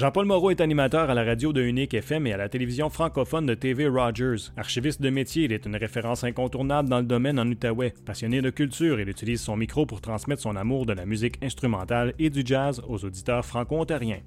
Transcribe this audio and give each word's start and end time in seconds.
Jean-Paul 0.00 0.24
Moreau 0.24 0.50
est 0.50 0.62
animateur 0.62 1.10
à 1.10 1.14
la 1.14 1.24
radio 1.24 1.52
de 1.52 1.60
Unique 1.60 1.92
FM 1.92 2.26
et 2.26 2.32
à 2.32 2.38
la 2.38 2.48
télévision 2.48 2.88
francophone 2.88 3.44
de 3.44 3.52
TV 3.52 3.86
Rogers. 3.86 4.50
Archiviste 4.56 5.02
de 5.02 5.10
métier, 5.10 5.44
il 5.44 5.52
est 5.52 5.66
une 5.66 5.76
référence 5.76 6.24
incontournable 6.24 6.88
dans 6.88 7.00
le 7.00 7.04
domaine 7.04 7.38
en 7.38 7.46
Outaouais. 7.46 7.92
Passionné 8.06 8.40
de 8.40 8.48
culture, 8.48 8.98
il 8.98 9.10
utilise 9.10 9.42
son 9.42 9.58
micro 9.58 9.84
pour 9.84 10.00
transmettre 10.00 10.40
son 10.40 10.56
amour 10.56 10.86
de 10.86 10.94
la 10.94 11.04
musique 11.04 11.36
instrumentale 11.44 12.14
et 12.18 12.30
du 12.30 12.40
jazz 12.42 12.80
aux 12.88 13.04
auditeurs 13.04 13.44
franco-ontariens. 13.44 14.22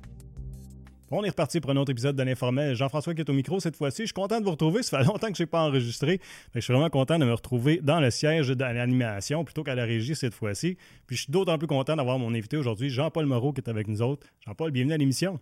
On 1.09 1.23
est 1.23 1.29
reparti 1.29 1.59
pour 1.59 1.71
un 1.71 1.77
autre 1.77 1.91
épisode 1.91 2.15
de 2.15 2.21
l'informel. 2.21 2.75
Jean-François 2.75 3.15
qui 3.15 3.21
est 3.21 3.29
au 3.31 3.33
micro 3.33 3.59
cette 3.59 3.75
fois-ci. 3.75 4.03
Je 4.03 4.07
suis 4.07 4.13
content 4.13 4.39
de 4.39 4.45
vous 4.45 4.51
retrouver. 4.51 4.83
Ça 4.83 4.99
fait 4.99 5.03
longtemps 5.07 5.31
que 5.31 5.37
je 5.37 5.41
n'ai 5.41 5.47
pas 5.47 5.63
enregistré. 5.63 6.21
Je 6.53 6.59
suis 6.59 6.71
vraiment 6.71 6.91
content 6.91 7.17
de 7.17 7.25
me 7.25 7.33
retrouver 7.33 7.79
dans 7.81 7.99
le 7.99 8.11
siège 8.11 8.49
de 8.49 8.63
l'animation 8.63 9.43
plutôt 9.43 9.63
qu'à 9.63 9.73
la 9.73 9.85
régie 9.85 10.15
cette 10.15 10.35
fois-ci. 10.35 10.77
Puis 11.07 11.15
je 11.15 11.23
suis 11.23 11.31
d'autant 11.31 11.57
plus 11.57 11.65
content 11.65 11.95
d'avoir 11.95 12.19
mon 12.19 12.35
invité 12.35 12.57
aujourd'hui, 12.57 12.91
Jean-Paul 12.91 13.25
Moreau, 13.25 13.53
qui 13.53 13.61
est 13.61 13.69
avec 13.71 13.87
nous 13.87 14.03
autres. 14.03 14.27
Jean-Paul, 14.45 14.69
bienvenue 14.69 14.93
à 14.93 14.97
l'émission. 14.97 15.39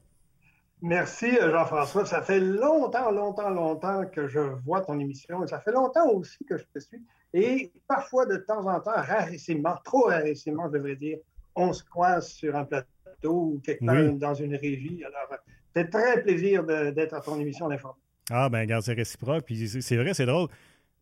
Merci, 0.81 1.37
euh, 1.37 1.51
Jean-François. 1.51 2.05
Ça 2.05 2.21
fait 2.21 2.39
longtemps, 2.39 3.11
longtemps, 3.11 3.49
longtemps 3.49 4.05
que 4.05 4.27
je 4.27 4.39
vois 4.39 4.81
ton 4.81 4.99
émission. 4.99 5.45
Ça 5.45 5.59
fait 5.59 5.71
longtemps 5.71 6.09
aussi 6.09 6.43
que 6.45 6.57
je 6.57 6.63
te 6.73 6.79
suis. 6.79 7.01
Et 7.33 7.71
parfois, 7.87 8.25
de 8.25 8.37
temps 8.37 8.67
en 8.67 8.79
temps, 8.79 8.91
rarissimement, 8.95 9.75
trop 9.83 10.07
rarissimment, 10.07 10.67
je 10.67 10.77
devrais 10.77 10.95
dire, 10.95 11.17
on 11.55 11.71
se 11.71 11.83
croise 11.83 12.27
sur 12.27 12.55
un 12.55 12.65
plateau 12.65 12.85
ou 13.23 13.61
quelque 13.63 13.85
part 13.85 14.11
dans 14.13 14.33
une 14.33 14.55
régie. 14.55 15.03
Alors, 15.05 15.39
c'est 15.75 15.89
très 15.89 16.21
plaisir 16.23 16.63
d'être 16.63 17.13
à 17.13 17.21
ton 17.21 17.39
émission 17.39 17.69
d'information. 17.69 18.01
Ah, 18.29 18.49
ben, 18.49 18.61
regarde, 18.61 18.83
c'est 18.83 18.93
réciproque. 18.93 19.45
Puis 19.45 19.67
c'est 19.67 19.97
vrai, 19.97 20.13
c'est 20.13 20.25
drôle. 20.25 20.47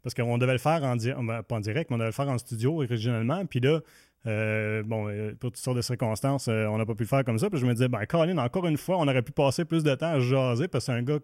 Parce 0.04 0.14
qu'on 0.14 0.38
devait 0.38 0.54
le 0.54 0.59
faire 0.59 0.84
en, 0.84 0.95
ben, 0.95 1.44
pas 1.44 1.56
en 1.56 1.59
direct, 1.59 1.89
mais 1.89 1.95
on 1.95 2.00
devait 2.00 2.09
le 2.09 2.14
faire 2.14 2.30
en 2.30 2.38
studio 2.38 2.82
originellement. 2.82 3.45
Puis 3.45 3.59
là, 3.59 3.80
euh, 4.28 4.84
bon, 4.84 5.08
euh, 5.08 5.34
pour 5.39 5.52
toutes 5.52 5.62
sortes 5.62 5.78
de 5.78 5.81
circonstances, 5.81 6.48
euh, 6.48 6.66
on 6.67 6.78
n'a 6.78 6.86
pas 6.86 6.95
pu 6.95 7.03
le 7.03 7.08
faire 7.08 7.23
comme 7.23 7.39
ça. 7.39 7.50
Puis 7.50 7.59
je 7.59 7.66
me 7.66 7.73
disais, 7.73 7.88
ben, 7.88 8.06
Colin, 8.06 8.38
encore 8.38 8.66
une 8.66 8.78
fois, 8.78 8.98
on 8.98 9.08
aurait 9.08 9.22
pu 9.22 9.31
passer 9.31 9.66
plus 9.66 9.84
de 9.84 9.95
temps 9.95 10.14
à 10.14 10.20
jaser 10.20 10.67
parce 10.67 10.86
que 10.86 10.92
c'est 10.92 10.98
un 10.98 11.03
gars 11.03 11.20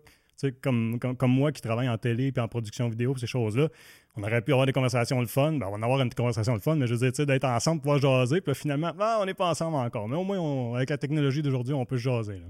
comme, 0.62 1.00
comme, 1.00 1.16
comme, 1.16 1.32
moi 1.32 1.52
qui 1.52 1.62
travaille 1.62 1.90
en 1.90 1.98
télé 1.98 2.32
puis 2.32 2.42
en 2.42 2.48
production 2.48 2.90
vidéo, 2.90 3.16
ces 3.18 3.28
choses-là. 3.28 3.70
On 4.18 4.24
aurait 4.24 4.42
pu 4.42 4.52
avoir 4.52 4.66
des 4.66 4.74
conversations 4.74 5.20
le 5.20 5.28
fun. 5.28 5.54
Ben, 5.54 5.68
on 5.68 5.72
va 5.72 5.78
en 5.78 5.84
avoir 5.84 6.02
une 6.02 6.14
conversation 6.14 6.54
le 6.54 6.60
fun, 6.60 6.76
mais 6.76 6.88
je 6.88 6.96
veux 6.96 7.12
dire, 7.12 7.26
d'être 7.26 7.46
ensemble, 7.46 7.82
pouvoir 7.82 8.00
jaser. 8.00 8.42
Puis 8.42 8.56
finalement, 8.56 8.92
ben, 8.98 9.18
on 9.20 9.26
n'est 9.26 9.34
pas 9.34 9.50
ensemble 9.50 9.76
encore. 9.76 10.08
Mais 10.08 10.16
au 10.16 10.24
moins, 10.24 10.76
avec 10.76 10.90
la 10.90 10.98
technologie 10.98 11.42
d'aujourd'hui, 11.42 11.74
on 11.74 11.86
peut 11.86 11.98
jaser. 11.98 12.42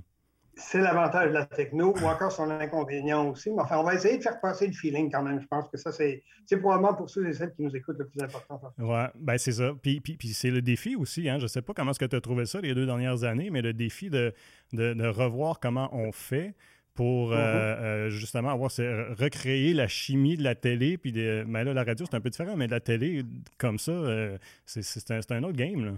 C'est 0.58 0.80
l'avantage 0.80 1.30
de 1.30 1.34
la 1.34 1.45
techno, 1.45 1.94
ou 2.02 2.06
encore 2.06 2.31
son 2.31 2.50
inconvénient 2.50 3.30
aussi. 3.30 3.52
Mais 3.52 3.61
enfin, 3.61 3.78
on 3.78 3.84
va 3.84 3.94
essayer 3.94 4.17
de 4.17 4.23
faire 4.23 4.39
passer 4.39 4.67
le 4.67 4.73
feeling 4.73 5.11
quand 5.11 5.22
même. 5.22 5.42
Je 5.42 5.48
pense 5.48 5.67
que 5.67 5.78
ça, 5.78 5.92
c'est 5.92 6.23
probablement 6.59 6.94
pour 6.94 7.09
ceux 7.09 7.28
et 7.28 7.34
celles 7.34 7.53
qui 7.53 7.64
nous 7.64 7.75
écoutent 7.75 8.00
le 8.00 8.08
plus 8.08 8.22
important. 8.22 8.61
Oui, 8.78 9.03
ben 9.16 9.38
c'est 9.38 9.52
ça. 9.52 9.73
Puis, 9.81 10.00
puis, 10.00 10.16
puis 10.16 10.30
c'est 10.30 10.52
le 10.52 10.61
défi 10.61 10.95
aussi. 10.95 11.28
Hein. 11.30 11.39
Je 11.39 11.44
ne 11.44 11.48
sais 11.48 11.61
pas 11.61 11.73
comment 11.73 11.92
est-ce 11.92 12.00
que 12.00 12.06
tu 12.06 12.16
as 12.16 12.22
trouvé 12.22 12.45
ça 12.45 12.61
les 12.61 12.73
deux 12.73 12.86
dernières 12.86 13.23
années, 13.26 13.50
mais 13.50 13.61
le 13.61 13.73
défi 13.73 14.09
de, 14.09 14.33
de, 14.72 15.08
revoir 15.08 15.59
comment 15.59 15.94
on 15.94 16.11
fait 16.11 16.56
pour 16.94 17.33
euh, 17.33 17.36
mm-hmm. 17.36 17.83
euh, 17.83 18.09
justement 18.09 18.50
avoir 18.50 18.72
recréer 18.72 19.73
la 19.73 19.89
chimie 19.89 20.38
de 20.38 20.44
la 20.44 20.56
télé. 20.56 20.98
Puis 20.98 21.11
mais 21.11 21.44
ben 21.44 21.64
là, 21.66 21.73
la 21.73 21.83
radio, 21.83 22.06
c'est 22.09 22.16
un 22.16 22.22
peu 22.22 22.30
différent, 22.30 22.56
mais 22.56 22.67
la 22.67 22.80
télé, 22.80 23.23
comme 23.58 23.78
ça, 23.78 23.92
euh, 23.92 24.38
c'est 24.66 25.11
un, 25.11 25.20
un, 25.30 25.44
autre 25.44 25.58
game. 25.58 25.83
Là. 25.83 25.92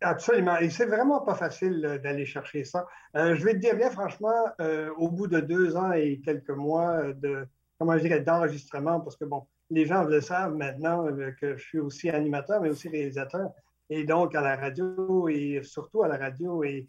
Absolument. 0.00 0.58
Et 0.58 0.70
c'est 0.70 0.86
vraiment 0.86 1.20
pas 1.20 1.34
facile 1.34 1.84
euh, 1.84 1.98
d'aller 1.98 2.24
chercher 2.24 2.62
ça. 2.64 2.86
Euh, 3.16 3.34
je 3.34 3.44
vais 3.44 3.54
te 3.54 3.58
dire 3.58 3.76
bien 3.76 3.90
franchement, 3.90 4.44
euh, 4.60 4.90
au 4.96 5.08
bout 5.10 5.26
de 5.26 5.40
deux 5.40 5.76
ans 5.76 5.92
et 5.92 6.20
quelques 6.20 6.50
mois 6.50 7.12
de, 7.14 7.46
comment 7.78 7.96
je 7.96 8.02
dirais, 8.02 8.20
d'enregistrement, 8.20 9.00
parce 9.00 9.16
que 9.16 9.24
bon, 9.24 9.46
les 9.70 9.86
gens 9.86 10.04
le 10.04 10.20
savent 10.20 10.54
maintenant 10.54 11.06
que 11.40 11.56
je 11.56 11.62
suis 11.62 11.80
aussi 11.80 12.10
animateur, 12.10 12.60
mais 12.60 12.70
aussi 12.70 12.88
réalisateur. 12.88 13.50
Et 13.90 14.04
donc 14.04 14.34
à 14.34 14.40
la 14.40 14.56
radio 14.56 15.28
et 15.28 15.60
surtout 15.62 16.02
à 16.02 16.08
la 16.08 16.16
radio. 16.16 16.62
Et 16.62 16.86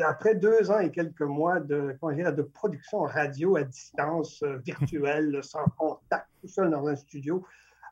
après 0.00 0.34
deux 0.34 0.70
ans 0.70 0.80
et 0.80 0.90
quelques 0.90 1.22
mois 1.22 1.60
de, 1.60 1.96
comment 2.00 2.12
dire, 2.12 2.34
de 2.34 2.42
production 2.42 3.00
radio 3.00 3.56
à 3.56 3.64
distance, 3.64 4.42
virtuelle, 4.64 5.38
sans 5.42 5.64
contact, 5.78 6.26
tout 6.40 6.48
seul 6.48 6.70
dans 6.70 6.86
un 6.86 6.96
studio, 6.96 7.44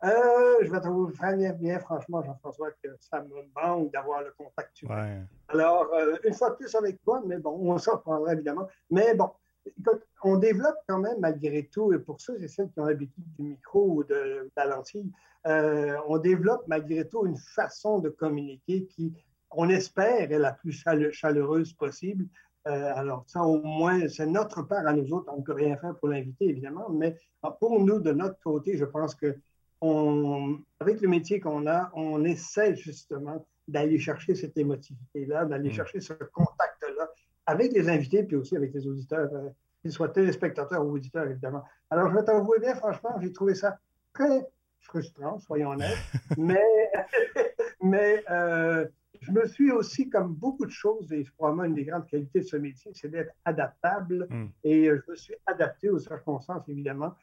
euh, 0.07 0.59
je 0.63 0.71
vais 0.71 0.81
vous 0.81 1.11
dire 1.37 1.55
bien, 1.55 1.79
franchement, 1.81 2.23
Jean-François, 2.23 2.71
que 2.83 2.89
ça 3.01 3.23
me 3.23 3.43
manque 3.55 3.93
d'avoir 3.93 4.23
le 4.23 4.33
contact 4.37 4.83
humain. 4.83 5.25
Alors, 5.49 5.93
euh, 5.95 6.17
une 6.25 6.35
fois 6.35 6.51
de 6.51 6.57
plus 6.57 6.75
avec 6.75 7.03
toi, 7.03 7.23
mais 7.27 7.39
bon, 7.39 7.59
on 7.61 7.79
s'en 7.79 7.99
prendra 7.99 8.33
évidemment. 8.33 8.69
Mais 8.91 9.15
bon, 9.15 9.31
écoute, 9.65 10.03
on 10.23 10.37
développe 10.37 10.77
quand 10.87 10.99
même 10.99 11.19
malgré 11.19 11.67
tout, 11.67 11.93
et 11.93 11.99
pour 11.99 12.21
ceux 12.21 12.41
et 12.43 12.47
celles 12.47 12.71
qui 12.71 12.81
ont 12.81 12.85
l'habitude 12.85 13.25
du 13.37 13.43
micro 13.43 13.89
ou 13.91 14.05
de, 14.05 14.51
la 14.57 14.67
lentille, 14.67 15.11
euh, 15.47 15.97
on 16.09 16.19
développe 16.19 16.65
malgré 16.69 17.09
tout 17.09 17.27
une 17.27 17.39
façon 17.39 17.99
de 17.99 18.09
communiquer 18.09 18.87
qui, 18.87 19.13
on 19.51 19.69
espère, 19.69 20.31
est 20.31 20.39
la 20.39 20.53
plus 20.53 20.85
chaleureuse 21.13 21.73
possible. 21.73 22.27
alors, 22.65 23.25
ça, 23.29 23.43
au 23.43 23.63
moins, 23.63 24.09
c'est 24.09 24.27
notre 24.27 24.63
part 24.63 24.87
à 24.87 24.93
nous 24.93 25.13
autres. 25.13 25.33
On 25.33 25.39
ne 25.39 25.45
peut 25.45 25.53
rien 25.53 25.77
faire 25.77 25.95
pour 25.97 26.09
l'inviter, 26.09 26.49
évidemment, 26.49 26.91
mais 26.91 27.17
pour 27.61 27.81
nous, 27.81 28.01
de 28.01 28.13
notre 28.13 28.41
côté, 28.41 28.77
je 28.77 28.85
pense 28.85 29.15
que 29.15 29.37
avec 29.83 31.01
le 31.01 31.09
métier 31.09 31.41
qu'on 31.41 31.67
a, 31.67 31.91
on 31.95 32.25
essaie 32.25 32.75
justement 32.77 33.47
d'aller 33.69 33.99
chercher 33.99 34.35
cette 34.35 34.57
émotivité-là, 34.57 35.45
d'aller 35.45 35.71
mm. 35.71 35.75
chercher 35.75 36.01
ce 36.01 36.13
contact-là 36.13 37.11
avec 37.47 37.73
les 37.73 37.89
invités, 37.89 38.23
puis 38.25 38.37
aussi 38.37 38.57
avec 38.57 38.73
les 38.75 38.87
auditeurs, 38.87 39.29
euh, 39.33 39.49
qu'ils 39.81 39.93
soient 39.93 40.09
téléspectateurs 40.09 40.85
ou 40.85 40.93
auditeurs, 40.93 41.27
évidemment. 41.27 41.63
Alors, 41.91 42.11
je 42.11 42.17
vais 42.17 42.25
t'avouer 42.25 42.59
bien, 42.59 42.75
franchement, 42.75 43.11
j'ai 43.21 43.33
trouvé 43.33 43.55
ça 43.55 43.79
très 44.13 44.47
frustrant, 44.81 45.39
soyons 45.39 45.71
honnêtes, 45.71 45.99
mais, 46.39 46.91
mais 47.83 48.25
euh, 48.31 48.87
je 49.21 49.33
me 49.33 49.47
suis 49.47 49.71
aussi, 49.73 50.09
comme 50.09 50.35
beaucoup 50.35 50.67
de 50.67 50.71
choses, 50.71 51.13
et 51.13 51.25
probablement 51.37 51.65
une 51.65 51.75
des 51.75 51.85
grandes 51.85 52.07
qualités 52.07 52.41
de 52.41 52.47
ce 52.47 52.57
métier, 52.57 52.93
c'est 52.95 53.09
d'être 53.09 53.33
adaptable, 53.45 54.27
mm. 54.29 54.47
et 54.65 54.87
je 54.87 55.11
me 55.11 55.17
suis 55.17 55.35
adapté 55.47 55.89
aux 55.89 55.99
circonstances, 55.99 56.69
évidemment. 56.69 57.15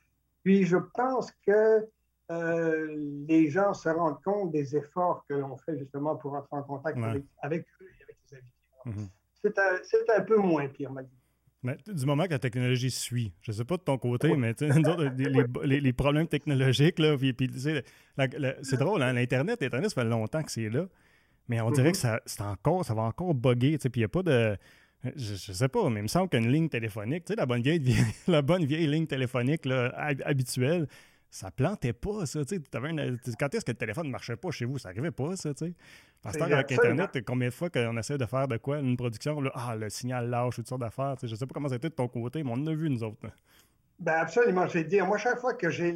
Puis, 0.44 0.66
je 0.66 0.78
pense 0.78 1.32
que 1.46 1.86
euh, 2.32 2.96
les 3.28 3.50
gens 3.50 3.74
se 3.74 3.90
rendent 3.90 4.22
compte 4.24 4.52
des 4.52 4.76
efforts 4.76 5.26
que 5.28 5.34
l'on 5.34 5.58
fait 5.58 5.78
justement 5.78 6.16
pour 6.16 6.34
entrer 6.34 6.56
en 6.56 6.64
contact 6.64 6.98
avec, 7.42 7.66
eux 7.82 7.86
et 7.86 8.04
avec 8.04 8.16
les 8.32 8.38
invités. 8.38 8.48
Mhm. 8.86 9.10
C'est 9.42 10.10
un, 10.18 10.22
peu 10.22 10.38
moins 10.38 10.68
pire, 10.68 10.92
ma 10.92 11.02
mais 11.64 11.78
du 11.88 12.06
moment 12.06 12.26
que 12.26 12.32
la 12.32 12.40
technologie 12.40 12.92
suit, 12.92 13.34
je 13.42 13.52
ne 13.52 13.56
sais 13.56 13.64
pas 13.64 13.78
de 13.78 13.84
ton 13.84 13.98
côté, 13.98 14.36
mais 14.36 14.54
les, 15.64 15.80
les, 15.80 15.94
problèmes 15.94 16.28
technologiques, 16.28 17.00
là, 17.00 17.16
c'est 18.62 18.78
drôle, 18.78 19.02
hein, 19.02 19.14
l'Internet, 19.14 19.62
l'Internet, 19.62 19.90
ça 19.90 20.02
fait 20.02 20.10
longtemps 20.10 20.44
que 20.44 20.52
c'est 20.52 20.70
là, 20.70 20.88
mais 21.48 21.62
on 21.62 21.72
dirait 21.72 21.88
mhm. 21.88 21.94
que 21.94 21.98
ça, 21.98 22.20
encore, 22.42 22.84
ça 22.84 22.94
va 22.94 23.04
encore 23.04 23.34
bugger, 23.34 23.78
puis 23.78 23.92
il 23.96 24.00
n'y 24.00 24.04
a 24.04 24.10
pas 24.10 24.24
de... 24.24 24.58
Je, 25.16 25.32
ne 25.34 25.56
sais 25.56 25.68
pas, 25.70 25.90
mais 25.90 26.02
il 26.02 26.04
me 26.04 26.08
semble 26.08 26.30
qu'une 26.30 26.50
ligne 26.50 26.70
téléphonique, 26.70 27.26
tu 27.26 27.34
sais, 27.34 27.38
la 27.38 27.46
bonne 27.46 27.62
vieille, 27.62 27.82
la 28.28 28.42
bonne 28.42 28.66
vieille 28.66 28.88
ligne 28.88 29.08
téléphonique 29.08 29.66
habituelle, 30.26 30.88
ça 31.34 31.50
plantait 31.50 31.94
pas, 31.94 32.28
ça. 32.28 32.46
Tu 32.46 32.58
sais, 32.58 33.34
quand 33.40 33.56
est-ce 33.56 33.66
que 33.66 33.72
le 33.72 33.78
téléphone 33.78 34.06
ne 34.06 34.12
marchait 34.12 34.36
pas 34.36 34.52
chez 34.52 34.66
vous? 34.66 34.78
Ça 34.78 34.90
n'arrivait 34.90 35.10
pas, 35.10 35.36
ça, 35.36 35.52
tu 35.56 35.66
sais. 35.66 35.74
Parce 36.22 36.38
que 36.38 36.44
avec 36.44 36.72
Internet, 36.72 37.26
combien 37.26 37.48
de 37.48 37.54
fois 37.54 37.72
qu'on 37.72 37.98
essaie 37.98 38.20
de 38.20 38.26
faire 38.28 38.48
de 38.48 38.58
quoi, 38.58 38.78
une 38.78 38.96
production, 38.96 39.42
là, 39.42 39.52
ah, 39.56 39.76
le 39.76 39.90
signal 39.90 40.30
lâche, 40.30 40.58
toutes 40.58 40.68
sortes 40.68 40.82
d'affaires. 40.82 41.16
Je 41.24 41.28
ne 41.28 41.36
sais 41.36 41.48
pas 41.48 41.54
comment 41.56 41.70
c'était 41.70 41.90
de 41.90 41.96
ton 41.96 42.08
côté, 42.08 42.44
mais 42.44 42.52
on 42.52 42.54
en 42.54 42.68
a 42.68 42.76
vu, 42.76 42.88
nous 42.88 43.04
autres. 43.04 43.28
Ben 43.98 44.14
absolument, 44.14 44.68
je 44.68 44.74
vais 44.74 44.84
te 44.84 44.90
dire, 44.90 45.08
moi, 45.08 45.18
chaque 45.18 45.40
fois 45.40 45.56
que 45.56 45.72
j'ai, 45.72 45.96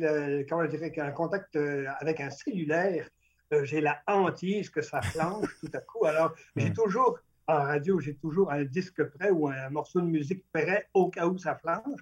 comment 0.50 0.64
je 0.64 0.72
dirais, 0.72 0.92
un 0.98 1.12
contact 1.12 1.56
euh, 1.56 1.86
avec 2.00 2.20
un 2.20 2.32
cellulaire, 2.32 3.08
euh, 3.54 3.64
j'ai 3.64 3.80
la 3.80 4.02
hantise 4.08 4.72
que 4.72 4.82
ça 4.82 5.02
flanche 5.04 5.56
tout 5.60 5.70
à 5.72 5.80
coup. 5.82 6.06
Alors, 6.06 6.34
j'ai 6.56 6.74
toujours, 6.74 7.20
en 7.46 7.62
radio, 7.62 8.00
j'ai 8.00 8.16
toujours 8.16 8.52
un 8.52 8.64
disque 8.64 9.04
prêt 9.04 9.30
ou 9.30 9.48
un 9.48 9.70
morceau 9.70 10.02
de 10.02 10.08
musique 10.08 10.44
prêt 10.52 10.90
au 10.96 11.10
cas 11.10 11.28
où 11.28 11.38
ça 11.38 11.56
flanche. 11.56 12.02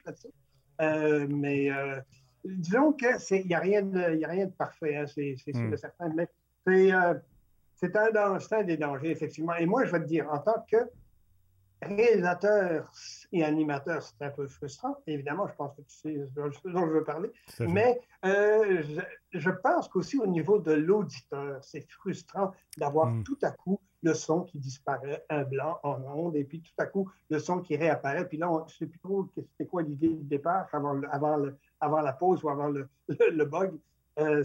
Euh, 0.81 1.27
mais 1.29 1.69
disons 2.45 2.93
qu'il 2.93 3.45
n'y 3.45 3.55
a, 3.55 3.59
rien 3.59 3.81
de, 3.81 4.23
a 4.23 4.27
rien 4.27 4.45
de 4.45 4.51
parfait, 4.51 4.95
hein, 4.95 5.05
c'est 5.07 5.35
hmm. 5.53 5.75
certain, 5.77 6.13
mais 6.15 6.93
euh, 6.93 7.13
c'est 7.75 7.95
un, 7.95 8.09
un, 8.15 8.63
des 8.63 8.77
dangers, 8.77 9.11
effectivement. 9.11 9.55
Et 9.55 9.65
moi, 9.65 9.85
je 9.85 9.91
vais 9.91 9.99
te 9.99 10.05
dire, 10.05 10.31
en 10.31 10.39
tant 10.39 10.65
que 10.69 10.77
réalisateur 11.81 12.91
et 13.31 13.43
animateur, 13.43 14.01
c'est 14.01 14.25
un 14.25 14.29
peu 14.29 14.47
frustrant. 14.47 14.97
Évidemment, 15.07 15.47
je 15.47 15.53
pense 15.55 15.75
que 15.75 15.81
tu 15.81 15.95
sais 15.95 16.25
ce 16.25 16.69
dont 16.69 16.87
je 16.87 16.91
veux 16.91 17.03
parler. 17.03 17.31
Mais 17.59 17.99
euh, 18.23 18.81
je, 19.33 19.49
pense 19.49 19.87
qu'aussi 19.89 20.17
au 20.17 20.25
niveau 20.25 20.59
de 20.59 20.71
l'auditeur, 20.71 21.63
c'est 21.63 21.85
frustrant 21.91 22.53
d'avoir 22.77 23.07
hmm. 23.07 23.23
tout 23.23 23.37
à 23.43 23.51
coup 23.51 23.79
le 24.05 24.13
son 24.13 24.43
qui 24.43 24.59
disparaît, 24.59 25.25
un 25.29 25.43
blanc 25.43 25.79
en 25.81 25.99
onde, 26.03 26.35
et 26.35 26.43
puis 26.43 26.61
tout 26.61 26.73
à 26.77 26.85
coup, 26.85 27.09
le 27.31 27.39
son 27.39 27.59
qui 27.59 27.75
réapparaît. 27.75 28.27
Puis 28.27 28.37
là, 28.37 28.51
on, 28.51 28.59
je 28.67 28.75
ne 28.75 28.77
sais 28.77 28.85
plus 28.85 28.99
trop 28.99 29.27
c'était 29.35 29.65
quoi 29.65 29.81
l'idée 29.81 30.09
du 30.09 30.23
départ 30.23 30.67
avant, 30.71 31.01
avant 31.11 31.37
le, 31.37 31.57
avant 31.81 32.01
la 32.01 32.13
pause 32.13 32.43
ou 32.43 32.49
avant 32.49 32.67
le, 32.67 32.87
le, 33.09 33.45
bug. 33.45 33.73
Euh, 34.19 34.43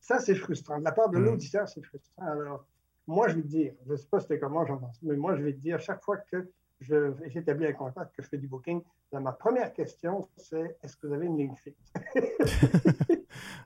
ça, 0.00 0.18
c'est 0.18 0.34
frustrant. 0.34 0.80
De 0.80 0.84
la 0.84 0.90
part 0.90 1.08
de 1.08 1.18
mm. 1.18 1.24
l'auditeur, 1.24 1.68
c'est 1.68 1.82
frustrant. 1.82 2.26
Alors, 2.26 2.66
moi, 3.06 3.28
je 3.28 3.36
vais 3.36 3.42
te 3.42 3.46
dire, 3.46 3.72
je 3.86 3.92
ne 3.92 3.96
sais 3.96 4.08
pas 4.10 4.18
c'était 4.18 4.40
comment 4.40 4.66
j'en 4.66 4.78
pense, 4.78 5.00
mais 5.02 5.16
moi, 5.16 5.36
je 5.36 5.42
vais 5.44 5.52
te 5.52 5.60
dire, 5.60 5.78
chaque 5.78 6.02
fois 6.02 6.16
que 6.16 6.50
j'établis 6.80 7.66
un 7.66 7.72
contact, 7.72 8.16
que 8.16 8.22
je 8.22 8.28
fais 8.28 8.38
du 8.38 8.48
booking, 8.48 8.82
ma 9.12 9.32
première 9.32 9.72
question, 9.72 10.28
c'est 10.36 10.76
est-ce 10.82 10.96
que 10.96 11.06
vous 11.06 11.14
avez 11.14 11.26
une 11.26 11.38
ligne 11.38 11.54
fixe? 11.54 11.92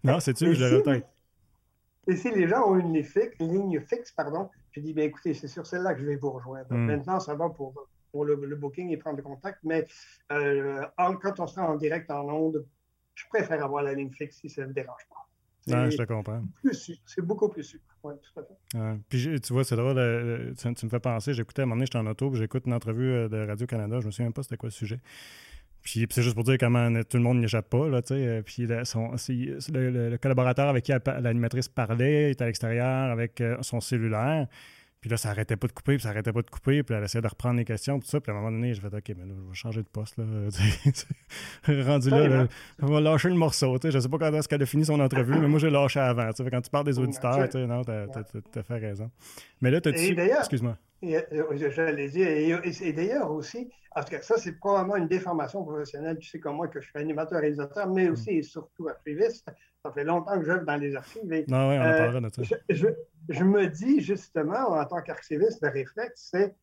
non, 0.04 0.20
c'est 0.20 0.34
tu 0.34 0.46
que 0.46 0.54
je 0.54 1.02
Et 2.08 2.16
si 2.16 2.30
les 2.30 2.46
gens 2.46 2.68
ont 2.68 2.76
une 2.76 3.02
ligne 3.40 3.80
fixe, 3.80 4.12
pardon, 4.12 4.50
je 4.74 4.80
dis, 4.80 4.92
bien 4.92 5.04
écoutez, 5.04 5.34
c'est 5.34 5.48
sur 5.48 5.66
celle-là 5.66 5.94
que 5.94 6.00
je 6.00 6.06
vais 6.06 6.16
vous 6.16 6.30
rejoindre. 6.30 6.72
Mm. 6.74 6.86
Maintenant, 6.86 7.20
ça 7.20 7.34
va 7.34 7.48
pour 7.48 7.88
pour 8.14 8.24
le, 8.24 8.54
booking 8.54 8.90
et 8.90 8.96
prendre 8.96 9.20
contact. 9.22 9.58
Mais 9.64 9.88
quand 10.28 11.40
on 11.40 11.46
sera 11.48 11.68
en 11.68 11.74
direct 11.74 12.08
en 12.12 12.28
ondes, 12.28 12.64
je 13.14 13.24
préfère 13.28 13.64
avoir 13.64 13.82
la 13.82 13.92
ligne 13.92 14.12
fixe 14.12 14.36
si 14.36 14.48
ça 14.48 14.62
ne 14.62 14.68
me 14.68 14.72
dérange 14.72 15.02
pas. 15.08 15.26
Non, 15.66 15.90
je 15.90 15.96
te 15.96 16.02
comprends. 16.04 16.42
C'est 16.72 17.22
beaucoup 17.22 17.48
plus 17.48 17.64
sûr. 17.64 17.80
Oui, 18.04 18.14
tout 18.22 18.40
à 18.40 18.44
fait. 18.44 19.00
puis 19.08 19.40
tu 19.40 19.52
vois, 19.52 19.64
c'est 19.64 19.76
drôle, 19.76 20.54
tu, 20.56 20.68
me 20.68 20.90
fais 20.90 21.00
penser, 21.00 21.32
j'écoutais 21.32 21.62
à 21.62 21.64
un 21.64 21.66
moment 21.66 21.76
donné, 21.76 21.86
j'étais 21.86 21.98
en 21.98 22.06
auto, 22.06 22.32
j'écoute 22.34 22.66
une 22.66 22.74
entrevue 22.74 23.28
de 23.28 23.46
Radio-Canada, 23.46 23.98
je 24.00 24.06
me 24.06 24.10
souviens 24.10 24.26
même 24.26 24.32
pas 24.34 24.42
c'était 24.42 24.58
quoi 24.58 24.68
le 24.68 24.72
sujet. 24.72 25.00
Puis 25.84 26.06
c'est 26.10 26.22
juste 26.22 26.34
pour 26.34 26.44
dire 26.44 26.56
comment 26.58 26.90
tout 27.04 27.18
le 27.18 27.22
monde 27.22 27.38
n'y 27.38 27.44
échappe 27.44 27.68
pas. 27.68 27.86
Là, 27.88 28.00
sais. 28.04 28.42
puis 28.44 28.66
le, 28.66 30.08
le, 30.10 30.18
collaborateur 30.18 30.68
avec 30.68 30.84
qui 30.84 30.92
l'animatrice 31.20 31.68
parlait 31.68 32.32
était 32.32 32.42
à 32.42 32.46
l'extérieur 32.46 33.10
avec 33.12 33.40
son 33.60 33.80
cellulaire. 33.80 34.48
Puis 35.04 35.10
là, 35.10 35.18
ça 35.18 35.28
arrêtait 35.28 35.56
pas 35.56 35.66
de 35.66 35.72
couper, 35.72 35.96
puis 35.96 36.04
ça 36.04 36.08
arrêtait 36.08 36.32
pas 36.32 36.40
de 36.40 36.48
couper, 36.48 36.82
puis 36.82 36.94
elle 36.94 37.04
essayait 37.04 37.20
de 37.20 37.28
reprendre 37.28 37.58
les 37.58 37.66
questions, 37.66 37.98
puis 37.98 38.06
tout 38.06 38.10
ça. 38.10 38.22
Puis 38.22 38.32
à 38.32 38.34
un 38.34 38.38
moment 38.38 38.50
donné, 38.50 38.72
j'ai 38.72 38.80
fait 38.80 38.86
OK, 38.86 39.08
mais 39.08 39.26
là, 39.26 39.34
je 39.36 39.48
vais 39.50 39.54
changer 39.54 39.82
de 39.82 39.86
poste. 39.86 40.16
Là. 40.16 40.24
Rendu 41.84 42.08
là, 42.08 42.46
on 42.80 42.86
va 42.86 43.02
lâcher 43.02 43.28
le 43.28 43.34
morceau. 43.34 43.76
Je 43.84 43.98
sais 43.98 44.08
pas 44.08 44.16
quand 44.16 44.32
est-ce 44.32 44.48
qu'elle 44.48 44.62
a 44.62 44.64
fini 44.64 44.86
son 44.86 44.98
entrevue, 45.00 45.38
mais 45.38 45.46
moi, 45.46 45.58
j'ai 45.58 45.68
lâché 45.68 46.00
avant. 46.00 46.30
Quand 46.50 46.62
tu 46.62 46.70
parles 46.70 46.86
des 46.86 46.98
auditeurs, 46.98 47.36
non, 47.54 47.84
t'as 47.84 48.04
as, 48.04 48.62
fait 48.62 48.78
raison. 48.78 49.10
Mais 49.60 49.70
là, 49.70 49.82
tu 49.82 49.90
Excuse-moi. 49.90 50.78
J'allais 51.70 52.08
dire, 52.08 52.28
et, 52.28 52.92
d'ailleurs 52.92 53.30
aussi, 53.30 53.70
en 53.94 54.02
tout 54.02 54.10
cas, 54.10 54.22
ça, 54.22 54.36
c'est 54.38 54.52
probablement 54.58 54.96
une 54.96 55.08
déformation 55.08 55.64
professionnelle. 55.64 56.18
Tu 56.18 56.28
sais 56.28 56.40
comme 56.40 56.56
moi 56.56 56.68
que 56.68 56.80
je 56.80 56.88
suis 56.88 56.98
animateur-réalisateur, 56.98 57.88
mais 57.88 58.08
mm. 58.08 58.12
aussi 58.12 58.30
et 58.30 58.42
surtout 58.42 58.88
archiviste. 58.88 59.48
Ça 59.84 59.92
fait 59.92 60.04
longtemps 60.04 60.38
que 60.38 60.44
j'œuvre 60.44 60.64
dans 60.64 60.76
les 60.76 60.96
archives. 60.96 61.24
non, 61.24 61.68
oui, 61.68 61.78
on 61.78 61.82
euh, 61.82 61.98
parlera 61.98 62.20
de 62.20 62.34
ça. 62.34 62.56
Je, 62.70 62.86
je, 63.28 63.44
me 63.44 63.66
dis 63.68 64.00
justement, 64.00 64.70
en 64.70 64.84
tant 64.84 65.02
qu'archiviste, 65.02 65.60
le 65.62 65.68
réflexe, 65.68 66.30
c'est 66.32 66.54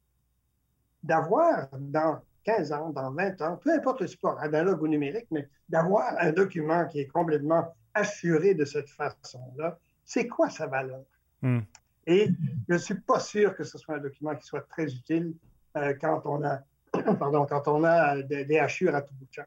d'avoir 1.03 1.69
dans 1.77 2.21
15 2.43 2.71
ans, 2.71 2.89
dans 2.89 3.11
20 3.11 3.41
ans, 3.41 3.57
peu 3.57 3.71
importe 3.71 4.01
le 4.01 4.07
support, 4.07 4.39
analogue 4.39 4.81
ou 4.81 4.87
numérique, 4.87 5.27
mais 5.31 5.47
d'avoir 5.69 6.15
un 6.19 6.31
document 6.31 6.87
qui 6.87 6.99
est 6.99 7.07
complètement 7.07 7.73
assuré 7.93 8.55
de 8.55 8.65
cette 8.65 8.89
façon-là, 8.89 9.77
c'est 10.05 10.27
quoi 10.27 10.49
sa 10.49 10.67
valeur? 10.67 11.03
Mm. 11.41 11.59
Et 12.07 12.29
je 12.67 12.73
ne 12.73 12.79
suis 12.79 12.95
pas 12.95 13.19
sûr 13.19 13.55
que 13.55 13.63
ce 13.63 13.77
soit 13.77 13.95
un 13.95 13.99
document 13.99 14.35
qui 14.35 14.45
soit 14.45 14.61
très 14.61 14.85
utile 14.85 15.33
euh, 15.77 15.93
quand 15.99 16.21
on 16.25 16.43
a, 16.43 16.61
pardon, 17.19 17.45
quand 17.45 17.67
on 17.67 17.83
a 17.83 18.21
des, 18.21 18.57
hachures 18.57 18.95
à 18.95 19.01
tout 19.01 19.13
bout 19.15 19.25
de 19.25 19.33
champ. 19.33 19.43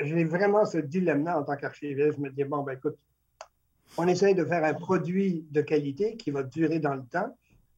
J'ai 0.00 0.24
vraiment 0.24 0.66
ce 0.66 0.78
dilemme-là 0.78 1.38
en 1.40 1.44
tant 1.44 1.56
qu'archiviste. 1.56 2.16
Je 2.16 2.20
me 2.20 2.30
dis, 2.30 2.44
bon, 2.44 2.62
ben 2.62 2.72
écoute, 2.72 2.96
on 3.96 4.06
essaye 4.06 4.34
de 4.34 4.44
faire 4.44 4.64
un 4.64 4.74
produit 4.74 5.46
de 5.50 5.62
qualité 5.62 6.16
qui 6.16 6.30
va 6.30 6.42
durer 6.42 6.80
dans 6.80 6.94
le 6.94 7.04
temps. 7.04 7.34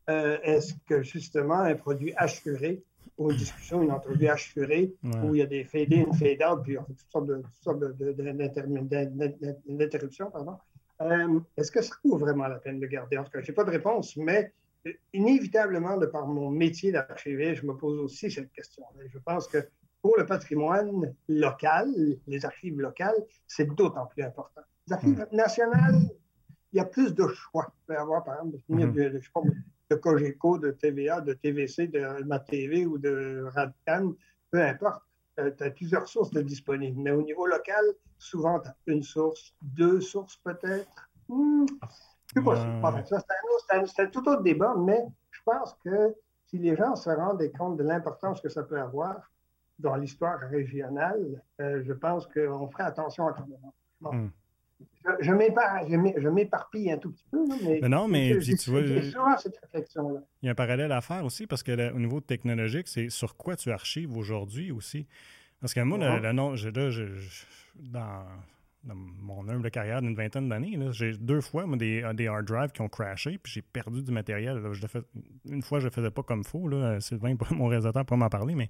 Euh, 0.09 0.39
est-ce 0.43 0.75
que 0.89 1.03
justement 1.03 1.61
un 1.61 1.75
produit 1.75 2.13
assuré 2.17 2.83
ou 3.19 3.31
une 3.31 3.37
discussion, 3.37 3.83
une 3.83 3.93
entrevue 3.93 4.29
assurée, 4.29 4.93
où 5.03 5.35
il 5.35 5.39
y 5.39 5.43
a 5.43 5.47
des 5.47 5.65
fade-in, 5.65 6.13
fade-out, 6.13 6.63
puis 6.63 6.77
toutes 6.87 7.01
sortes 7.63 7.81
d'interruptions, 9.69 10.31
pardon, 10.31 10.59
euh, 11.03 11.41
est-ce 11.57 11.71
que 11.71 11.83
ça 11.83 11.95
vaut 12.05 12.17
vraiment 12.17 12.47
la 12.49 12.59
peine 12.59 12.81
de 12.81 12.87
garder? 12.87 13.19
En 13.19 13.25
tout 13.25 13.31
cas, 13.31 13.41
je 13.41 13.51
n'ai 13.51 13.55
pas 13.55 13.65
de 13.65 13.71
réponse, 13.71 14.17
mais 14.17 14.53
euh, 14.87 14.93
inévitablement, 15.13 15.97
de 15.97 16.07
par 16.07 16.27
mon 16.27 16.51
métier 16.51 16.93
d'archiviste, 16.93 17.63
je 17.63 17.67
me 17.67 17.77
pose 17.77 17.99
aussi 18.01 18.31
cette 18.31 18.51
question. 18.53 18.85
Je 19.07 19.19
pense 19.19 19.47
que 19.47 19.59
pour 20.03 20.17
le 20.17 20.27
patrimoine 20.27 21.15
local, 21.29 21.89
les 22.27 22.45
archives 22.45 22.81
locales, 22.81 23.17
c'est 23.47 23.75
d'autant 23.75 24.07
plus 24.07 24.23
important. 24.23 24.63
Les 24.87 24.93
archives 24.93 25.27
hmm. 25.31 25.37
nationales, 25.37 26.01
il 26.73 26.77
y 26.77 26.81
a 26.81 26.85
plus 26.85 27.15
de 27.15 27.27
choix. 27.29 27.73
Il 27.83 27.87
peut 27.87 27.95
y 27.95 27.97
avoir, 27.97 28.25
par 28.25 28.37
exemple, 28.37 28.59
de, 28.69 29.11
je 29.15 29.19
sais 29.19 29.31
pas, 29.33 29.43
de 29.91 29.97
Cogeco, 29.97 30.59
de 30.59 30.71
TVA, 30.71 31.21
de 31.21 31.33
TVC, 31.33 31.89
de 31.89 32.25
MaTV 32.25 32.87
ou 32.87 32.99
de 32.99 33.45
Radcan, 33.55 34.13
peu 34.51 34.63
importe. 34.63 35.03
Euh, 35.38 35.50
tu 35.56 35.65
as 35.65 35.71
plusieurs 35.71 36.09
sources 36.09 36.31
disponibles. 36.33 37.00
Mais 37.00 37.11
au 37.11 37.23
niveau 37.23 37.47
local, 37.47 37.85
souvent, 38.19 38.61
tu 38.61 38.69
as 38.69 38.75
une 38.87 39.03
source, 39.03 39.55
deux 39.62 40.00
sources 40.00 40.37
peut-être. 40.38 41.11
Hmm, 41.29 41.67
c'est 42.33 42.43
possible. 42.43 43.05
c'est 43.87 44.03
un, 44.03 44.06
tout 44.06 44.29
autre 44.29 44.43
débat, 44.43 44.75
mais 44.79 45.06
je 45.31 45.41
pense 45.44 45.75
que 45.85 46.15
si 46.47 46.59
les 46.59 46.77
gens 46.77 46.94
se 46.97 47.11
rendent 47.11 47.43
compte 47.59 47.77
de 47.77 47.83
l'importance 47.83 48.41
que 48.41 48.49
ça 48.49 48.62
peut 48.62 48.81
avoir 48.81 49.31
dans 49.79 49.97
l'histoire 49.97 50.38
régionale, 50.41 51.43
euh, 51.61 51.83
je 51.85 51.93
pense 51.93 52.27
qu'on 52.27 52.69
ferait 52.69 52.85
attention 52.85 53.27
à 53.27 53.33
quand 53.33 53.47
même. 54.12 54.31
Je, 55.20 56.28
m'éparpille 56.28 56.90
un 56.90 56.99
tout 56.99 57.12
petit 57.12 57.26
peu. 57.31 57.44
Mais, 57.62 57.88
non, 57.88 58.08
mais 58.08 58.38
tu 58.38 58.70
vois. 58.70 58.82
cette 59.38 59.56
réflexion-là. 59.58 60.20
Il 60.43 60.46
y 60.46 60.49
a 60.49 60.52
un 60.52 60.55
parallèle 60.55 60.93
à 60.93 61.00
faire 61.00 61.25
aussi 61.25 61.46
parce 61.46 61.62
que 61.62 61.93
au 61.93 61.99
niveau 61.99 62.20
technologique, 62.20 62.88
c'est 62.88 63.08
sur 63.08 63.37
quoi 63.37 63.56
tu 63.56 63.70
archives 63.70 64.17
aujourd'hui 64.17 64.73
aussi. 64.73 65.06
Parce 65.61 65.73
que 65.75 65.81
moi, 65.81 65.99
le, 65.99 66.32
nom, 66.32 66.55
dans, 67.76 68.25
mon 68.84 69.49
humble 69.49 69.70
carrière 69.70 70.02
d'une 70.02 70.14
vingtaine 70.14 70.49
d'années, 70.49 70.78
j'ai 70.90 71.17
deux 71.17 71.40
fois 71.40 71.64
des, 71.76 72.05
des, 72.14 72.26
hard 72.26 72.44
drives 72.44 72.73
qui 72.73 72.82
ont 72.82 72.88
crashé, 72.88 73.38
puis 73.38 73.52
j'ai 73.52 73.62
perdu 73.62 74.02
du 74.02 74.12
matériel. 74.12 74.62
une 75.49 75.62
fois, 75.62 75.81
je 75.81 75.87
ne 75.87 75.90
le 75.90 75.94
faisais 75.94 76.11
pas 76.11 76.23
comme 76.23 76.40
il 76.40 76.46
faut. 76.49 76.70
Sylvain, 77.00 77.34
mon 77.50 77.67
réalisateur, 77.67 78.05
pour 78.05 78.17
m'en 78.17 78.28
parler, 78.28 78.55
mais 78.55 78.69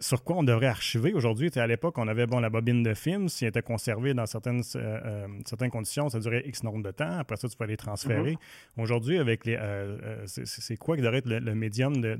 sur 0.00 0.22
quoi 0.22 0.36
on 0.36 0.42
devrait 0.42 0.66
archiver 0.66 1.12
aujourd'hui. 1.12 1.50
À 1.56 1.66
l'époque, 1.66 1.98
on 1.98 2.08
avait 2.08 2.26
bon, 2.26 2.40
la 2.40 2.50
bobine 2.50 2.82
de 2.82 2.94
film. 2.94 3.28
S'il 3.28 3.48
était 3.48 3.62
conservé 3.62 4.14
dans 4.14 4.26
certaines, 4.26 4.62
euh, 4.76 5.00
euh, 5.04 5.26
certaines 5.46 5.70
conditions, 5.70 6.08
ça 6.08 6.20
durait 6.20 6.42
X 6.46 6.62
nombre 6.62 6.82
de 6.82 6.90
temps. 6.90 7.18
Après 7.18 7.36
ça, 7.36 7.48
tu 7.48 7.56
peux 7.56 7.64
les 7.64 7.76
transférer. 7.76 8.32
Mm-hmm. 8.32 8.82
Aujourd'hui, 8.82 9.18
avec 9.18 9.44
les, 9.44 9.56
euh, 9.56 10.24
c'est 10.26 10.76
quoi 10.76 10.96
qui 10.96 11.02
devrait 11.02 11.18
être 11.18 11.26
le, 11.26 11.54
médium 11.54 12.00
de, 12.00 12.18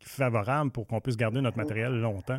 favorable 0.00 0.70
pour 0.70 0.86
qu'on 0.86 1.00
puisse 1.00 1.16
garder 1.16 1.40
notre 1.40 1.56
matériel 1.56 2.00
longtemps? 2.00 2.38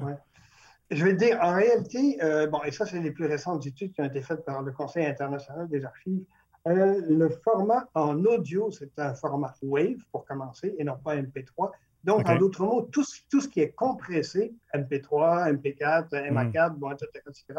Je 0.92 1.04
vais 1.04 1.14
te 1.14 1.18
dire, 1.18 1.40
en 1.42 1.56
réalité, 1.56 2.18
bon, 2.52 2.62
et 2.64 2.72
ça, 2.72 2.86
c'est 2.86 3.00
les 3.00 3.12
plus 3.12 3.26
récentes 3.26 3.66
études 3.66 3.92
qui 3.92 4.02
ont 4.02 4.06
été 4.06 4.22
faites 4.22 4.46
par 4.46 4.62
le 4.62 4.72
Conseil 4.72 5.06
international 5.06 5.68
des 5.68 5.84
archives. 5.84 6.24
le 6.66 7.28
format 7.44 7.90
en 7.96 8.24
audio, 8.24 8.72
c'est 8.72 8.98
un 9.00 9.14
format 9.16 9.54
WAVE 9.64 9.98
pour 10.12 10.26
commencer 10.26 10.76
et 10.78 10.84
non 10.84 10.98
pas 11.04 11.16
MP3. 11.16 11.72
Donc, 12.06 12.30
en 12.30 12.36
d'autres 12.38 12.64
mots, 12.64 12.88
tout, 12.92 13.04
tout, 13.32 13.42
ce 13.42 13.48
qui 13.48 13.62
est 13.62 13.72
compressé, 13.72 14.54
MP3, 14.76 15.52
MP4, 15.56 16.10
MA4, 16.32 16.76
bon, 16.76 16.92
etc., 16.92 17.10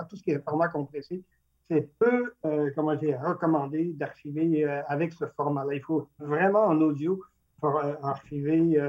tout 0.09 0.17
ce 0.17 0.23
qui 0.23 0.31
est 0.31 0.39
format 0.39 0.69
compressé, 0.69 1.25
c'est 1.69 1.89
peu, 1.99 2.33
euh, 2.45 2.71
comment 2.77 2.95
dire, 2.95 3.21
recommandé 3.21 3.93
d'archiver 3.95 4.65
euh, 4.65 4.83
avec 4.87 5.13
ce 5.13 5.25
format-là. 5.27 5.75
Il 5.75 5.83
faut 5.83 6.09
vraiment 6.21 6.67
en 6.67 6.81
audio 6.81 7.21
pour 7.61 7.77
euh, 7.77 7.95
archiver 8.05 8.81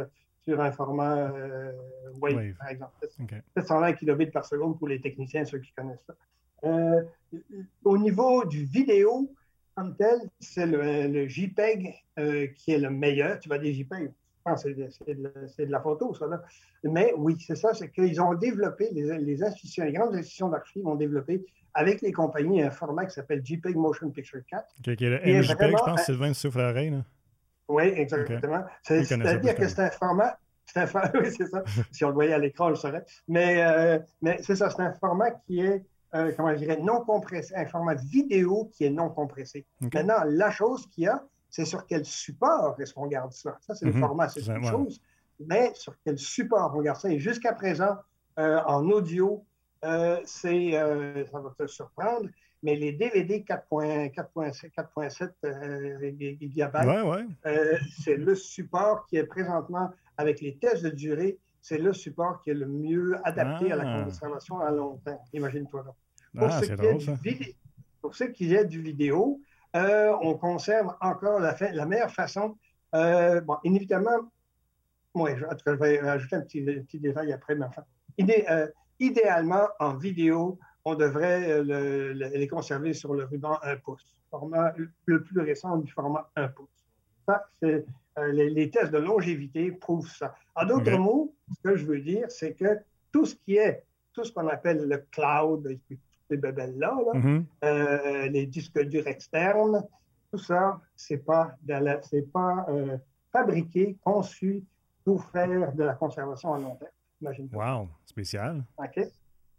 sur 0.44 0.62
un 0.62 0.72
format 0.72 1.34
Wave, 2.22 2.54
par 2.60 2.70
exemple. 2.70 2.94
720 3.56 3.94
kilobits 3.94 4.28
par 4.28 4.46
seconde 4.46 4.78
pour 4.78 4.88
les 4.88 5.02
techniciens, 5.02 5.44
ceux 5.44 5.60
qui 5.60 5.74
connaissent 5.74 6.06
ça. 6.06 7.04
au 7.84 7.98
niveau 7.98 8.46
du 8.46 8.64
vidéo, 8.64 9.34
comme 9.74 9.96
tel, 9.96 10.20
c'est 10.40 10.68
le, 10.68 11.08
le, 11.08 11.28
JPEG 11.28 11.96
qui 12.56 12.72
est 12.72 12.80
le 12.80 12.92
meilleur. 12.92 13.40
Tu 13.40 13.50
vas 13.50 13.58
des 13.58 13.74
JPEG 13.74 14.12
c'est 14.56 14.74
de, 14.74 15.72
la 15.72 15.82
photo, 15.82 16.14
ça. 16.14 16.28
Là. 16.28 16.42
Mais 16.84 17.14
oui, 17.18 17.36
c'est 17.46 17.56
ça, 17.56 17.74
c'est 17.74 17.90
qu'ils 17.90 18.22
ont 18.22 18.34
développé, 18.34 18.90
les, 18.92 19.44
institutions, 19.44 19.84
les 19.84 19.94
grandes 19.94 20.16
institutions 20.16 20.50
d'archives 20.50 20.88
ont 20.88 20.96
développé 20.96 21.46
avec 21.74 22.02
les 22.02 22.12
compagnies 22.12 22.64
un 22.64 22.72
format 22.72 23.06
qui 23.06 23.14
s'appelle 23.14 23.42
JPEG 23.44 23.76
Motion 23.76 24.10
Picture 24.10 24.42
4. 24.50 24.96
qui 24.96 25.06
est 25.06 25.10
le 25.10 25.20
MJPEG, 25.20 25.78
je 25.78 25.84
pense, 25.84 26.02
Sylvain 26.04 26.34
soufflerait. 26.34 26.90
Là. 26.90 27.04
Oui, 27.68 27.84
exactement. 27.84 28.64
C'est-à-dire 28.84 29.56
que 29.56 29.68
c'est 29.68 29.82
un 29.82 29.92
format. 29.92 30.38
Un 30.76 30.86
oui, 31.22 31.32
c'est 31.36 31.48
ça. 31.48 31.64
si 31.92 32.04
on 32.04 32.10
le 32.10 32.14
voyait 32.14 32.34
à 32.34 32.38
l'écran, 32.38 32.68
je 32.68 32.72
le 32.72 32.76
saurais. 32.76 33.06
Mais, 33.28 33.64
euh, 33.64 34.00
mais 34.22 34.38
c'est 34.42 34.56
ça, 34.56 34.70
c'est 34.70 34.82
un 34.82 34.92
format 34.94 35.32
qui 35.32 35.62
est, 35.62 35.86
euh, 36.14 36.32
comment 36.36 36.52
je 36.54 36.58
dirais, 36.58 36.78
non 36.82 37.06
compressé, 37.06 37.56
un 37.56 37.66
format 37.66 37.96
vidéo 37.96 38.70
qui 38.74 38.84
est 38.84 38.90
non 38.90 39.10
compressé. 39.10 39.66
Maintenant, 39.82 40.24
la 40.26 40.52
chose 40.52 40.88
qu'il 40.88 41.06
y 41.06 41.08
a, 41.08 41.24
c'est 41.58 41.66
sur 41.66 41.88
quel 41.88 42.06
support 42.06 42.80
est-ce 42.80 42.94
qu'on 42.94 43.08
garde 43.08 43.34
ça? 43.34 43.58
Ça, 43.62 43.74
c'est 43.74 43.86
le 43.86 43.94
mhm. 43.94 44.00
format, 44.00 44.30
c'est 44.30 44.46
une 44.46 44.64
chose. 44.64 45.02
Mais 45.40 45.72
sur 45.74 45.96
quel 46.04 46.20
support 46.20 46.72
on 46.76 46.82
garde 46.84 47.00
ça? 47.00 47.10
Et 47.10 47.18
jusqu'à 47.18 47.54
présent, 47.54 47.96
euh, 48.38 48.62
en 48.68 48.88
audio, 48.92 49.44
euh, 49.84 50.20
c'est, 50.24 50.78
euh, 50.78 51.26
ça 51.26 51.40
va 51.40 51.52
te 51.58 51.66
surprendre, 51.66 52.30
mais 52.62 52.76
les 52.76 52.92
DVD 52.92 53.40
4.7 53.40 55.32
GB, 56.12 57.26
c'est 58.00 58.18
le 58.18 58.36
support 58.36 59.08
qui 59.08 59.18
est 59.18 59.24
présentement, 59.24 59.90
avec 60.16 60.42
les 60.42 60.58
tests 60.58 60.84
de 60.84 60.92
durée, 60.92 61.40
c'est 61.60 61.80
le 61.80 61.92
support 61.92 62.40
qui 62.44 62.52
est 62.52 62.56
le 62.56 62.68
mieux 62.68 63.16
adapté 63.24 63.72
à 63.72 63.78
la 63.78 63.96
ah. 63.96 64.04
conservation 64.04 64.60
à 64.60 64.70
long 64.70 64.98
terme. 65.04 65.18
Imagine-toi 65.34 65.86
là. 65.88 65.96
Pour, 66.38 66.50
ah, 66.52 66.62
ce 66.62 66.72
pour 68.00 68.14
ce 68.14 68.26
qui 68.26 68.54
est 68.54 68.66
du 68.66 68.80
vidéo, 68.80 69.42
euh, 69.76 70.16
on 70.22 70.36
conserve 70.36 70.96
encore 71.02 71.40
la, 71.40 71.56
la 71.74 71.86
meilleure 71.86 72.12
façon. 72.12 72.58
Euh, 72.96 73.42
bon, 73.42 73.58
inévitablement, 73.64 74.32
moi, 75.14 75.36
je, 75.36 75.46
je 75.66 75.72
vais 75.72 76.00
ajouter 76.00 76.36
un 76.36 76.42
petit, 76.42 76.62
petit 76.62 77.00
détail 77.00 77.34
après, 77.34 77.56
mais 77.56 77.66
enfin, 77.66 77.84
euh, 78.20 78.68
idéalement, 79.00 79.68
en 79.80 79.96
vidéo, 79.96 80.60
on 80.86 80.96
devrait 80.96 81.64
les 81.64 82.48
conserver 82.48 82.94
sur 82.94 83.14
le 83.14 83.26
ruban 83.26 83.60
1 83.62 83.78
pouce, 83.78 84.18
format 84.30 84.74
le 85.06 85.24
plus 85.24 85.42
récent 85.42 85.78
du 85.78 85.92
format 85.92 86.30
1 86.36 86.48
pouce. 86.50 86.88
Ça, 87.28 87.44
c'est 87.62 87.86
les, 88.32 88.70
tests 88.70 88.92
de 88.92 88.98
longévité 88.98 89.72
prouvent 89.72 90.10
ça. 90.10 90.34
En 90.56 90.66
d'autres 90.66 90.98
mots, 90.98 91.36
ce 91.58 91.70
que 91.70 91.76
je 91.76 91.86
veux 91.86 92.00
dire, 92.00 92.32
c'est 92.32 92.54
que 92.54 92.80
tout 93.12 93.26
ce 93.26 93.36
qui 93.36 93.58
est, 93.58 93.84
tout 94.14 94.24
ce 94.24 94.32
qu'on 94.32 94.48
appelle 94.48 94.88
le 94.88 94.98
cloud, 95.12 95.78
ces 96.30 96.38
bebelles-là, 96.38 96.98
mm-hmm. 97.14 97.44
euh, 97.64 98.28
les 98.30 98.46
disques 98.46 98.82
durs 98.84 99.08
externes, 99.08 99.84
tout 100.32 100.38
ça, 100.38 100.80
c'est 100.96 101.18
pas, 101.18 101.56
c'est 102.02 102.32
pas 102.32 102.66
euh, 102.70 102.98
fabriqué, 103.32 103.98
conçu 104.04 104.64
pour 105.04 105.24
faire 105.26 105.74
de 105.74 105.84
la 105.84 105.94
conservation 105.94 106.54
à 106.54 106.60
long 106.60 106.76
terme. 106.76 106.92
Imagine 107.22 107.50
wow, 107.54 107.88
spécial. 108.06 108.64
OK. 108.78 109.00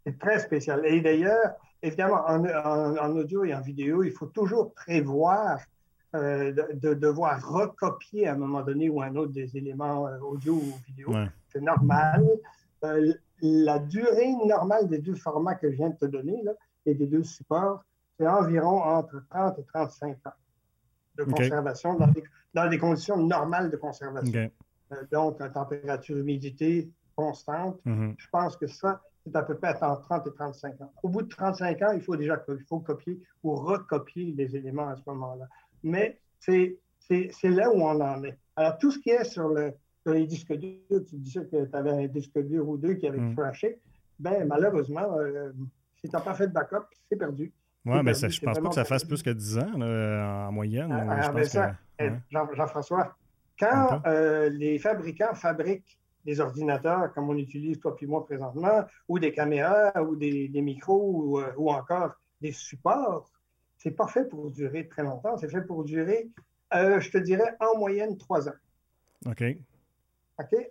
C'est 0.04 0.18
très 0.18 0.38
spécial. 0.38 0.84
Et 0.86 1.00
d'ailleurs, 1.00 1.54
évidemment, 1.82 2.24
en, 2.26 3.16
audio 3.16 3.44
et 3.44 3.54
en 3.54 3.60
vidéo, 3.60 4.02
il 4.04 4.12
faut 4.12 4.26
toujours 4.26 4.72
prévoir 4.74 5.58
euh, 6.14 6.52
de, 6.52 6.94
devoir 6.94 7.42
recopier 7.46 8.28
à 8.28 8.32
un 8.32 8.36
moment 8.36 8.62
donné 8.62 8.88
ou 8.88 9.02
un 9.02 9.14
autre 9.16 9.32
des 9.32 9.56
éléments 9.56 10.08
audio 10.22 10.54
ou 10.54 10.74
vidéo. 10.86 11.12
C'est 11.48 11.60
normal. 11.60 12.24
Euh, 12.84 13.12
la 13.40 13.78
durée 13.78 14.32
normale 14.46 14.88
des 14.88 14.98
deux 14.98 15.14
formats 15.14 15.54
que 15.54 15.70
je 15.70 15.76
viens 15.76 15.90
de 15.90 15.96
te 15.96 16.06
donner 16.06 16.42
là, 16.42 16.52
et 16.86 16.94
des 16.94 17.06
deux 17.06 17.22
supports, 17.22 17.84
c'est 18.18 18.26
environ 18.26 18.82
entre 18.82 19.22
30 19.30 19.58
et 19.58 19.64
35 19.64 20.26
ans 20.26 20.32
de 21.16 21.24
conservation 21.24 21.96
dans 22.54 22.68
des, 22.68 22.78
conditions 22.78 23.16
normales 23.16 23.70
de 23.70 23.76
conservation. 23.76 24.50
donc, 25.12 25.40
en 25.40 25.50
température, 25.50 26.16
humidité 26.16 26.90
constante. 27.16 27.80
Mm-hmm. 27.84 28.14
Je 28.16 28.26
pense 28.30 28.56
que 28.56 28.66
ça, 28.66 29.02
c'est 29.24 29.36
à 29.36 29.42
peu 29.42 29.56
près 29.56 29.74
entre 29.82 30.02
30 30.02 30.26
et 30.26 30.32
35 30.32 30.80
ans. 30.80 30.92
Au 31.02 31.08
bout 31.08 31.22
de 31.22 31.28
35 31.28 31.82
ans, 31.82 31.92
il 31.92 32.00
faut 32.00 32.16
déjà 32.16 32.42
il 32.48 32.64
faut 32.64 32.80
copier 32.80 33.20
ou 33.42 33.54
recopier 33.54 34.32
les 34.36 34.56
éléments 34.56 34.88
à 34.88 34.96
ce 34.96 35.02
moment-là. 35.06 35.46
Mais 35.82 36.20
c'est 36.40 36.78
là 37.44 37.70
où 37.70 37.82
on 37.82 38.00
en 38.00 38.22
est. 38.24 38.38
Alors, 38.56 38.78
tout 38.78 38.90
ce 38.90 38.98
qui 38.98 39.10
est 39.10 39.24
sur, 39.24 39.48
le, 39.48 39.74
les 40.12 40.26
disques 40.26 40.52
durs, 40.52 41.04
tu 41.08 41.16
disais 41.16 41.44
que 41.46 41.64
tu 41.64 41.76
avais 41.76 41.90
un 41.90 42.06
disque 42.06 42.38
dur 42.38 42.68
ou 42.68 42.76
deux 42.76 42.94
qui 42.94 43.06
avait 43.06 43.18
mm. 43.18 43.36
crashé, 43.36 43.78
ben 44.18 44.46
malheureusement, 44.46 45.16
euh, 45.18 45.52
si 45.96 46.08
tu 46.08 46.14
n'as 46.14 46.22
pas 46.22 46.34
fait 46.34 46.48
de 46.48 46.52
backup, 46.52 46.86
c'est 47.08 47.16
perdu. 47.16 47.52
Oui, 47.84 48.02
mais 48.02 48.14
je 48.14 48.40
pense 48.40 48.58
pas 48.58 48.68
que 48.68 48.74
ça 48.74 48.84
fasse 48.84 49.04
plus 49.04 49.22
que 49.22 49.30
10 49.30 49.58
ans 49.58 49.80
en 49.80 50.52
moyenne. 50.52 50.92
Ah, 50.92 51.28
ah, 51.28 51.32
ben 51.32 51.76
eh, 52.00 52.10
Jean-François, 52.30 53.16
quand 53.58 54.02
euh, 54.06 54.48
les 54.50 54.78
fabricants 54.78 55.34
fabriquent 55.34 55.98
des 56.24 56.40
ordinateurs 56.40 57.12
comme 57.14 57.30
on 57.30 57.36
utilise 57.36 57.80
toi 57.80 57.96
puis 57.96 58.06
moi 58.06 58.24
présentement, 58.24 58.84
ou 59.08 59.18
des 59.18 59.32
caméras, 59.32 59.92
ou 60.02 60.16
des, 60.16 60.50
micros, 60.54 61.12
ou, 61.14 61.40
euh, 61.40 61.52
ou, 61.56 61.70
encore 61.70 62.12
des 62.40 62.52
supports, 62.52 63.30
c'est 63.78 63.92
pas 63.92 64.06
fait 64.06 64.28
pour 64.28 64.50
durer 64.50 64.86
très 64.88 65.02
longtemps. 65.02 65.36
C'est 65.38 65.48
fait 65.48 65.62
pour 65.62 65.84
durer, 65.84 66.28
euh, 66.74 67.00
je 67.00 67.10
te 67.10 67.18
dirais, 67.18 67.56
en 67.60 67.78
moyenne 67.78 68.16
trois 68.18 68.48
ans. 68.48 68.58
OK. 69.26 69.42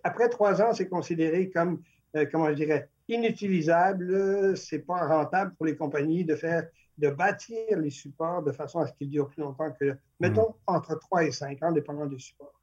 Après 0.04 0.30
trois 0.30 0.62
ans, 0.62 0.74
c'est 0.74 0.88
considéré 0.88 1.50
comme, 1.50 1.82
euh, 2.16 2.26
comment 2.32 2.50
je 2.50 2.54
dirais, 2.54 2.90
inutilisable. 3.08 4.56
C'est 4.58 4.80
pas 4.80 5.08
rentable 5.08 5.54
pour 5.56 5.66
les 5.66 5.76
compagnies 5.76 6.24
de 6.24 6.36
faire, 6.36 6.68
de 6.98 7.10
bâtir 7.10 7.78
les 7.78 7.90
supports 7.90 8.44
de 8.44 8.52
façon 8.52 8.80
à 8.80 8.88
ce 8.88 8.94
qu'ils 8.94 9.10
durent 9.10 9.30
plus 9.30 9.42
longtemps 9.42 9.72
que, 9.80 9.98
mettons, 10.20 10.50
hmm. 10.50 10.56
entre 10.68 11.00
trois 11.00 11.24
et 11.24 11.32
cinq 11.32 11.62
ans, 11.64 11.72
dépendant 11.72 12.06
des 12.06 12.20
supports. 12.20 12.54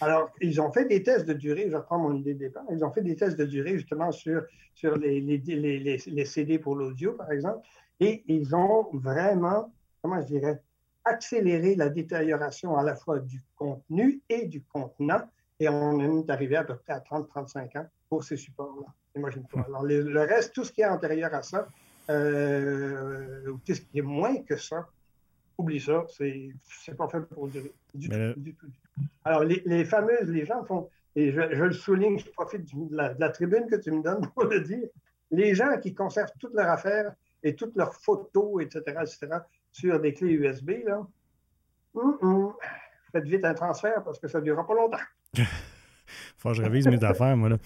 Alors, 0.00 0.30
ils 0.40 0.60
ont 0.60 0.72
fait 0.72 0.86
des 0.86 1.02
tests 1.02 1.26
de 1.26 1.34
durée, 1.34 1.70
je 1.70 1.76
reprends 1.76 1.98
mon 1.98 2.14
idée 2.14 2.34
de 2.34 2.38
départ, 2.40 2.64
ils 2.70 2.84
ont 2.84 2.90
fait 2.90 3.02
des 3.02 3.14
tests 3.14 3.38
de 3.38 3.44
durée 3.44 3.78
justement 3.78 4.10
sur, 4.10 4.42
sur 4.74 4.96
les, 4.96 5.20
les, 5.20 5.38
les, 5.38 5.98
les 6.04 6.24
CD 6.24 6.58
pour 6.58 6.74
l'audio, 6.74 7.12
par 7.12 7.30
exemple, 7.30 7.64
et 8.00 8.24
ils 8.26 8.56
ont 8.56 8.88
vraiment, 8.92 9.72
comment 10.02 10.20
je 10.20 10.26
dirais, 10.26 10.60
accéléré 11.04 11.74
la 11.74 11.88
détérioration 11.90 12.76
à 12.76 12.82
la 12.82 12.96
fois 12.96 13.20
du 13.20 13.42
contenu 13.56 14.20
et 14.28 14.46
du 14.46 14.62
contenant. 14.62 15.22
Et 15.60 15.68
on 15.68 16.00
est 16.00 16.30
arrivé 16.30 16.56
à 16.56 16.64
peu 16.64 16.76
près 16.76 16.94
à 16.94 17.00
30-35 17.00 17.78
ans 17.78 17.86
pour 18.08 18.24
ces 18.24 18.36
supports-là. 18.36 18.86
Imagine-toi. 19.16 19.64
Alors, 19.68 19.84
le, 19.84 20.20
reste, 20.20 20.52
tout 20.52 20.64
ce 20.64 20.72
qui 20.72 20.80
est 20.80 20.86
antérieur 20.86 21.32
à 21.32 21.42
ça, 21.42 21.68
euh, 22.10 23.48
ou 23.48 23.58
tout 23.64 23.74
ce 23.74 23.80
qui 23.80 23.98
est 23.98 24.02
moins 24.02 24.42
que 24.42 24.56
ça, 24.56 24.88
oublie 25.56 25.80
ça, 25.80 26.04
c'est 26.08 26.96
pas 26.96 27.08
fait 27.08 27.20
pour 27.20 27.48
durer. 27.48 27.72
Du, 27.94 28.08
tout, 28.08 28.40
du, 28.40 28.54
tout, 28.54 28.66
Alors, 29.24 29.44
les, 29.44 29.84
fameuses, 29.84 30.28
les 30.28 30.44
gens 30.44 30.64
font, 30.64 30.88
et 31.14 31.30
je, 31.30 31.40
le 31.40 31.72
souligne, 31.72 32.18
je 32.18 32.28
profite 32.30 32.64
de 32.74 32.96
la, 32.96 33.14
de 33.14 33.20
la, 33.20 33.28
tribune 33.28 33.66
que 33.68 33.76
tu 33.76 33.92
me 33.92 34.02
donnes 34.02 34.28
pour 34.34 34.44
le 34.44 34.60
dire, 34.60 34.88
les 35.30 35.54
gens 35.54 35.78
qui 35.80 35.94
conservent 35.94 36.32
toute 36.40 36.54
leur 36.54 36.68
affaire 36.68 37.14
et 37.44 37.54
toutes 37.54 37.76
leurs 37.76 37.94
photos, 37.94 38.62
etc., 38.62 38.82
etc., 39.02 39.38
sur 39.70 40.00
des 40.00 40.14
clés 40.14 40.32
USB, 40.32 40.70
là, 40.84 41.06
faites 43.12 43.24
vite 43.24 43.44
un 43.44 43.54
transfert 43.54 44.02
parce 44.02 44.18
que 44.18 44.28
ça 44.28 44.38
ne 44.38 44.44
durera 44.44 44.66
pas 44.66 44.74
longtemps. 44.74 44.98
Faut 46.38 46.50
que 46.50 46.56
je 46.56 46.62
révise 46.62 46.86
mes 46.86 47.02
affaires, 47.02 47.36
moi, 47.36 47.48
là. 47.48 47.56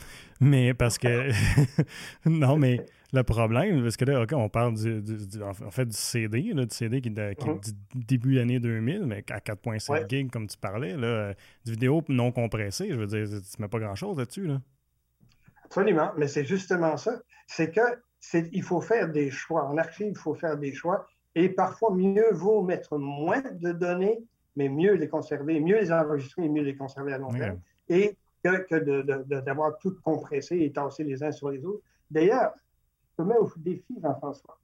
Mais 0.41 0.73
parce 0.75 0.99
que. 0.99 1.31
non, 2.27 2.57
mais 2.57 2.85
le 3.13 3.23
problème, 3.23 3.83
parce 3.83 3.97
que 3.97 4.05
là, 4.05 4.23
OK, 4.23 4.33
on 4.33 4.49
parle 4.49 4.75
du, 4.75 5.43
en 5.43 5.71
fait 5.71 5.87
du 5.87 5.97
CD, 5.97 6.53
là, 6.55 6.65
du 6.65 6.75
CD 6.75 7.01
qui, 7.01 7.09
est 7.09 7.13
mm-hmm. 7.13 7.65
du 7.65 8.05
début 8.05 8.35
de 8.35 8.39
l'année 8.39 8.61
2000, 8.61 9.07
mais 9.07 9.25
à 9.31 9.39
4.7 9.39 9.91
ouais. 9.91 10.07
gigs, 10.09 10.31
comme 10.31 10.47
tu 10.47 10.57
parlais, 10.57 10.97
là, 10.97 11.35
du 11.65 11.73
vidéo 11.73 12.03
non 12.09 12.31
compressé, 12.31 12.89
je 12.91 12.97
veux 12.97 13.07
dire, 13.07 13.27
tu 13.27 13.63
mets 13.63 13.69
pas 13.69 13.79
grand-chose 13.79 14.19
là-dessus, 14.19 14.47
là. 14.47 14.61
Absolument, 15.65 16.13
mais 16.17 16.29
c'est 16.29 16.45
justement 16.45 16.97
ça. 16.97 17.21
C'est 17.47 17.71
que 17.71 17.81
il 18.53 18.63
faut 18.63 18.81
faire 18.81 19.09
des 19.11 19.31
choix. 19.31 19.65
En 19.65 19.77
archive, 19.77 20.09
il 20.11 20.19
faut 20.19 20.35
faire 20.35 20.57
des 20.57 20.73
choix. 20.73 21.07
Et 21.35 21.49
parfois, 21.49 21.95
mieux 21.95 22.33
vaut 22.33 22.63
mettre 22.63 22.99
moins 22.99 23.43
de 23.43 23.73
données, 23.73 24.19
mais 24.59 24.69
mieux 24.69 24.95
les 24.95 25.09
conserver, 25.09 25.61
mieux 25.61 25.79
les 25.79 25.93
enregistrer 25.93 26.45
et 26.45 26.49
mieux 26.49 26.63
les 26.63 26.77
conserver 26.77 27.13
à 27.15 27.19
long 27.19 27.31
terme. 27.31 27.61
Et 27.89 28.17
que, 28.43 29.41
d'avoir 29.41 29.79
tout 29.79 29.97
compressé 30.03 30.59
et 30.61 30.73
tasser 30.73 31.05
les 31.05 31.23
uns 31.23 31.33
sur 31.33 31.51
les 31.51 31.65
autres. 31.65 31.83
D'ailleurs, 32.11 32.53
je 33.19 33.25
mets 33.25 33.37
au 33.37 33.51
défi, 33.57 33.99
Jean-François 34.03 34.59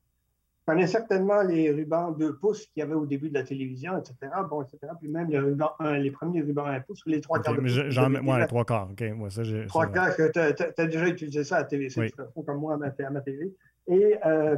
connais 0.66 0.86
certainement 0.86 1.42
les 1.42 1.70
rubans 1.70 2.16
2 2.16 2.36
pouces 2.36 2.66
qu'il 2.66 2.80
y 2.80 2.82
avait 2.82 2.94
au 2.94 3.06
début 3.06 3.28
de 3.28 3.34
la 3.34 3.42
télévision, 3.42 3.98
etc. 3.98 4.32
Bon, 4.48 4.62
etc. 4.62 4.78
Puis 4.98 5.10
même 5.10 5.28
les, 5.28 5.38
rubans 5.38 5.74
les 5.80 6.10
premiers 6.10 6.40
rubans 6.40 6.66
1 6.66 6.80
pouce, 6.80 7.02
les 7.06 7.20
trois 7.20 7.40
quarts 7.40 7.54
de. 7.54 7.66
J'en 7.66 8.08
mets, 8.08 8.20
moi, 8.20 8.38
les 8.38 8.46
trois 8.46 8.64
quarts. 8.64 8.88
OK, 8.90 9.02
moi, 9.14 9.30
ça, 9.30 9.44
j'ai. 9.44 9.66
Trois 9.66 9.86
quarts, 9.88 10.14
tu 10.16 10.22
as, 10.38 10.86
déjà 10.86 11.06
utilisé 11.06 11.44
ça 11.44 11.56
à 11.56 11.58
la 11.60 11.64
TVC, 11.66 12.00
oui. 12.00 12.44
comme 12.44 12.58
moi 12.58 12.74
à 12.74 12.76
ma, 12.76 12.86
à 12.86 13.10
ma 13.10 13.20
télé. 13.20 13.54
Et 13.86 14.16
euh, 14.24 14.56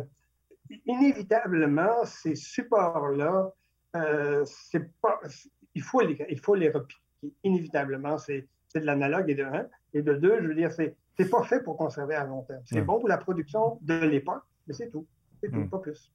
inévitablement, 0.87 2.05
ces 2.05 2.37
supports-là, 2.37 3.53
euh, 3.95 4.45
c'est 4.45 4.91
pas, 5.01 5.21
il, 5.75 5.83
faut 5.83 6.01
les, 6.01 6.27
il 6.29 6.41
faut 6.41 6.55
les 6.55 6.71
repiquer. 6.71 7.01
Inévitablement, 7.45 8.19
c'est 8.19 8.47
de 8.75 8.81
l'analogue 8.81 9.31
et 9.31 9.35
de 9.35 9.45
un. 9.45 9.67
Et 9.95 10.03
de 10.03 10.15
deux, 10.15 10.43
je 10.43 10.49
veux 10.49 10.55
dire, 10.55 10.71
c'est 10.71 11.31
pas 11.31 11.43
fait 11.45 11.63
pour 11.63 11.77
conserver 11.77 12.15
à 12.15 12.25
long 12.25 12.43
terme. 12.43 12.63
C'est 12.65 12.83
bon 12.83 12.99
pour 12.99 13.09
la 13.09 13.19
production 13.19 13.79
de 13.83 13.95
l'époque, 13.95 14.43
mais 14.67 14.75
c'est 14.75 14.91
tout. 14.91 15.07
C'est 15.43 15.51
tout, 15.51 15.67
pas 15.69 15.79
plus. 15.79 16.13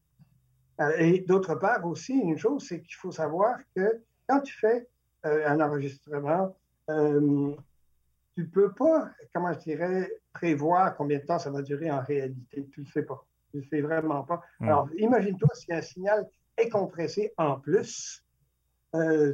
Euh, 0.79 0.91
et 0.97 1.19
d'autre 1.19 1.55
part 1.55 1.85
aussi, 1.85 2.13
une 2.13 2.37
chose, 2.37 2.65
c'est 2.67 2.81
qu'il 2.81 2.95
faut 2.95 3.11
savoir 3.11 3.57
que 3.75 4.01
quand 4.27 4.41
tu 4.41 4.57
fais 4.57 4.87
euh, 5.25 5.47
un 5.47 5.59
enregistrement, 5.59 6.55
tu 6.87 8.41
ne 8.41 8.45
peux 8.47 8.71
pas, 8.73 9.09
comment 9.33 9.53
je 9.53 9.59
dirais, 9.59 10.11
prévoir 10.33 10.95
combien 10.95 11.19
de 11.19 11.25
temps 11.25 11.39
ça 11.39 11.51
va 11.51 11.61
durer 11.61 11.91
en 11.91 12.01
réalité. 12.01 12.67
Tu 12.71 12.81
ne 12.81 12.85
le 12.85 12.91
sais 12.91 13.03
pas. 13.03 13.25
Tu 13.51 13.57
ne 13.57 13.61
le 13.61 13.67
sais 13.67 13.81
vraiment 13.81 14.23
pas. 14.23 14.41
Alors, 14.61 14.89
imagine-toi 14.97 15.49
si 15.53 15.71
un 15.73 15.81
signal 15.81 16.27
est 16.57 16.69
compressé 16.69 17.33
en 17.37 17.59
plus, 17.59 18.23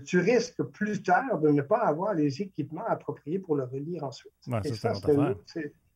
tu 0.06 0.20
risques 0.20 0.62
plus 0.64 1.02
tard 1.02 1.40
de 1.40 1.50
ne 1.50 1.62
pas 1.62 1.80
avoir 1.80 2.14
les 2.14 2.42
équipements 2.42 2.86
appropriés 2.88 3.40
pour 3.40 3.56
le 3.56 3.64
relire 3.64 4.04
ensuite. 4.04 4.34
Et 4.64 4.74
ça, 4.74 4.94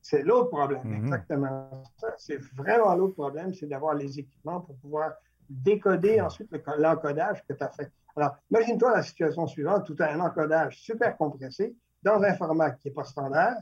c'est 0.01 0.23
l'autre 0.23 0.49
problème, 0.49 0.81
mhm. 0.83 1.03
exactement. 1.03 1.83
C'est 2.17 2.41
vraiment 2.55 2.95
l'autre 2.95 3.13
problème, 3.13 3.53
c'est 3.53 3.67
d'avoir 3.67 3.93
les 3.95 4.19
équipements 4.19 4.61
pour 4.61 4.75
pouvoir 4.77 5.13
décoder 5.49 6.21
ensuite 6.21 6.49
l'encodage 6.77 7.43
que 7.47 7.53
tu 7.53 7.63
as 7.63 7.69
fait. 7.69 7.91
Alors, 8.15 8.35
imagine-toi 8.49 8.95
la 8.95 9.03
situation 9.03 9.47
suivante, 9.47 9.85
tout 9.85 9.95
un 9.99 10.19
encodage 10.19 10.79
super 10.79 11.15
compressé 11.17 11.75
dans 12.03 12.21
un 12.21 12.33
format 12.33 12.71
qui 12.71 12.87
n'est 12.87 12.93
pas 12.93 13.03
standard, 13.03 13.57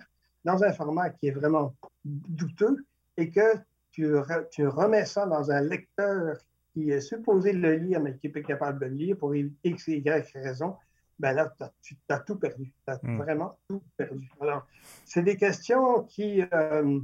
dans 0.45 0.63
un 0.63 0.71
format 0.71 1.09
qui 1.09 1.27
est 1.27 1.31
vraiment 1.31 1.75
douteux 2.05 2.85
et 3.17 3.29
que 3.29 3.57
tu, 3.91 4.07
tu 4.51 4.67
remets 4.67 5.05
ça 5.05 5.25
dans 5.25 5.51
un 5.51 5.61
lecteur 5.61 6.37
qui 6.73 6.91
est 6.91 7.01
supposé 7.01 7.53
le 7.53 7.75
lire, 7.75 7.99
mais 7.99 8.15
qui 8.15 8.27
n'est 8.27 8.33
pas 8.33 8.41
capable 8.41 8.79
de 8.79 8.85
le 8.85 8.95
lire 8.95 9.17
pour 9.17 9.35
X 9.35 9.87
et 9.89 9.97
Y 9.97 10.31
raison, 10.35 10.75
ben 11.19 11.33
là, 11.33 11.53
tu 11.81 11.97
as 12.07 12.19
tout 12.19 12.37
perdu. 12.37 12.71
Tu 12.85 12.93
as 12.93 12.99
hmm. 13.03 13.17
vraiment 13.17 13.57
tout 13.67 13.83
perdu. 13.97 14.31
Alors, 14.39 14.65
c'est 15.05 15.23
des 15.23 15.35
questions 15.35 16.03
qui, 16.03 16.41
euh, 16.53 16.99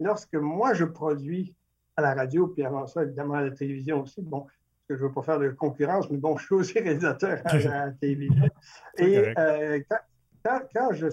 lorsque 0.00 0.34
moi 0.34 0.74
je 0.74 0.84
produis 0.84 1.54
à 1.96 2.02
la 2.02 2.14
radio, 2.14 2.48
puis 2.48 2.64
avant 2.64 2.86
ça, 2.86 3.04
évidemment, 3.04 3.34
à 3.34 3.42
la 3.42 3.50
télévision 3.50 4.02
aussi, 4.02 4.20
bon, 4.22 4.40
parce 4.40 4.86
que 4.88 4.96
je 4.96 5.02
ne 5.02 5.08
veux 5.08 5.14
pas 5.14 5.22
faire 5.22 5.38
de 5.38 5.50
concurrence, 5.50 6.10
mais 6.10 6.18
bon, 6.18 6.36
je 6.38 6.44
suis 6.44 6.54
aussi 6.54 6.78
réalisateur 6.78 7.40
à 7.44 7.58
la 7.58 7.90
télévision. 8.00 8.48
Et 8.98 9.32
euh, 9.38 9.80
quand, 10.42 10.92
je 10.92 11.08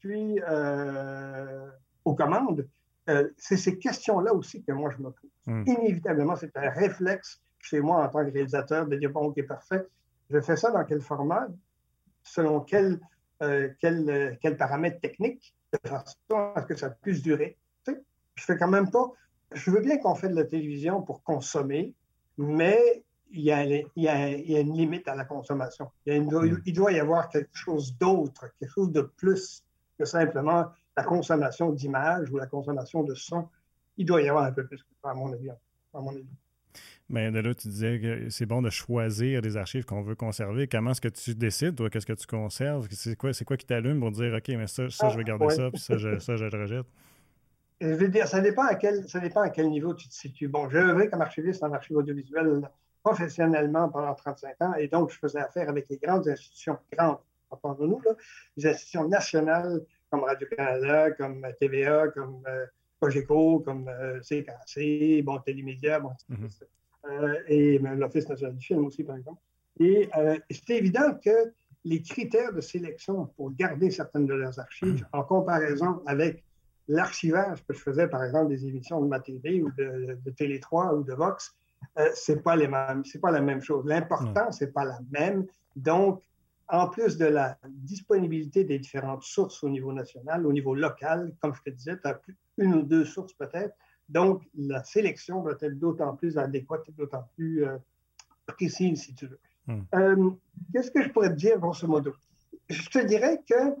suis 0.00 0.40
euh, 0.48 1.68
aux 2.04 2.14
commandes, 2.14 2.66
c'est 3.36 3.56
ces 3.56 3.78
questions-là 3.78 4.32
aussi 4.32 4.62
que 4.62 4.72
moi 4.72 4.90
je 4.90 5.02
me 5.02 5.10
pose. 5.10 5.30
Hmm. 5.46 5.64
Inévitablement, 5.66 6.36
c'est 6.36 6.56
un 6.56 6.70
réflexe 6.70 7.40
chez 7.60 7.80
moi 7.80 8.04
en 8.04 8.08
tant 8.08 8.24
que 8.24 8.32
réalisateur 8.32 8.86
de 8.86 8.96
dire, 8.96 9.10
bon, 9.10 9.26
OK, 9.26 9.44
parfait, 9.46 9.86
je 10.30 10.40
fais 10.40 10.56
ça 10.56 10.70
dans 10.70 10.84
quel 10.84 11.00
format? 11.00 11.48
selon 12.24 12.60
quel, 12.60 13.00
euh, 13.42 13.68
quel, 13.80 14.38
quel 14.40 14.56
paramètre 14.56 15.00
technique, 15.00 15.54
de 15.72 15.88
façon 15.88 16.14
à 16.54 16.62
ce 16.62 16.66
que 16.66 16.76
ça 16.76 16.90
puisse 16.90 17.22
durer. 17.22 17.56
Tu 17.84 17.92
sais, 17.92 18.02
je 18.34 18.44
fais 18.44 18.56
quand 18.56 18.68
même 18.68 18.90
pas. 18.90 19.10
Je 19.52 19.70
veux 19.70 19.80
bien 19.80 19.98
qu'on 19.98 20.14
fait 20.14 20.28
de 20.28 20.34
la 20.34 20.44
télévision 20.44 21.02
pour 21.02 21.22
consommer, 21.22 21.94
mais 22.38 23.04
il 23.30 23.42
y, 23.42 23.52
a, 23.52 23.64
il, 23.64 23.86
y 23.96 24.08
a, 24.08 24.28
il 24.28 24.50
y 24.50 24.56
a 24.56 24.60
une 24.60 24.76
limite 24.76 25.08
à 25.08 25.14
la 25.14 25.24
consommation. 25.24 25.90
Il, 26.06 26.14
une, 26.14 26.26
mm. 26.26 26.62
il 26.66 26.74
doit 26.74 26.92
y 26.92 27.00
avoir 27.00 27.28
quelque 27.28 27.54
chose 27.54 27.96
d'autre, 27.98 28.46
quelque 28.58 28.70
chose 28.70 28.92
de 28.92 29.02
plus 29.02 29.64
que 29.98 30.04
simplement 30.04 30.66
la 30.96 31.04
consommation 31.04 31.70
d'images 31.70 32.30
ou 32.30 32.38
la 32.38 32.46
consommation 32.46 33.02
de 33.02 33.14
son. 33.14 33.48
Il 33.96 34.06
doit 34.06 34.22
y 34.22 34.28
avoir 34.28 34.44
un 34.44 34.52
peu 34.52 34.66
plus 34.66 34.82
que 34.82 34.90
ça, 35.02 35.10
à 35.10 35.14
mon 35.14 35.32
avis. 35.32 35.50
À 35.50 36.00
mon 36.00 36.10
avis. 36.10 36.26
Mais 37.08 37.30
de 37.30 37.40
là, 37.40 37.54
tu 37.54 37.68
disais 37.68 38.00
que 38.00 38.30
c'est 38.30 38.46
bon 38.46 38.62
de 38.62 38.70
choisir 38.70 39.42
des 39.42 39.56
archives 39.56 39.84
qu'on 39.84 40.02
veut 40.02 40.14
conserver. 40.14 40.66
Comment 40.66 40.92
est-ce 40.92 41.00
que 41.00 41.08
tu 41.08 41.34
décides, 41.34 41.76
toi, 41.76 41.90
qu'est-ce 41.90 42.06
que 42.06 42.14
tu 42.14 42.26
conserves? 42.26 42.88
C'est 42.90 43.16
quoi, 43.16 43.32
quoi 43.46 43.56
qui 43.56 43.66
t'allume 43.66 44.00
pour 44.00 44.10
dire, 44.12 44.32
OK, 44.34 44.48
mais 44.48 44.66
ça, 44.66 44.88
ça 44.88 45.10
je 45.10 45.18
vais 45.18 45.24
garder 45.24 45.46
ah, 45.50 45.54
ça, 45.54 45.70
puis 45.70 45.80
ça 45.80 45.98
je, 45.98 46.18
ça, 46.18 46.36
je 46.36 46.44
le 46.44 46.62
rejette? 46.62 46.86
Je 47.80 47.88
veux 47.88 48.06
dire, 48.06 48.28
ça 48.28 48.40
dépend, 48.40 48.62
à 48.62 48.76
quel, 48.76 49.08
ça 49.08 49.18
dépend 49.18 49.40
à 49.40 49.50
quel 49.50 49.68
niveau 49.68 49.92
tu 49.92 50.08
te 50.08 50.14
situes. 50.14 50.46
Bon, 50.46 50.68
j'ai 50.68 50.78
œuvré 50.78 51.10
comme 51.10 51.20
archiviste 51.20 51.64
en 51.64 51.72
archive 51.72 51.96
audiovisuelle 51.96 52.70
professionnellement 53.02 53.88
pendant 53.88 54.14
35 54.14 54.62
ans, 54.62 54.74
et 54.74 54.86
donc 54.86 55.10
je 55.10 55.18
faisais 55.18 55.40
affaire 55.40 55.68
avec 55.68 55.88
les 55.90 55.96
grandes 55.96 56.28
institutions, 56.28 56.78
grandes, 56.92 57.18
entendons-nous, 57.50 58.00
les 58.56 58.68
institutions 58.68 59.08
nationales 59.08 59.80
comme 60.12 60.24
Radio-Canada, 60.24 61.10
comme 61.12 61.46
TVA, 61.58 62.08
comme 62.08 62.42
euh, 62.46 62.66
Cogeco, 63.00 63.60
comme 63.60 63.88
euh, 63.88 64.20
CKC, 64.20 65.22
bon, 65.24 65.38
Télémédia, 65.38 65.98
bon, 65.98 66.12
mm-hmm. 66.30 66.62
euh, 67.10 67.34
et 67.48 67.78
l'Office 67.78 68.28
national 68.28 68.54
du 68.54 68.64
film 68.64 68.84
aussi, 68.84 69.02
par 69.02 69.16
exemple. 69.16 69.40
Et 69.80 70.10
euh, 70.16 70.38
c'est 70.50 70.76
évident 70.76 71.14
que 71.24 71.52
les 71.84 72.02
critères 72.02 72.52
de 72.52 72.60
sélection 72.60 73.26
pour 73.36 73.52
garder 73.52 73.90
certaines 73.90 74.26
de 74.26 74.34
leurs 74.34 74.60
archives, 74.60 75.04
en 75.12 75.22
comparaison 75.22 76.02
avec 76.06 76.44
l'archivage 76.88 77.64
que 77.66 77.72
je 77.72 77.80
faisais, 77.80 78.06
par 78.06 78.22
exemple, 78.22 78.50
des 78.50 78.66
émissions 78.66 79.00
de 79.00 79.08
ma 79.08 79.18
TV 79.18 79.62
ou 79.62 79.70
de, 79.72 80.18
de 80.22 80.30
Télé 80.30 80.60
3 80.60 80.94
ou 80.94 81.02
de 81.02 81.14
Vox, 81.14 81.56
euh, 81.98 82.08
c'est 82.14 82.42
pas 82.42 82.54
les 82.54 82.68
mêmes, 82.68 83.02
c'est 83.04 83.18
pas 83.20 83.30
la 83.30 83.40
même 83.40 83.62
chose. 83.62 83.84
L'importance 83.86 84.58
c'est 84.58 84.72
pas 84.72 84.84
la 84.84 84.98
même. 85.10 85.46
Donc, 85.74 86.22
en 86.72 86.88
plus 86.88 87.18
de 87.18 87.26
la 87.26 87.58
disponibilité 87.68 88.64
des 88.64 88.78
différentes 88.78 89.22
sources 89.22 89.62
au 89.62 89.68
niveau 89.68 89.92
national, 89.92 90.46
au 90.46 90.52
niveau 90.52 90.74
local, 90.74 91.34
comme 91.40 91.54
je 91.54 91.62
te 91.62 91.70
disais, 91.70 91.98
tu 92.00 92.08
as 92.08 92.18
une 92.56 92.74
ou 92.74 92.82
deux 92.82 93.04
sources 93.04 93.34
peut-être. 93.34 93.76
Donc, 94.08 94.42
la 94.56 94.82
sélection 94.82 95.42
doit 95.42 95.56
être 95.60 95.78
d'autant 95.78 96.16
plus 96.16 96.38
adéquate 96.38 96.88
et 96.88 96.92
d'autant 96.92 97.28
plus 97.36 97.66
euh, 97.66 97.76
précise, 98.46 99.02
si 99.02 99.14
tu 99.14 99.26
veux. 99.26 99.38
Hmm. 99.66 99.82
Euh, 99.94 100.30
qu'est-ce 100.72 100.90
que 100.90 101.02
je 101.02 101.10
pourrais 101.10 101.28
te 101.28 101.34
dire, 101.34 101.58
grosso 101.58 101.86
modo? 101.86 102.14
Je 102.70 102.88
te 102.88 102.98
dirais 103.04 103.42
qu'il 103.46 103.76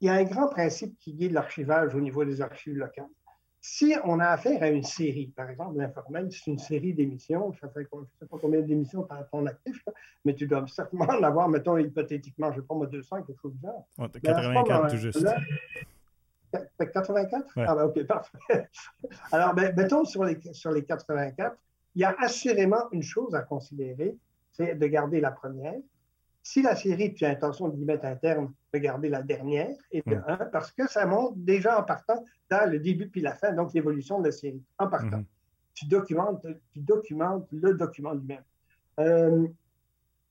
y 0.00 0.08
a 0.08 0.14
un 0.14 0.24
grand 0.24 0.48
principe 0.48 0.98
qui 0.98 1.14
guide 1.14 1.32
l'archivage 1.32 1.94
au 1.94 2.00
niveau 2.00 2.24
des 2.24 2.40
archives 2.40 2.76
locales. 2.76 3.06
Si 3.66 3.94
on 4.04 4.20
a 4.20 4.26
affaire 4.26 4.62
à 4.62 4.68
une 4.68 4.82
série, 4.82 5.28
par 5.28 5.48
exemple, 5.48 5.78
l'informel, 5.78 6.28
c'est 6.30 6.50
une 6.50 6.58
série 6.58 6.92
d'émissions, 6.92 7.50
ça 7.54 7.66
fait, 7.70 7.88
je 7.90 7.98
ne 7.98 8.04
sais 8.20 8.26
pas 8.26 8.36
combien 8.38 8.60
d'émissions 8.60 9.04
tu 9.04 9.14
as 9.14 9.24
ton 9.24 9.46
actif, 9.46 9.82
mais 10.22 10.34
tu 10.34 10.46
dois 10.46 10.66
certainement 10.66 11.06
en 11.06 11.22
avoir, 11.22 11.48
mettons, 11.48 11.78
hypothétiquement, 11.78 12.52
je 12.52 12.58
ne 12.58 12.60
sais 12.60 12.66
pas, 12.66 12.74
moi, 12.74 12.86
200, 12.88 13.22
quelque 13.22 13.40
chose 13.40 13.54
de 13.54 13.62
genre. 13.62 13.88
84 14.22 14.90
tout 14.90 14.96
juste. 14.98 15.26
84? 16.78 17.52
Ah 17.56 17.74
ben 17.74 17.84
ok, 17.84 18.06
parfait. 18.06 18.38
Alors, 19.32 19.54
ben, 19.54 19.74
mettons, 19.74 20.04
sur 20.04 20.24
les, 20.24 20.38
sur 20.52 20.70
les 20.70 20.84
84, 20.84 21.56
il 21.94 22.02
y 22.02 22.04
a 22.04 22.14
assurément 22.18 22.90
une 22.92 23.02
chose 23.02 23.34
à 23.34 23.40
considérer, 23.40 24.14
c'est 24.52 24.74
de 24.74 24.86
garder 24.88 25.22
la 25.22 25.30
première, 25.30 25.80
si 26.44 26.60
la 26.60 26.76
série, 26.76 27.14
tu 27.14 27.24
as 27.24 27.30
l'intention 27.30 27.68
d'y 27.68 27.84
mettre 27.86 28.04
un 28.04 28.16
terme, 28.16 28.52
regarder 28.72 29.08
la 29.08 29.22
dernière, 29.22 29.74
et 29.90 30.02
de 30.06 30.14
1, 30.14 30.36
mm. 30.36 30.50
parce 30.52 30.70
que 30.72 30.86
ça 30.86 31.06
montre 31.06 31.36
déjà 31.36 31.80
en 31.80 31.82
partant 31.82 32.22
dans 32.50 32.70
le 32.70 32.78
début 32.78 33.08
puis 33.08 33.22
la 33.22 33.34
fin, 33.34 33.52
donc 33.52 33.72
l'évolution 33.72 34.20
de 34.20 34.26
la 34.26 34.32
série, 34.32 34.62
en 34.78 34.88
partant. 34.88 35.20
Mm-hmm. 35.20 35.24
Tu, 35.72 35.86
documentes, 35.86 36.46
tu 36.70 36.80
documentes 36.80 37.48
le 37.50 37.72
document 37.74 38.12
lui-même. 38.12 38.44
Euh, 39.00 39.48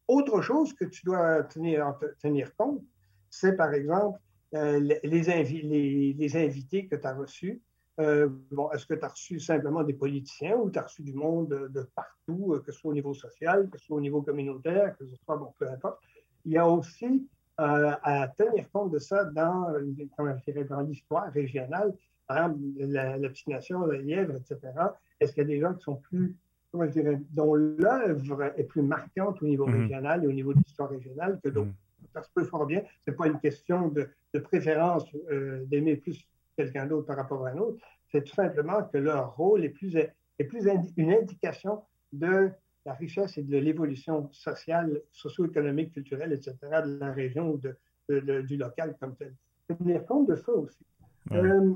autre 0.07 0.41
chose 0.41 0.73
que 0.73 0.85
tu 0.85 1.03
dois 1.03 1.43
tenir, 1.43 1.95
tenir 2.19 2.55
compte, 2.55 2.83
c'est 3.31 3.57
par 3.57 3.73
exemple 3.73 4.19
euh, 4.53 4.79
les, 4.79 4.99
les, 5.03 6.13
les, 6.13 6.37
invités 6.37 6.85
que 6.85 6.95
tu 6.95 7.07
as 7.07 7.15
reçus. 7.15 7.59
Euh, 7.99 8.27
bon, 8.51 8.71
est-ce 8.71 8.87
que 8.87 8.95
tu 8.95 9.05
as 9.05 9.09
reçu 9.09 9.39
simplement 9.39 9.83
des 9.83 9.93
politiciens 9.93 10.55
ou 10.57 10.71
tu 10.71 10.79
as 10.79 10.83
reçu 10.83 11.03
du 11.03 11.13
monde 11.13 11.49
de, 11.49 11.87
partout, 11.95 12.59
que 12.65 12.71
ce 12.71 12.79
soit 12.79 12.91
au 12.91 12.93
niveau 12.93 13.13
social, 13.13 13.69
que 13.69 13.77
ce 13.77 13.85
soit 13.85 13.97
au 13.97 14.01
niveau 14.01 14.21
communautaire, 14.21 14.97
que 14.97 15.05
ce 15.05 15.15
soit, 15.17 15.37
bon, 15.37 15.53
peu 15.59 15.69
importe? 15.69 15.99
Il 16.45 16.53
y 16.53 16.57
a 16.57 16.67
aussi 16.67 17.27
euh, 17.59 17.91
à 18.01 18.27
tenir 18.29 18.69
compte 18.71 18.91
de 18.91 18.99
ça 18.99 19.25
dans, 19.25 19.67
dans 20.69 20.81
l'histoire 20.81 21.31
régionale, 21.31 21.93
par 22.27 22.37
exemple, 22.37 22.59
la, 22.79 23.17
la 23.17 23.29
nation, 23.47 23.85
la 23.85 23.97
lièvre, 23.99 24.35
etc. 24.37 24.71
Est-ce 25.19 25.33
qu'il 25.33 25.43
y 25.43 25.45
a 25.45 25.47
des 25.47 25.59
gens 25.59 25.73
qui 25.73 25.83
sont 25.83 25.97
plus, 25.97 26.35
comment 26.71 26.85
je 26.85 26.91
dirais, 26.91 27.21
dont 27.29 27.53
l'œuvre 27.53 28.53
est 28.57 28.63
plus 28.63 28.81
marquante 28.81 29.41
au 29.43 29.45
niveau 29.45 29.67
mhm. 29.67 29.81
régional 29.81 30.23
et 30.23 30.27
au 30.27 30.31
niveau 30.31 30.53
de 30.53 30.59
l'histoire 30.59 30.89
régionale 30.89 31.39
que 31.43 31.49
d'autres? 31.49 31.67
Mhm. 31.67 32.07
Ça 32.13 32.23
se 32.23 32.29
peut 32.33 32.43
fort 32.43 32.65
bien. 32.65 32.81
Ce 33.05 33.11
n'est 33.11 33.17
pas 33.17 33.27
une 33.27 33.39
question 33.39 33.89
de, 33.89 34.09
préférence 34.39 35.05
euh, 35.31 35.63
d'aimer 35.65 35.95
plus 35.95 36.27
quelqu'un 36.55 36.85
d'autre 36.85 37.07
par 37.07 37.17
rapport 37.17 37.45
à 37.45 37.49
un 37.49 37.57
autre. 37.57 37.83
C'est 38.11 38.23
tout 38.23 38.35
simplement 38.35 38.83
que 38.83 38.97
leur 38.97 39.35
rôle 39.35 39.65
est 39.65 39.69
plus, 39.69 39.95
est 39.95 40.43
plus 40.43 40.67
une 40.97 41.11
indication 41.11 41.83
de 42.11 42.51
la 42.85 42.93
richesse 42.93 43.37
et 43.37 43.43
de 43.43 43.57
l'évolution 43.57 44.29
sociale, 44.31 45.01
socio-économique, 45.11 45.93
culturelle, 45.93 46.33
etc., 46.33 46.57
de 46.85 46.97
la 46.99 47.11
région 47.11 47.51
ou 47.51 47.57
de, 47.57 48.41
du 48.41 48.57
local 48.57 48.95
comme 48.99 49.15
tel. 49.15 49.33
Tenir 49.67 50.05
compte 50.05 50.27
de 50.27 50.35
ça 50.35 50.51
aussi. 50.51 50.85
Euh, 51.31 51.73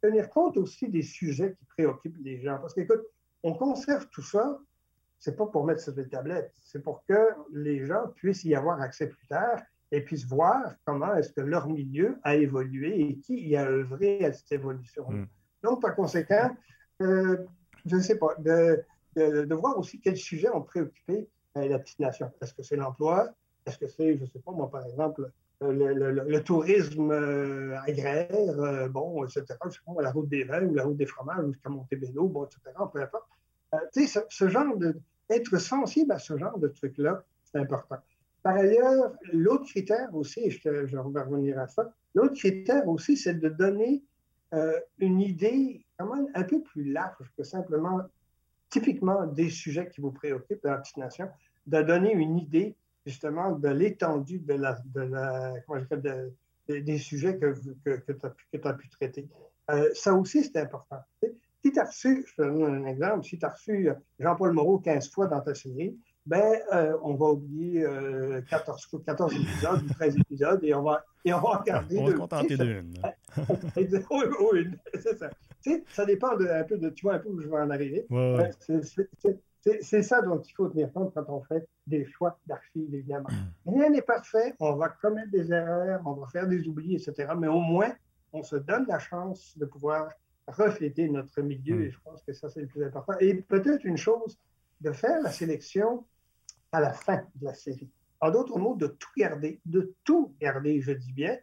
tenir 0.00 0.30
compte 0.30 0.56
aussi 0.56 0.88
des 0.88 1.02
sujets 1.02 1.54
qui 1.58 1.64
préoccupent 1.64 2.18
les 2.22 2.40
gens. 2.40 2.58
Parce 2.58 2.74
qu'écoute, 2.74 3.02
on 3.42 3.54
conserve 3.54 4.08
tout 4.10 4.22
ça, 4.22 4.58
c'est 5.18 5.36
pas 5.36 5.46
pour 5.46 5.64
mettre 5.64 5.80
sur 5.80 5.92
des 5.92 6.08
tablettes, 6.08 6.52
c'est 6.62 6.82
pour 6.82 7.04
que 7.06 7.28
les 7.52 7.84
gens 7.84 8.08
puissent 8.14 8.44
y 8.44 8.54
avoir 8.54 8.80
accès 8.80 9.08
plus 9.08 9.26
tard 9.26 9.60
et 9.92 10.00
puissent 10.00 10.26
voir 10.26 10.74
comment 10.84 11.14
est-ce 11.14 11.32
que 11.32 11.40
leur 11.40 11.68
milieu 11.68 12.18
a 12.22 12.36
évolué 12.36 13.00
et 13.00 13.18
qui 13.18 13.48
y 13.48 13.56
a 13.56 13.66
œuvré 13.66 14.24
à 14.24 14.32
cette 14.32 14.52
évolution. 14.52 15.08
Mm. 15.08 15.26
Donc, 15.62 15.82
par 15.82 15.94
conséquent, 15.94 16.50
euh, 17.02 17.36
je 17.84 17.96
ne 17.96 18.00
sais 18.00 18.18
pas, 18.18 18.34
de, 18.38 18.82
de, 19.16 19.54
voir 19.54 19.78
aussi 19.78 20.00
quels 20.00 20.16
sujets 20.16 20.50
ont 20.50 20.62
préoccupé 20.62 21.28
euh, 21.56 21.68
la 21.68 21.78
petite 21.78 22.00
nation. 22.00 22.30
Est-ce 22.40 22.54
que 22.54 22.62
c'est 22.62 22.76
l'emploi? 22.76 23.30
Est-ce 23.64 23.78
que 23.78 23.88
c'est, 23.88 24.16
je 24.16 24.22
ne 24.22 24.26
sais 24.26 24.38
pas, 24.40 24.52
moi, 24.52 24.70
par 24.70 24.84
exemple, 24.84 25.30
euh, 25.62 25.72
le, 25.72 26.42
tourisme 26.42 27.10
euh, 27.10 27.78
agraire, 27.80 28.88
bon, 28.90 29.24
etc. 29.24 29.44
Je 29.64 29.70
sais 29.70 29.78
pas, 29.86 30.02
la 30.02 30.12
route 30.12 30.28
des 30.28 30.44
vins 30.44 30.64
ou 30.64 30.74
la 30.74 30.84
route 30.84 30.96
des 30.96 31.06
fromages 31.06 31.46
jusqu'à 31.46 31.70
Montebello, 31.70 32.28
bon, 32.28 32.44
etc. 32.44 32.60
Peu 32.92 33.02
importe. 33.02 33.24
tu 33.92 34.06
sais, 34.06 34.24
ce, 34.28 34.48
genre 34.48 34.76
de. 34.76 35.00
Être 35.28 35.58
sensible 35.58 36.12
à 36.12 36.20
ce 36.20 36.38
genre 36.38 36.56
de 36.56 36.68
trucs-là, 36.68 37.24
c'est 37.42 37.58
important. 37.58 37.96
Par 38.46 38.58
ailleurs, 38.58 39.12
l'autre 39.32 39.64
critère 39.64 40.14
aussi, 40.14 40.38
et 40.38 40.50
je, 40.50 40.68
vais 40.68 41.00
revenir 41.00 41.58
à 41.58 41.66
ça, 41.66 41.92
l'autre 42.14 42.34
critère 42.34 42.86
aussi, 42.86 43.16
c'est 43.16 43.34
de 43.34 43.48
donner 43.48 44.04
une 45.00 45.20
idée 45.20 45.84
un 45.98 46.44
peu 46.44 46.62
plus 46.62 46.92
large 46.92 47.28
que 47.36 47.42
simplement 47.42 48.02
typiquement 48.70 49.26
des 49.26 49.50
sujets 49.50 49.88
qui 49.88 50.00
vous 50.00 50.12
préoccupent 50.12 50.62
dans 50.62 50.70
la 50.70 50.78
petite 50.78 50.98
nation, 50.98 51.28
de 51.66 51.82
donner 51.82 52.12
une 52.12 52.38
idée 52.38 52.76
justement 53.04 53.50
de 53.50 53.68
l'étendue 53.68 54.40
des 56.68 56.98
sujets 56.98 57.38
que, 57.38 57.52
tu 57.82 58.60
as, 58.62 58.74
pu 58.74 58.88
traiter. 58.90 59.28
Euh, 59.72 59.90
ça 59.92 60.14
aussi, 60.14 60.44
c'est 60.44 60.58
important. 60.58 61.00
Si 61.64 61.72
tu 61.72 61.80
as 61.80 61.84
reçu, 61.84 62.24
je 62.28 62.34
te 62.36 62.42
donne 62.42 62.62
un 62.62 62.86
exemple, 62.86 63.24
si 63.24 63.40
tu 63.40 63.44
as 63.44 63.50
reçu 63.50 63.88
Jean-Paul 64.20 64.52
Moreau 64.52 64.78
15 64.78 65.10
fois 65.10 65.26
dans 65.26 65.40
ta 65.40 65.52
série, 65.52 65.98
ben, 66.26 66.58
euh, 66.74 66.96
on 67.02 67.14
va 67.14 67.26
oublier 67.26 67.86
14, 68.50 68.88
euh, 68.94 68.98
14, 69.06 69.34
épisodes 69.34 69.82
ou 69.82 69.94
13 69.94 70.16
épisodes 70.18 70.64
et 70.64 70.74
on 70.74 70.82
va, 70.82 71.04
et 71.24 71.32
on 71.32 71.40
va 71.40 71.58
regarder. 71.58 71.98
On 71.98 72.04
va 72.04 72.10
se 72.10 72.16
contenter 72.16 72.56
d'une. 72.56 72.94
oui, 73.76 74.24
oui, 74.52 74.70
c'est 74.94 75.18
ça. 75.18 75.30
Tu 75.62 75.70
sais, 75.70 75.84
ça 75.88 76.04
dépend 76.04 76.36
de, 76.36 76.46
un 76.46 76.64
peu 76.64 76.78
de, 76.78 76.90
tu 76.90 77.06
vois 77.06 77.14
un 77.14 77.18
peu 77.20 77.28
où 77.28 77.40
je 77.40 77.48
vais 77.48 77.58
en 77.58 77.70
arriver. 77.70 78.06
Ouais. 78.10 78.50
C'est 79.80 80.02
ça 80.02 80.22
dont 80.22 80.40
il 80.40 80.52
faut 80.52 80.68
tenir 80.68 80.92
compte 80.92 81.12
quand 81.14 81.28
on 81.28 81.42
fait 81.42 81.68
des 81.86 82.04
choix 82.06 82.38
d'archives, 82.46 82.92
évidemment. 82.94 83.28
Mm. 83.64 83.70
Rien 83.70 83.90
n'est 83.90 84.02
parfait, 84.02 84.54
on 84.60 84.74
va 84.74 84.88
commettre 84.88 85.30
des 85.30 85.52
erreurs, 85.52 86.00
on 86.04 86.12
va 86.12 86.26
faire 86.28 86.46
des 86.46 86.66
oublis, 86.68 86.94
etc. 86.94 87.32
Mais 87.36 87.48
au 87.48 87.60
moins, 87.60 87.92
on 88.32 88.42
se 88.42 88.56
donne 88.56 88.86
la 88.88 88.98
chance 88.98 89.56
de 89.56 89.64
pouvoir 89.64 90.10
refléter 90.46 91.08
notre 91.08 91.40
milieu, 91.40 91.76
mm. 91.76 91.82
et 91.82 91.90
je 91.90 91.98
pense 92.04 92.22
que 92.22 92.32
ça, 92.32 92.48
c'est 92.48 92.60
le 92.60 92.68
plus 92.68 92.84
important. 92.84 93.14
Et 93.18 93.34
peut-être 93.34 93.84
une 93.84 93.96
chose, 93.96 94.38
de 94.80 94.92
faire 94.92 95.20
la 95.22 95.30
sélection 95.30 96.04
à 96.72 96.80
la 96.80 96.92
fin 96.92 97.22
de 97.36 97.44
la 97.44 97.54
série. 97.54 97.90
En 98.20 98.30
d'autres 98.30 98.58
mots, 98.58 98.76
de 98.76 98.86
tout 98.86 99.10
garder, 99.16 99.60
de 99.66 99.94
tout 100.04 100.34
garder, 100.40 100.80
je 100.80 100.92
dis 100.92 101.12
bien, 101.12 101.36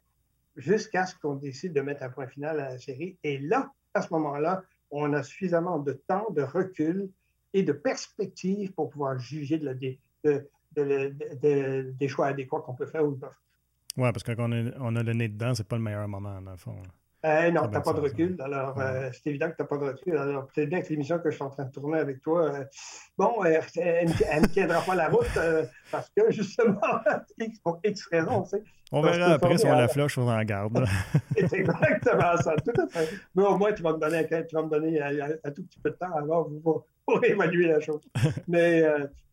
jusqu'à 0.55 1.05
ce 1.05 1.15
qu'on 1.15 1.35
décide 1.35 1.73
de 1.73 1.81
mettre 1.81 2.03
un 2.03 2.09
point 2.09 2.27
final 2.27 2.59
à 2.59 2.69
la 2.69 2.79
série. 2.79 3.17
Et 3.23 3.39
là, 3.39 3.71
à 3.93 4.01
ce 4.01 4.13
moment-là, 4.13 4.63
on 4.91 5.13
a 5.13 5.23
suffisamment 5.23 5.79
de 5.79 5.93
temps, 5.93 6.29
de 6.31 6.41
recul 6.41 7.09
et 7.53 7.63
de 7.63 7.71
perspective 7.71 8.73
pour 8.73 8.89
pouvoir 8.89 9.19
juger 9.19 9.59
des 10.23 12.07
choix 12.07 12.27
adéquats 12.27 12.59
qu'on 12.59 12.75
peut 12.75 12.85
faire 12.85 13.05
ou 13.05 13.15
pas 13.15 13.33
Oui, 13.97 14.11
parce 14.11 14.23
que 14.23 14.31
a 14.31 14.47
le 15.03 15.13
nez 15.13 15.29
dedans, 15.29 15.53
c'est 15.53 15.67
pas 15.67 15.77
le 15.77 15.83
meilleur 15.83 16.07
moment, 16.07 16.41
dans 16.41 16.51
le 16.51 16.57
fond. 16.57 16.75
Euh, 17.25 17.51
non, 17.51 17.67
tu 17.67 17.69
n'as 17.69 17.81
pas 17.81 17.93
de 17.93 18.01
recul. 18.01 18.35
Alors, 18.43 18.77
euh, 18.79 19.09
c'est 19.13 19.29
évident 19.29 19.49
que 19.49 19.55
tu 19.55 19.61
n'as 19.61 19.67
pas 19.67 19.77
de 19.77 19.85
recul. 19.85 20.17
Alors, 20.17 20.47
peut-être 20.47 20.67
bien 20.67 20.81
que 20.81 20.89
l'émission 20.89 21.19
que 21.19 21.31
je 21.31 21.35
suis 21.35 21.43
en 21.43 21.49
train 21.49 21.63
de 21.63 21.71
tourner 21.71 21.99
avec 21.99 22.21
toi, 22.21 22.53
euh, 22.53 22.65
bon, 23.17 23.43
elle 23.45 24.09
ne 24.41 24.47
tiendra 24.47 24.81
pas 24.81 24.95
la 24.95 25.07
route 25.07 25.27
parce 25.89 26.09
que, 26.15 26.31
justement, 26.31 26.81
pour 27.63 27.79
X 27.83 28.07
raisons, 28.07 28.43
tu 28.43 28.49
sais. 28.49 28.63
On 28.91 29.01
verra 29.01 29.33
après 29.33 29.57
si 29.57 29.65
on 29.65 29.71
la 29.71 29.87
floche 29.87 30.17
ou 30.17 30.21
on 30.21 30.29
en 30.29 30.43
garde. 30.43 30.85
c'est 31.37 31.53
exactement 31.53 32.37
ça, 32.37 32.55
tout 32.57 32.81
à 32.81 32.87
fait. 32.87 33.09
Mais 33.33 33.43
au 33.43 33.57
moins, 33.57 33.71
tu 33.71 33.81
vas 33.81 33.93
me 33.93 33.99
donner, 33.99 34.27
tu 34.27 34.55
vas 34.55 34.63
me 34.63 34.69
donner 34.69 35.01
un, 35.01 35.51
tout 35.51 35.63
petit 35.63 35.79
peu 35.79 35.91
de 35.91 35.95
temps 35.95 36.13
alors 36.15 36.49
pour, 36.61 36.85
pour 37.05 37.23
évaluer 37.25 37.69
la 37.69 37.79
chose. 37.79 38.01
mais, 38.47 38.83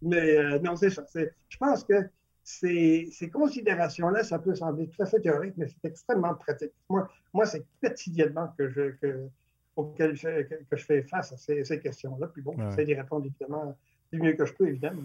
mais 0.00 0.58
non, 0.60 0.76
c'est 0.76 0.90
ça. 0.90 1.02
Je 1.14 1.56
pense 1.58 1.84
que 1.84 2.08
ces, 2.50 3.30
considérations-là, 3.32 4.24
ça 4.24 4.38
peut 4.38 4.54
sembler 4.54 4.88
tout 4.88 5.02
à 5.02 5.06
fait 5.06 5.20
théorique, 5.20 5.54
mais 5.56 5.66
c'est 5.68 5.88
extrêmement 5.88 6.34
pratique. 6.34 6.72
Moi, 6.88 7.08
moi 7.32 7.46
c'est 7.46 7.64
quotidiennement 7.82 8.52
que 8.58 8.68
je, 8.68 8.90
que, 9.00 9.28
auquel 9.76 10.16
je, 10.16 10.42
que, 10.42 10.76
je 10.76 10.84
fais 10.84 11.02
face 11.02 11.32
à 11.32 11.36
ces, 11.36 11.80
questions-là. 11.80 12.28
Puis 12.28 12.42
bon, 12.42 12.54
j'essaie 12.58 12.84
d'y 12.84 12.94
répondre 12.94 13.26
évidemment 13.26 13.76
du 14.12 14.20
mieux 14.20 14.32
que 14.32 14.44
je 14.44 14.52
peux, 14.52 14.68
évidemment. 14.68 15.02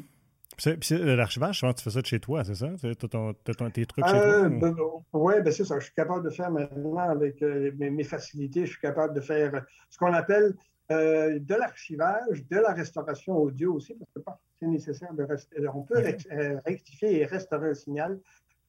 Puis 0.57 0.79
l'archivage, 0.91 1.59
tu 1.59 1.83
fais 1.83 1.89
ça 1.89 2.01
de 2.01 2.05
chez 2.05 2.19
toi, 2.19 2.43
c'est 2.43 2.55
ça? 2.55 2.69
Tu 2.79 2.87
as, 2.87 3.69
tes 3.71 3.85
trucs 3.85 4.05
chez 4.05 4.11
toi? 4.11 4.21
Euh, 4.21 4.49
ben, 4.49 4.75
oui, 5.13 5.33
ben 5.43 5.51
c'est 5.51 5.65
ça. 5.65 5.79
Je 5.79 5.85
suis 5.85 5.93
capable 5.93 6.23
de 6.23 6.29
faire 6.29 6.49
maintenant 6.49 6.97
avec 6.97 7.41
euh, 7.41 7.71
mes, 7.77 8.03
facilités, 8.03 8.65
je 8.65 8.71
suis 8.71 8.81
capable 8.81 9.13
de 9.13 9.21
faire 9.21 9.65
ce 9.89 9.97
qu'on 9.97 10.13
appelle 10.13 10.55
euh, 10.91 11.39
de 11.39 11.55
l'archivage, 11.55 12.45
de 12.47 12.57
la 12.57 12.73
restauration 12.73 13.37
audio 13.37 13.73
aussi, 13.73 13.95
parce 13.95 14.37
que 14.37 14.43
c'est 14.59 14.67
nécessaire 14.67 15.13
de 15.15 15.23
rester. 15.23 15.67
On 15.73 15.81
peut 15.81 15.95
euh, 15.97 16.59
rectifier 16.63 17.21
et 17.21 17.25
restaurer 17.25 17.69
un 17.69 17.73
signal 17.73 18.19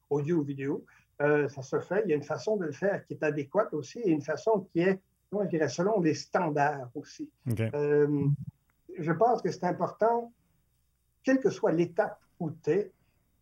audio 0.09 0.37
ou 0.37 0.43
vidéo. 0.43 0.83
Euh, 1.21 1.47
ça 1.49 1.61
se 1.61 1.79
fait. 1.79 2.01
Il 2.05 2.09
y 2.09 2.13
a 2.13 2.15
une 2.15 2.23
façon 2.23 2.57
de 2.57 2.65
le 2.65 2.71
faire 2.71 3.05
qui 3.05 3.13
est 3.13 3.23
adéquate 3.23 3.71
aussi 3.73 3.99
et 3.99 4.09
une 4.09 4.23
façon 4.23 4.67
qui 4.71 4.79
est, 4.79 4.99
je 5.31 5.47
dirais, 5.47 5.69
selon 5.69 5.99
les 5.99 6.15
standards 6.15 6.89
aussi. 6.95 7.29
je 7.45 9.11
pense 9.11 9.41
que 9.43 9.51
c'est 9.51 9.65
important, 9.65 10.31
quelle 11.21 11.39
que 11.39 11.51
soit 11.51 11.71
l'étape 11.71 12.19
où 12.39 12.49
tu 12.49 12.71
es 12.71 12.91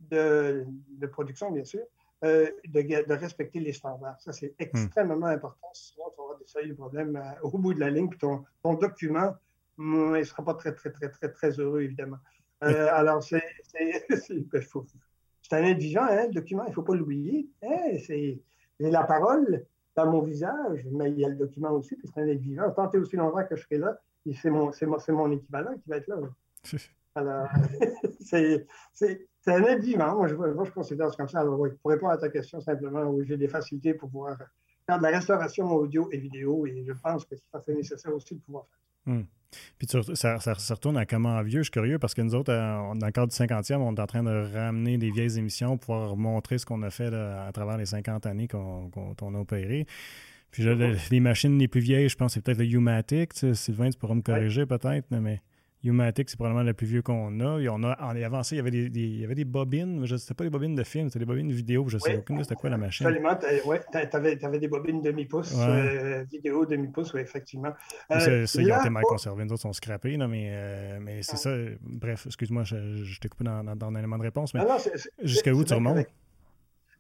de, 0.10 0.66
de, 1.00 1.08
production, 1.08 1.50
bien 1.52 1.64
sûr, 1.64 1.86
de, 2.22 2.56
de, 2.66 3.14
respecter 3.14 3.60
les 3.60 3.74
standards. 3.74 4.20
Ça, 4.20 4.32
c'est 4.32 4.50
hmm. 4.50 4.64
extrêmement 4.64 5.28
important. 5.28 5.68
Sinon, 5.74 6.06
tu 6.46 6.54
vas 6.54 6.64
des 6.64 6.74
problèmes 6.74 7.22
au 7.44 7.58
bout 7.58 7.74
de 7.74 7.80
la 7.80 7.90
ligne, 7.90 8.10
puis 8.10 8.20
ton, 8.20 8.44
ton 8.64 8.74
document 8.74 9.36
il 9.78 10.12
ne 10.12 10.24
sera 10.24 10.44
pas 10.44 10.54
très, 10.54 10.74
très, 10.74 10.92
très, 10.92 11.10
très, 11.10 11.32
très 11.32 11.52
heureux, 11.60 11.82
évidemment. 11.82 12.18
Euh, 12.64 12.88
alors, 12.92 13.22
c'est 13.24 13.42
un 15.52 15.64
indigent, 15.64 16.08
hein, 16.10 16.28
le 16.28 16.34
document, 16.34 16.64
il 16.66 16.70
ne 16.70 16.74
faut 16.74 16.84
pas 16.84 16.96
l'oublier. 16.96 17.50
Hein, 17.64 17.98
c'est 18.06 18.40
la 18.80 19.04
parole 19.04 19.66
dans 19.96 20.12
mon 20.12 20.22
visage, 20.22 20.86
mais 20.92 21.12
il 21.12 21.20
y 21.20 21.26
a 21.26 21.30
le 21.30 21.36
document 21.36 21.72
aussi, 21.72 21.96
puis 21.96 22.08
c'est 22.14 22.22
un 22.22 22.28
être 22.28 22.40
vivant. 22.40 22.70
Tant 22.72 22.92
et 22.92 22.98
aussi 22.98 23.16
longtemps 23.16 23.46
que 23.46 23.56
je 23.56 23.64
serai 23.64 23.78
là, 23.78 24.00
c'est 24.34 24.50
mon, 24.50 24.72
mon, 24.82 24.98
mon, 25.10 25.32
équivalent 25.32 25.76
qui 25.78 25.90
va 25.90 25.98
être 25.98 26.08
là. 26.08 26.18
Alors, 27.16 27.48
c'est 28.20 28.68
un 29.54 29.64
être 29.64 29.84
vivant. 29.84 30.16
Moi 30.16 30.28
je, 30.28 30.36
moi, 30.36 30.64
je 30.66 30.72
considère 30.72 31.10
ça 31.10 31.18
comme 31.18 31.28
ça. 31.28 31.40
Alors, 31.40 31.60
oui, 31.60 31.70
pour 31.82 31.92
répondre 31.92 32.14
à 32.14 32.18
ta 32.18 32.30
question, 32.30 32.60
simplement, 32.62 33.04
oui, 33.06 33.26
j'ai 33.28 33.38
des 33.38 33.48
facilités 33.48 33.94
pour 33.94 34.10
pouvoir 34.10 34.38
faire 34.86 34.98
de 34.98 35.04
la 35.04 35.10
restauration 35.10 35.72
audio 35.72 36.10
et 36.12 36.18
vidéo, 36.18 36.66
et 36.66 36.84
je 36.86 36.94
pense 36.94 37.26
que 37.26 37.36
c'est 37.36 37.76
nécessaire 37.76 38.14
aussi 38.14 38.36
de 38.36 38.40
pouvoir 38.40 38.66
faire 38.66 38.80
ça. 39.06 39.12
Hmm. 39.12 39.26
Puis 39.78 39.88
ça, 40.16 40.40
ça, 40.40 40.74
retourne 40.74 40.98
à 40.98 41.06
comment 41.06 41.42
vieux, 41.42 41.60
je 41.60 41.66
suis 41.66 41.72
curieux, 41.72 42.00
parce 42.00 42.14
que 42.14 42.22
nous 42.22 42.36
autres, 42.36 42.52
euh, 42.52 42.94
dans 42.96 43.06
le 43.06 43.12
cadre 43.12 43.28
du 43.28 43.36
50e, 43.36 43.76
on 43.76 43.96
est 43.96 44.00
en 44.00 44.08
train 44.08 44.24
de 44.24 44.54
ramener 44.54 44.98
des 44.98 45.12
vieilles 45.12 45.38
émissions 45.38 45.78
pour 45.78 45.96
pouvoir 45.96 46.18
montrer 46.18 46.58
ce 46.58 46.66
qu'on 46.66 46.82
a 46.84 46.90
fait 46.90 47.14
à 47.14 47.50
travers 47.54 47.78
les 47.78 47.86
50 47.86 48.26
années 48.26 48.48
qu'on 48.48 48.90
a 49.36 49.40
opéré. 49.40 49.86
Puis 50.52 50.64
les 51.12 51.20
machines 51.20 51.58
les 51.58 51.68
plus 51.68 51.82
vieilles, 51.82 52.10
je 52.10 52.16
pense, 52.16 52.34
c'est 52.34 52.42
peut-être 52.42 52.60
le 52.60 52.66
U-Matic. 52.66 53.34
Sylvain, 53.54 53.90
tu 53.90 53.98
pourras 53.98 54.16
me 54.16 54.22
corriger 54.22 54.66
peut-être, 54.66 55.06
mais 55.12 55.42
Umatic, 55.86 56.30
c'est 56.30 56.36
probablement 56.36 56.64
le 56.64 56.74
plus 56.74 56.88
vieux 56.88 57.02
qu'on 57.02 57.40
a. 57.40 57.60
Et 57.60 57.70
on 57.70 57.84
a 57.84 57.98
en 58.02 58.16
avancé, 58.22 58.56
il 58.56 58.58
y 58.58 58.62
avait 58.62 58.72
des, 58.72 58.90
il 58.94 59.22
y 59.22 59.24
avait 59.24 59.36
des 59.36 59.46
bobines, 59.46 60.02
mais 60.02 60.08
je 60.08 60.16
sais 60.16 60.34
pas 60.34 60.44
des 60.44 60.50
bobines 60.50 60.76
de 60.76 60.84
film, 60.84 61.10
c'était 61.10 61.20
des 61.20 61.26
bobines 61.26 61.52
vidéo, 61.52 61.86
je 61.88 61.98
sais 61.98 62.18
aucune 62.18 62.44
c'était 62.44 62.56
quoi 62.56 62.70
la 62.70 62.78
machine. 62.78 63.08
Absolument, 63.08 63.38
oui, 63.66 63.78
tu 63.92 64.16
avais, 64.16 64.60
des 64.60 64.68
bobines 64.68 65.02
demi-pouce, 65.02 65.56
euh, 65.58 66.24
vidéo 66.32 66.66
demi-pouce, 66.66 67.14
oui, 67.14 67.22
effectivement. 67.22 67.74
Euh, 68.12 68.46
ça, 68.46 68.62
ils 68.62 68.72
ont 68.72 68.80
été 68.80 68.90
mal 68.90 69.04
conservés, 69.04 69.46
nous 69.46 69.54
autres 69.54 69.62
sont 69.62 69.74
scrappés, 69.74 70.18
mais, 70.18 70.50
euh, 70.52 71.00
mais 71.02 71.22
c'est 71.22 71.38
ça. 71.38 71.56
Bref, 71.82 72.26
excuse-moi, 72.26 72.64
je, 72.64 73.04
je 73.04 73.20
t'ai 73.20 73.30
coupé 73.30 73.44
dans, 73.44 73.64
dans, 73.64 73.76
dans 73.76 73.92
l'élément 73.92 74.18
de 74.18 74.24
réponse, 74.24 74.54
mais 74.54 74.62
jusqu'à 75.24 75.54
où 75.54 75.64
tu 75.64 75.74
remontes? 75.74 76.08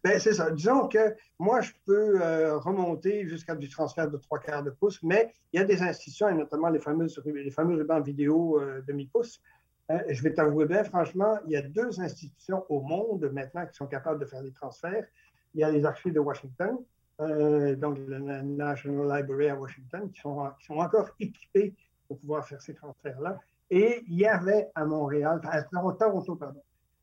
Ben, 0.05 0.19
c'est 0.19 0.35
ça. 0.35 0.51
Disons 0.51 0.87
que 0.87 1.15
moi, 1.39 1.61
je 1.61 1.71
peux 1.83 2.21
euh, 2.21 2.59
remonter 2.59 3.27
jusqu'à 3.27 3.55
du 3.55 3.67
transfert 3.67 4.07
de 4.07 4.17
trois 4.17 4.37
quarts 4.37 4.61
de 4.61 4.69
pouce, 4.69 5.01
mais 5.01 5.33
il 5.51 5.59
y 5.59 5.63
a 5.63 5.65
des 5.65 5.81
institutions, 5.81 6.29
et 6.29 6.35
notamment 6.35 6.69
les 6.69 6.77
fameuses, 6.77 7.19
les 7.25 7.49
fameux 7.49 7.75
rubans 7.75 8.01
vidéo 8.01 8.61
euh, 8.61 8.83
demi-pouce. 8.87 9.41
Euh, 9.89 9.97
je 10.07 10.21
vais 10.21 10.31
t'avouer 10.31 10.67
bien, 10.67 10.83
franchement, 10.83 11.39
il 11.47 11.53
y 11.53 11.55
a 11.55 11.63
deux 11.63 11.99
institutions 11.99 12.63
au 12.69 12.81
monde 12.81 13.31
maintenant 13.33 13.65
qui 13.65 13.73
sont 13.73 13.87
capables 13.87 14.19
de 14.19 14.27
faire 14.27 14.43
des 14.43 14.51
transferts. 14.51 15.07
Il 15.55 15.61
y 15.61 15.63
a 15.63 15.71
les 15.71 15.83
archives 15.83 16.13
de 16.13 16.19
Washington, 16.19 16.77
donc 17.17 17.97
la 18.07 18.43
National 18.43 19.17
Library 19.17 19.49
à 19.49 19.55
Washington, 19.55 20.11
qui 20.11 20.21
sont, 20.21 20.51
qui 20.59 20.67
sont 20.67 20.75
encore 20.75 21.09
équipés 21.19 21.73
pour 22.07 22.19
pouvoir 22.19 22.47
faire 22.47 22.61
ces 22.61 22.75
transferts-là. 22.75 23.39
Et 23.71 24.03
il 24.07 24.19
y 24.19 24.27
avait 24.27 24.69
à 24.75 24.85
Montréal, 24.85 25.41
à 25.45 25.63
Toronto, 25.63 26.35
pardon, 26.35 26.61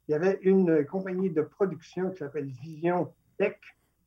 il 0.08 0.12
y 0.12 0.14
avait 0.14 0.38
une 0.42 0.84
compagnie 0.86 1.30
de 1.30 1.42
production 1.42 2.10
qui 2.10 2.18
s'appelle 2.18 2.46
Vision 2.46 3.12
Tech, 3.38 3.56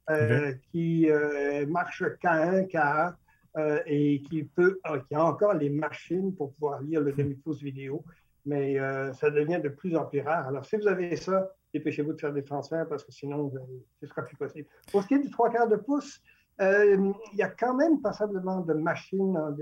euh, 0.09 0.53
qui 0.71 1.09
euh, 1.09 1.65
marche 1.65 2.03
K1, 2.21 2.67
K1, 2.69 3.15
euh, 3.57 3.79
et 3.85 4.21
qui, 4.23 4.43
peut, 4.43 4.79
qui 5.07 5.15
a 5.15 5.23
encore 5.23 5.53
les 5.53 5.69
machines 5.69 6.35
pour 6.35 6.53
pouvoir 6.53 6.81
lire 6.81 7.01
le 7.01 7.11
demi-pouce 7.11 7.61
vidéo, 7.61 8.03
mais 8.45 8.77
ça 9.13 9.31
devient 9.31 9.59
de 9.63 9.69
plus 9.69 9.95
en 9.95 10.05
plus 10.05 10.21
rare. 10.21 10.47
Alors, 10.47 10.65
si 10.65 10.75
vous 10.75 10.87
avez 10.87 11.15
ça, 11.15 11.51
dépêchez-vous 11.73 12.13
de 12.13 12.19
faire 12.19 12.33
des 12.33 12.43
transferts 12.43 12.87
parce 12.87 13.03
que 13.03 13.11
sinon, 13.11 13.51
ce 13.51 14.05
ne 14.05 14.07
sera 14.07 14.21
plus 14.21 14.35
possible. 14.35 14.67
Pour 14.91 15.01
ce 15.01 15.07
qui 15.07 15.15
est 15.15 15.19
du 15.19 15.31
trois 15.31 15.49
quarts 15.49 15.67
de 15.67 15.77
pouce, 15.77 16.21
il 16.59 17.13
y 17.33 17.41
a 17.41 17.49
quand 17.49 17.73
même 17.73 18.01
passablement 18.01 18.61
de 18.61 18.73
machines 18.73 19.35
en, 19.37 19.55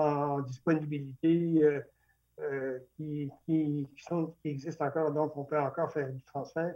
en 0.00 0.40
disponibilité. 0.40 1.62
Euh, 2.42 2.80
qui, 2.94 3.30
qui, 3.46 3.88
sont, 3.96 4.34
qui, 4.42 4.50
existent 4.50 4.84
encore, 4.84 5.10
donc 5.10 5.34
on 5.38 5.44
peut 5.44 5.58
encore 5.58 5.90
faire 5.90 6.12
du 6.12 6.20
transfert. 6.20 6.74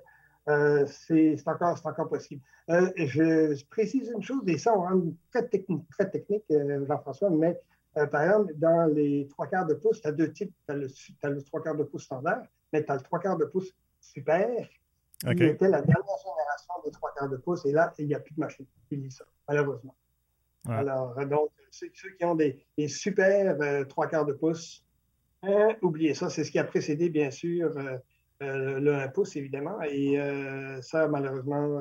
Euh, 0.48 0.86
c'est 0.86 1.36
encore, 1.44 1.78
encore 1.84 2.08
possible. 2.08 2.40
Euh, 2.70 2.90
je, 2.96 3.62
précise 3.66 4.10
une 4.16 4.22
chose, 4.22 4.42
et 4.46 4.56
ça, 4.56 4.74
on 4.74 4.80
rend 4.80 5.02
très 5.30 5.46
technique, 5.46 5.86
très 5.90 6.08
technique 6.08 6.44
Jean-François, 6.48 7.28
mais 7.28 7.60
par 8.10 8.22
exemple, 8.22 8.54
dans 8.56 8.86
les 8.86 9.28
trois 9.28 9.48
quarts 9.48 9.66
de 9.66 9.74
pouce, 9.74 10.00
tu 10.00 10.08
as 10.08 10.12
deux 10.12 10.32
types. 10.32 10.54
Tu 10.66 10.72
as, 10.72 11.28
le 11.28 11.42
trois 11.42 11.62
quarts 11.62 11.76
de 11.76 11.84
pouce 11.84 12.04
standard, 12.04 12.42
mais 12.72 12.82
tu 12.82 12.90
as 12.90 12.94
le 12.94 13.02
trois 13.02 13.18
quarts 13.18 13.36
de 13.36 13.44
pouce 13.44 13.70
super, 14.00 14.48
qui 15.20 15.44
était 15.44 15.68
la 15.68 15.82
dernière 15.82 16.18
génération 16.24 16.74
des 16.86 16.90
trois 16.90 17.12
quarts 17.12 17.28
de 17.28 17.36
pouce, 17.36 17.66
et 17.66 17.72
là, 17.72 17.92
il 17.98 18.06
n'y 18.06 18.14
a 18.14 18.20
plus 18.20 18.34
de 18.34 18.40
machine 18.40 18.64
qui 18.88 18.96
lit 18.96 19.10
ça, 19.10 19.26
malheureusement. 19.46 19.94
Alors, 20.66 21.14
donc, 21.26 21.50
ceux, 21.70 21.88
qui 21.88 22.24
ont 22.24 22.34
des, 22.34 22.64
des 22.78 22.88
super 22.88 23.58
trois 23.88 24.06
quarts 24.06 24.24
de 24.24 24.32
pouce, 24.32 24.82
euh, 25.44 25.72
oubliez 25.82 26.14
ça, 26.14 26.28
c'est 26.28 26.44
ce 26.44 26.50
qui 26.50 26.58
a 26.58 26.64
précédé, 26.64 27.08
bien 27.08 27.30
sûr, 27.30 27.76
euh, 27.76 27.96
euh, 28.42 28.78
le 28.78 28.94
1 28.94 29.08
pouce, 29.08 29.36
évidemment. 29.36 29.80
Et 29.82 30.18
ça, 30.82 31.08
malheureusement, 31.08 31.80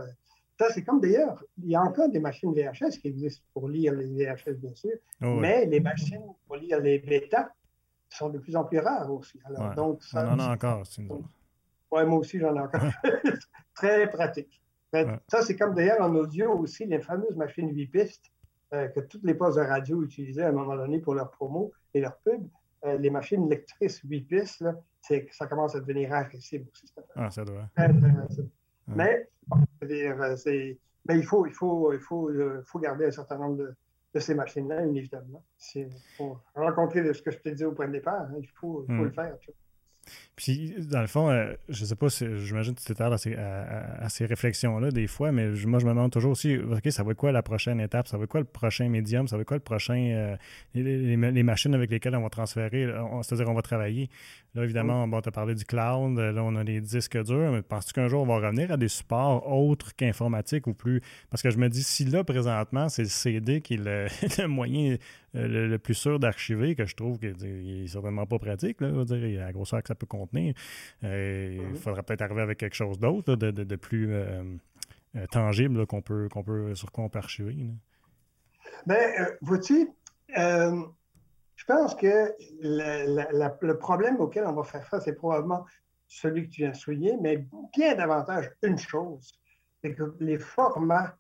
ça, 0.58 0.69
c'est 0.74 0.84
comme 0.84 1.00
d'ailleurs, 1.00 1.43
il 1.58 1.69
y 1.69 1.76
a 1.76 1.82
encore 1.82 2.10
des 2.10 2.19
machines 2.19 2.54
VHS 2.54 3.00
qui 3.02 3.08
existent 3.08 3.43
pour 3.54 3.69
lire 3.69 3.93
les 3.93 4.06
VHS, 4.06 4.56
bien 4.56 4.74
sûr, 4.76 4.91
oh, 5.22 5.36
mais 5.36 5.65
les 5.65 5.80
machines 5.80 6.24
pour 6.48 6.58
lire 6.58 6.80
les 6.80 7.00
bêta 7.00 7.50
sont 8.10 8.30
de 8.30 8.39
plus 8.39 8.56
en 8.56 8.63
plus 8.63 8.80
rares 8.80 9.12
aussi. 9.12 9.39
Alors, 9.45 9.74
donc, 9.76 10.04
ça, 10.04 10.28
On 10.28 10.34
en 10.34 10.39
a 10.39 10.54
encore, 10.54 10.86
sinon. 10.86 11.24
Oui, 11.91 12.06
moi 12.06 12.19
aussi, 12.19 12.39
j'en 12.39 12.56
ai 12.56 12.60
encore. 12.60 12.82
Très 13.76 14.10
pratique. 14.10 14.62
Ça, 15.28 15.41
c'est 15.43 15.56
comme 15.56 15.76
d'ailleurs 15.76 16.02
en 16.02 16.13
audio 16.15 16.52
aussi, 16.58 16.86
les 16.86 17.00
fameuses 17.00 17.36
machines 17.36 17.69
8 17.74 17.88
pistes 17.88 18.32
que 18.72 19.00
toutes 19.02 19.24
les 19.24 19.34
postes 19.34 19.58
de 19.58 19.63
radio 19.63 20.04
utilisaient 20.04 20.43
à 20.43 20.50
un 20.50 20.52
moment 20.52 20.76
donné 20.76 21.00
pour 21.00 21.13
leur 21.13 21.30
promo 21.32 21.72
et 21.93 22.02
leur 22.02 22.17
pub. 22.17 22.48
Les 22.99 23.09
machines 23.09 23.49
lectrices 23.49 24.01
8 24.07 24.21
pistes, 24.21 24.62
là, 24.62 24.75
ça 25.31 25.47
commence 25.47 25.75
à 25.75 25.79
devenir 25.79 26.09
rarissime 26.09 26.65
aussi. 26.71 26.85
Ah, 27.15 27.29
ça 27.29 27.43
doit. 27.43 27.69
Mais, 28.88 29.29
euh, 29.83 30.35
mais 31.05 31.17
il 31.17 31.23
faut, 31.23 31.45
il 31.45 31.53
faut, 31.53 31.93
il 31.93 31.99
faut, 31.99 32.29
euh, 32.29 32.63
faut 32.65 32.79
garder 32.79 33.05
un 33.05 33.12
certain 33.12 33.38
nombre 33.38 33.57
de, 33.57 33.75
de 34.13 34.19
ces 34.19 34.33
machines-là, 34.33 34.85
évidemment. 34.85 35.43
Pour 36.17 36.41
rencontrer 36.55 37.13
ce 37.13 37.21
que 37.21 37.31
je 37.31 37.38
te 37.38 37.49
disais 37.49 37.65
au 37.65 37.73
point 37.73 37.88
de 37.88 37.93
départ, 37.93 38.21
hein, 38.21 38.35
il 38.39 38.47
faut, 38.47 38.83
faut 38.85 38.91
hmm. 38.91 39.03
le 39.03 39.12
faire. 39.12 39.38
Puis, 40.39 40.73
dans 40.89 41.02
le 41.02 41.08
fond, 41.08 41.30
euh, 41.30 41.52
je 41.67 41.84
sais 41.84 41.97
pas, 41.97 42.08
j'imagine 42.08 42.73
que 42.73 42.80
tu 42.80 42.86
t'étales 42.86 43.12
à, 43.12 44.06
à, 44.06 44.08
ces, 44.08 44.25
réflexions-là 44.25 44.89
des 44.89 45.06
fois, 45.06 45.34
mais 45.34 45.49
moi, 45.65 45.80
je 45.80 45.86
me 45.86 45.89
demande 45.89 46.13
toujours 46.13 46.32
aussi, 46.32 46.58
OK, 46.58 46.89
ça 46.91 47.04
va 47.04 47.12
être 47.12 47.17
quoi 47.17 47.34
la 47.34 47.43
prochaine 47.43 47.82
étape? 47.82 48.08
Ça 48.08 48.17
va 48.17 48.23
être 48.23 48.30
quoi 48.30 48.39
le 48.39 48.45
prochain 48.45 48.88
médium? 48.88 49.28
Ça 49.28 49.36
va 49.36 49.41
être 49.41 49.47
quoi 49.49 49.58
le 49.58 49.63
prochain, 49.63 49.97
euh, 49.97 50.38
les, 50.75 51.43
machines 51.43 51.73
avec 51.75 51.91
lesquelles 51.91 52.15
on 52.15 52.21
va 52.21 52.30
transférer, 52.30 52.88
c'est-à-dire 53.21 53.49
on 53.49 53.54
va 53.54 53.62
travailler? 53.62 54.10
Là, 54.56 54.63
évidemment, 54.63 55.10
bon, 55.10 55.19
tu 55.19 55.28
as 55.28 55.32
parlé 55.34 55.56
du 55.56 55.65
cloud, 55.65 56.17
là, 56.17 56.41
on 56.41 56.56
a 56.56 56.63
les 56.63 56.80
disques 56.80 57.21
durs, 57.21 57.52
mais 57.52 57.62
penses-tu 57.62 57.91
qu'un 57.91 58.08
jour, 58.08 58.23
on 58.23 58.25
va 58.25 58.38
revenir 58.38 58.71
à 58.71 58.78
des 58.78 58.88
supports 58.88 59.45
autres 59.52 59.93
qu'informatique 59.95 60.67
ou 60.67 60.73
plus? 60.73 61.02
Parce 61.30 61.43
que 61.43 61.49
je 61.49 61.58
me 61.58 61.67
dis, 61.67 61.84
si 61.84 62.06
là, 62.06 62.23
présentement, 62.23 62.88
c'est 62.88 63.04
le 63.04 63.10
CD 63.10 63.60
qui 63.60 63.73
est 63.73 63.78
le, 63.78 64.47
moyen 64.47 64.95
euh, 65.36 65.67
le, 65.67 65.78
plus 65.78 65.93
sûr 65.93 66.17
d'archiver, 66.17 66.73
que 66.73 66.86
je 66.86 66.95
trouve 66.95 67.19
qu'il 67.19 67.36
n'est 67.38 67.88
certainement 67.88 68.25
pas 68.25 68.39
pratique, 68.39 68.82
là, 68.82 69.04
dire, 69.06 69.23
il 69.23 69.34
y 69.34 69.38
a 69.38 69.45
la 69.45 69.52
grosseur 69.52 69.84
que 69.84 69.88
ça 69.88 69.95
peut 69.95 70.08
contenir. 70.30 70.54
Euh, 71.04 71.70
il 71.72 71.78
faudra 71.78 72.04
peut-être 72.04 72.22
arriver 72.22 72.42
avec 72.42 72.58
quelque 72.58 72.76
chose 72.76 73.00
d'autre, 73.00 73.36
de, 73.36 73.76
plus 73.76 74.10
euh, 74.12 74.44
tangible 75.32 75.86
qu'on 75.86 76.02
peut, 76.02 76.30
qu'on 76.30 76.44
peut, 76.44 76.76
sur 76.76 76.92
quoi 76.92 77.06
on 77.06 77.10
peut 77.10 77.20
archiver. 77.20 77.56
Bien, 78.86 78.98
vois-tu, 79.42 79.89
je 80.36 81.65
pense 81.65 81.96
que 81.96 82.34
le 82.62 83.74
problème 83.74 84.18
auquel 84.20 84.46
on 84.46 84.54
va 84.54 84.63
faire 84.63 84.88
face, 84.88 85.06
c'est 85.06 85.15
probablement 85.15 85.65
celui 86.08 86.48
que 86.48 86.54
tu 86.54 86.62
viens 86.62 86.72
de 86.72 86.76
souligner, 86.76 87.18
mais 87.22 87.46
bien 87.76 87.96
davantage 87.96 88.52
une 88.63 88.78
chose, 88.78 89.32
c'est 89.82 89.94
que 89.94 90.15
les 90.20 90.39
formats 90.39 91.15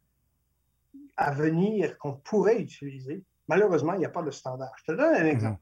à 1.15 1.31
venir 1.31 1.97
qu'on 1.97 2.13
pourrait 2.13 2.61
utiliser, 2.61 3.23
malheureusement, 3.47 3.93
il 3.93 3.99
n'y 3.99 4.05
a 4.05 4.09
pas 4.09 4.23
de 4.23 4.31
standard. 4.31 4.71
Je 4.77 4.91
te 4.91 4.97
donne 4.97 5.15
un 5.15 5.25
exemple. 5.25 5.59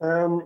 Mhm. 0.00 0.08
Euh, 0.08 0.40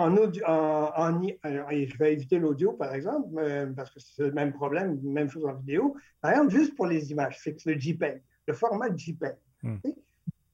en 0.00 0.16
audio, 0.16 0.44
en, 0.46 1.22
je 1.22 1.98
vais 1.98 2.12
éviter 2.12 2.38
l'audio, 2.38 2.72
par 2.72 2.94
exemple, 2.94 3.72
parce 3.76 3.90
que 3.90 4.00
c'est 4.00 4.24
le 4.24 4.32
même 4.32 4.52
problème, 4.52 5.00
même 5.02 5.28
chose 5.28 5.46
en 5.46 5.54
vidéo. 5.54 5.96
Par 6.20 6.32
exemple, 6.32 6.50
juste 6.50 6.74
pour 6.74 6.86
les 6.86 7.10
images 7.10 7.38
fixes, 7.38 7.64
le 7.66 7.78
JPEG, 7.78 8.22
le 8.46 8.54
format 8.54 8.94
JPEG. 8.94 9.36
Mhm 9.62 9.80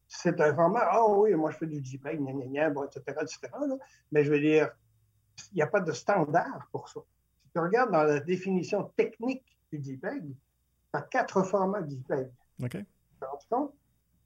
c'est 0.09 0.41
un 0.41 0.55
format, 0.55 0.81
ah 0.83 1.03
oh, 1.03 1.23
oui, 1.23 1.35
moi 1.35 1.51
je 1.51 1.59
fais 1.59 1.67
du 1.67 1.83
JPEG, 1.85 2.21
gna, 2.21 2.33
gna, 2.33 2.47
gna, 2.47 2.71
bon, 2.71 2.85
etc., 2.85 3.03
etc. 3.23 3.41
Mais 4.13 4.25
je 4.25 4.31
veux 4.31 4.41
dire, 4.41 4.71
il 5.53 5.57
n'y 5.57 5.63
a 5.63 5.67
pas 5.67 5.81
de 5.81 5.93
standard 5.93 6.69
pour 6.71 6.89
ça. 6.89 7.01
Si 7.43 7.51
tu 7.51 7.59
regardes 7.59 7.93
dans 7.93 8.05
la 8.05 8.21
définition 8.21 8.85
technique 8.97 9.45
du 9.73 9.83
JPEG, 9.83 10.23
tu 10.25 10.37
as 10.93 11.03
quatre 11.03 11.43
formats 11.43 11.87
JPEG. 11.87 12.31
OK. 12.63 12.71
Tu 12.71 12.85
te 13.21 13.49
compte? 13.51 13.75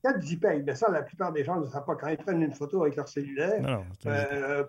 Quatre 0.02 0.22
JPEG. 0.22 0.64
Mais 0.64 0.74
ça, 0.74 0.90
la 0.90 1.02
plupart 1.02 1.32
des 1.32 1.44
gens 1.44 1.60
ne 1.60 1.66
savent 1.66 1.84
pas. 1.84 1.96
Quand 1.96 2.08
ils 2.08 2.16
prennent 2.16 2.42
une 2.42 2.54
photo 2.54 2.82
avec 2.82 2.96
leur 2.96 3.08
cellulaire, 3.08 3.60
non, 3.60 3.84
euh, 4.06 4.64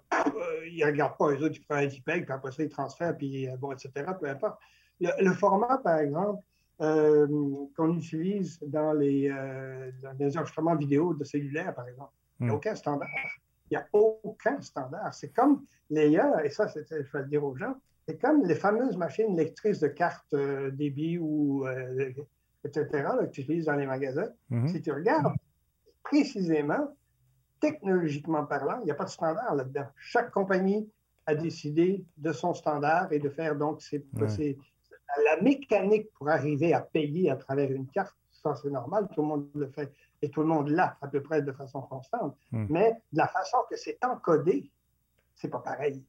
ils 0.70 0.80
ne 0.80 0.86
regardent 0.86 1.17
pas, 1.17 1.30
eux 1.30 1.44
autres, 1.44 1.56
ils 1.56 1.65
prennent 1.65 1.88
un 1.88 1.89
JPEG, 1.89 2.26
puis 2.26 2.34
après 2.34 2.52
ça, 2.52 2.63
ils 2.63 2.70
transfèrent, 2.70 3.15
puis 3.15 3.50
euh, 3.50 3.56
bon, 3.58 3.72
etc., 3.72 3.91
peu 4.20 4.30
importe. 4.30 4.60
le 5.00 5.32
format, 5.34 5.78
par 5.78 6.00
exemple, 6.00 6.44
euh, 6.82 7.28
qu'on 7.78 7.96
utilise 7.96 8.58
dans 8.65 8.94
les, 8.94 9.30
euh, 9.30 9.91
enregistrements 10.04 10.76
vidéo 10.76 11.13
de 11.13 11.24
cellulaire, 11.24 11.76
par 11.76 11.88
exemple. 11.88 12.12
Il 12.39 12.46
n'y 12.46 12.50
a 12.50 12.54
hmm. 12.54 12.56
aucun 12.56 12.76
standard. 12.76 13.10
Il 13.70 13.78
n'y 13.78 13.84
a 13.84 13.88
aucun 13.94 14.60
standard. 14.62 15.13
C'est 15.13 15.32
comme 15.32 15.63
les 15.91 16.20
et 16.44 16.50
ça, 16.50 16.65
je 16.67 16.96
vais 16.96 17.20
le 17.20 17.26
dire 17.26 17.44
aux 17.44 17.56
gens, 17.56 17.76
c'est 18.08 18.20
comme 18.20 18.44
les 18.46 18.56
fameuses 18.56 18.98
machines 18.98 19.38
lectrices 19.38 19.80
de 19.80 19.89
cartes 19.89 20.34
euh, 20.34 20.72
débit 20.72 21.20
ou 21.20 21.67
etc. 22.63 22.88
que 23.19 23.26
tu 23.26 23.41
utilises 23.41 23.65
dans 23.65 23.76
les 23.76 23.86
magasins. 23.86 24.30
Hmm. 24.50 24.67
Si 24.67 24.82
tu 24.82 24.91
regardes 24.91 25.34
précisément, 26.04 26.95
technologiquement 27.60 28.45
parlant, 28.45 28.80
il 28.82 28.86
n'y 28.86 28.91
a 28.91 28.95
pas 28.95 29.06
de 29.06 29.10
standard 29.10 29.56
là-dedans. 29.56 29.88
Chaque 29.97 30.32
compagnie 30.32 30.89
a 31.26 31.36
décidé 31.36 32.04
de 32.17 32.32
son 32.32 32.54
standard 32.54 33.12
et 33.13 33.19
de 33.19 33.30
faire 33.30 33.56
donc 33.56 33.82
ses, 33.82 34.06
la 34.17 35.41
mécanique 35.41 36.12
pour 36.13 36.30
arriver 36.30 36.74
à 36.74 36.82
payer 36.82 37.30
à 37.30 37.36
travers 37.36 37.71
une 37.71 37.88
carte, 37.88 38.15
ça 38.32 38.56
c'est 38.56 38.71
normal, 38.71 39.08
tout 39.13 39.21
le 39.21 39.28
monde 39.28 39.50
le 39.54 39.67
fait 39.67 39.93
et 40.21 40.30
tout 40.30 40.41
le 40.41 40.47
monde 40.47 40.69
l'a 40.69 40.97
à 41.02 41.08
peu 41.08 41.21
près 41.21 41.41
de 41.41 41.52
façon 41.52 41.82
constante. 41.82 42.36
Hmm. 42.52 42.65
Mais 42.69 42.93
la 43.13 43.28
façon 43.28 43.58
que 43.69 43.76
c'est 43.76 44.04
encodé, 44.04 44.71
c'est 45.36 45.50
pas 45.50 45.60
pareil. 45.60 46.04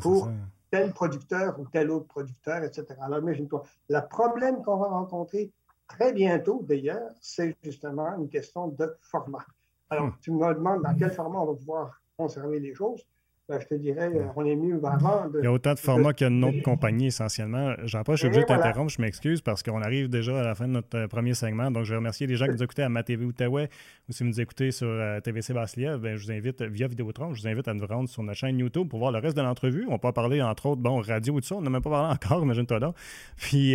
pour 0.00 0.28
tel 0.70 0.92
producteur 0.92 1.60
ou 1.60 1.66
tel 1.66 1.90
autre 1.90 2.06
producteur, 2.06 2.64
etc. 2.64 2.86
Alors 3.02 3.18
imagine-toi, 3.18 3.62
le 3.90 4.00
problème 4.08 4.62
qu'on 4.62 4.78
va 4.78 4.88
rencontrer 4.88 5.52
très 5.92 6.12
bientôt 6.12 6.64
d'ailleurs, 6.66 7.10
c'est 7.20 7.56
justement 7.62 8.16
une 8.16 8.28
question 8.28 8.68
de 8.68 8.96
format. 9.00 9.44
Alors, 9.90 10.06
hmm. 10.06 10.16
tu 10.22 10.32
me 10.32 10.54
demandes 10.54 10.82
dans 10.82 10.94
quel 10.94 11.10
format 11.10 11.40
on 11.40 11.52
va 11.52 11.54
pouvoir 11.54 12.00
conserver 12.16 12.60
les 12.60 12.74
choses. 12.74 13.06
Ben, 13.48 13.58
je 13.58 13.66
te 13.66 13.74
dirais, 13.74 14.08
euh, 14.14 14.26
on 14.36 14.46
est 14.46 14.54
mieux 14.54 14.80
avant. 14.84 15.28
Il 15.36 15.42
y 15.42 15.48
a 15.48 15.52
autant 15.52 15.74
de 15.74 15.78
formats 15.80 16.12
qu'il 16.12 16.26
y 16.26 16.28
a 16.28 16.30
de 16.30 16.36
noms 16.36 16.52
de 16.52 16.62
compagnies 16.62 17.08
essentiellement. 17.08 17.74
Jean-Paul, 17.82 18.14
je 18.14 18.20
suis 18.20 18.26
obligé 18.28 18.42
de 18.42 18.46
t'interrompre, 18.46 18.92
je 18.92 19.02
m'excuse 19.02 19.40
parce 19.40 19.64
qu'on 19.64 19.82
arrive 19.82 20.08
déjà 20.08 20.38
à 20.38 20.44
la 20.44 20.54
fin 20.54 20.68
de 20.68 20.74
notre 20.74 20.96
euh, 20.96 21.08
premier 21.08 21.34
segment. 21.34 21.68
Donc, 21.72 21.84
je 21.84 21.90
vais 21.90 21.96
remercier 21.96 22.28
les 22.28 22.36
gens 22.36 22.46
qui 22.46 22.52
nous 22.52 22.62
écoutent 22.62 22.78
à 22.78 22.88
Ma 22.88 23.02
TV 23.02 23.24
Outaouais 23.24 23.68
ou 24.08 24.12
si 24.12 24.22
vous 24.22 24.28
nous 24.28 24.40
écoutez 24.40 24.70
sur 24.70 24.86
euh, 24.86 25.18
TVC 25.18 25.52
Baslia, 25.54 25.98
ben, 25.98 26.14
je 26.14 26.24
vous 26.24 26.30
invite 26.30 26.62
via 26.62 26.86
Vidéotron, 26.86 27.34
je 27.34 27.42
vous 27.42 27.48
invite 27.48 27.66
à 27.66 27.74
nous 27.74 27.84
rendre 27.84 28.08
sur 28.08 28.22
notre 28.22 28.38
chaîne 28.38 28.58
YouTube 28.60 28.88
pour 28.88 29.00
voir 29.00 29.10
le 29.10 29.18
reste 29.18 29.36
de 29.36 29.42
l'entrevue. 29.42 29.86
On 29.88 29.98
peut 29.98 30.12
parler 30.12 30.40
entre 30.40 30.66
autres, 30.66 30.80
bon, 30.80 31.00
radio 31.00 31.34
ou 31.34 31.40
tout 31.40 31.48
ça, 31.48 31.56
on 31.56 31.62
n'a 31.62 31.70
même 31.70 31.82
pas 31.82 31.90
parlé 31.90 32.14
encore, 32.14 32.42
imagine-toi 32.44 32.78
là. 32.78 32.94
Puis, 33.36 33.74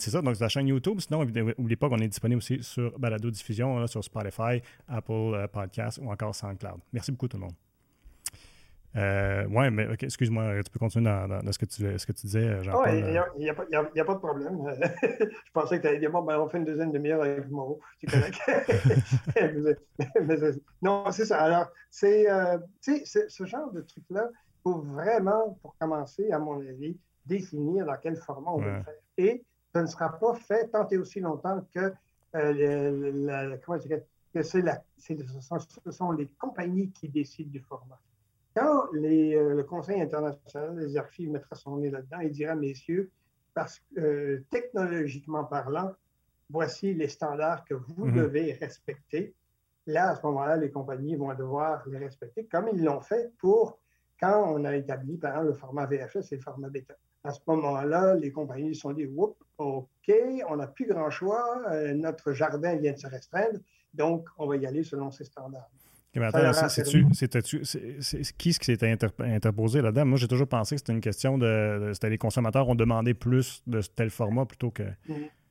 c'est 0.00 0.10
ça, 0.10 0.20
donc 0.20 0.36
c'est 0.36 0.44
la 0.44 0.48
chaîne 0.48 0.68
YouTube. 0.68 1.00
Sinon, 1.00 1.24
n'oubliez 1.24 1.76
pas 1.76 1.88
qu'on 1.88 1.98
est 1.98 2.08
disponible 2.08 2.38
aussi 2.38 2.58
sur 2.62 2.98
Balado 2.98 3.30
Diffusion, 3.30 3.86
sur 3.86 4.04
Spotify, 4.04 4.60
Apple 4.86 5.48
Podcast 5.50 5.98
ou 6.02 6.10
encore 6.10 6.34
SoundCloud. 6.34 6.80
Merci 6.92 7.10
beaucoup 7.10 7.28
tout 7.28 7.38
le 7.38 7.44
monde. 7.44 7.67
Euh, 8.98 9.46
oui, 9.50 9.70
mais 9.70 9.86
excuse-moi, 10.00 10.62
tu 10.64 10.70
peux 10.70 10.78
continuer 10.78 11.04
dans, 11.04 11.52
ce, 11.52 11.58
que 11.58 11.66
tu, 11.66 11.98
ce 11.98 12.04
que 12.04 12.12
tu 12.12 12.26
disais, 12.26 12.62
jean 12.64 12.82
Oui, 12.82 12.98
il 13.36 13.42
n'y 13.42 13.48
a, 13.48 14.04
pas 14.04 14.14
de 14.14 14.18
problème. 14.18 14.58
je 15.02 15.52
pensais 15.52 15.76
que 15.76 15.82
tu 15.82 15.88
allais 15.88 15.98
dire, 15.98 16.10
bon, 16.10 16.22
ben, 16.22 16.38
on 16.38 16.48
fait 16.48 16.58
une 16.58 16.64
deuxième 16.64 16.90
demi-heure 16.90 17.22
avec 17.22 17.48
Moreau. 17.48 17.80
C'est 18.00 18.10
correct. 18.10 18.40
non, 20.82 21.10
c'est 21.12 21.26
ça. 21.26 21.40
Alors, 21.40 21.70
c'est 21.90 22.28
euh, 22.30 22.58
ce 22.80 23.44
genre 23.44 23.70
de 23.72 23.82
truc-là, 23.82 24.28
il 24.32 24.62
faut 24.62 24.80
vraiment, 24.80 25.56
pour 25.62 25.76
commencer, 25.78 26.32
à 26.32 26.38
mon 26.38 26.60
avis, 26.60 26.98
définir 27.24 27.86
dans 27.86 27.96
quel 27.96 28.16
format 28.16 28.50
on 28.50 28.58
va 28.58 28.78
le 28.78 28.82
faire. 28.82 28.94
Et 29.16 29.44
ce 29.74 29.80
ne 29.80 29.86
sera 29.86 30.18
pas 30.18 30.34
fait 30.34 30.68
tant 30.68 30.88
et 30.88 30.96
aussi 30.96 31.20
longtemps 31.20 31.64
que, 31.72 31.92
euh, 32.34 33.12
la, 33.14 33.56
comment 33.58 33.78
que 34.34 34.42
c'est 34.42 34.62
la, 34.62 34.82
ce 34.98 35.90
sont 35.90 36.10
les 36.12 36.26
compagnies 36.38 36.90
qui 36.90 37.08
décident 37.08 37.50
du 37.50 37.60
format. 37.60 37.98
Quand 38.58 38.88
euh, 38.92 39.54
le 39.54 39.62
Conseil 39.62 40.00
international 40.00 40.76
des 40.76 40.96
archives 40.96 41.30
mettra 41.30 41.54
son 41.54 41.76
nez 41.76 41.90
là-dedans, 41.90 42.18
il 42.20 42.32
dira, 42.32 42.56
messieurs, 42.56 43.08
parce 43.54 43.78
que 43.78 44.00
euh, 44.00 44.44
technologiquement 44.50 45.44
parlant, 45.44 45.92
voici 46.50 46.92
les 46.92 47.06
standards 47.06 47.64
que 47.64 47.74
vous 47.74 48.06
mhm. 48.06 48.16
devez 48.16 48.52
respecter. 48.54 49.32
Là, 49.86 50.10
à 50.10 50.16
ce 50.16 50.26
moment-là, 50.26 50.56
les 50.56 50.72
compagnies 50.72 51.14
vont 51.14 51.32
devoir 51.34 51.88
les 51.88 51.98
respecter, 51.98 52.46
comme 52.46 52.68
ils 52.72 52.82
l'ont 52.82 53.00
fait 53.00 53.32
pour 53.38 53.78
quand 54.18 54.52
on 54.52 54.64
a 54.64 54.74
établi, 54.74 55.18
par 55.18 55.30
exemple, 55.34 55.48
le 55.48 55.54
format 55.54 55.86
VHS 55.86 56.32
et 56.32 56.36
le 56.36 56.42
format 56.42 56.68
bêta. 56.68 56.94
À 57.22 57.30
ce 57.30 57.40
moment-là, 57.46 58.16
les 58.16 58.32
compagnies 58.32 58.74
se 58.74 58.80
sont 58.80 58.92
dit, 58.92 59.06
Oups, 59.06 59.38
OK, 59.58 60.12
on 60.48 60.56
n'a 60.56 60.66
plus 60.66 60.86
grand 60.86 61.10
choix, 61.10 61.62
euh, 61.70 61.94
notre 61.94 62.32
jardin 62.32 62.74
vient 62.74 62.92
de 62.92 62.98
se 62.98 63.06
restreindre, 63.06 63.60
donc 63.94 64.28
on 64.36 64.48
va 64.48 64.56
y 64.56 64.66
aller 64.66 64.82
selon 64.82 65.12
ces 65.12 65.24
standards 65.24 65.70
c'est 66.68 68.32
qui 68.38 68.52
ce 68.52 68.58
qui 68.58 68.64
s'est 68.64 68.90
interposé 69.20 69.82
là-dedans? 69.82 70.06
Moi, 70.06 70.18
j'ai 70.18 70.28
toujours 70.28 70.48
pensé 70.48 70.74
que 70.74 70.80
c'était 70.80 70.92
une 70.92 71.00
question 71.00 71.38
de. 71.38 71.90
C'était 71.92 72.10
les 72.10 72.18
consommateurs 72.18 72.68
ont 72.68 72.74
demandé 72.74 73.14
plus 73.14 73.62
de 73.66 73.80
tel 73.80 74.10
format 74.10 74.46
plutôt 74.46 74.70
que. 74.70 74.84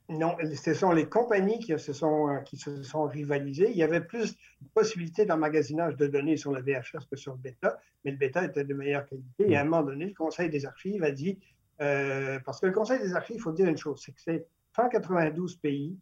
Non, 0.09 0.37
ce 0.55 0.73
sont 0.73 0.93
les 0.93 1.09
compagnies 1.09 1.59
qui 1.59 1.77
se 1.77 1.91
sont, 1.91 2.29
euh, 2.29 2.39
qui 2.39 2.55
se 2.55 2.81
sont 2.81 3.03
rivalisées. 3.03 3.69
Il 3.71 3.77
y 3.77 3.83
avait 3.83 3.99
plus 3.99 4.37
de 4.61 4.67
possibilités 4.73 5.25
d'emmagasinage 5.25 5.97
de 5.97 6.07
données 6.07 6.37
sur 6.37 6.53
le 6.53 6.61
VHS 6.61 7.07
que 7.11 7.17
sur 7.17 7.33
le 7.33 7.39
bêta, 7.39 7.77
mais 8.05 8.11
le 8.11 8.17
bêta 8.17 8.45
était 8.45 8.63
de 8.63 8.73
meilleure 8.73 9.05
qualité. 9.05 9.51
Et 9.51 9.57
à 9.57 9.61
un 9.61 9.63
moment 9.65 9.83
donné, 9.83 10.05
le 10.05 10.13
Conseil 10.13 10.49
des 10.49 10.65
archives 10.65 11.03
a 11.03 11.11
dit. 11.11 11.37
Euh, 11.81 12.39
parce 12.45 12.59
que 12.61 12.67
le 12.67 12.71
Conseil 12.71 12.99
des 12.99 13.13
archives, 13.13 13.35
il 13.35 13.41
faut 13.41 13.51
dire 13.51 13.67
une 13.67 13.77
chose 13.77 14.01
c'est 14.03 14.11
que 14.11 14.21
c'est 14.21 14.47
192 14.75 15.57
pays 15.57 15.95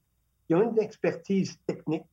qui 0.47 0.55
ont 0.55 0.71
une 0.71 0.79
expertise 0.79 1.59
technique 1.65 2.05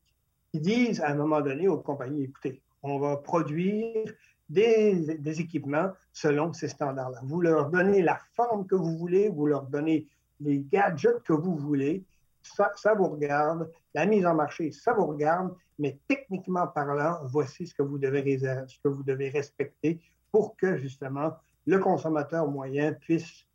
qui 0.52 0.60
disent 0.60 1.00
à 1.00 1.08
un 1.08 1.14
moment 1.14 1.40
donné 1.40 1.66
aux 1.66 1.78
compagnies, 1.78 2.24
écoutez, 2.24 2.60
on 2.82 2.98
va 2.98 3.16
produire 3.16 4.12
des, 4.48 5.40
équipements 5.40 5.92
selon 6.12 6.52
ces 6.52 6.68
standards-là. 6.68 7.20
Vous 7.24 7.40
leur 7.40 7.70
donnez 7.70 8.02
la 8.02 8.20
forme 8.34 8.66
que 8.66 8.74
vous 8.74 8.98
voulez, 8.98 9.30
vous 9.30 9.46
leur 9.46 9.62
donnez 9.62 10.06
les 10.40 10.60
gadgets 10.70 11.22
que 11.22 11.32
vous 11.32 11.56
voulez, 11.56 12.04
ça, 12.42 12.94
vous 12.94 13.08
regarde. 13.08 13.70
La 13.94 14.04
mise 14.04 14.26
en 14.26 14.34
marché, 14.34 14.72
ça 14.72 14.92
vous 14.92 15.06
regarde, 15.06 15.54
mais 15.78 15.98
techniquement 16.06 16.66
parlant, 16.66 17.20
voici 17.24 17.66
ce 17.66 17.74
que 17.74 17.82
vous 17.82 17.98
devez, 17.98 18.38
ce 18.38 18.78
que 18.82 18.88
vous 18.88 19.02
devez 19.02 19.30
respecter 19.30 20.00
pour 20.30 20.56
que 20.56 20.76
justement 20.76 21.32
le 21.66 21.78
consommateur 21.78 22.48
moyen 22.48 22.92
puisse 22.92 23.46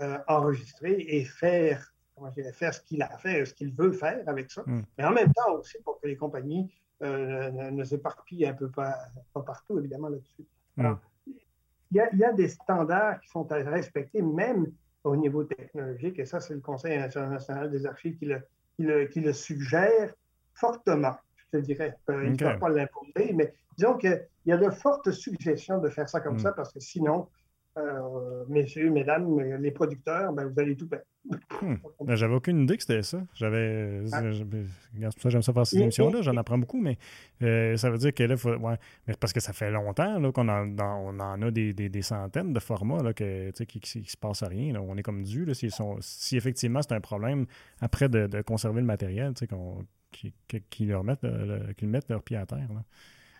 euh, 0.00 0.18
enregistrer 0.28 1.04
et 1.08 1.24
faire 1.24 1.92
comment 2.16 2.32
je 2.36 2.42
faire 2.52 2.74
ce 2.74 2.80
qu'il 2.80 3.02
a 3.02 3.12
à 3.12 3.18
faire, 3.18 3.46
ce 3.46 3.54
qu'il 3.54 3.72
veut 3.72 3.92
faire 3.92 4.22
avec 4.26 4.50
ça, 4.50 4.62
hmm. 4.66 4.82
mais 4.98 5.04
en 5.04 5.12
même 5.12 5.32
temps 5.32 5.52
aussi 5.54 5.76
pour 5.84 6.00
que 6.00 6.06
les 6.06 6.16
compagnies 6.16 6.72
euh, 7.02 7.50
ne, 7.50 7.84
s'éparpillent 7.84 8.46
un 8.46 8.54
peu 8.54 8.70
pas, 8.70 8.96
partout, 9.34 9.78
évidemment, 9.78 10.08
là-dessus. 10.08 10.46
Hmm. 10.76 10.94
il 11.26 12.08
y, 12.12 12.24
a, 12.24 12.32
des 12.32 12.48
standards 12.48 13.20
qui 13.20 13.28
sont 13.28 13.50
à 13.52 13.56
respecter, 13.56 14.22
même 14.22 14.72
au 15.04 15.14
niveau 15.14 15.44
technologique, 15.44 16.18
et 16.18 16.24
ça, 16.24 16.40
c'est 16.40 16.54
le 16.54 16.60
Conseil 16.60 16.96
international 16.96 17.70
des 17.70 17.86
archives 17.86 18.18
qui 18.18 18.26
le, 18.26 19.04
qui 19.06 19.20
le, 19.20 19.32
suggère 19.32 20.12
fortement, 20.54 21.16
je 21.36 21.58
te 21.58 21.62
dirais. 21.62 21.96
Euh, 22.10 22.24
il 22.24 22.32
ne 22.32 22.38
faut 22.38 22.58
pas 22.58 22.70
l'imposer, 22.70 23.32
mais 23.34 23.54
disons 23.76 23.96
qu'il 23.98 24.26
y 24.46 24.52
a 24.52 24.56
de 24.56 24.70
fortes 24.70 25.10
suggestions 25.10 25.78
de 25.78 25.90
faire 25.90 26.08
ça 26.08 26.20
comme 26.20 26.36
mm. 26.36 26.40
ça, 26.40 26.52
parce 26.52 26.72
que 26.72 26.80
sinon, 26.80 27.28
euh, 27.78 28.44
messieurs, 28.48 28.90
mesdames, 28.90 29.38
les 29.60 29.70
producteurs, 29.70 30.32
ben, 30.32 30.46
vous 30.46 30.58
allez 30.60 30.76
tout 30.76 30.88
perdre. 30.88 31.04
Hmm. 31.60 31.74
Ben, 32.00 32.14
j'avais 32.14 32.34
aucune 32.34 32.62
idée 32.62 32.76
que 32.76 32.82
c'était 32.82 33.02
ça. 33.02 33.20
J'avais. 33.34 34.02
Ah. 34.12 34.22
C'est 34.32 34.44
pour 34.44 35.22
ça 35.22 35.28
j'aime 35.28 35.42
ça 35.42 35.52
faire 35.52 35.66
ces 35.66 35.78
émissions-là. 35.80 36.22
J'en 36.22 36.36
apprends 36.36 36.56
beaucoup, 36.56 36.80
mais 36.80 36.96
euh, 37.42 37.76
ça 37.76 37.90
veut 37.90 37.98
dire 37.98 38.14
que 38.14 38.22
là, 38.22 38.36
faut, 38.36 38.54
ouais, 38.54 38.76
parce 39.20 39.32
que 39.32 39.40
ça 39.40 39.52
fait 39.52 39.70
longtemps 39.70 40.32
qu'on 40.32 40.48
en, 40.48 40.78
on 40.78 41.20
en 41.20 41.42
a 41.42 41.50
des, 41.50 41.72
des, 41.74 42.02
centaines 42.02 42.52
de 42.52 42.60
formats 42.60 43.02
là, 43.02 43.12
que, 43.12 43.50
qui 43.50 43.98
ne 43.98 44.04
se 44.04 44.16
passe 44.16 44.42
rien. 44.42 44.72
Là. 44.72 44.80
On 44.80 44.96
est 44.96 45.02
comme 45.02 45.22
dû. 45.22 45.44
Là, 45.44 45.52
si, 45.54 45.68
si, 46.00 46.36
effectivement 46.36 46.80
c'est 46.82 46.94
un 46.94 47.00
problème 47.00 47.46
après 47.80 48.08
de, 48.08 48.26
de 48.26 48.40
conserver 48.42 48.80
le 48.80 48.86
matériel, 48.86 49.34
qu'ils 50.12 50.88
leur 50.88 51.04
mettent, 51.04 51.26
mettent 51.82 52.08
leur 52.08 52.22
pied 52.22 52.36
à 52.36 52.46
terre. 52.46 52.68
Là. 52.72 52.82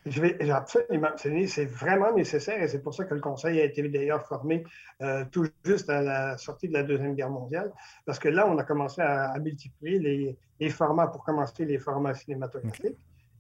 Je 0.07 0.21
vais 0.21 0.51
absolument, 0.51 1.09
c'est 1.17 1.65
vraiment 1.65 2.15
nécessaire 2.15 2.63
et 2.63 2.69
c'est 2.69 2.79
pour 2.79 2.95
ça 2.95 3.05
que 3.05 3.15
le 3.15 3.21
Conseil 3.21 3.61
a 3.61 3.65
été 3.65 3.89
d'ailleurs 3.89 4.25
formé 4.25 4.63
euh, 5.03 5.25
tout 5.33 5.49
juste 5.65 5.91
à 5.91 6.01
la 6.01 6.39
sortie 6.39 6.69
de 6.69 6.75
la 6.75 6.85
Deuxième 6.85 7.17
Guerre 7.17 7.31
mondiale, 7.31 7.73
parce 8.05 8.21
que 8.21 8.29
là, 8.29 8.47
on 8.49 8.57
a 8.57 8.63
commencé 8.63 9.03
à, 9.03 9.37
multiplier 9.41 10.37
les, 10.61 10.71
formats 10.71 11.09
pour 11.09 11.25
commencer 11.25 11.65
les 11.65 11.79
formats 11.79 12.15
cinématographiques 12.15 12.97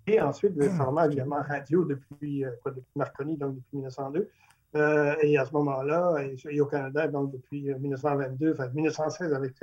et 0.08 0.20
ensuite 0.20 0.56
les 0.56 0.68
formats 0.70 1.06
évidemment 1.06 1.40
radio 1.40 1.84
depuis, 1.84 2.44
euh, 2.44 2.50
quoi, 2.62 2.72
depuis 2.72 2.92
Marconi, 2.96 3.36
donc 3.36 3.54
depuis 3.54 3.76
1902. 3.76 4.28
Euh, 4.74 5.14
et 5.22 5.38
à 5.38 5.44
ce 5.44 5.52
moment-là, 5.52 6.16
et, 6.50 6.60
au 6.60 6.66
Canada, 6.66 7.06
donc 7.06 7.30
depuis 7.30 7.72
1922, 7.72 8.52
enfin 8.54 8.68
1916 8.74 9.32
avec 9.32 9.54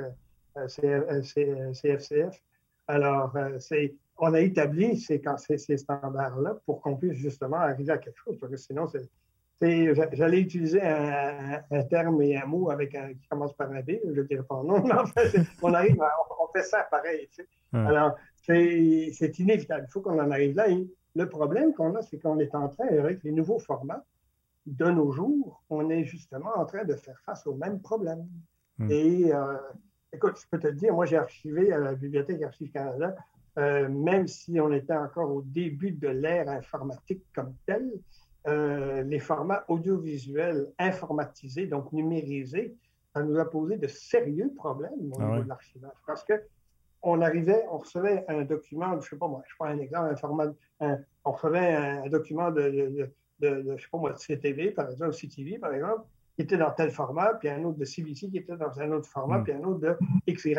CFCF. 1.74 2.40
Alors, 2.88 3.34
c'est 3.58 3.94
on 4.18 4.34
a 4.34 4.40
établi 4.40 4.98
ces, 4.98 5.20
ces 5.58 5.76
standards-là 5.76 6.56
pour 6.66 6.80
qu'on 6.80 6.96
puisse 6.96 7.14
justement 7.14 7.56
arriver 7.56 7.92
à 7.92 7.98
quelque 7.98 8.18
chose. 8.18 8.38
Parce 8.38 8.52
que 8.52 8.58
sinon, 8.58 8.86
c'est. 8.86 9.08
J'allais 10.12 10.40
utiliser 10.40 10.82
un, 10.82 11.82
terme 11.88 12.20
et 12.20 12.36
un 12.36 12.44
mot 12.44 12.70
avec 12.70 12.90
qui 12.90 13.28
commence 13.28 13.54
par 13.54 13.70
un 13.70 13.80
B, 13.80 13.92
je 14.04 14.20
ne 14.20 14.26
dirais 14.26 14.42
pas 14.42 14.62
non, 14.62 14.82
mais 14.84 14.92
en 14.92 15.06
fait, 15.06 15.40
on 15.62 15.72
arrive 15.72 15.96
on, 16.38 16.52
fait 16.52 16.64
ça 16.64 16.86
pareil. 16.90 17.30
Alors, 17.72 18.14
c'est 18.42 19.38
inévitable. 19.38 19.86
Il 19.88 19.92
faut 19.92 20.02
qu'on 20.02 20.18
en 20.18 20.30
arrive 20.30 20.54
là. 20.56 20.66
le 21.14 21.28
problème 21.28 21.72
qu'on 21.72 21.94
a, 21.94 22.02
c'est 22.02 22.18
qu'on 22.18 22.38
est 22.40 22.54
en 22.54 22.68
train, 22.68 22.88
avec 22.88 23.22
les 23.22 23.32
nouveaux 23.32 23.58
formats 23.58 24.04
de 24.66 24.86
nos 24.86 25.12
jours, 25.12 25.62
on 25.70 25.88
est 25.90 26.04
justement 26.04 26.50
en 26.56 26.64
train 26.64 26.84
de 26.84 26.94
faire 26.94 27.20
face 27.24 27.46
au 27.46 27.54
même 27.54 27.80
problème. 27.80 28.26
Hmm. 28.78 28.90
Et 28.90 29.32
euh, 29.32 29.56
écoute, 30.12 30.38
je 30.40 30.46
peux 30.50 30.58
te 30.58 30.68
dire, 30.68 30.94
moi 30.94 31.06
j'ai 31.06 31.16
archivé 31.16 31.72
à 31.72 31.78
la 31.78 31.94
Bibliothèque 31.94 32.42
Archives 32.42 32.70
Canada 32.70 33.14
euh, 33.58 33.88
même 33.88 34.26
si 34.26 34.58
on 34.60 34.72
était 34.72 34.96
encore 34.96 35.30
au 35.30 35.42
début 35.42 35.92
de 35.92 36.08
l'ère 36.08 36.48
informatique 36.48 37.22
comme 37.34 37.54
telle, 37.66 37.90
euh, 38.46 39.02
les 39.02 39.20
formats 39.20 39.64
audiovisuels 39.68 40.68
informatisés, 40.78 41.66
donc 41.66 41.92
numérisés, 41.92 42.76
ça 43.14 43.22
nous 43.22 43.38
a 43.38 43.48
posé 43.48 43.76
de 43.76 43.86
sérieux 43.86 44.52
problèmes 44.56 45.12
au 45.12 45.20
ah 45.20 45.24
niveau 45.24 45.44
de 45.44 45.48
l'archivage. 45.48 45.92
Parce 46.06 46.24
que 46.24 46.34
on 47.02 47.20
arrivait, 47.20 47.64
on 47.70 47.78
recevait 47.78 48.24
un 48.28 48.42
document, 48.42 48.92
je 48.92 48.96
ne 48.96 49.00
sais 49.02 49.16
pas 49.16 49.28
moi, 49.28 49.42
je 49.46 49.54
prends 49.58 49.68
un 49.68 49.78
exemple, 49.78 50.08
un 50.10 50.16
format, 50.16 50.46
on 50.80 51.32
recevait 51.32 51.74
un, 51.74 52.08
document 52.08 52.50
de, 52.50 52.62
de, 52.70 53.10
de, 53.40 53.76
je 53.76 53.82
sais 53.82 53.88
pas 53.92 53.98
moi, 53.98 54.12
de 54.12 54.18
CTV, 54.18 54.70
par 54.70 54.90
exemple, 54.90 55.12
CTV, 55.12 55.58
par 55.58 55.74
exemple, 55.74 56.02
qui 56.34 56.42
était 56.42 56.56
dans 56.56 56.70
tel 56.70 56.90
format, 56.90 57.34
puis 57.34 57.48
un 57.48 57.62
autre 57.64 57.78
de 57.78 57.84
CBC 57.84 58.30
qui 58.30 58.38
était 58.38 58.56
dans 58.56 58.80
un 58.80 58.92
autre 58.92 59.08
format, 59.08 59.38
hmm. 59.38 59.44
puis 59.44 59.52
un 59.52 59.62
autre 59.64 59.80
de 59.80 59.96
XY, 60.32 60.54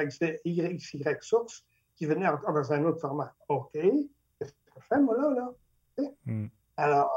XY 0.77 1.03
source 1.19 1.65
qui 1.95 2.05
venait 2.05 2.27
encore 2.27 2.53
dans 2.53 2.73
un 2.73 2.83
autre 2.85 2.99
format. 2.99 3.33
OK, 3.49 3.71
qu'est-ce 3.73 4.51
que 4.51 4.57
je 4.77 4.85
fais, 4.87 4.99
moi, 4.99 5.15
là? 5.17 5.53
là? 5.97 6.09
Hmm. 6.25 6.47
Alors, 6.77 7.11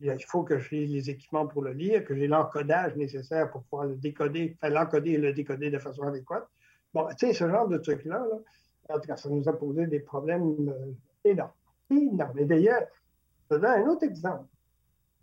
euh, 0.00 0.14
il 0.14 0.24
faut 0.24 0.42
que 0.42 0.58
j'ai 0.58 0.86
les 0.86 1.10
équipements 1.10 1.46
pour 1.46 1.62
le 1.62 1.72
lire, 1.72 2.04
que 2.04 2.14
j'ai 2.14 2.26
l'encodage 2.26 2.96
nécessaire 2.96 3.50
pour 3.50 3.62
pouvoir 3.64 3.88
le 3.88 3.96
décoder, 3.96 4.56
enfin, 4.56 4.72
l'encoder 4.72 5.12
et 5.12 5.18
le 5.18 5.32
décoder 5.32 5.70
de 5.70 5.78
façon 5.78 6.02
adéquate. 6.04 6.48
Bon, 6.94 7.06
tu 7.18 7.26
sais, 7.26 7.32
ce 7.32 7.48
genre 7.48 7.68
de 7.68 7.78
truc-là, 7.78 8.24
en 8.88 8.94
tout 8.94 9.06
cas, 9.06 9.16
ça 9.16 9.28
nous 9.28 9.48
a 9.48 9.52
posé 9.52 9.86
des 9.86 10.00
problèmes 10.00 10.68
euh, 10.68 10.92
énormes. 11.24 11.52
Énormes. 11.90 12.38
Et 12.38 12.44
d'ailleurs, 12.44 12.82
je 13.50 13.56
te 13.56 13.60
donne 13.60 13.82
un 13.82 13.86
autre 13.88 14.04
exemple. 14.04 14.46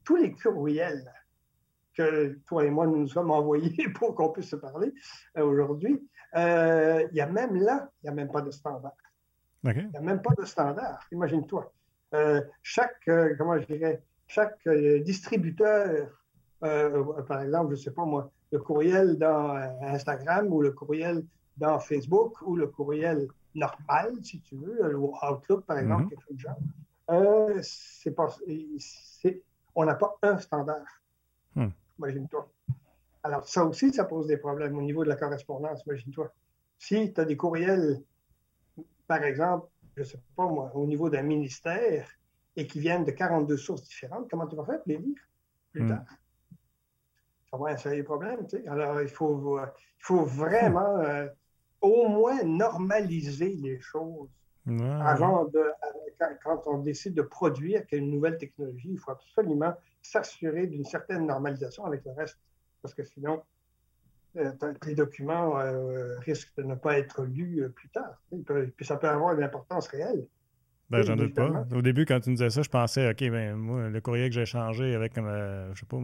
Tous 0.04 0.16
les 0.16 0.32
courriels 0.34 1.12
que 1.94 2.40
toi 2.48 2.66
et 2.66 2.70
moi 2.70 2.88
nous 2.88 2.98
nous 2.98 3.08
sommes 3.08 3.32
envoyés 3.32 3.90
pour 3.96 4.16
qu'on 4.16 4.30
puisse 4.30 4.50
se 4.50 4.56
parler 4.56 4.94
euh, 5.38 5.44
aujourd'hui, 5.44 6.08
euh, 6.36 7.08
il 7.12 7.18
y 7.18 7.22
a 7.22 7.28
même 7.28 7.56
là, 7.56 7.90
il 8.02 8.08
n'y 8.08 8.10
a 8.10 8.14
même 8.14 8.32
pas 8.32 8.42
de 8.42 8.52
standard. 8.52 8.92
Il 9.64 9.90
n'y 9.90 9.96
a 9.96 10.02
même 10.02 10.22
pas 10.22 10.34
de 10.38 10.44
standard. 10.44 11.08
Imagine-toi. 11.12 11.72
Euh, 12.14 12.42
chaque, 12.62 13.10
comment 13.38 13.58
je 13.60 13.66
dirais, 13.66 14.04
chaque 14.28 14.68
distributeur, 15.06 16.10
par 16.60 17.42
exemple, 17.42 17.76
je 17.76 17.80
ne 17.80 17.84
sais 17.84 17.92
pas 17.92 18.04
moi, 18.04 18.30
le 18.52 18.60
courriel 18.60 19.18
dans 19.18 19.56
Instagram 19.82 20.52
ou 20.52 20.62
le 20.62 20.72
courriel 20.72 21.24
dans 21.56 21.80
Facebook 21.80 22.42
ou 22.42 22.58
le 22.58 22.68
courriel 22.68 23.28
normal, 23.56 24.16
si 24.22 24.42
tu 24.42 24.58
veux, 24.58 24.98
ou 24.98 25.14
Outlook, 25.24 25.66
par 25.66 25.78
exemple, 25.78 26.06
mm-hmm. 26.06 26.10
quelque 26.10 26.24
chose 26.28 26.36
de 26.36 26.42
genre, 26.42 26.58
pas, 28.16 28.36
on 29.76 29.86
n'a 29.86 29.96
pas 29.96 30.18
un 30.24 30.38
standard. 30.40 30.86
Hmm 31.56 31.70
imagine-toi. 32.00 32.50
Alors, 33.24 33.48
ça 33.48 33.66
aussi, 33.66 33.94
ça 33.94 34.04
pose 34.04 34.28
des 34.28 34.38
problèmes 34.38 34.78
au 34.78 34.82
niveau 34.82 35.04
de 35.04 35.10
la 35.10 35.16
correspondance, 35.16 35.86
imagine-toi. 35.86 36.34
Si 36.78 37.14
tu 37.14 37.22
as 37.22 37.26
des 37.26 37.38
courriels, 37.38 38.02
par 39.08 39.24
exemple, 39.24 39.68
je 39.96 40.02
ne 40.02 40.06
sais 40.06 40.20
pas 40.36 40.46
moi, 40.48 40.72
au 40.76 40.86
niveau 40.86 41.10
d'un 41.10 41.22
ministère 41.22 42.10
et 42.56 42.68
qui 42.68 42.80
viennent 42.80 43.06
de 43.06 43.12
42 43.12 43.58
sources 43.58 43.84
différentes, 43.84 44.30
comment 44.30 44.48
tu 44.48 44.56
vas 44.56 44.66
faire 44.66 44.80
pour 44.80 44.88
les 44.88 44.98
lire 44.98 45.20
plus 45.72 45.84
hmm. 45.84 45.90
tard? 45.90 46.06
Ça 47.50 47.58
va 47.58 47.70
un 47.70 47.96
des 47.96 48.04
problèmes, 48.04 48.48
tu 48.48 48.58
sais. 48.58 48.68
Alors, 48.68 49.02
il 49.02 49.08
faut, 49.08 49.60
il 49.60 50.04
faut 50.04 50.26
vraiment 50.26 50.98
euh, 51.00 51.28
au 51.82 52.08
moins 52.08 52.44
normaliser 52.44 53.50
les 53.50 53.80
choses. 53.80 54.30
Avant 54.66 55.46
de, 55.46 55.62
quand, 56.42 56.64
on 56.68 56.78
décide 56.80 57.14
de 57.14 57.22
produire 57.22 57.84
une 57.92 58.10
nouvelle 58.10 58.38
technologie, 58.38 58.92
il 58.94 58.98
faut 58.98 59.12
absolument 59.12 59.74
s'assurer 60.04 60.68
d'une 60.68 60.86
certaine 60.86 61.26
normalisation 61.26 61.86
avec 61.86 62.04
le 62.06 62.12
reste, 62.12 62.38
parce 62.82 62.94
que 62.94 63.04
sinon, 63.04 63.42
euh, 64.36 64.52
les 64.86 64.96
documents 64.96 65.60
euh, 65.60 66.18
risquent 66.20 66.56
de 66.58 66.64
ne 66.64 66.76
pas 66.76 66.98
être 66.98 67.24
lus 67.24 67.64
euh, 67.64 67.70
plus 67.70 67.90
tard. 67.90 68.22
puis 68.76 68.86
ça 68.86 68.98
peut 68.98 69.08
avoir 69.08 69.34
une 69.36 69.44
importance 69.44 69.88
réelle. 69.88 70.26
Ben, 70.90 71.02
j'en 71.04 71.16
doute 71.16 71.36
pas. 71.36 71.66
Au 71.74 71.82
début, 71.82 72.06
quand 72.06 72.20
tu 72.20 72.32
me 72.32 72.36
disais 72.36 72.50
ça, 72.50 72.62
je 72.62 72.70
pensais, 72.70 73.10
OK, 73.10 73.20
ben, 73.30 73.56
moi, 73.56 73.90
le 73.90 74.02
courrier 74.02 74.30
que 74.30 74.36
j'ai 74.36 74.46
changé 74.46 74.96
avec, 74.96 75.14
je 75.16 75.80
sais 75.80 75.86
pas, 75.86 75.98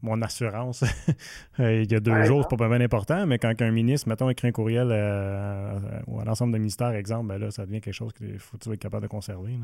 mon 0.00 0.22
assurance 0.22 0.84
il 1.58 1.90
y 1.90 1.94
a 1.94 2.00
deux 2.00 2.22
jours, 2.22 2.46
c'est 2.48 2.56
pas 2.56 2.68
bien 2.68 2.80
important, 2.80 3.26
mais 3.26 3.38
quand 3.38 3.52
un 3.60 3.72
ministre, 3.72 4.08
mettons, 4.08 4.30
écrit 4.30 4.48
un 4.48 4.52
courriel 4.52 4.92
à, 4.92 5.80
l'ensemble 6.24 6.52
des 6.52 6.60
ministères, 6.60 6.94
exemple, 6.94 7.26
ben 7.26 7.38
là, 7.38 7.50
ça 7.50 7.66
devient 7.66 7.80
quelque 7.80 7.94
chose 7.94 8.12
qu'il 8.12 8.38
faut 8.38 8.56
être 8.56 8.76
capable 8.76 9.02
de 9.02 9.08
conserver. 9.08 9.58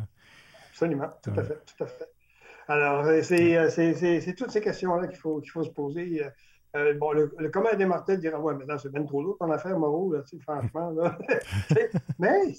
Absolument, 0.71 1.11
tout 1.23 1.31
à 1.37 1.45
fait, 1.45 1.59
tout 1.65 1.85
à 1.85 1.87
fait. 1.87 2.14
Alors, 2.69 3.05
euh, 3.05 3.21
euh, 3.31 3.69
c'est 3.69 4.35
toutes 4.37 4.51
ces 4.51 4.61
questions-là 4.61 5.07
qu'il 5.09 5.19
faut, 5.19 5.41
qu'il 5.41 5.51
faut 5.51 5.65
se 5.65 5.71
poser. 5.71 6.23
Euh, 6.77 6.95
bon, 6.95 7.13
le, 7.13 7.33
le 7.39 7.49
commun 7.51 7.75
des 7.75 7.87
mortels 7.87 8.21
dira 8.21 8.41
Ouais, 8.41 8.55
mais 8.55 8.67
là, 8.67 8.79
c'est 8.79 8.91
bien 8.91 9.05
trop 9.05 9.23
lourd 9.23 9.37
ton 9.39 9.51
affaire, 9.51 9.79
Moreau, 9.79 10.13
là, 10.13 10.23
franchement. 10.41 10.91
Là. 10.91 11.19
mais 12.19 12.55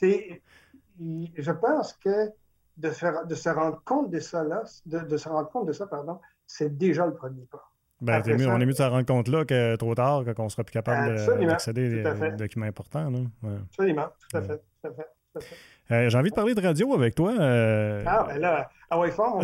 je 0.00 1.50
pense 1.52 1.92
que 1.94 2.30
de, 2.76 2.90
faire, 2.90 3.26
de 3.26 3.34
se 3.34 3.48
rendre 3.48 3.82
compte 3.84 4.10
de 4.10 4.18
ça, 4.18 4.42
là, 4.42 4.62
de, 4.86 4.98
de 5.00 5.16
se 5.16 5.28
rendre 5.28 5.48
compte 5.50 5.66
de 5.66 5.72
ça, 5.72 5.86
pardon, 5.86 6.18
c'est 6.46 6.76
déjà 6.76 7.06
le 7.06 7.14
premier 7.14 7.46
pas. 7.46 7.70
Ben, 8.00 8.22
mieux, 8.26 8.48
on 8.48 8.60
est 8.60 8.66
mieux 8.66 8.72
de 8.72 8.76
se 8.76 8.82
rendre 8.82 9.06
compte 9.06 9.28
là 9.28 9.44
que 9.44 9.76
trop 9.76 9.94
tard, 9.94 10.24
qu'on 10.34 10.48
sera 10.48 10.64
plus 10.64 10.72
capable 10.72 11.14
d'accéder 11.46 12.04
à 12.04 12.14
des 12.14 12.36
documents 12.36 12.66
importants. 12.66 13.08
Là. 13.08 13.20
Absolument, 13.70 14.08
tout 14.18 14.36
à 14.36 14.42
fait. 14.42 14.62
Tout 14.82 14.88
à 14.88 15.40
fait. 15.40 15.56
Euh, 15.90 16.08
j'ai 16.08 16.18
envie 16.18 16.30
de 16.30 16.34
parler 16.34 16.54
de 16.54 16.62
radio 16.62 16.94
avec 16.94 17.14
toi. 17.14 17.32
Euh, 17.38 18.02
ah, 18.06 18.26
ben 18.26 18.38
là, 18.38 18.70
ah 18.88 18.98
ouais, 18.98 19.10
fort, 19.10 19.42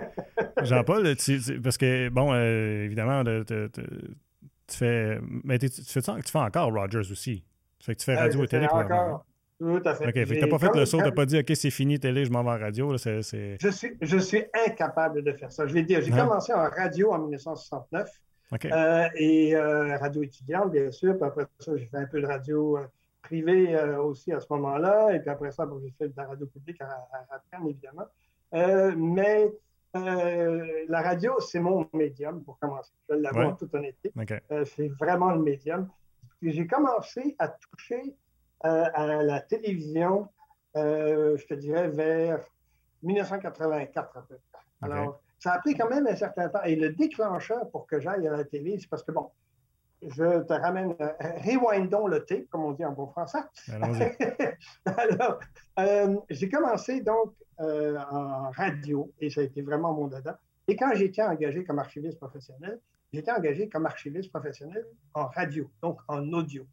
Jean-Paul, 0.62 1.14
parce 1.62 1.76
que, 1.76 2.08
bon, 2.08 2.32
euh, 2.32 2.84
évidemment, 2.84 3.22
tu 3.24 4.76
fais. 4.76 5.18
Mais 5.44 5.58
tu 5.58 5.68
fais, 5.68 6.00
tu 6.00 6.32
fais 6.32 6.38
encore 6.38 6.72
Rogers 6.72 7.10
aussi. 7.10 7.44
Tu 7.78 7.84
fais 7.84 7.94
que 7.94 8.00
tu 8.00 8.04
fais 8.06 8.16
radio 8.16 8.44
et 8.44 8.48
télé. 8.48 8.66
Encore. 8.70 9.26
Tout 9.58 9.80
à 9.84 9.94
fait. 9.94 10.08
OK, 10.08 10.14
fait 10.14 10.26
que 10.26 10.40
t'as 10.40 10.48
pas 10.48 10.58
fait 10.58 10.74
le 10.74 10.84
saut, 10.84 10.98
t'as 10.98 11.12
pas 11.12 11.26
dit, 11.26 11.38
OK, 11.38 11.52
c'est 11.54 11.70
fini, 11.70 12.00
télé, 12.00 12.24
je 12.24 12.30
m'en 12.30 12.42
vais 12.42 12.50
en 12.50 12.58
radio. 12.58 12.90
Là, 12.90 12.98
Je, 12.98 13.70
suis, 13.70 13.96
je 14.00 14.18
suis 14.18 14.44
incapable 14.66 15.22
de 15.22 15.32
faire 15.32 15.52
ça. 15.52 15.66
Je 15.66 15.74
vais 15.74 15.82
dire, 15.82 16.00
j'ai 16.00 16.12
hein? 16.12 16.26
commencé 16.26 16.52
en 16.52 16.68
radio 16.70 17.12
en 17.12 17.18
1969. 17.18 18.08
et 19.16 19.54
radio 20.00 20.22
étudiante, 20.22 20.72
bien 20.72 20.90
sûr. 20.90 21.14
Puis 21.14 21.26
après 21.26 21.44
ça, 21.58 21.76
j'ai 21.76 21.86
fait 21.86 21.98
un 21.98 22.06
peu 22.06 22.22
de 22.22 22.26
radio 22.26 22.78
privé 23.24 23.74
euh, 23.74 24.00
aussi 24.02 24.32
à 24.32 24.40
ce 24.40 24.46
moment-là. 24.50 25.14
Et 25.14 25.20
puis 25.20 25.30
après 25.30 25.50
ça, 25.50 25.68
j'ai 25.82 25.90
fait 25.98 26.08
de 26.08 26.14
la 26.16 26.26
radio 26.26 26.46
publique 26.46 26.80
à, 26.80 27.08
à, 27.12 27.68
évidemment. 27.68 28.06
Euh, 28.54 28.94
mais 28.96 29.52
la 29.94 31.02
radio, 31.02 31.38
c'est 31.38 31.60
mon 31.60 31.88
médium 31.92 32.42
pour 32.42 32.58
commencer. 32.58 32.92
Je 33.08 33.14
l'avoue 33.14 33.42
en 33.42 33.54
toute 33.54 33.72
honnêteté. 33.74 34.12
c'est 34.64 34.88
vraiment 34.88 35.30
le 35.30 35.40
médium. 35.40 35.88
J'ai 36.42 36.66
commencé 36.66 37.36
à 37.38 37.48
toucher 37.48 38.16
à 38.60 39.22
la 39.22 39.40
télévision, 39.40 40.28
je 40.74 41.46
te 41.46 41.54
dirais, 41.54 41.86
vers 41.88 42.40
1984 43.04 44.16
à 44.16 44.22
peu 44.22 44.36
près. 44.50 44.62
Alors, 44.82 45.20
ça 45.38 45.52
a 45.52 45.58
pris 45.60 45.74
quand 45.74 45.88
même 45.88 46.08
un 46.08 46.16
certain 46.16 46.48
temps. 46.48 46.62
Et 46.64 46.74
le 46.74 46.90
déclencheur 46.90 47.70
pour 47.70 47.86
que 47.86 48.00
j'aille 48.00 48.26
à 48.26 48.32
la 48.32 48.44
télé, 48.44 48.78
c'est 48.80 48.88
parce 48.88 49.04
que, 49.04 49.12
bon, 49.12 49.30
je 50.08 50.42
te 50.42 50.52
ramène, 50.52 50.94
euh, 51.00 51.12
rewindons 51.44 52.06
le 52.06 52.24
thé, 52.24 52.46
comme 52.50 52.64
on 52.64 52.72
dit 52.72 52.84
en 52.84 52.92
bon 52.92 53.06
français. 53.06 53.38
Alors, 54.86 55.40
euh, 55.78 56.16
j'ai 56.30 56.48
commencé 56.48 57.00
donc 57.00 57.34
euh, 57.60 57.98
en 58.10 58.50
radio 58.50 59.12
et 59.20 59.30
ça 59.30 59.40
a 59.40 59.44
été 59.44 59.62
vraiment 59.62 59.92
mon 59.94 60.08
dada. 60.08 60.38
Et 60.68 60.76
quand 60.76 60.92
j'étais 60.94 61.22
engagé 61.22 61.64
comme 61.64 61.78
archiviste 61.78 62.18
professionnel, 62.18 62.80
j'étais 63.12 63.32
engagé 63.32 63.68
comme 63.68 63.86
archiviste 63.86 64.30
professionnel 64.30 64.84
en 65.12 65.26
radio, 65.26 65.70
donc 65.82 66.00
en 66.08 66.32
audio. 66.32 66.66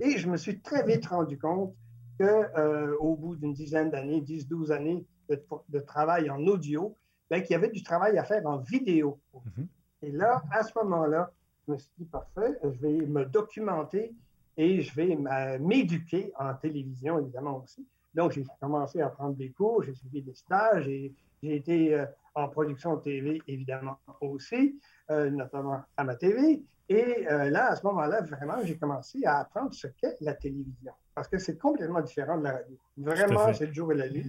Et 0.00 0.18
je 0.18 0.28
me 0.28 0.36
suis 0.36 0.60
très 0.60 0.84
vite 0.84 1.06
rendu 1.06 1.38
compte 1.38 1.74
qu'au 2.18 3.16
bout 3.16 3.34
d'une 3.36 3.54
dizaine 3.54 3.90
d'années, 3.90 4.20
10-12 4.20 4.72
années 4.72 5.06
de, 5.30 5.78
travail 5.80 6.28
en 6.28 6.38
audio, 6.46 6.94
ben, 7.30 7.40
qu'il 7.40 7.52
y 7.52 7.54
avait 7.54 7.70
du 7.70 7.82
travail 7.82 8.18
à 8.18 8.24
faire 8.24 8.46
en 8.46 8.58
vidéo. 8.58 9.18
Mhm. 9.32 9.68
Et 10.02 10.12
là, 10.12 10.42
à 10.50 10.62
ce 10.64 10.72
moment-là, 10.80 11.32
me 11.70 11.78
suis 11.78 11.90
dit, 11.98 12.04
parfait, 12.04 12.58
je 12.62 12.80
vais 12.80 13.06
me 13.06 13.24
documenter 13.24 14.14
et 14.56 14.80
je 14.80 14.94
vais 14.94 15.16
m'éduquer 15.58 16.32
en 16.38 16.54
télévision, 16.54 17.18
évidemment 17.18 17.62
aussi. 17.62 17.86
Donc, 18.14 18.32
j'ai 18.32 18.44
commencé 18.60 19.00
à 19.00 19.08
prendre 19.08 19.36
des 19.36 19.50
cours, 19.50 19.82
j'ai 19.82 19.94
suivi 19.94 20.22
des 20.22 20.34
stages, 20.34 20.88
et 20.88 21.14
j'ai 21.42 21.56
été 21.56 21.94
euh, 21.94 22.06
en 22.34 22.48
production 22.48 22.96
de 22.96 23.02
TV, 23.02 23.42
évidemment 23.46 23.98
aussi, 24.20 24.80
euh, 25.10 25.30
notamment 25.30 25.82
à 25.96 26.04
ma 26.04 26.16
TV. 26.16 26.62
Et 26.88 27.28
euh, 27.30 27.50
là, 27.50 27.70
à 27.70 27.76
ce 27.76 27.86
moment-là, 27.86 28.20
vraiment, 28.22 28.56
j'ai 28.64 28.76
commencé 28.76 29.24
à 29.24 29.38
apprendre 29.38 29.72
ce 29.72 29.86
qu'est 29.86 30.16
la 30.20 30.34
télévision. 30.34 30.92
Parce 31.14 31.28
que 31.28 31.38
c'est 31.38 31.56
complètement 31.56 32.00
différent 32.00 32.36
de 32.36 32.44
la 32.44 32.52
radio. 32.52 32.76
Vraiment, 32.96 33.52
c'est 33.52 33.66
le 33.66 33.72
jour 33.72 33.92
et 33.92 33.96
la 33.96 34.08
nuit. 34.08 34.26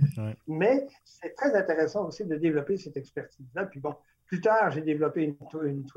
Mais 0.48 0.88
c'est 1.04 1.34
très 1.34 1.56
intéressant 1.56 2.08
aussi 2.08 2.24
de 2.26 2.36
développer 2.36 2.78
cette 2.78 2.98
expertise-là. 2.98 3.66
Puis 3.66 3.80
bon, 3.80 3.96
plus 4.32 4.39
tard, 4.39 4.71
j'ai 4.71 4.82
développé 4.82 5.36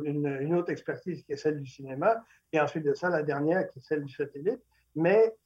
une, 0.04 0.54
autre 0.56 0.70
expertise 0.70 1.22
qui 1.22 1.32
est 1.32 1.36
celle 1.36 1.60
du 1.60 1.70
cinéma. 1.70 2.16
Et 2.52 2.58
ensuite 2.58 2.84
de 2.84 2.92
ça, 2.92 3.08
la 3.08 3.22
dernière 3.22 3.68
qui 3.68 3.78
est 3.78 3.82
celle 3.82 4.02
du 4.02 4.12
satellite. 4.12 4.60
Mais 4.96 5.36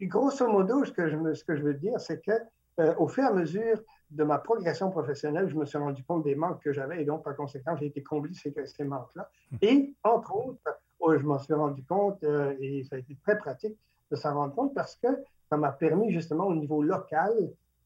grosso 0.00 0.48
modo, 0.48 0.82
ce 0.86 0.92
que 0.92 1.10
je, 1.10 1.34
ce 1.34 1.44
que 1.44 1.54
je 1.54 1.62
veux 1.62 1.74
dire, 1.74 2.00
c'est 2.00 2.24
que 2.24 2.32
euh, 2.80 2.94
au 2.96 3.06
fur 3.06 3.22
et 3.22 3.26
à 3.26 3.32
mesure 3.34 3.82
de 4.10 4.24
ma 4.24 4.38
progression 4.38 4.90
professionnelle, 4.90 5.50
je 5.50 5.56
me 5.56 5.66
suis 5.66 5.76
rendu 5.76 6.02
compte 6.04 6.24
des 6.24 6.34
manques 6.34 6.62
que 6.62 6.72
j'avais 6.72 7.02
et 7.02 7.04
donc, 7.04 7.22
par 7.22 7.36
conséquent, 7.36 7.76
j'ai 7.76 7.86
été 7.86 8.02
comblé 8.02 8.32
ces, 8.32 8.54
ces 8.64 8.84
manques-là. 8.84 9.28
Hmm. 9.50 9.56
Et, 9.60 9.94
entre 10.02 10.34
autres, 10.34 10.80
oh, 11.00 11.18
je 11.18 11.22
m'en 11.22 11.38
suis 11.38 11.52
rendu 11.52 11.84
compte 11.84 12.24
euh, 12.24 12.54
et 12.60 12.82
ça 12.84 12.96
a 12.96 12.98
été 12.98 13.14
très 13.22 13.36
pratique 13.36 13.76
de 14.10 14.16
s'en 14.16 14.32
rendre 14.32 14.54
compte 14.54 14.74
parce 14.74 14.96
que 14.96 15.08
ça 15.50 15.58
m'a 15.58 15.70
permis 15.70 16.12
justement 16.12 16.46
au 16.46 16.54
niveau 16.54 16.82
local, 16.82 17.34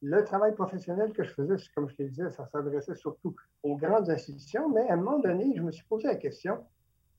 le 0.02 0.24
travail 0.24 0.54
professionnel 0.54 1.12
que 1.12 1.22
je 1.22 1.30
faisais, 1.30 1.56
comme 1.74 1.88
je 1.88 1.94
te 1.94 2.02
disais, 2.02 2.30
ça 2.30 2.46
s'adressait 2.46 2.94
surtout 2.94 3.34
aux 3.62 3.76
grandes 3.76 4.10
institutions, 4.10 4.68
mais 4.70 4.88
à 4.88 4.94
un 4.94 4.96
moment 4.96 5.18
donné, 5.18 5.52
je 5.56 5.62
me 5.62 5.70
suis 5.70 5.84
posé 5.84 6.08
la 6.08 6.16
question, 6.16 6.64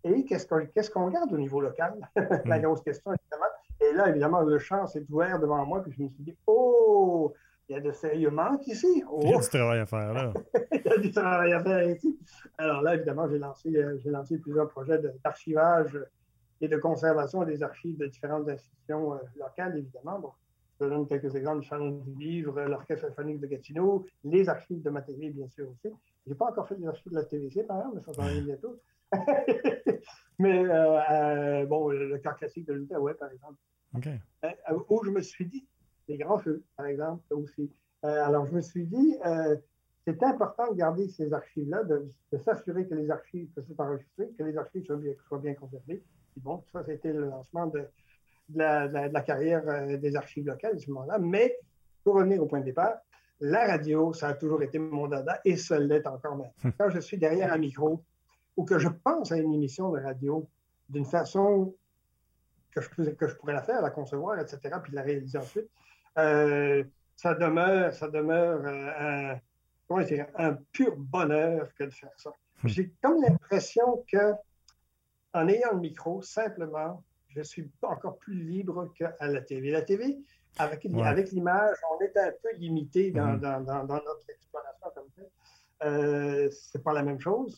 et 0.04 0.26
qu'est-ce 0.26 0.48
qu'on 0.48 0.66
qu'on 0.94 1.10
garde 1.10 1.32
au 1.32 1.38
niveau 1.38 1.62
local? 1.62 1.94
la 2.46 2.58
hmm. 2.58 2.62
grosse 2.62 2.82
question, 2.82 3.12
évidemment. 3.14 3.52
Et 3.80 3.94
là, 3.94 4.10
évidemment, 4.10 4.42
le 4.42 4.58
champ 4.58 4.88
s'est 4.88 5.06
ouvert 5.10 5.40
devant 5.40 5.66
moi, 5.66 5.84
puis 5.84 5.92
je 5.92 6.04
me 6.04 6.10
suis 6.10 6.24
dit, 6.24 6.36
oh, 6.48 7.34
il 7.70 7.74
y 7.74 7.78
a 7.78 7.82
de 7.82 7.92
sérieux 7.92 8.32
manques 8.32 8.68
ici. 8.68 9.04
Il 9.22 9.30
y 9.30 9.34
a 9.34 9.40
du 9.40 9.48
travail 9.48 9.80
à 9.80 9.86
faire 9.86 10.14
là. 10.14 10.34
il 10.74 10.82
y 10.84 10.90
a 10.90 10.98
du 10.98 11.12
travail 11.12 11.54
à 11.54 11.64
faire 11.64 11.90
ici. 11.90 12.20
Alors 12.58 12.82
là, 12.82 12.96
évidemment, 12.96 13.30
j'ai 13.30 13.38
lancé, 13.38 13.70
euh, 13.76 13.98
lancé 14.06 14.38
plusieurs 14.40 14.68
projets 14.68 15.00
d'archivage 15.24 15.98
et 16.60 16.68
de 16.68 16.78
conservation 16.78 17.44
des 17.44 17.64
archives 17.64 17.98
de 17.98 18.08
différentes 18.08 18.50
institutions 18.50 19.14
euh, 19.14 19.18
locales, 19.40 19.78
évidemment. 19.78 20.20
Bon, 20.20 20.32
je 20.82 20.90
donne 20.90 21.08
quelques 21.08 21.36
exemples 21.36 21.62
du 21.62 21.68
Salon 21.68 21.92
du 21.92 22.20
Livre, 22.20 22.62
l'Orchestre 22.62 23.08
symphonique 23.08 23.40
de 23.40 23.48
Gatineau, 23.48 24.06
les 24.24 24.50
archives 24.50 24.82
de 24.82 24.90
ma 24.90 25.02
télé, 25.02 25.30
bien 25.30 25.48
sûr 25.48 25.70
aussi. 25.70 25.94
Je 26.26 26.32
n'ai 26.32 26.36
pas 26.36 26.50
encore 26.50 26.68
fait 26.68 26.76
les 26.76 26.88
archives 26.88 27.12
de 27.12 27.18
la 27.18 27.24
TVC, 27.24 27.64
par 27.64 27.78
exemple, 27.78 27.96
mais 27.98 28.02
ça 28.02 28.14
s'en 28.14 28.28
vient 28.28 28.42
bientôt. 28.42 28.80
mais 30.40 30.64
euh, 30.66 31.66
bon, 31.66 31.90
le 31.90 32.18
cas 32.18 32.34
classique 32.34 32.66
de 32.66 32.74
l'Outaouais, 32.74 33.14
par 33.14 33.30
exemple. 33.32 33.58
où 34.90 35.06
je 35.06 35.12
me 35.12 35.22
suis 35.22 35.46
dit, 35.46 35.66
les 36.08 36.18
grands 36.18 36.40
feux, 36.40 36.64
par 36.76 36.88
exemple, 36.88 37.22
aussi. 37.32 37.72
Euh, 38.04 38.26
alors, 38.26 38.48
je 38.48 38.54
me 38.54 38.62
suis 38.62 38.86
dit, 38.86 39.18
euh, 39.26 39.56
c'est 40.06 40.24
important 40.24 40.72
de 40.72 40.78
garder 40.78 41.08
ces 41.10 41.32
archives-là, 41.32 41.84
de, 41.84 42.10
s'assurer 42.40 42.88
que 42.88 42.96
les 42.96 43.12
archives, 43.12 43.50
que 43.56 43.62
c'est 43.62 43.80
enregistré, 43.80 44.30
que 44.38 44.44
les 44.44 44.58
archives 44.58 44.86
soient 44.86 44.98
bien, 44.98 45.14
soient 45.28 45.38
bien 45.38 45.54
conservées. 45.54 46.02
bon, 46.38 46.64
ça, 46.72 46.84
c'était 46.84 47.14
le 47.14 47.28
lancement 47.28 47.68
de, 47.68 47.86
la, 48.56 49.22
carrière 49.22 49.64
euh, 49.68 49.98
des 49.98 50.16
archives 50.16 50.46
locales 50.46 50.76
à 50.76 50.80
ce 50.80 50.90
moment-là. 50.92 51.20
Mais, 51.20 51.58
pour 52.04 52.16
revenir 52.16 52.42
au 52.42 52.46
point 52.46 52.60
de 52.60 52.66
départ, 52.66 52.96
la 53.40 53.66
radio, 53.66 54.14
ça 54.14 54.30
a 54.30 54.34
toujours 54.34 54.62
été 54.62 54.80
mon 54.80 55.08
dada 55.08 55.40
et 55.46 55.58
ça 55.58 55.80
l'est 55.80 56.06
encore 56.08 56.36
maintenant. 56.36 56.54
Hum. 56.64 56.74
Quand 56.78 56.90
je 56.90 57.00
suis 57.00 57.18
derrière 57.18 57.52
un 57.52 57.58
micro 57.58 58.04
ou 58.56 58.66
que 58.66 58.78
je 58.78 58.88
pense 58.88 59.32
à 59.32 59.38
une 59.38 59.54
émission 59.54 59.92
de 59.92 60.00
radio 60.00 60.48
d'une 60.90 61.06
façon 61.06 61.74
que 62.72 62.82
je, 62.82 62.90
que 63.12 63.28
je 63.28 63.36
pourrais 63.36 63.54
la 63.54 63.64
faire, 63.64 63.82
la 63.82 63.90
concevoir, 63.90 64.40
etc., 64.40 64.76
puis 64.84 64.94
la 64.94 65.02
réaliser 65.02 65.38
ensuite, 65.38 65.70
euh, 66.18 66.84
ça 67.16 67.34
demeure, 67.34 67.94
ça 67.94 68.08
demeure 68.08 68.62
euh, 68.66 69.36
un, 69.90 70.06
un 70.36 70.54
pur 70.72 70.96
bonheur 70.98 71.74
que 71.76 71.86
de 71.86 71.92
faire 71.92 72.12
ça. 72.18 72.32
Hmm. 72.64 72.68
J'ai 72.68 72.94
comme 73.02 73.22
l'impression 73.22 74.06
que 74.12 74.34
en 75.34 75.48
ayant 75.48 75.74
le 75.74 75.80
micro, 75.80 76.22
simplement, 76.22 77.04
je 77.36 77.42
suis 77.42 77.70
encore 77.82 78.18
plus 78.18 78.36
libre 78.36 78.92
qu'à 78.96 79.16
la 79.22 79.42
TV. 79.42 79.72
La 79.72 79.82
TV, 79.82 80.20
avec, 80.58 80.86
avec 80.86 81.32
l'image, 81.32 81.78
on 81.92 82.04
est 82.04 82.18
un 82.18 82.32
peu 82.44 82.54
limité 82.58 83.12
dans, 83.12 83.34
hmm. 83.34 83.40
dans, 83.40 83.62
dans, 83.62 83.96
notre 83.96 84.30
exploration 84.30 84.88
comme 84.94 85.10
ça. 85.16 85.22
Euh, 85.88 86.50
c'est 86.52 86.84
pas 86.84 86.94
la 86.94 87.04
même 87.04 87.20
chose. 87.20 87.58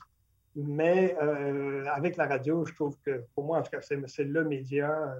Mais 0.55 1.15
euh, 1.21 1.85
avec 1.87 2.15
la 2.17 2.27
radio, 2.27 2.65
je 2.65 2.73
trouve 2.73 2.95
que 3.03 3.25
pour 3.33 3.45
moi, 3.45 3.59
en 3.59 3.63
tout 3.63 3.71
cas, 3.71 3.81
c'est 3.81 4.23
le 4.23 4.43
média 4.43 5.15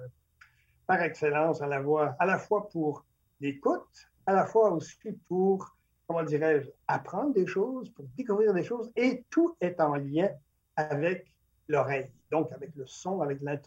par 0.86 1.02
excellence 1.02 1.60
à 1.62 1.66
la, 1.66 1.80
voix, 1.80 2.14
à 2.18 2.26
la 2.26 2.38
fois 2.38 2.68
pour 2.68 3.04
l'écoute, 3.40 4.08
à 4.26 4.32
la 4.32 4.46
fois 4.46 4.70
aussi 4.70 5.12
pour, 5.28 5.76
comment 6.06 6.22
dirais-je, 6.22 6.70
apprendre 6.86 7.34
des 7.34 7.46
choses, 7.46 7.90
pour 7.90 8.06
découvrir 8.16 8.54
des 8.54 8.62
choses, 8.62 8.92
et 8.96 9.24
tout 9.30 9.56
est 9.60 9.80
en 9.80 9.96
lien 9.96 10.28
avec 10.76 11.34
l'oreille, 11.68 12.10
donc 12.34 12.52
avec 12.52 12.70
le 12.76 12.84
son, 12.86 13.20
avec 13.20 13.38
la, 13.40 13.60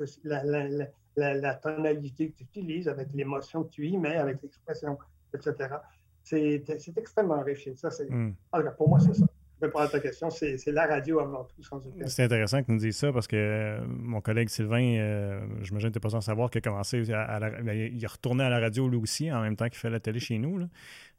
la, 1.15 1.53
tonalité 1.55 2.29
que 2.29 2.37
tu 2.37 2.43
utilises, 2.43 2.87
avec 2.87 3.07
l'émotion 3.13 3.63
que 3.63 3.69
tu 3.69 3.87
y 3.87 3.97
mets, 3.97 4.17
avec 4.17 4.41
l'expression, 4.43 4.97
etc. 5.33 5.75
C'est 6.23 6.97
extrêmement 6.97 7.41
riche. 7.41 7.69
Ça, 7.75 7.89
hmm. 8.09 8.33
pour 8.77 8.89
moi, 8.89 8.99
c'est 8.99 9.13
ça 9.13 9.25
répondre 9.61 9.85
à 9.85 9.87
ta 9.87 9.99
question, 9.99 10.29
c'est 10.29 10.63
la 10.67 10.85
radio 10.85 11.19
avant 11.19 11.43
tout, 11.45 11.63
sans 11.63 11.81
C'est 12.05 12.23
intéressant 12.23 12.61
que 12.61 12.67
tu 12.67 12.73
nous 12.73 12.79
dises 12.79 12.97
ça 12.97 13.11
parce 13.11 13.27
que 13.27 13.35
euh, 13.35 13.79
mon 13.87 14.21
collègue 14.21 14.49
Sylvain, 14.49 14.97
euh, 14.97 15.39
je 15.63 15.71
m'imagine 15.71 15.89
que 15.89 15.93
tu 15.93 15.97
n'es 15.97 16.01
pas 16.01 16.09
sans 16.09 16.21
savoir 16.21 16.49
qu'il 16.51 16.59
a 16.59 16.61
commencé 16.61 17.11
à, 17.11 17.39
ben, 17.39 17.73
il 17.73 18.03
est 18.03 18.07
retourné 18.07 18.43
à 18.43 18.49
la 18.49 18.59
radio 18.59 18.87
lui 18.87 18.97
aussi 18.97 19.31
en 19.31 19.41
même 19.41 19.55
temps 19.55 19.67
qu'il 19.67 19.79
fait 19.79 19.89
la 19.89 19.99
télé 19.99 20.19
chez 20.19 20.37
nous, 20.37 20.59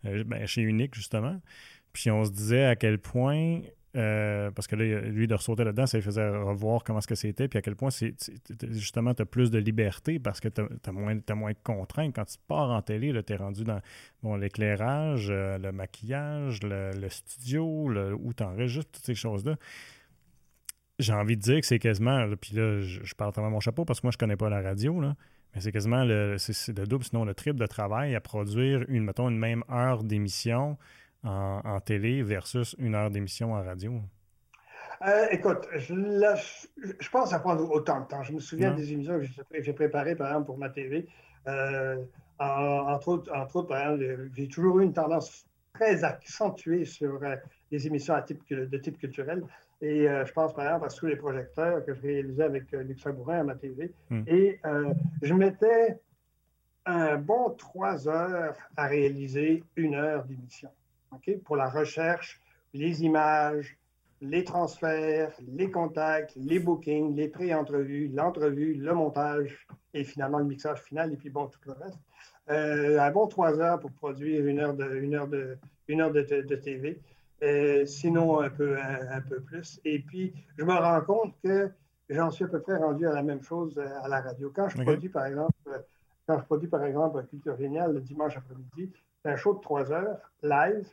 euh, 0.04 0.24
ben, 0.24 0.46
chez 0.46 0.62
Unique 0.62 0.94
justement. 0.94 1.40
Puis 1.92 2.10
on 2.10 2.24
se 2.24 2.30
disait 2.30 2.64
à 2.64 2.76
quel 2.76 2.98
point 2.98 3.60
euh, 3.96 4.50
parce 4.50 4.66
que 4.66 4.76
là, 4.76 5.00
lui, 5.00 5.26
de 5.26 5.34
ressauter 5.34 5.64
là-dedans, 5.64 5.86
ça 5.86 5.96
lui 5.96 6.04
faisait 6.04 6.28
revoir 6.28 6.84
comment 6.84 7.00
ce 7.00 7.06
que 7.06 7.14
c'était, 7.14 7.48
puis 7.48 7.58
à 7.58 7.62
quel 7.62 7.74
point 7.74 7.90
c'est 7.90 8.14
justement 8.70 9.14
tu 9.14 9.22
as 9.22 9.26
plus 9.26 9.50
de 9.50 9.58
liberté 9.58 10.18
parce 10.18 10.40
que 10.40 10.48
tu 10.48 10.60
as, 10.60 10.92
moins, 10.92 11.16
moins 11.34 11.52
de 11.52 11.58
contraintes. 11.62 12.14
Quand 12.14 12.26
tu 12.26 12.36
pars 12.46 12.70
en 12.70 12.82
télé, 12.82 13.18
tu 13.24 13.32
es 13.32 13.36
rendu 13.36 13.64
dans 13.64 13.80
bon, 14.22 14.36
l'éclairage, 14.36 15.28
euh, 15.30 15.56
le 15.56 15.72
maquillage, 15.72 16.60
le, 16.62 17.08
studio, 17.08 17.88
le, 17.88 18.14
où 18.14 18.34
tu 18.34 18.42
enregistres, 18.42 18.90
toutes 18.92 19.06
ces 19.06 19.14
choses-là. 19.14 19.56
J'ai 20.98 21.14
envie 21.14 21.36
de 21.36 21.42
dire 21.42 21.60
que 21.60 21.66
c'est 21.66 21.78
quasiment, 21.78 22.28
puis 22.40 22.56
là, 22.56 22.80
je, 22.80 23.14
parle 23.14 23.32
à 23.36 23.40
mon 23.40 23.60
chapeau 23.60 23.84
parce 23.84 24.00
que 24.00 24.06
moi, 24.06 24.10
je 24.12 24.18
connais 24.18 24.36
pas 24.36 24.50
la 24.50 24.60
radio, 24.60 25.00
là, 25.00 25.14
mais 25.54 25.60
c'est 25.62 25.72
quasiment 25.72 26.04
le, 26.04 26.36
le 26.36 26.86
double, 26.86 27.04
sinon 27.04 27.24
le 27.24 27.34
triple 27.34 27.58
de 27.58 27.66
travail 27.66 28.14
à 28.14 28.20
produire 28.20 28.84
une, 28.88 29.04
mettons, 29.04 29.30
une 29.30 29.38
même 29.38 29.64
heure 29.70 30.02
d'émission 30.02 30.76
en, 31.24 31.80
télé 31.80 32.22
versus 32.22 32.74
une 32.78 32.94
heure 32.94 33.10
d'émission 33.10 33.52
en 33.52 33.62
radio? 33.62 34.00
Euh, 35.06 35.26
écoute, 35.30 35.68
je, 35.76 35.94
je, 36.98 37.10
pense 37.10 37.32
à 37.32 37.38
prendre 37.38 37.70
autant 37.70 38.00
de 38.00 38.06
temps. 38.06 38.22
Je 38.22 38.32
me 38.32 38.40
souviens 38.40 38.72
des 38.72 38.92
émissions 38.92 39.20
que 39.20 39.62
j'ai 39.62 39.72
préparées, 39.72 40.16
par 40.16 40.28
exemple, 40.28 40.46
pour 40.46 40.58
ma 40.58 40.70
TV. 40.70 41.06
Euh, 41.46 41.96
entre, 42.38 43.08
autres, 43.08 43.32
entre 43.32 43.56
autres, 43.56 43.68
par 43.68 43.92
exemple, 43.92 44.30
j'ai 44.36 44.48
toujours 44.48 44.80
eu 44.80 44.84
une 44.84 44.92
tendance 44.92 45.46
très 45.72 46.02
accentuée 46.02 46.84
sur 46.84 47.22
euh, 47.22 47.36
les 47.70 47.86
émissions 47.86 48.14
à 48.14 48.22
type, 48.22 48.42
de 48.50 48.78
type 48.78 48.98
culturel. 48.98 49.44
Et 49.80 50.08
je 50.08 50.32
pense, 50.32 50.52
par 50.54 50.64
exemple, 50.64 50.86
à 50.86 50.88
tous 50.88 51.06
les 51.06 51.14
projecteurs 51.14 51.84
que 51.84 51.94
je 51.94 52.02
réalisais 52.02 52.42
avec 52.42 52.72
Luc 52.72 52.98
Sabourin 52.98 53.38
à 53.38 53.42
ma 53.44 53.54
TV. 53.54 53.92
Hmm. 54.10 54.24
Et 54.26 54.60
je 55.22 55.32
mettais 55.34 56.00
un 56.84 57.16
bon 57.16 57.50
trois 57.50 58.08
heures 58.08 58.56
à 58.76 58.88
réaliser 58.88 59.62
une 59.76 59.94
heure 59.94 60.24
d'émission 60.24 60.68
pour 61.44 61.56
la 61.56 61.68
recherche, 61.68 62.40
les 62.74 63.02
images, 63.02 63.76
les 64.20 64.44
transferts, 64.44 65.32
les 65.46 65.70
contacts, 65.70 66.34
les 66.36 66.58
bookings, 66.58 67.14
les 67.14 67.28
pré-entrevues, 67.28 68.08
l'entrevue, 68.08 68.74
le 68.74 68.94
montage 68.94 69.66
et 69.94 70.04
finalement 70.04 70.38
le 70.38 70.44
mixage 70.44 70.82
final 70.82 71.12
et 71.12 71.16
puis 71.16 71.30
bon, 71.30 71.46
tout 71.46 71.60
le 71.66 71.72
reste. 71.72 71.98
Euh, 72.50 72.98
un 72.98 73.10
bon 73.10 73.26
trois 73.26 73.60
heures 73.60 73.78
pour 73.78 73.92
produire 73.92 74.46
une 74.46 74.58
heure 74.58 74.74
de, 74.74 74.96
une 74.96 75.14
heure 75.14 75.28
de, 75.28 75.58
une 75.86 76.00
heure 76.00 76.12
de, 76.12 76.22
de 76.22 76.56
TV. 76.56 77.00
Euh, 77.42 77.86
sinon 77.86 78.40
un 78.40 78.50
peu, 78.50 78.76
un, 78.78 79.20
peu 79.20 79.40
plus. 79.40 79.80
Et 79.84 80.00
puis, 80.00 80.32
je 80.56 80.64
me 80.64 80.72
rends 80.72 81.00
compte 81.02 81.34
que 81.44 81.70
j'en 82.08 82.30
suis 82.30 82.44
à 82.44 82.48
peu 82.48 82.60
près 82.60 82.76
rendu 82.76 83.06
à 83.06 83.12
la 83.12 83.22
même 83.22 83.42
chose 83.42 83.78
euh, 83.78 83.88
à 84.02 84.08
la 84.08 84.20
radio. 84.20 84.50
Quand 84.54 84.68
je 84.68 84.82
produis, 84.82 85.08
par 85.08 85.26
exemple, 85.26 85.52
par 86.66 86.84
exemple, 86.84 87.22
Culture 87.26 87.56
Géniale 87.56 87.94
le 87.94 88.00
dimanche 88.00 88.36
après-midi, 88.36 88.92
c'est 89.22 89.30
un 89.30 89.36
show 89.36 89.54
de 89.54 89.60
trois 89.60 89.92
heures, 89.92 90.18
live, 90.42 90.88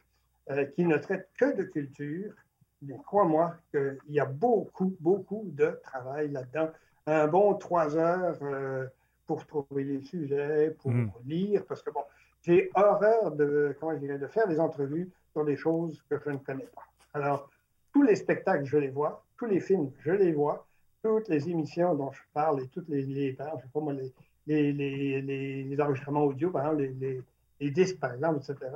qui 0.75 0.85
ne 0.85 0.97
traite 0.97 1.29
que 1.37 1.55
de 1.55 1.63
culture, 1.63 2.33
mais 2.81 2.97
crois-moi 3.05 3.55
qu'il 3.71 3.97
y 4.09 4.19
a 4.19 4.25
beaucoup, 4.25 4.95
beaucoup 4.99 5.43
de 5.45 5.79
travail 5.83 6.31
là-dedans. 6.31 6.69
Un 7.07 7.27
bon 7.27 7.55
trois 7.55 7.97
heures 7.97 8.37
euh, 8.41 8.85
pour 9.27 9.45
trouver 9.45 9.83
les 9.83 10.01
sujets, 10.01 10.75
pour 10.81 10.91
hmm. 10.91 11.11
lire, 11.25 11.65
parce 11.65 11.81
que 11.81 11.89
bon, 11.89 12.03
j'ai 12.41 12.69
horreur 12.75 13.31
de, 13.31 13.75
comment 13.79 13.93
je 13.93 13.99
dirais, 13.99 14.19
de 14.19 14.27
faire 14.27 14.47
des 14.47 14.59
entrevues 14.59 15.09
sur 15.31 15.45
des 15.45 15.55
choses 15.55 16.03
que 16.09 16.19
je 16.23 16.29
ne 16.29 16.37
connais 16.37 16.67
pas. 16.75 16.83
Alors, 17.13 17.49
tous 17.91 18.03
les 18.03 18.15
spectacles, 18.15 18.65
je 18.65 18.77
les 18.77 18.89
vois, 18.89 19.23
tous 19.37 19.45
les 19.45 19.59
films, 19.59 19.91
je 19.99 20.11
les 20.11 20.33
vois, 20.33 20.67
toutes 21.01 21.27
les 21.27 21.49
émissions 21.49 21.95
dont 21.95 22.11
je 22.11 22.21
parle 22.33 22.61
et 22.61 22.67
toutes 22.67 22.89
les, 22.89 23.03
les 23.03 23.31
je 23.31 23.37
sais 23.37 23.69
pas 23.73 23.79
moi, 23.79 23.93
les, 23.93 24.13
les, 24.47 24.71
les, 24.71 25.81
enregistrements 25.81 26.23
audio, 26.23 26.51
par 26.51 26.73
exemple, 26.73 27.23
les, 27.59 27.71
disques, 27.71 27.99
par 27.99 28.13
exemple, 28.13 28.39
etc. 28.39 28.71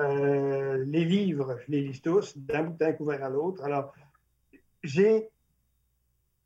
Euh, 0.00 0.84
les 0.86 1.04
livres, 1.04 1.58
je 1.66 1.72
les 1.72 1.80
lis 1.82 2.00
tous, 2.00 2.36
d'un 2.36 2.64
bout 2.64 2.76
d'un 2.76 2.92
couvert 2.92 3.24
à 3.24 3.28
l'autre. 3.28 3.64
Alors, 3.64 3.92
j'ai 4.82 5.28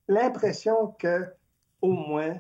l'impression 0.09 0.89
que, 0.99 1.27
au 1.83 1.93
moins, 1.93 2.39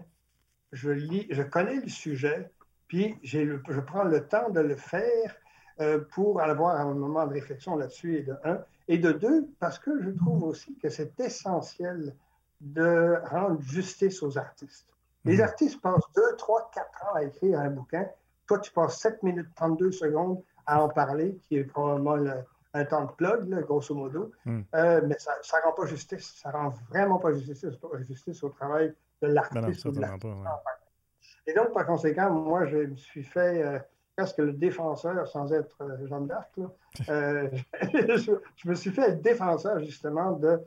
je 0.72 0.90
lis, 0.90 1.26
je 1.30 1.42
connais 1.42 1.80
le 1.80 1.88
sujet, 1.88 2.50
puis 2.88 3.14
je 3.22 3.80
prends 3.80 4.04
le 4.04 4.26
temps 4.26 4.50
de 4.50 4.60
le 4.60 4.76
faire 4.76 5.36
euh, 5.80 6.00
pour 6.12 6.40
avoir 6.40 6.80
un 6.80 6.94
moment 6.94 7.26
de 7.26 7.32
réflexion 7.32 7.76
là-dessus, 7.76 8.16
et 8.18 8.22
de 8.22 8.34
un. 8.44 8.64
Et 8.88 8.98
de 8.98 9.12
deux, 9.12 9.48
parce 9.58 9.78
que 9.78 10.02
je 10.02 10.10
trouve 10.10 10.42
aussi 10.44 10.76
que 10.76 10.88
c'est 10.88 11.18
essentiel 11.20 12.14
de 12.60 13.16
rendre 13.26 13.60
justice 13.62 14.22
aux 14.22 14.36
artistes. 14.38 14.88
Les 15.24 15.38
mmh. 15.38 15.42
artistes 15.42 15.80
passent 15.80 16.10
deux, 16.16 16.36
trois, 16.36 16.70
quatre 16.74 17.04
ans 17.06 17.14
à 17.14 17.24
écrire 17.24 17.60
un 17.60 17.70
bouquin. 17.70 18.06
Toi, 18.46 18.58
tu 18.58 18.72
passes 18.72 18.98
7 18.98 19.22
minutes 19.22 19.48
32 19.56 19.92
secondes 19.92 20.42
à 20.66 20.82
en 20.82 20.88
parler, 20.88 21.38
qui 21.48 21.56
est 21.56 21.64
probablement 21.64 22.16
un 22.74 22.84
temps 22.84 23.04
de 23.04 23.12
plug, 23.12 23.48
grosso 23.62 23.94
modo. 23.94 24.32
Hmm. 24.44 24.62
Euh, 24.74 25.00
mais 25.06 25.16
ça 25.18 25.32
ne 25.58 25.64
rend 25.64 25.72
pas 25.72 25.86
justice. 25.86 26.34
Ça 26.42 26.50
rend 26.50 26.72
vraiment 26.90 27.18
pas 27.18 27.32
justice, 27.32 27.66
justice 28.00 28.42
au 28.42 28.48
travail 28.48 28.94
de 29.20 29.28
l'artiste. 29.28 29.86
Et 31.46 31.54
donc, 31.54 31.72
par 31.72 31.86
conséquent, 31.86 32.30
moi, 32.30 32.66
je 32.66 32.78
me 32.78 32.96
suis 32.96 33.24
fait 33.24 33.62
euh, 33.62 33.78
presque 34.16 34.38
le 34.38 34.52
défenseur, 34.52 35.26
sans 35.26 35.52
être 35.52 35.76
euh, 35.82 36.06
Jeanne 36.06 36.26
d'Arc. 36.26 36.50
je, 37.08 38.32
je, 38.56 38.68
me 38.68 38.74
suis 38.74 38.90
fait 38.90 39.08
le 39.08 39.16
défenseur, 39.16 39.80
justement, 39.80 40.32
de 40.32 40.60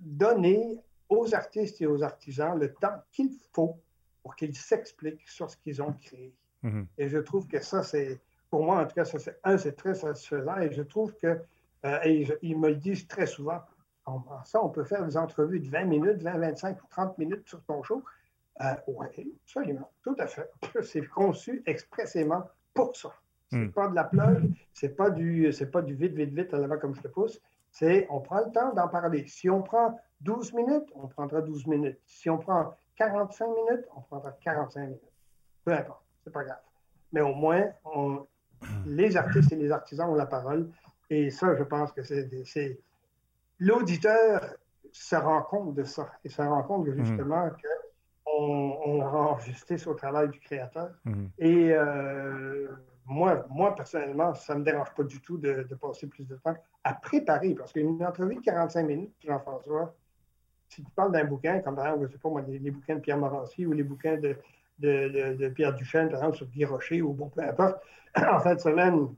donner 0.00 0.83
aux 1.08 1.34
artistes 1.34 1.80
et 1.80 1.86
aux 1.86 2.02
artisans 2.02 2.58
le 2.58 2.72
temps 2.72 3.02
qu'il 3.12 3.30
faut 3.52 3.78
pour 4.22 4.36
qu'ils 4.36 4.56
s'expliquent 4.56 5.28
sur 5.28 5.50
ce 5.50 5.56
qu'ils 5.56 5.82
ont 5.82 5.92
créé. 5.92 6.32
Hmm. 6.62 6.84
Et 6.96 7.08
je 7.08 7.18
trouve 7.18 7.46
que 7.46 7.60
ça, 7.60 7.82
c'est 7.82 8.18
pour 8.50 8.64
moi, 8.64 8.80
en 8.80 8.86
tout 8.86 8.94
cas, 8.94 9.04
ça, 9.04 9.18
c'est, 9.18 9.38
un, 9.44 9.58
c'est 9.58 9.76
très 9.76 9.94
satisfaisant 9.94 10.56
et 10.58 10.72
je 10.72 10.82
trouve 10.82 11.14
que, 11.16 11.40
euh, 11.84 11.98
et 12.04 12.26
ils 12.42 12.58
me 12.58 12.68
le 12.68 12.76
disent 12.76 13.06
très 13.06 13.26
souvent, 13.26 13.60
en 14.06 14.22
ça, 14.44 14.62
on 14.62 14.68
peut 14.68 14.84
faire 14.84 15.04
des 15.04 15.16
entrevues 15.16 15.60
de 15.60 15.68
20 15.68 15.84
minutes, 15.84 16.22
20, 16.22 16.38
25 16.38 16.82
ou 16.82 16.86
30 16.88 17.18
minutes 17.18 17.48
sur 17.48 17.62
ton 17.64 17.82
show. 17.82 18.02
Euh, 18.60 18.74
oui, 18.86 19.36
absolument, 19.44 19.90
tout 20.02 20.14
à 20.18 20.26
fait. 20.26 20.50
C'est 20.82 21.06
conçu 21.06 21.62
expressément 21.66 22.44
pour 22.72 22.94
ça. 22.96 23.14
C'est 23.50 23.58
hmm. 23.58 23.72
pas 23.72 23.88
de 23.88 23.94
la 23.94 24.04
plug, 24.04 24.52
c'est 24.72 24.96
pas 24.96 25.10
du 25.10 25.52
c'est 25.52 25.70
pas 25.70 25.82
du 25.82 25.94
vite, 25.94 26.14
vite, 26.14 26.32
vite 26.32 26.52
à 26.54 26.58
l'avant 26.58 26.78
comme 26.78 26.94
je 26.94 27.02
te 27.02 27.08
pousse. 27.08 27.40
C'est 27.70 28.06
on 28.10 28.20
prend 28.20 28.40
le 28.44 28.50
temps 28.50 28.72
d'en 28.72 28.88
parler. 28.88 29.26
Si 29.28 29.50
on 29.50 29.62
prend 29.62 30.00
12 30.24 30.54
minutes, 30.54 30.88
on 30.94 31.06
prendra 31.06 31.40
12 31.42 31.66
minutes. 31.66 31.98
Si 32.06 32.28
on 32.30 32.38
prend 32.38 32.74
45 32.96 33.46
minutes, 33.46 33.84
on 33.94 34.00
prendra 34.00 34.32
45 34.32 34.80
minutes. 34.80 35.12
Peu 35.64 35.72
importe, 35.72 36.02
c'est 36.22 36.32
pas 36.32 36.44
grave. 36.44 36.60
Mais 37.12 37.20
au 37.20 37.34
moins, 37.34 37.64
on, 37.84 38.26
les 38.86 39.16
artistes 39.16 39.52
et 39.52 39.56
les 39.56 39.70
artisans 39.70 40.10
ont 40.10 40.14
la 40.14 40.26
parole. 40.26 40.70
Et 41.10 41.30
ça, 41.30 41.54
je 41.54 41.62
pense 41.62 41.92
que 41.92 42.02
c'est. 42.02 42.80
L'auditeur 43.58 44.54
se 44.92 45.16
rend 45.16 45.42
compte 45.42 45.74
de 45.74 45.84
ça. 45.84 46.10
Et 46.24 46.28
se 46.28 46.42
rend 46.42 46.62
compte 46.62 46.86
mhm. 46.86 47.04
justement 47.04 47.50
qu'on 47.50 48.78
on 48.84 48.98
rend 49.00 49.38
justice 49.38 49.86
au 49.86 49.94
travail 49.94 50.30
du 50.30 50.40
créateur. 50.40 50.90
Mhm. 51.04 51.30
Et 51.38 51.72
euh, 51.72 52.68
moi, 53.06 53.44
moi, 53.50 53.74
personnellement, 53.74 54.34
ça 54.34 54.54
ne 54.54 54.60
me 54.60 54.64
dérange 54.64 54.92
pas 54.94 55.04
du 55.04 55.20
tout 55.20 55.36
de, 55.36 55.66
passer 55.80 56.06
plus 56.06 56.26
de 56.26 56.36
temps 56.36 56.56
à 56.82 56.94
préparer. 56.94 57.54
Parce 57.54 57.72
qu'une 57.72 58.02
entrevue 58.04 58.36
de 58.36 58.40
45 58.40 58.82
minutes, 58.84 59.14
Jean-François, 59.20 59.94
si 60.74 60.82
tu 60.82 60.90
parles 60.92 61.12
d'un 61.12 61.24
bouquin, 61.24 61.60
comme 61.60 61.76
par 61.76 61.86
exemple, 61.86 62.06
je 62.08 62.12
sais 62.12 62.18
pas 62.18 62.28
moi, 62.28 62.42
les, 62.48 62.70
bouquins 62.70 62.96
de 62.96 63.00
Pierre 63.00 63.18
Morancy 63.18 63.66
ou 63.66 63.72
les 63.72 63.82
bouquins 63.82 64.18
de, 64.18 65.48
Pierre 65.48 65.74
Duchesne, 65.74 66.08
par 66.08 66.18
exemple, 66.18 66.36
sur 66.36 66.46
Guy 66.46 66.64
Rocher 66.64 67.02
ou 67.02 67.12
bon, 67.12 67.28
peu 67.28 67.42
importe. 67.42 67.80
en 68.16 68.40
fin 68.40 68.54
de 68.54 68.60
semaine, 68.60 69.08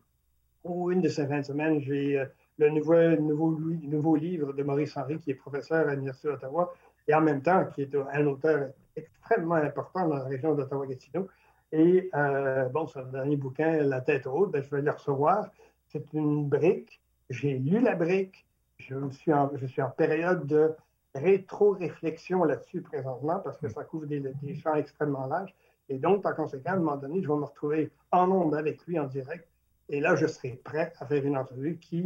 ou 0.65 0.91
une 0.91 1.01
de 1.01 1.09
ces 1.09 1.27
fins 1.27 1.41
de 1.41 1.45
semaine, 1.45 1.81
j'ai 1.81 2.19
euh, 2.19 2.27
le 2.59 2.71
nouveau, 2.71 3.17
nouveau, 3.17 3.59
nouveau 3.83 4.17
livre 4.17 4.53
de 4.53 4.63
Maurice 4.63 4.97
Henry, 4.97 5.19
qui 5.19 5.31
est 5.31 5.35
professeur 5.35 5.89
à 5.89 5.95
l'Université 5.95 6.29
d'Ottawa, 6.29 6.73
et 7.09 7.15
en 7.15 7.21
même 7.21 7.43
temps, 7.43 7.65
qui 7.75 7.83
est 7.83 7.95
un 7.95 8.27
auteur 8.27 8.69
extrêmement 8.97 9.55
important 9.55 10.09
dans 10.09 10.17
la 10.17 10.25
région 10.25 10.55
d'Ottawa-Gatineau. 10.55 11.29
Et 11.73 12.11
euh, 12.15 12.69
bon, 12.69 12.87
son 12.87 13.03
dernier 13.05 13.37
bouquin, 13.37 13.83
La 13.83 14.01
tête 14.01 14.27
haute, 14.27 14.51
ben, 14.51 14.63
je 14.63 14.71
vais 14.75 14.83
le 14.83 14.91
recevoir. 14.91 15.51
C'est 15.89 16.13
une 16.13 16.49
brique. 16.49 17.01
J'ai 17.31 17.59
lu 17.59 17.81
la 17.81 17.95
brique. 17.95 18.47
Je, 18.79 18.95
suis 19.11 19.33
je 19.55 19.67
suis 19.67 19.83
en 19.83 19.91
période 19.91 20.47
de 20.47 20.75
rétro-réflexion 21.19 22.45
là-dessus 22.45 22.83
présentement 22.83 23.41
parce 23.41 23.59
que 23.59 23.69
ça 23.69 23.85
couvre 23.85 24.07
des, 24.07 24.23
champs 24.55 24.75
extrêmement 24.75 25.27
larges. 25.27 25.55
Et 25.89 25.99
donc, 25.99 26.23
par 26.23 26.35
conséquent, 26.35 26.71
à 26.71 26.75
un 26.75 26.79
moment 26.79 26.97
donné, 26.97 27.23
je 27.23 27.29
vais 27.29 27.37
me 27.37 27.45
retrouver 27.45 27.93
en 28.11 28.31
ondes 28.31 28.55
avec 28.55 28.85
lui 28.87 28.99
en 28.99 29.07
direct. 29.07 29.47
Et 29.89 30.01
là, 30.01 30.17
je 30.17 30.27
serai 30.27 30.61
prêt 30.65 30.93
à 30.99 31.07
faire 31.07 31.25
une 31.25 31.37
entrevue 31.37 31.79
qui, 31.79 32.05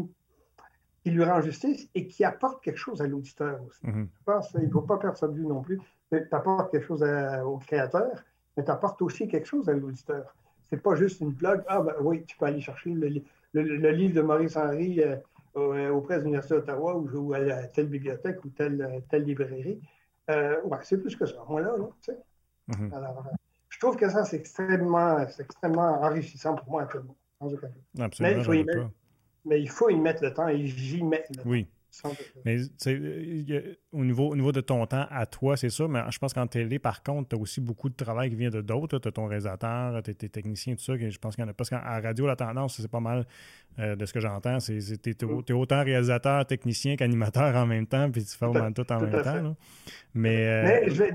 qui 1.02 1.10
lui 1.10 1.24
rend 1.24 1.40
justice 1.40 1.88
et 1.94 2.06
qui 2.06 2.24
apporte 2.24 2.62
quelque 2.62 2.76
chose 2.76 3.00
à 3.00 3.06
l'auditeur 3.06 3.58
aussi. 3.66 3.86
Mm-hmm. 3.86 4.06
Je 4.18 4.24
pense 4.24 4.48
qu'il 4.50 4.64
ne 4.64 4.70
faut 4.70 4.82
pas 4.82 4.98
perdre 4.98 5.16
ça 5.16 5.28
de 5.28 5.34
vue 5.34 5.46
non 5.46 5.62
plus. 5.62 5.80
Tu 6.10 6.22
apportes 6.32 6.70
quelque 6.70 6.86
chose 6.86 7.04
au 7.44 7.56
créateur, 7.58 8.24
mais 8.56 8.64
tu 8.64 8.70
apportes 8.70 9.00
aussi 9.00 9.28
quelque 9.28 9.46
chose 9.46 9.68
à 9.68 9.72
l'auditeur. 9.72 10.34
C'est 10.68 10.82
pas 10.82 10.94
juste 10.94 11.20
une 11.20 11.30
blog. 11.30 11.62
Ah, 11.68 11.80
ben 11.80 11.94
oui, 12.00 12.24
tu 12.26 12.36
peux 12.36 12.46
aller 12.46 12.60
chercher 12.60 12.90
le, 12.90 13.08
livre 13.90 14.14
de 14.14 14.20
Maurice 14.20 14.56
Henry. 14.56 15.02
Euh, 15.02 15.16
auprès 15.90 16.18
de 16.18 16.22
l'Université 16.22 16.54
d'Ottawa 16.54 16.96
ou, 16.96 17.34
à 17.34 17.40
telle 17.68 17.88
bibliothèque 17.88 18.44
ou 18.44 18.48
telle, 18.50 19.02
telle 19.08 19.24
librairie. 19.24 19.80
Euh, 20.30 20.60
ouais, 20.62 20.78
c'est 20.82 20.98
plus 20.98 21.16
que 21.16 21.26
ça. 21.26 21.44
Moi, 21.48 21.60
là, 21.60 21.74
tu 22.02 22.12
sais. 22.12 22.18
Mm-hmm. 22.68 22.94
Alors, 22.94 23.26
euh, 23.26 23.36
je 23.68 23.78
trouve 23.78 23.96
que 23.96 24.08
ça, 24.08 24.24
c'est 24.24 24.36
extrêmement, 24.36 25.18
extrêmement 25.18 26.02
enrichissant 26.02 26.54
pour 26.54 26.70
moi, 26.70 26.82
actuellement. 26.82 27.16
Absolument. 27.98 28.20
Mais 28.20 28.36
il, 28.36 28.44
faut 28.44 28.52
y 28.52 28.64
mettre, 28.64 28.90
mais 29.44 29.60
il 29.60 29.70
faut 29.70 29.90
y 29.90 29.96
mettre 29.96 30.22
le 30.22 30.34
temps 30.34 30.48
et 30.48 30.66
j'y 30.66 31.02
mets 31.02 31.24
le 31.36 31.42
oui. 31.46 31.68
Mais 32.44 32.56
au 33.92 34.04
niveau, 34.04 34.28
au 34.28 34.36
niveau 34.36 34.52
de 34.52 34.60
ton 34.60 34.86
temps 34.86 35.06
à 35.10 35.26
toi, 35.26 35.56
c'est 35.56 35.70
ça, 35.70 35.88
mais 35.88 36.00
je 36.10 36.18
pense 36.18 36.32
qu'en 36.32 36.46
télé, 36.46 36.78
par 36.78 37.02
contre, 37.02 37.30
tu 37.30 37.36
as 37.36 37.38
aussi 37.38 37.60
beaucoup 37.60 37.88
de 37.88 37.94
travail 37.94 38.30
qui 38.30 38.36
vient 38.36 38.50
de 38.50 38.60
d'autres. 38.60 38.98
Tu 38.98 39.08
as 39.08 39.12
ton 39.12 39.26
réalisateur, 39.26 40.02
tes, 40.02 40.14
techniciens, 40.14 40.74
tout 40.74 40.82
ça. 40.82 40.96
Je 40.96 41.18
pense 41.18 41.34
qu'il 41.34 41.44
y 41.44 41.46
en 41.46 41.50
a. 41.50 41.54
Parce 41.54 41.70
qu'en 41.70 41.80
radio, 41.80 42.26
la 42.26 42.36
tendance, 42.36 42.80
c'est 42.80 42.90
pas 42.90 43.00
mal 43.00 43.26
euh, 43.78 43.96
de 43.96 44.06
ce 44.06 44.12
que 44.12 44.20
j'entends. 44.20 44.58
Tu 44.58 44.78
es, 44.78 45.52
autant 45.52 45.82
réalisateur, 45.82 46.46
technicien 46.46 46.96
qu'animateur 46.96 47.54
en 47.56 47.66
même 47.66 47.86
temps, 47.86 48.10
puis 48.10 48.24
tu 48.24 48.36
fais 48.36 48.46
au 48.46 48.52
tout, 48.52 48.92
en 48.92 49.00
même 49.00 49.22
temps. 49.22 49.56
Mais, 50.14 50.46
euh, 50.46 50.62
mais 50.64 50.90
je 50.90 51.02
vais... 51.02 51.12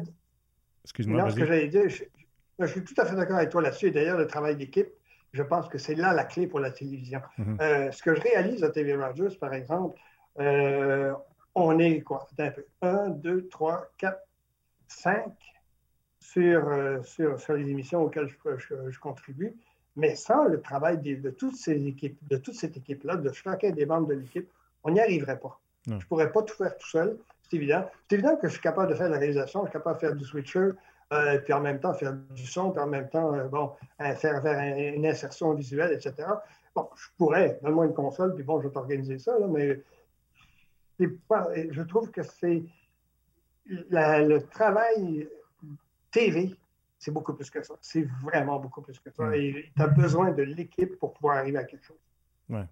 Excuse-moi. 0.83 1.31
ce 1.31 1.35
que 1.35 1.45
j'allais 1.45 1.67
dire, 1.67 1.89
je, 1.89 2.65
suis 2.67 2.83
tout 2.83 2.93
à 2.97 3.05
fait 3.05 3.15
d'accord 3.15 3.37
avec 3.37 3.49
toi 3.49 3.61
là-dessus. 3.61 3.91
D'ailleurs, 3.91 4.17
le 4.17 4.27
travail 4.27 4.55
d'équipe, 4.55 4.87
je 5.33 5.41
pense 5.41 5.67
que 5.67 5.77
c'est 5.77 5.95
là 5.95 6.13
la 6.13 6.23
clé 6.25 6.47
pour 6.47 6.59
la 6.59 6.69
télévision. 6.69 7.21
Mm-hmm. 7.39 7.61
Euh, 7.61 7.91
ce 7.91 8.03
que 8.03 8.13
je 8.13 8.21
réalise 8.21 8.63
à 8.63 8.69
TV 8.69 8.95
Rogers, 8.95 9.35
par 9.39 9.53
exemple, 9.53 9.99
euh, 10.39 11.13
on 11.53 11.79
est 11.79 12.01
quoi? 12.01 12.27
Un 12.37 12.51
peu. 12.51 12.65
1, 12.81 13.09
2, 13.09 13.47
3, 13.47 13.91
4, 13.97 14.19
5 14.87 15.25
sur, 16.19 16.67
euh, 16.67 17.01
sur, 17.03 17.39
sur, 17.39 17.53
les 17.53 17.69
émissions 17.69 18.03
auxquelles 18.03 18.29
je, 18.57 18.99
contribue. 18.99 19.55
Mais 19.95 20.15
sans 20.15 20.45
le 20.45 20.59
travail 20.59 20.97
de, 20.97 21.29
toutes 21.29 21.55
ces 21.55 21.87
équipes, 21.87 22.17
de 22.29 22.37
toute 22.37 22.55
cette 22.55 22.75
équipe-là, 22.75 23.15
de 23.15 23.31
chacun 23.31 23.71
des 23.71 23.85
membres 23.85 24.07
de 24.07 24.15
l'équipe, 24.15 24.49
on 24.83 24.91
n'y 24.91 24.99
arriverait 24.99 25.39
pas. 25.39 25.59
Je 25.87 25.93
ne 25.93 25.99
pourrais 25.99 26.31
pas 26.31 26.41
tout 26.41 26.55
faire 26.55 26.75
tout 26.77 26.89
seul, 26.89 27.17
c'est 27.43 27.55
évident. 27.55 27.87
C'est 28.09 28.15
évident 28.15 28.35
que 28.35 28.47
je 28.47 28.53
suis 28.53 28.61
capable 28.61 28.89
de 28.89 28.95
faire 28.95 29.07
la 29.07 29.19
réalisation, 29.19 29.61
je 29.61 29.69
suis 29.69 29.73
capable 29.73 29.95
de 29.95 29.99
faire 30.01 30.15
du 30.15 30.25
switcher, 30.25 30.71
euh, 31.13 31.37
puis 31.37 31.53
en 31.53 31.61
même 31.61 31.79
temps 31.79 31.93
faire 31.93 32.13
du 32.13 32.45
son, 32.45 32.71
puis 32.71 32.81
en 32.81 32.87
même 32.87 33.07
temps, 33.07 33.31
bon, 33.47 33.71
faire, 33.99 34.41
faire 34.41 34.93
une 34.95 35.05
insertion 35.05 35.53
visuelle, 35.53 35.93
etc. 35.93 36.27
bon, 36.75 36.89
je 36.95 37.07
pourrais, 37.17 37.59
donne-moi 37.61 37.85
une 37.85 37.93
console, 37.93 38.33
puis 38.33 38.43
bon, 38.43 38.59
je 38.59 38.67
vais 38.67 38.73
t'organiser 38.73 39.19
ça, 39.19 39.37
là, 39.39 39.45
mais 39.47 39.79
pas, 41.27 41.47
je 41.71 41.81
trouve 41.81 42.11
que 42.11 42.23
c'est 42.23 42.63
le 43.67 44.39
travail 44.39 45.27
TV, 46.11 46.55
c'est 46.97 47.11
beaucoup 47.11 47.33
plus 47.33 47.49
que 47.49 47.61
ça. 47.61 47.75
C'est 47.81 48.07
vraiment 48.23 48.59
beaucoup 48.59 48.81
plus 48.81 48.99
que 48.99 49.11
ça. 49.11 49.35
Et 49.35 49.71
tu 49.75 49.81
as 49.81 49.87
besoin 49.87 50.31
de 50.31 50.43
l'équipe 50.43 50.97
pour 50.99 51.13
pouvoir 51.13 51.37
arriver 51.37 51.57
à 51.57 51.63
quelque 51.63 51.85
chose. 51.85 51.97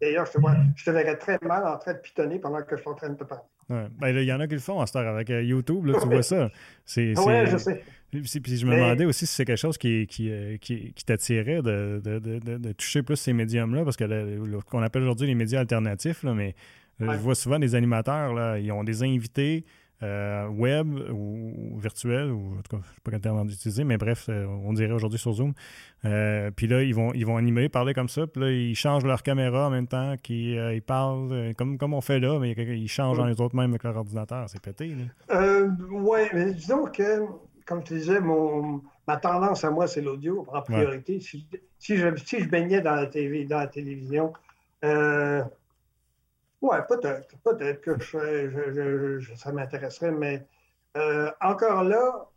D'ailleurs, 0.01 0.25
je 0.27 0.33
te, 0.33 0.39
je 0.75 0.85
te 0.85 0.91
verrais 0.91 1.17
très 1.17 1.39
mal 1.41 1.65
en 1.67 1.77
train 1.77 1.93
de 1.93 1.99
pitonner 1.99 2.39
pendant 2.39 2.61
que 2.61 2.75
je 2.75 2.81
suis 2.81 2.89
en 2.89 2.93
train 2.93 3.09
de 3.09 3.15
te 3.15 3.23
parler. 3.23 3.43
Ouais. 3.69 3.87
Ben, 3.97 4.09
il 4.09 4.23
y 4.25 4.33
en 4.33 4.39
a 4.39 4.47
qui 4.47 4.53
le 4.53 4.59
font 4.59 4.79
en 4.79 4.85
star 4.85 5.07
avec 5.07 5.29
euh, 5.29 5.41
YouTube, 5.41 5.85
là, 5.85 5.97
tu 5.99 6.07
vois 6.07 6.21
ça. 6.21 6.49
Oui, 6.97 7.13
je 7.47 7.57
sais. 7.57 7.83
Puis, 8.11 8.57
je 8.57 8.65
me 8.67 8.75
demandais 8.75 9.05
aussi 9.05 9.25
si 9.25 9.33
c'est 9.33 9.45
quelque 9.45 9.57
chose 9.57 9.77
qui, 9.77 10.05
qui, 10.05 10.29
euh, 10.31 10.57
qui, 10.57 10.93
qui 10.93 11.03
t'attirait 11.03 11.63
de, 11.63 11.99
de, 12.03 12.19
de, 12.19 12.57
de, 12.57 12.71
toucher 12.73 13.01
plus 13.01 13.15
ces 13.15 13.33
médiums-là, 13.33 13.83
parce 13.83 13.97
que 13.97 14.07
ce 14.07 14.69
qu'on 14.69 14.83
appelle 14.83 15.01
aujourd'hui 15.01 15.27
les 15.27 15.35
médias 15.35 15.61
alternatifs, 15.61 16.21
là, 16.21 16.35
mais 16.35 16.53
euh, 17.01 17.13
je 17.13 17.17
vois 17.17 17.35
souvent 17.35 17.59
des 17.59 17.75
animateurs, 17.75 18.33
là, 18.33 18.59
ils 18.59 18.71
ont 18.71 18.83
des 18.83 19.03
invités 19.03 19.65
euh, 20.03 20.47
web 20.49 20.87
ou, 21.13 21.79
virtuel, 21.79 22.29
ou 22.29 22.57
en 22.57 22.61
tout 22.61 22.75
cas, 22.75 22.83
je 22.83 22.89
ne 22.89 22.93
sais 22.93 23.01
pas 23.03 23.11
quel 23.11 23.21
terme 23.21 23.47
utiliser, 23.47 23.85
mais 23.85 23.97
bref, 23.97 24.25
euh, 24.27 24.45
on 24.45 24.73
dirait 24.73 24.91
aujourd'hui 24.91 25.19
sur 25.19 25.31
Zoom. 25.31 25.53
Euh, 26.03 26.51
puis 26.51 26.67
là, 26.67 26.83
ils 26.83 26.93
vont, 26.93 27.13
ils 27.13 27.25
vont 27.25 27.37
animer, 27.37 27.69
parler 27.69 27.93
comme 27.93 28.09
ça, 28.09 28.27
puis 28.27 28.41
là, 28.41 28.51
ils 28.51 28.75
changent 28.75 29.05
leur 29.05 29.23
caméra 29.23 29.67
en 29.67 29.69
même 29.69 29.87
temps, 29.87 30.15
qu'ils 30.21 30.55
ils 30.73 30.81
parlent 30.81 31.53
comme, 31.57 31.77
comme 31.77 31.93
on 31.93 32.01
fait 32.01 32.19
là, 32.19 32.37
mais 32.37 32.51
ils 32.51 32.89
changent 32.89 33.17
dans 33.17 33.25
les 33.25 33.39
autres 33.39 33.55
même 33.55 33.69
avec 33.69 33.83
leur 33.83 33.95
ordinateur. 33.95 34.49
C'est 34.49 34.61
pété, 34.61 34.93
là. 34.93 35.67
oui, 35.89 36.19
mais 36.33 36.53
disons 36.53 36.85
que, 36.85 37.25
comme 37.65 37.81
tu 37.83 37.93
disais, 37.93 38.19
mon, 38.19 38.81
ma 39.07 39.15
tendance 39.15 39.63
à 39.63 39.71
moi, 39.71 39.87
c'est 39.87 40.01
l'audio 40.01 40.45
en 40.51 40.61
priorité. 40.63 41.21
Si, 41.21 41.47
si, 41.79 41.95
je, 41.95 42.13
si 42.25 42.39
je 42.41 42.49
baignais 42.49 42.81
dans 42.81 42.95
la, 42.95 43.05
TV, 43.05 43.45
dans 43.45 43.59
la 43.59 43.67
télévision, 43.67 44.33
oui, 46.63 46.77
peut-être. 46.87 47.35
Peut-être 47.43 47.81
que 47.81 47.99
je, 47.99 49.35
ça 49.35 49.51
m'intéresserait, 49.51 50.11
mais 50.13 50.47
euh, 50.95 51.29
encore 51.41 51.83
là, 51.83 52.29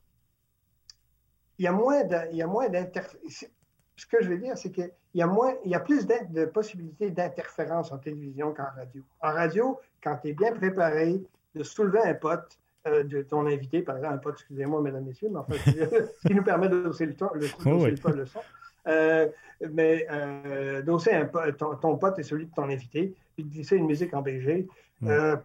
il 1.58 1.64
y 1.64 1.68
a 1.68 1.72
moins 1.72 2.68
d'interférences. 2.68 3.46
Ce 3.94 4.04
que 4.04 4.20
je 4.20 4.28
veux 4.28 4.38
dire, 4.38 4.58
c'est 4.58 4.72
qu'il 4.72 4.90
y 5.14 5.22
a 5.22 5.28
moins, 5.28 5.54
il 5.64 5.70
y 5.70 5.76
a 5.76 5.80
plus 5.80 6.06
de 6.06 6.44
possibilités 6.44 7.10
d'interférence 7.10 7.92
en 7.92 7.98
télévision 7.98 8.52
qu'en 8.52 8.66
radio. 8.76 9.02
En 9.20 9.32
radio, 9.32 9.80
quand 10.02 10.18
tu 10.18 10.30
es 10.30 10.32
bien 10.32 10.52
préparé 10.52 11.22
de 11.54 11.62
soulever 11.62 12.00
un 12.00 12.14
pote, 12.14 12.58
euh, 12.88 13.04
de 13.04 13.22
ton 13.22 13.46
invité, 13.46 13.82
par 13.82 13.96
exemple, 13.96 14.14
un 14.14 14.18
pote, 14.18 14.34
excusez-moi, 14.34 14.82
mesdames, 14.82 15.04
messieurs, 15.04 15.28
mais 15.30 15.38
en 15.38 15.44
fait, 15.44 15.58
ce 16.20 16.28
qui 16.28 16.34
nous 16.34 16.42
permet 16.42 16.68
de 16.68 16.82
doser 16.82 17.06
le, 17.06 17.14
temps, 17.14 17.30
le, 17.32 17.46
oh, 17.64 17.86
le 18.10 18.26
son. 18.26 18.40
Euh, 18.86 19.28
mais 19.72 20.06
euh, 20.10 20.82
doser 20.82 21.12
un, 21.14 21.26
ton, 21.26 21.96
pote 21.96 22.18
et 22.18 22.22
celui 22.22 22.46
de 22.46 22.54
ton 22.54 22.64
invité, 22.64 23.14
puis 23.34 23.44
glisser 23.44 23.76
une 23.76 23.86
musique 23.86 24.12
en 24.14 24.22
BG, 24.22 24.68
mm. 25.00 25.08
euh, 25.08 25.36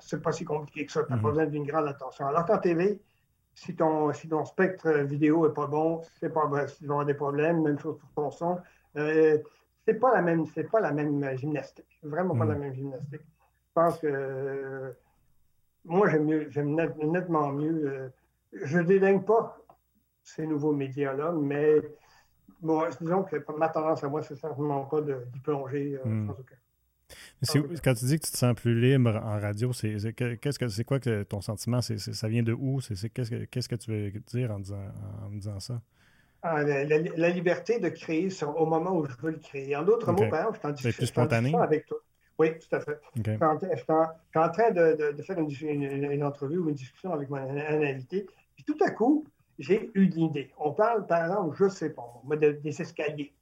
c'est 0.00 0.22
pas 0.22 0.32
si 0.32 0.44
compliqué 0.44 0.86
que 0.86 0.92
ça. 0.92 1.04
Tu 1.04 1.12
n'as 1.12 1.18
pas 1.18 1.28
besoin 1.28 1.46
d'une 1.46 1.66
grande 1.66 1.86
attention. 1.86 2.26
Alors 2.26 2.46
qu'en 2.46 2.58
TV, 2.58 3.00
si 3.54 3.74
ton, 3.74 4.12
si 4.12 4.28
ton 4.28 4.44
spectre 4.44 4.90
vidéo 4.90 5.46
n'est 5.46 5.54
pas 5.54 5.66
bon, 5.66 6.02
c'est 6.18 6.32
pas, 6.32 6.46
ben, 6.46 6.66
tu 6.66 6.84
vas 6.86 6.94
avoir 6.94 7.06
des 7.06 7.14
problèmes, 7.14 7.62
même 7.62 7.78
chose 7.78 7.98
pour 7.98 8.10
ton 8.10 8.30
son. 8.30 8.58
Euh, 8.96 9.38
c'est 9.86 9.94
pas 9.94 10.12
la 10.14 10.22
même, 10.22 10.46
c'est 10.46 10.70
pas 10.70 10.80
la 10.80 10.92
même 10.92 11.36
gymnastique. 11.36 11.98
Vraiment 12.02 12.36
pas 12.36 12.44
la 12.44 12.54
mm. 12.54 12.58
même 12.58 12.74
gymnastique. 12.74 13.22
Je 13.22 13.72
pense 13.72 13.98
que 13.98 14.94
moi 15.84 16.08
j'aime 16.08 16.24
mieux, 16.24 16.46
j'aime 16.50 16.74
nettement 16.74 17.52
mieux. 17.52 18.12
je 18.52 18.78
ne 18.78 18.82
dédaigne 18.82 19.22
pas 19.22 19.56
ces 20.22 20.46
nouveaux 20.46 20.72
médias-là, 20.72 21.32
mais 21.32 21.80
bon, 22.62 22.84
disons 23.00 23.22
que 23.24 23.36
ma 23.56 23.68
tendance 23.68 24.04
à 24.04 24.08
moi, 24.08 24.22
c'est 24.22 24.36
certainement 24.36 24.84
pas 24.84 25.00
d'y 25.00 25.40
plonger 25.40 25.98
euh, 26.04 26.08
hmm. 26.08 26.26
sans 26.26 26.32
aucun. 26.32 26.56
Quand 27.82 27.94
tu 27.94 28.04
dis 28.04 28.18
que 28.18 28.26
tu 28.26 28.32
te 28.32 28.36
sens 28.36 28.54
plus 28.54 28.78
libre 28.78 29.20
en 29.24 29.40
radio, 29.40 29.72
c'est 29.72 29.96
qu'est-ce 30.14 30.58
que 30.58 30.68
c'est 30.68 30.84
quoi 30.84 31.00
que 31.00 31.22
ton 31.24 31.40
sentiment? 31.40 31.80
Ça 31.80 32.28
vient 32.28 32.42
de 32.42 32.52
où? 32.52 32.80
Qu'est-ce 32.80 33.68
que 33.68 33.74
tu 33.76 33.90
veux 33.90 34.10
dire 34.28 34.50
en 34.52 34.60
disant, 34.60 34.84
en 35.24 35.30
disant 35.30 35.58
ça? 35.58 35.80
Ah, 36.42 36.62
la, 36.62 37.28
liberté 37.28 37.78
de 37.78 37.88
créer 37.90 38.28
au 38.42 38.64
moment 38.64 38.96
où 38.96 39.06
je 39.06 39.14
veux 39.20 39.32
le 39.32 39.38
créer. 39.38 39.76
En 39.76 39.82
d'autres 39.82 40.10
mots, 40.12 40.28
par 40.30 40.40
exemple, 40.40 40.56
je 40.56 40.60
t'en 40.62 40.70
discussion, 40.70 40.98
plus 40.98 41.06
spontané? 41.06 41.54
avec 41.54 41.86
toi. 41.86 41.98
Oui, 42.38 42.52
tout 42.58 42.74
à 42.74 42.80
fait. 42.80 42.98
Je, 43.16 43.22
suis 43.22 43.42
en, 43.42 44.48
train 44.48 44.70
de, 44.70 45.12
de, 45.12 45.22
faire 45.22 45.38
une, 45.38 45.82
une, 45.82 46.24
entrevue 46.24 46.56
ou 46.56 46.70
une 46.70 46.74
discussion 46.74 47.12
avec 47.12 47.28
mon, 47.28 47.36
un 47.36 47.82
invité, 47.82 48.26
puis 48.54 48.64
tout 48.64 48.78
à 48.82 48.90
coup, 48.90 49.26
j'ai 49.60 49.90
une 49.94 50.18
idée. 50.18 50.50
On 50.58 50.72
parle, 50.72 51.06
par 51.06 51.26
exemple, 51.26 51.54
je 51.56 51.68
sais 51.68 51.90
pas, 51.90 52.22
des 52.34 52.80
escaliers. 52.80 53.32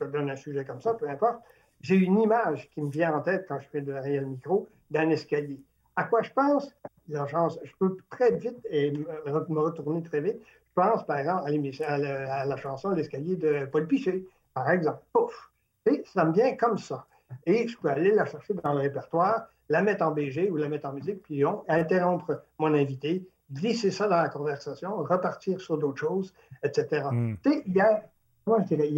Je 0.00 0.06
donne 0.06 0.30
un 0.30 0.36
sujet 0.36 0.64
comme 0.64 0.80
ça, 0.80 0.94
peu 0.94 1.08
importe. 1.08 1.40
J'ai 1.82 1.96
une 1.96 2.20
image 2.20 2.68
qui 2.70 2.82
me 2.82 2.90
vient 2.90 3.14
en 3.14 3.20
tête 3.20 3.44
quand 3.46 3.60
je 3.60 3.68
fais 3.68 3.80
derrière 3.82 4.22
le 4.22 4.28
micro 4.28 4.66
d'un 4.90 5.10
escalier. 5.10 5.60
À 5.96 6.04
quoi 6.04 6.22
je 6.22 6.30
pense? 6.32 6.74
je 7.08 7.72
peux 7.78 7.96
très 8.08 8.36
vite 8.36 8.64
et 8.70 8.92
me 8.92 9.60
retourner 9.60 10.02
très 10.02 10.20
vite. 10.20 10.36
Je 10.40 10.74
pense, 10.74 11.04
par 11.04 11.18
exemple, 11.18 11.50
à, 11.86 11.98
la, 12.46 12.56
chanson 12.56 12.90
L'escalier 12.90 13.36
de 13.36 13.66
Paul 13.66 13.86
Piché, 13.86 14.24
par 14.54 14.70
exemple. 14.70 15.02
Pouf! 15.12 15.50
Et 15.86 16.02
ça 16.06 16.24
me 16.24 16.32
vient 16.32 16.54
comme 16.56 16.78
ça. 16.78 17.06
Et 17.44 17.68
je 17.68 17.76
peux 17.76 17.88
aller 17.88 18.12
la 18.12 18.24
chercher 18.24 18.54
dans 18.54 18.72
le 18.72 18.80
répertoire, 18.80 19.48
la 19.68 19.82
mettre 19.82 20.04
en 20.04 20.12
BG 20.12 20.50
ou 20.50 20.56
la 20.56 20.68
mettre 20.68 20.88
en 20.88 20.92
musique, 20.92 21.22
puis 21.22 21.42
interrompre 21.68 22.44
mon 22.58 22.72
invité 22.74 23.26
glisser 23.52 23.90
ça 23.90 24.08
dans 24.08 24.16
la 24.16 24.28
conversation, 24.28 24.96
repartir 25.02 25.60
sur 25.60 25.78
d'autres 25.78 25.98
choses, 25.98 26.32
etc. 26.62 27.06
Hmm. 27.10 27.34
Tu 27.42 27.50
sais, 27.50 27.62
il 27.66 27.74
y 27.74 27.80
a, 27.80 28.02
comment 28.44 28.62
je 28.62 28.74
dirais, 28.74 28.88
il 28.88 28.96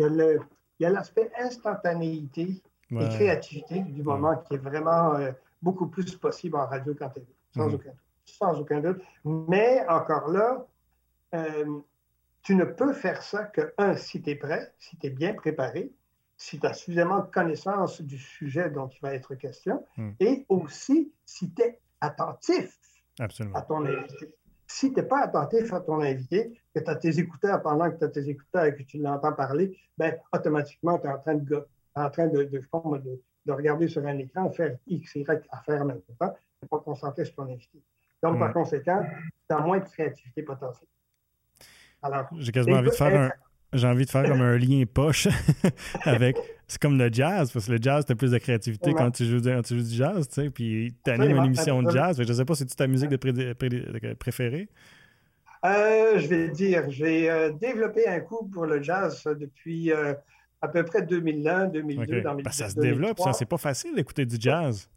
y 0.80 0.84
a 0.84 0.90
l'aspect 0.90 1.30
instantanéité 1.38 2.62
et 2.90 3.08
créativité 3.08 3.80
du 3.80 4.02
moment 4.02 4.36
qui 4.36 4.54
est 4.54 4.58
vraiment 4.58 5.14
euh, 5.14 5.32
beaucoup 5.62 5.86
plus 5.86 6.14
possible 6.16 6.56
en 6.56 6.66
radio 6.66 6.94
qu'en 6.94 7.08
télé, 7.08 7.26
sans 7.54 7.68
hmm. 7.68 7.74
aucun 7.74 7.90
doute. 7.90 7.98
Sans 8.24 8.60
aucun 8.60 8.80
doute. 8.80 9.02
Mais 9.24 9.84
encore 9.88 10.28
là, 10.28 10.66
euh, 11.34 11.80
tu 12.42 12.54
ne 12.54 12.64
peux 12.64 12.92
faire 12.92 13.22
ça 13.22 13.44
que, 13.44 13.72
un, 13.78 13.96
si 13.96 14.20
tu 14.20 14.30
es 14.30 14.34
prêt, 14.34 14.72
si 14.78 14.96
tu 14.98 15.06
es 15.06 15.10
bien 15.10 15.32
préparé, 15.32 15.90
si 16.36 16.58
tu 16.58 16.66
as 16.66 16.74
suffisamment 16.74 17.20
de 17.20 17.30
connaissance 17.30 18.02
du 18.02 18.18
sujet 18.18 18.68
dont 18.68 18.88
il 18.88 19.00
va 19.00 19.14
être 19.14 19.34
question, 19.36 19.84
hmm. 19.96 20.10
et 20.20 20.44
aussi 20.48 21.12
si 21.24 21.50
tu 21.52 21.62
es 21.62 21.78
attentif 22.00 22.78
à 23.18 23.62
ton 23.62 23.86
invité 23.86 24.34
si 24.72 24.92
tu 24.92 25.00
n'es 25.00 25.06
pas 25.06 25.24
attentif 25.24 25.72
à 25.72 25.80
ton 25.80 26.00
invité, 26.00 26.58
que 26.74 26.80
tu 26.80 26.90
as 26.90 26.96
tes 26.96 27.18
écouteurs 27.18 27.60
pendant 27.62 27.90
que 27.90 27.98
tu 27.98 28.04
as 28.04 28.08
tes 28.08 28.28
écouteurs 28.28 28.64
et 28.64 28.74
que 28.74 28.82
tu 28.82 28.98
l'entends 28.98 29.32
parler, 29.34 29.76
ben, 29.98 30.16
automatiquement, 30.32 30.98
tu 30.98 31.06
es 31.06 31.10
en 31.10 31.18
train, 31.18 31.34
de, 31.34 31.66
en 31.94 32.10
train 32.10 32.26
de, 32.28 32.44
de, 32.44 33.20
de, 33.46 33.52
regarder 33.52 33.88
sur 33.88 34.04
un 34.06 34.16
écran, 34.16 34.50
faire 34.50 34.76
X, 34.86 35.14
Y 35.16 35.46
à 35.50 35.60
faire 35.60 35.82
en 35.82 35.84
même 35.84 36.00
temps, 36.18 36.34
et 36.62 36.66
pas 36.66 36.78
concentrer 36.78 37.26
sur 37.26 37.34
ton 37.34 37.42
invité. 37.42 37.82
Donc, 38.22 38.38
par 38.38 38.52
conséquent, 38.52 39.04
tu 39.48 39.54
as 39.54 39.58
moins 39.58 39.78
de 39.78 39.84
créativité 39.84 40.42
potentielle. 40.42 40.88
J'ai 42.38 42.52
quasiment 42.52 42.78
envie 42.78 42.88
de 42.88 42.94
faire 42.94 43.20
un 43.20 43.30
j'ai 43.72 43.86
envie 43.86 44.04
de 44.04 44.10
faire 44.10 44.24
comme 44.24 44.42
un 44.42 44.56
lien 44.56 44.84
poche 44.92 45.28
avec. 46.04 46.36
C'est 46.66 46.80
comme 46.80 46.96
le 46.96 47.12
jazz, 47.12 47.52
parce 47.52 47.66
que 47.66 47.72
le 47.72 47.78
jazz, 47.80 48.06
tu 48.06 48.12
as 48.12 48.14
plus 48.14 48.30
de 48.30 48.38
créativité 48.38 48.94
quand, 48.94 49.10
tu 49.10 49.26
joues, 49.26 49.40
tu 49.40 49.76
joues, 49.76 49.82
du 49.82 49.94
jazz, 49.94 50.26
tu 50.26 50.34
sais, 50.34 50.50
puis 50.50 50.94
tu 51.04 51.10
animes 51.10 51.36
une 51.36 51.44
émission 51.44 51.82
de 51.82 51.90
jazz. 51.90 52.16
Je 52.16 52.26
ne 52.26 52.32
sais 52.32 52.44
pas 52.44 52.54
si 52.54 52.64
c'est 52.66 52.76
ta 52.76 52.86
musique 52.86 53.10
de 53.10 54.14
préférée. 54.14 54.68
Euh, 55.64 56.18
je 56.18 56.26
vais 56.26 56.48
dire, 56.48 56.90
j'ai 56.90 57.30
euh, 57.30 57.52
développé 57.52 58.08
un 58.08 58.20
coup 58.20 58.48
pour 58.48 58.66
le 58.66 58.82
jazz 58.82 59.22
depuis 59.24 59.92
euh, 59.92 60.14
à 60.60 60.68
peu 60.68 60.84
près 60.84 61.02
2001, 61.02 61.66
2002, 61.66 62.20
dans 62.22 62.34
mes 62.34 62.42
Ça 62.50 62.68
se 62.68 62.80
développe, 62.80 63.20
ça. 63.20 63.32
C'est 63.32 63.46
pas 63.46 63.58
facile 63.58 63.94
d'écouter 63.94 64.26
du 64.26 64.36
jazz. 64.40 64.88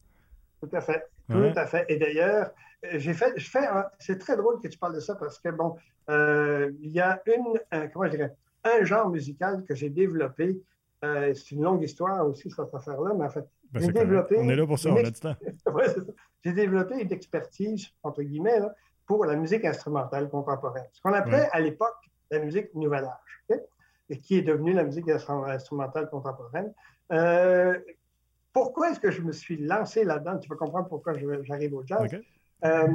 Tout 0.61 0.69
à 0.73 0.81
fait. 0.81 1.05
Tout 1.29 1.53
à 1.55 1.65
fait. 1.67 1.85
Et 1.89 1.97
d'ailleurs, 1.97 2.51
j'ai 2.93 3.13
fait, 3.13 3.33
je 3.35 3.49
fais, 3.49 3.67
c'est 3.99 4.17
très 4.17 4.37
drôle 4.37 4.59
que 4.61 4.67
tu 4.67 4.77
parles 4.77 4.95
de 4.95 4.99
ça 4.99 5.15
parce 5.15 5.39
que 5.39 5.49
bon, 5.49 5.75
il 6.09 6.91
y 6.91 6.99
a 6.99 7.21
une, 7.27 7.59
comment 7.91 8.05
je 8.05 8.11
dirais, 8.11 8.33
un 8.65 8.83
genre 8.83 9.09
musical 9.09 9.63
que 9.63 9.75
j'ai 9.75 9.89
développé. 9.89 10.59
Euh, 11.03 11.33
c'est 11.33 11.51
une 11.51 11.63
longue 11.63 11.83
histoire 11.83 12.27
aussi, 12.27 12.49
cette 12.49 12.73
affaire-là, 12.73 13.13
mais 13.17 13.25
en 13.25 13.29
fait, 13.29 13.45
ben, 13.71 13.81
j'ai 13.81 13.91
développé. 13.91 14.37
On 14.39 14.49
est 14.49 14.55
là 14.55 14.65
pour 14.65 14.79
ça, 14.79 14.89
on 14.89 14.97
a 14.97 15.03
du 15.03 15.11
temps. 15.11 15.35
j'ai 16.43 16.53
développé 16.53 17.01
une 17.01 17.11
expertise, 17.11 17.87
entre 18.03 18.23
guillemets, 18.23 18.59
pour 19.05 19.25
la 19.25 19.35
musique 19.35 19.65
instrumentale 19.65 20.29
contemporaine. 20.29 20.85
Ce 20.93 21.01
qu'on 21.01 21.13
appelait 21.13 21.47
à 21.51 21.59
l'époque 21.59 21.95
la 22.31 22.39
musique 22.39 22.73
Nouvel 22.73 23.05
Âge, 23.05 23.59
et 24.09 24.17
qui 24.19 24.37
est 24.37 24.41
devenue 24.41 24.73
la 24.73 24.83
musique 24.83 25.09
instrumentale 25.09 26.09
contemporaine. 26.09 26.73
Euh, 27.11 27.79
pourquoi 28.53 28.91
est-ce 28.91 28.99
que 28.99 29.11
je 29.11 29.21
me 29.21 29.31
suis 29.31 29.57
lancé 29.57 30.03
là-dedans? 30.03 30.37
Tu 30.37 30.47
vas 30.47 30.55
comprendre 30.55 30.87
pourquoi 30.87 31.13
j'arrive 31.13 31.73
au 31.73 31.83
jazz. 31.85 32.09
Euh, 32.63 32.87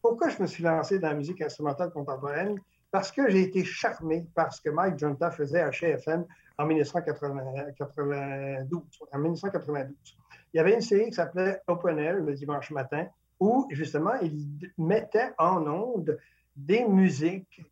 pourquoi 0.00 0.28
je 0.28 0.42
me 0.42 0.46
suis 0.46 0.62
lancé 0.62 0.98
dans 0.98 1.08
la 1.08 1.14
musique 1.14 1.40
instrumentale 1.40 1.90
contemporaine? 1.90 2.60
Parce 2.92 3.10
que 3.10 3.28
j'ai 3.30 3.42
été 3.42 3.64
charmé 3.64 4.26
par 4.34 4.52
ce 4.52 4.60
que 4.60 4.68
Mike 4.68 4.98
Junta 4.98 5.30
faisait 5.30 5.62
à 5.62 5.70
FM 5.70 6.26
en 6.58 6.66
1992. 6.66 8.82
En 9.12 9.18
1992. 9.18 9.96
Il 10.52 10.58
y 10.58 10.60
avait 10.60 10.74
une 10.74 10.82
série 10.82 11.06
qui 11.06 11.14
s'appelait 11.14 11.60
Open 11.66 11.98
Air 11.98 12.16
le 12.16 12.34
dimanche 12.34 12.70
matin 12.70 13.06
où 13.40 13.66
justement 13.70 14.12
il 14.20 14.70
mettait 14.76 15.32
en 15.38 15.66
onde 15.66 16.18
des 16.54 16.84
musiques 16.84 17.64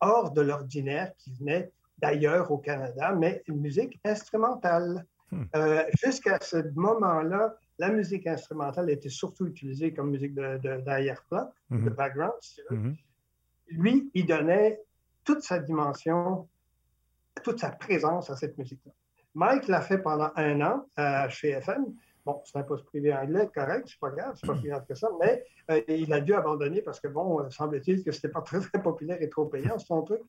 hors 0.00 0.32
de 0.32 0.42
l'ordinaire 0.42 1.12
qui 1.18 1.32
venaient 1.38 1.70
d'ailleurs 1.98 2.50
au 2.50 2.58
Canada, 2.58 3.12
mais 3.12 3.44
une 3.46 3.60
musique 3.60 4.00
instrumentale. 4.04 5.06
Hmm. 5.30 5.44
Jusqu'à 6.04 6.40
ce 6.40 6.56
moment-là, 6.74 7.54
la 7.78 7.90
musique 7.90 8.26
instrumentale 8.26 8.90
était 8.90 9.08
surtout 9.08 9.46
utilisée 9.46 9.94
comme 9.94 10.10
musique 10.10 10.34
d'arrière-plan, 10.34 11.48
de, 11.70 11.76
de, 11.76 11.82
hmm. 11.82 11.88
background, 11.90 12.34
si 12.40 12.56
tu 12.56 12.62
veux. 12.70 12.76
Hmm. 12.76 12.96
Lui, 13.68 14.10
il 14.14 14.26
donnait 14.26 14.80
toute 15.24 15.42
sa 15.42 15.58
dimension, 15.58 16.48
toute 17.42 17.60
sa 17.60 17.70
présence 17.70 18.30
à 18.30 18.36
cette 18.36 18.56
musique-là. 18.58 18.92
Mike 19.34 19.68
l'a 19.68 19.80
fait 19.80 19.98
pendant 19.98 20.30
un 20.36 20.60
an 20.60 20.86
chez 21.28 21.50
FM. 21.50 21.94
Bon, 22.24 22.40
c'est 22.44 22.56
un 22.58 22.62
poste 22.62 22.86
privé 22.86 23.12
anglais, 23.12 23.50
correct, 23.54 23.86
c'est 23.86 24.00
pas 24.00 24.08
grave, 24.08 24.34
c'est 24.40 24.46
pas 24.46 24.54
plus 24.54 24.70
grave 24.70 24.86
que 24.88 24.94
ça, 24.94 25.08
mais 25.20 25.44
euh, 25.70 25.82
il 25.88 26.10
a 26.12 26.20
dû 26.20 26.32
abandonner 26.32 26.80
parce 26.80 26.98
que, 26.98 27.08
bon, 27.08 27.40
euh, 27.40 27.50
semble-t-il 27.50 28.02
que 28.02 28.12
c'était 28.12 28.30
pas 28.30 28.40
très, 28.40 28.60
très 28.60 28.82
populaire 28.82 29.20
et 29.20 29.28
trop 29.28 29.44
payant, 29.44 29.78
son 29.78 30.02
truc. 30.02 30.22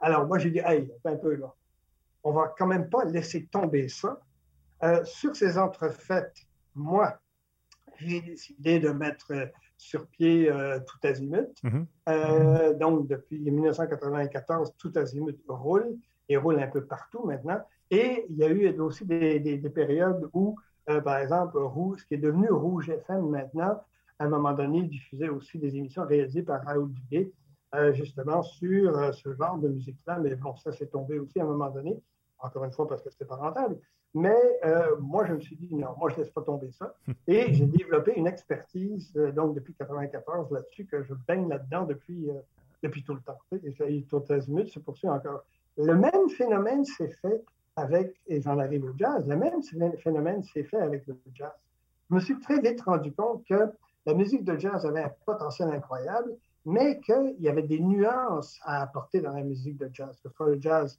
Alors, 0.00 0.26
moi, 0.26 0.38
j'ai 0.38 0.50
dit, 0.50 0.58
hey, 0.58 0.90
un 1.04 1.16
peu 1.16 1.36
là, 1.36 1.54
on 2.24 2.32
va 2.32 2.52
quand 2.58 2.66
même 2.66 2.90
pas 2.90 3.04
laisser 3.04 3.46
tomber 3.46 3.88
ça. 3.88 4.20
Euh, 4.82 5.04
sur 5.04 5.36
ces 5.36 5.56
entrefaites, 5.56 6.36
moi, 6.74 7.16
j'ai 7.98 8.20
décidé 8.20 8.80
de 8.80 8.90
mettre 8.90 9.32
sur 9.76 10.06
pied 10.06 10.50
tout 10.86 11.06
azimut. 11.06 11.48
Mm-hmm. 11.62 12.78
donc, 12.78 13.06
depuis 13.08 13.38
1994, 13.38 14.74
tout 14.78 14.92
azimut 14.96 15.38
roule 15.48 15.96
et 16.28 16.36
roule 16.36 16.58
un 16.60 16.66
peu 16.66 16.84
partout 16.84 17.24
maintenant. 17.24 17.60
Et 17.90 18.26
il 18.28 18.36
y 18.36 18.44
a 18.44 18.48
eu 18.48 18.68
aussi 18.80 19.04
des, 19.04 19.38
des 19.38 19.70
périodes 19.70 20.28
où 20.32 20.56
euh, 20.88 21.00
par 21.00 21.18
exemple, 21.18 21.58
Rouge, 21.58 22.00
ce 22.00 22.06
qui 22.06 22.14
est 22.14 22.18
devenu 22.18 22.48
Rouge 22.50 22.90
FM 22.90 23.28
maintenant, 23.28 23.80
à 24.18 24.24
un 24.24 24.28
moment 24.28 24.52
donné, 24.52 24.82
diffusait 24.82 25.28
aussi 25.28 25.58
des 25.58 25.76
émissions 25.76 26.06
réalisées 26.06 26.42
par 26.42 26.64
Raoul 26.64 26.90
euh, 27.74 27.92
justement 27.92 28.42
sur 28.42 28.96
euh, 28.96 29.12
ce 29.12 29.34
genre 29.34 29.58
de 29.58 29.68
musique-là. 29.68 30.18
Mais 30.20 30.34
bon, 30.36 30.54
ça 30.56 30.72
s'est 30.72 30.86
tombé 30.86 31.18
aussi 31.18 31.40
à 31.40 31.42
un 31.42 31.48
moment 31.48 31.70
donné, 31.70 32.00
encore 32.38 32.64
une 32.64 32.72
fois 32.72 32.86
parce 32.86 33.02
que 33.02 33.10
c'était 33.10 33.24
pas 33.24 33.36
Mais 34.16 34.34
moi, 34.98 35.26
je 35.26 35.34
me 35.34 35.40
suis 35.40 35.56
dit, 35.56 35.74
non, 35.74 35.94
moi, 35.98 36.08
je 36.08 36.16
ne 36.16 36.20
laisse 36.20 36.30
pas 36.30 36.40
tomber 36.40 36.70
ça. 36.72 36.94
Et 37.28 37.52
j'ai 37.52 37.66
développé 37.66 38.14
une 38.16 38.26
expertise, 38.26 39.12
donc 39.12 39.54
depuis 39.54 39.74
1994, 39.78 40.50
là-dessus, 40.52 40.86
que 40.86 41.02
je 41.02 41.12
baigne 41.28 41.48
là-dedans 41.48 41.84
depuis, 41.84 42.30
depuis 42.82 43.04
tout 43.04 43.12
le 43.12 43.20
temps. 43.20 43.38
Et 43.62 43.72
ça, 43.72 43.84
tout 44.08 44.22
minutes 44.48 44.72
se 44.72 44.78
poursuit 44.78 45.08
encore. 45.08 45.44
Le 45.76 45.94
même 45.94 46.30
phénomène 46.30 46.86
s'est 46.86 47.14
fait 47.20 47.44
avec, 47.76 48.14
et 48.26 48.40
j'en 48.40 48.58
arrive 48.58 48.84
au 48.84 48.94
jazz, 48.96 49.26
le 49.26 49.36
même 49.36 49.62
phénomène 49.98 50.42
s'est 50.42 50.64
fait 50.64 50.78
avec 50.78 51.06
le 51.06 51.18
jazz. 51.34 51.52
Je 52.08 52.14
me 52.14 52.20
suis 52.20 52.38
très 52.40 52.58
vite 52.60 52.80
rendu 52.80 53.12
compte 53.12 53.44
que 53.44 53.70
la 54.06 54.14
musique 54.14 54.44
de 54.44 54.58
jazz 54.58 54.86
avait 54.86 55.02
un 55.02 55.12
potentiel 55.26 55.68
incroyable, 55.68 56.32
mais 56.64 57.00
qu'il 57.00 57.36
y 57.38 57.48
avait 57.48 57.62
des 57.62 57.80
nuances 57.80 58.58
à 58.62 58.80
apporter 58.80 59.20
dans 59.20 59.32
la 59.32 59.42
musique 59.42 59.76
de 59.76 59.90
jazz, 59.92 60.16
que 60.22 60.28
ce 60.30 60.34
soit 60.34 60.46
le 60.46 60.60
jazz 60.60 60.98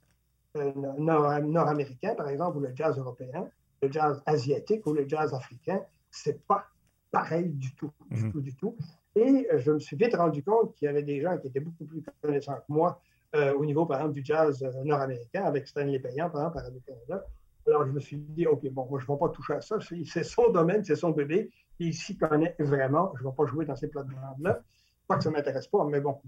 nord-américain, 0.54 2.14
par 2.14 2.28
exemple, 2.28 2.58
ou 2.58 2.60
le 2.60 2.74
jazz 2.74 2.98
européen, 2.98 3.48
le 3.82 3.92
jazz 3.92 4.22
asiatique 4.26 4.86
ou 4.86 4.92
le 4.92 5.08
jazz 5.08 5.34
africain, 5.34 5.80
c'est 6.10 6.44
pas 6.46 6.64
pareil 7.10 7.50
du 7.50 7.74
tout, 7.74 7.90
du 8.10 8.24
mm-hmm. 8.24 8.32
tout, 8.32 8.40
du 8.40 8.54
tout. 8.54 8.76
Et 9.14 9.48
je 9.56 9.72
me 9.72 9.78
suis 9.78 9.96
vite 9.96 10.14
rendu 10.14 10.42
compte 10.42 10.74
qu'il 10.74 10.86
y 10.86 10.88
avait 10.88 11.02
des 11.02 11.20
gens 11.20 11.36
qui 11.38 11.48
étaient 11.48 11.60
beaucoup 11.60 11.84
plus 11.84 12.02
connaissants 12.22 12.56
que 12.56 12.72
moi 12.72 13.00
euh, 13.36 13.52
au 13.54 13.64
niveau, 13.64 13.84
par 13.84 13.98
exemple, 13.98 14.14
du 14.14 14.24
jazz 14.24 14.62
euh, 14.62 14.84
nord-américain 14.84 15.44
avec 15.44 15.68
Stanley 15.68 15.98
Payan, 15.98 16.30
par 16.30 16.40
exemple, 16.40 16.54
par 16.54 16.64
Radio-Canada. 16.64 17.26
Alors, 17.66 17.86
je 17.86 17.92
me 17.92 18.00
suis 18.00 18.16
dit, 18.16 18.46
OK, 18.46 18.66
bon, 18.70 18.86
moi, 18.88 18.98
je 18.98 19.04
ne 19.06 19.14
vais 19.14 19.18
pas 19.18 19.28
toucher 19.28 19.54
à 19.54 19.60
ça. 19.60 19.76
C'est 19.80 20.24
son 20.24 20.50
domaine, 20.50 20.82
c'est 20.82 20.96
son 20.96 21.10
bébé. 21.10 21.50
Il 21.78 21.92
s'y 21.92 22.16
connaît 22.16 22.56
vraiment. 22.58 23.12
Je 23.16 23.24
ne 23.24 23.28
vais 23.28 23.34
pas 23.36 23.44
jouer 23.44 23.66
dans 23.66 23.76
ces 23.76 23.88
plates-bandes-là. 23.88 24.62
Pas 25.06 25.16
que 25.16 25.24
ça 25.24 25.30
ne 25.30 25.36
m'intéresse 25.36 25.68
pas, 25.68 25.84
mais 25.84 26.00
bon, 26.00 26.18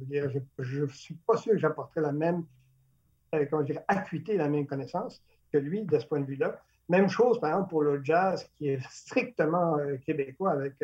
je 0.59 0.83
ne 0.83 0.87
suis 0.89 1.14
pas 1.14 1.37
sûr 1.37 1.53
que 1.53 1.59
j'apporterai 1.59 2.01
la 2.01 2.12
même, 2.12 2.45
euh, 3.35 3.47
comment 3.51 3.62
dire, 3.62 3.81
acuité, 3.89 4.37
la 4.37 4.49
même 4.49 4.66
connaissance 4.66 5.22
que 5.53 5.59
lui 5.59 5.83
de 5.83 5.99
ce 5.99 6.07
point 6.07 6.20
de 6.20 6.26
vue-là. 6.26 6.61
Même 6.89 7.09
chose, 7.09 7.41
par 7.41 7.51
exemple, 7.51 7.70
pour 7.70 7.83
le 7.83 8.03
jazz 8.03 8.49
qui 8.57 8.68
est 8.68 8.81
strictement 8.91 9.76
québécois 10.05 10.53
avec 10.53 10.74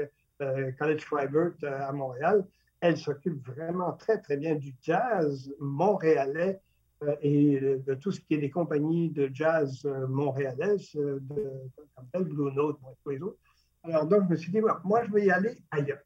College 0.78 1.01
Schreibert 1.01 1.53
à 1.62 1.92
Montréal 1.92 2.44
elle 2.80 2.97
s'occupe 2.97 3.47
vraiment 3.47 3.92
très, 3.92 4.20
très 4.20 4.36
bien 4.36 4.55
du 4.55 4.74
jazz 4.82 5.53
montréalais 5.59 6.61
euh, 7.03 7.14
et 7.20 7.61
de 7.61 7.94
tout 7.94 8.12
ce 8.12 8.20
qui 8.20 8.34
est 8.34 8.38
des 8.38 8.51
compagnies 8.51 9.11
de 9.11 9.30
jazz 9.32 9.82
euh, 9.84 10.07
montréalaises, 10.07 10.94
euh, 10.97 11.18
de, 11.20 11.51
comme 12.12 12.24
Blue 12.24 12.53
Note, 12.53 12.78
tous 13.03 13.11
les 13.11 13.22
autres. 13.22 13.38
Alors, 13.82 14.07
donc, 14.07 14.24
je 14.24 14.30
me 14.30 14.36
suis 14.36 14.51
dit, 14.51 14.61
moi, 14.84 15.05
je 15.05 15.12
vais 15.12 15.26
y 15.26 15.30
aller 15.30 15.59
ailleurs. 15.70 15.99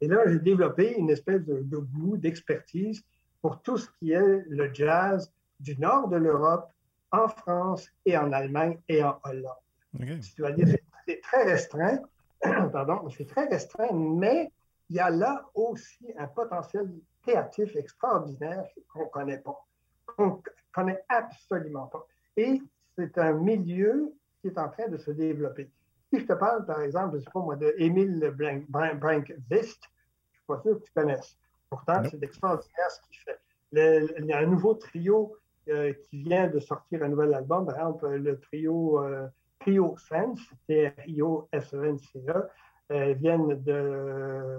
Et 0.00 0.08
là, 0.08 0.22
j'ai 0.26 0.38
développé 0.38 0.94
une 0.96 1.10
espèce 1.10 1.44
de, 1.44 1.76
goût, 1.76 2.16
d'expertise 2.16 3.02
pour 3.40 3.60
tout 3.62 3.76
ce 3.76 3.88
qui 3.98 4.12
est 4.12 4.44
le 4.48 4.72
jazz 4.72 5.32
du 5.62 5.78
nord 5.78 6.08
de 6.08 6.16
l'Europe, 6.16 6.70
en 7.12 7.28
France 7.28 7.88
et 8.04 8.16
en 8.16 8.32
Allemagne 8.32 8.78
et 8.88 9.02
en 9.02 9.18
Hollande. 9.24 10.20
C'est-à-dire, 10.20 10.76
c'est 11.06 11.20
très 11.20 11.44
restreint, 11.44 12.00
pardon, 12.72 13.08
c'est 13.10 13.26
très 13.26 13.46
restreint, 13.46 13.92
mais 13.92 14.50
il 14.88 14.96
y 14.96 15.00
a 15.00 15.10
là 15.10 15.44
aussi 15.54 16.12
un 16.18 16.26
potentiel 16.26 16.90
créatif 17.22 17.76
extraordinaire 17.76 18.64
qu'on 18.92 19.04
ne 19.04 19.08
connaît 19.10 19.38
pas, 19.38 19.64
qu'on 20.06 20.26
ne 20.26 20.32
connaît 20.72 21.04
absolument 21.08 21.86
pas. 21.86 22.06
Et 22.36 22.60
c'est 22.96 23.16
un 23.18 23.34
milieu 23.34 24.12
qui 24.40 24.48
est 24.48 24.58
en 24.58 24.68
train 24.68 24.88
de 24.88 24.96
se 24.96 25.10
développer. 25.10 25.70
Si 26.12 26.20
je 26.20 26.26
te 26.26 26.32
parle, 26.32 26.66
par 26.66 26.80
exemple, 26.80 27.12
je 27.12 27.16
ne 27.16 27.20
sais 27.22 27.30
pas 27.32 27.40
moi, 27.40 27.56
de 27.56 27.74
Émile 27.78 28.34
Brank-Vist, 28.68 29.38
je 29.50 29.54
ne 29.54 29.62
suis 29.62 30.44
pas 30.46 30.60
sûr 30.60 30.78
que 30.78 30.84
tu 30.84 30.92
connaisses. 30.92 31.38
Pourtant, 31.70 32.02
c'est 32.10 32.22
extraordinaire 32.22 32.90
ce 32.90 33.00
qu'il 33.08 33.18
fait. 33.18 33.38
il 34.18 34.26
y 34.26 34.32
a 34.32 34.38
un 34.38 34.46
nouveau 34.46 34.74
trio 34.74 35.34
euh, 35.68 35.92
qui 35.92 36.22
vient 36.22 36.48
de 36.48 36.58
sortir 36.58 37.02
un 37.02 37.08
nouvel 37.08 37.34
album, 37.34 37.66
par 37.66 37.76
exemple, 37.76 38.08
le 38.08 38.38
trio 38.40 39.02
euh, 39.02 39.28
Trio 39.60 39.96
Sense, 39.96 40.40
T-R-I-O-S-E-N-C-E, 40.66 42.48
euh, 42.90 43.14
viennent 43.14 43.62
de, 43.62 44.50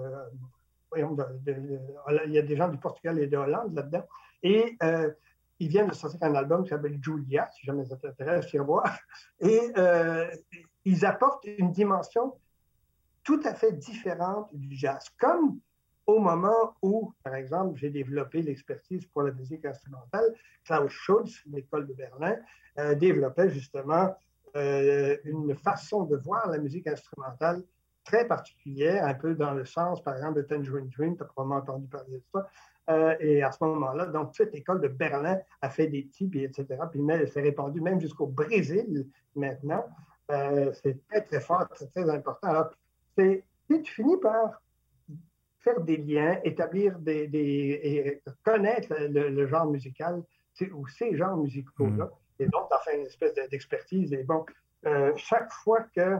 Il 0.96 2.32
y 2.32 2.38
a 2.38 2.42
des 2.42 2.56
gens 2.56 2.68
du 2.68 2.78
Portugal 2.78 3.18
et 3.18 3.26
de 3.26 3.36
Hollande 3.36 3.74
là-dedans. 3.74 4.04
Et 4.42 4.76
euh, 4.82 5.10
ils 5.58 5.68
viennent 5.68 5.88
de 5.88 5.94
sortir 5.94 6.22
un 6.22 6.34
album 6.34 6.64
qui 6.64 6.70
s'appelle 6.70 6.98
Julia, 7.02 7.48
si 7.52 7.66
jamais 7.66 7.84
ça 7.84 7.96
t'intéresse, 7.96 8.46
tu 8.46 8.58
voir. 8.58 8.98
Et 9.40 9.60
ils 10.84 11.04
apportent 11.06 11.44
une 11.44 11.70
dimension 11.70 12.34
tout 13.22 13.40
à 13.44 13.54
fait 13.54 13.72
différente 13.72 14.48
du 14.52 14.76
jazz. 14.76 15.08
Comme 15.18 15.58
au 16.06 16.18
moment 16.18 16.74
où, 16.82 17.12
par 17.22 17.34
exemple, 17.34 17.78
j'ai 17.78 17.90
développé 17.90 18.42
l'expertise 18.42 19.06
pour 19.06 19.22
la 19.22 19.32
musique 19.32 19.64
instrumentale, 19.64 20.34
Klaus 20.64 20.90
Schulz, 20.90 21.42
l'école 21.46 21.86
de 21.86 21.94
Berlin, 21.94 22.36
développait 22.96 23.50
justement 23.50 24.14
une 24.54 25.54
façon 25.54 26.04
de 26.04 26.16
voir 26.16 26.48
la 26.50 26.58
musique 26.58 26.86
instrumentale 26.86 27.62
très 28.04 28.26
particulière, 28.26 29.06
un 29.06 29.14
peu 29.14 29.34
dans 29.34 29.52
le 29.52 29.64
sens, 29.64 30.02
par 30.02 30.14
exemple, 30.14 30.36
de 30.36 30.42
Tangerine 30.42 30.88
Dream, 30.88 31.16
tu 31.16 31.22
as 31.22 31.26
probablement 31.26 31.60
entendu 31.60 31.86
parler 31.88 32.18
de 32.18 32.22
ça. 32.32 32.48
Euh, 32.90 33.16
et 33.18 33.42
à 33.42 33.50
ce 33.50 33.64
moment-là, 33.64 34.06
donc, 34.06 34.34
cette 34.36 34.54
école 34.54 34.80
de 34.80 34.88
Berlin 34.88 35.38
a 35.62 35.70
fait 35.70 35.86
des 35.86 36.06
types, 36.06 36.36
etc. 36.36 36.66
Puis 36.90 37.00
elle 37.08 37.28
s'est 37.28 37.40
répandue 37.40 37.80
même 37.80 38.00
jusqu'au 38.00 38.26
Brésil 38.26 39.06
maintenant. 39.34 39.86
Euh, 40.30 40.70
c'est 40.82 41.06
très, 41.08 41.22
très 41.22 41.40
fort, 41.40 41.66
très, 41.70 41.86
très 41.86 42.08
important. 42.10 42.48
Alors, 42.48 42.70
c'est, 43.16 43.42
tu 43.68 43.84
finis 43.84 44.18
par 44.18 44.60
faire 45.64 45.80
des 45.80 45.96
liens, 45.96 46.38
établir 46.44 46.98
des, 46.98 47.26
des 47.26 47.80
et 47.82 48.22
connaître 48.44 48.94
le, 49.08 49.46
genre 49.46 49.66
musical 49.66 50.22
ou 50.72 50.86
ces 50.86 51.16
genres 51.16 51.36
musicaux-là. 51.36 52.04
Mm. 52.04 52.42
Et 52.42 52.46
donc, 52.46 52.66
enfin, 52.70 52.96
une 52.96 53.06
espèce 53.06 53.34
d'expertise. 53.50 54.12
Et 54.12 54.22
bon, 54.22 54.44
euh, 54.86 55.12
chaque 55.16 55.52
fois 55.52 55.80
que 55.94 56.18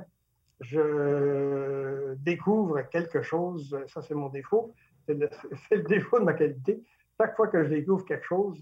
je 0.61 2.15
découvre 2.15 2.81
quelque 2.83 3.23
chose, 3.23 3.77
ça 3.89 4.01
c'est 4.03 4.15
mon 4.15 4.29
défaut, 4.29 4.73
c'est 5.07 5.15
le, 5.15 5.29
défaut 5.89 6.19
de 6.19 6.25
ma 6.25 6.35
qualité. 6.35 6.83
Chaque 7.21 7.37
fois 7.37 7.49
que 7.49 7.65
je 7.65 7.69
découvre 7.69 8.05
quelque 8.05 8.25
chose, 8.25 8.59